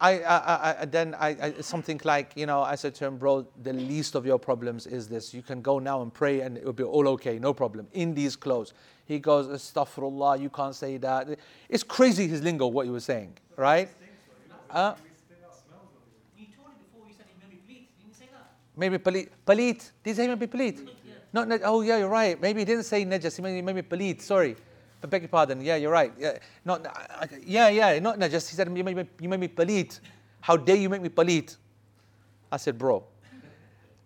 I, 0.00 0.20
I, 0.20 0.80
I 0.82 0.84
then 0.84 1.14
I, 1.18 1.52
something 1.60 2.00
like 2.04 2.32
you 2.36 2.46
know 2.46 2.60
I 2.62 2.74
said 2.74 2.94
to 2.96 3.06
him, 3.06 3.16
bro, 3.16 3.46
the 3.62 3.72
least 3.72 4.14
of 4.14 4.26
your 4.26 4.38
problems 4.38 4.86
is 4.86 5.08
this. 5.08 5.34
You 5.34 5.42
can 5.42 5.62
go 5.62 5.78
now 5.78 6.02
and 6.02 6.12
pray, 6.12 6.40
and 6.40 6.56
it 6.56 6.64
will 6.64 6.72
be 6.72 6.82
all 6.82 7.08
okay, 7.08 7.38
no 7.38 7.54
problem. 7.54 7.86
In 7.92 8.14
these 8.14 8.36
clothes, 8.36 8.72
he 9.06 9.18
goes, 9.18 9.48
astaghfirullah, 9.48 10.40
you 10.40 10.50
can't 10.50 10.74
say 10.74 10.96
that. 10.98 11.38
It's 11.68 11.82
crazy 11.82 12.26
his 12.26 12.42
lingo, 12.42 12.66
what 12.66 12.86
he 12.86 12.92
was 12.92 13.04
saying, 13.04 13.32
right? 13.56 13.88
Uh, 14.70 14.94
You 16.36 16.46
told 16.56 16.68
him 16.68 16.78
before 16.84 17.08
you 17.08 17.14
said 17.16 17.26
he 17.30 17.36
maybe 17.42 17.60
bleed. 17.66 17.86
Didn't 17.96 18.08
you 18.08 18.14
say 18.14 18.28
palit. 18.98 19.28
Palit. 19.46 19.90
Did 20.02 20.10
he 20.10 20.14
say 20.14 20.26
maybe 20.26 20.46
palit? 20.46 20.88
No, 21.32 21.44
no, 21.44 21.58
oh 21.64 21.80
yeah, 21.82 21.98
you're 21.98 22.08
right. 22.08 22.40
Maybe 22.40 22.60
he 22.60 22.64
didn't 22.64 22.84
say 22.84 23.04
najas. 23.04 23.40
Maybe 23.40 23.62
maybe 23.62 23.82
palit. 23.82 24.20
Sorry, 24.20 24.56
I 25.04 25.06
beg 25.06 25.20
your 25.20 25.28
pardon. 25.28 25.60
Yeah, 25.60 25.76
you're 25.76 25.92
right. 25.92 26.12
Yeah, 26.18 26.38
not, 26.64 26.86
I- 26.86 27.28
yeah, 27.44 27.68
yeah, 27.68 27.98
not 27.98 28.18
najis. 28.18 28.48
He 28.48 28.56
said, 28.56 28.74
you 28.74 28.82
made 28.82 28.96
me, 28.96 29.06
you 29.20 29.28
made 29.28 29.38
me 29.38 29.48
palit. 29.48 30.00
How 30.40 30.56
dare 30.56 30.76
you 30.76 30.88
make 30.88 31.02
me 31.02 31.10
palit? 31.10 31.56
I 32.50 32.56
said, 32.56 32.78
bro. 32.78 33.04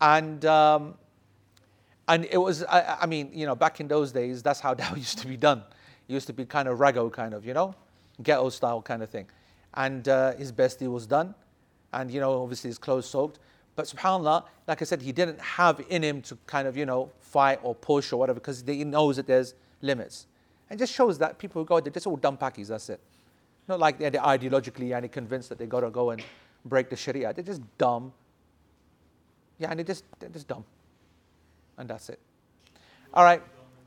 And, 0.00 0.44
um, 0.44 0.94
and 2.08 2.24
it 2.28 2.38
was, 2.38 2.64
I, 2.64 2.80
I- 2.80 2.98
I 3.02 3.06
mean, 3.06 3.30
you 3.32 3.46
know, 3.46 3.54
back 3.54 3.78
in 3.78 3.86
those 3.86 4.10
days, 4.10 4.42
that's 4.42 4.58
how 4.58 4.74
that 4.80 4.96
used 4.96 5.18
to 5.18 5.28
be 5.28 5.36
done. 5.36 5.62
It 6.08 6.14
used 6.14 6.26
to 6.26 6.32
be 6.32 6.44
kind 6.44 6.66
of 6.66 6.78
rago, 6.80 7.12
kind 7.12 7.32
of, 7.32 7.46
you 7.46 7.54
know, 7.54 7.76
ghetto 8.24 8.48
style 8.48 8.82
kind 8.82 9.00
of 9.04 9.08
thing. 9.08 9.26
And 9.74 10.08
uh, 10.08 10.34
his 10.34 10.50
bestie 10.50 10.90
was 10.90 11.06
done. 11.06 11.32
And, 11.92 12.10
you 12.10 12.18
know, 12.18 12.42
obviously 12.42 12.70
his 12.70 12.78
clothes 12.78 13.08
soaked. 13.08 13.38
But 13.76 13.86
subhanAllah, 13.86 14.46
like 14.66 14.82
I 14.82 14.84
said, 14.84 15.00
he 15.00 15.12
didn't 15.12 15.40
have 15.40 15.80
in 15.90 16.02
him 16.02 16.22
to 16.22 16.36
kind 16.46 16.66
of, 16.66 16.76
you 16.76 16.86
know, 16.86 17.12
fight 17.20 17.60
or 17.62 17.72
push 17.76 18.12
or 18.12 18.16
whatever 18.16 18.40
because 18.40 18.64
he 18.66 18.82
knows 18.82 19.14
that 19.14 19.28
there's 19.28 19.54
limits. 19.80 20.26
And 20.70 20.78
just 20.78 20.92
shows 20.92 21.18
that 21.18 21.38
people 21.38 21.62
who 21.62 21.66
go, 21.66 21.80
they're 21.80 21.92
just 21.92 22.06
all 22.06 22.16
dumb 22.16 22.36
packies, 22.36 22.68
that's 22.68 22.90
it. 22.90 23.00
Not 23.68 23.80
like 23.80 23.98
they're, 23.98 24.10
ideologically 24.10 24.96
and 24.96 25.10
convinced 25.10 25.48
that 25.50 25.58
they 25.58 25.66
got 25.66 25.80
to 25.80 25.90
go 25.90 26.10
and 26.10 26.22
break 26.64 26.90
the 26.90 26.96
Sharia. 26.96 27.32
They're 27.32 27.44
just 27.44 27.62
dumb. 27.76 28.12
Yeah, 29.58 29.70
and 29.70 29.78
they're 29.78 29.84
just, 29.84 30.04
they're 30.18 30.30
just 30.30 30.48
dumb. 30.48 30.64
And 31.76 31.88
that's 31.88 32.08
it. 32.08 32.18
All 33.12 33.24
right. 33.24 33.42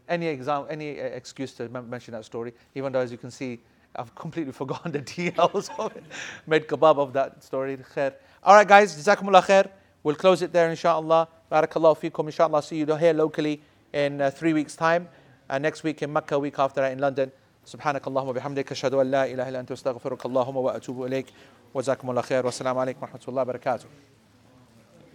Any 0.08 0.28
exam, 0.28 0.66
any 0.70 1.00
uh, 1.00 1.06
excuse 1.06 1.54
to 1.54 1.70
mention 1.70 2.14
that 2.14 2.26
story, 2.26 2.54
even 2.76 2.92
though 2.92 3.00
as 3.00 3.12
you 3.12 3.18
can 3.18 3.32
see, 3.32 3.60
I've 3.96 4.14
completely 4.26 4.54
forgotten 4.54 4.92
the 4.92 5.02
details 5.02 5.70
of 5.78 5.96
it. 5.96 6.04
Made 6.48 6.68
kebab 6.68 6.98
of 6.98 7.14
that 7.14 7.44
story. 7.44 7.78
Khair. 7.78 8.14
All 8.44 8.56
right, 8.56 8.68
guys. 8.68 8.96
Jazakumullah 8.96 9.44
khair. 9.44 9.70
We'll 10.04 10.16
close 10.16 10.42
it 10.42 10.52
there, 10.52 10.70
inshallah. 10.70 11.28
Barakallahu 11.52 12.00
feekum, 12.00 12.26
inshallah. 12.26 12.64
See 12.64 12.78
you 12.78 12.96
here 12.96 13.14
locally 13.14 13.62
in 13.94 14.20
uh, 14.20 14.32
three 14.32 14.54
weeks' 14.54 14.76
time. 14.76 15.08
Uh, 15.51 15.59
next 15.59 15.85
week 15.85 16.03
in 16.03 16.13
Mecca, 16.13 16.39
week 16.39 16.59
after 16.59 16.81
that 16.81 16.93
in 16.93 16.99
London. 16.99 17.31
سبحانك 17.67 18.07
اللهم 18.07 18.29
وبحمدك 18.29 18.73
أشهد 18.73 18.95
أن 18.95 19.11
لا 19.11 19.25
إله 19.27 19.49
إلا 19.49 19.61
أنت 19.61 19.73
أستغفرك 19.73 20.27
اللهم 20.27 20.57
وأتوب 20.57 21.05
إليك 21.05 21.27
وجزاكم 21.75 22.11
الله 22.11 22.23
خير 22.23 22.47
والسلام 22.47 22.79
عليكم 22.79 23.01
ورحمة 23.03 23.21
الله 23.29 23.43
وبركاته 23.43 23.87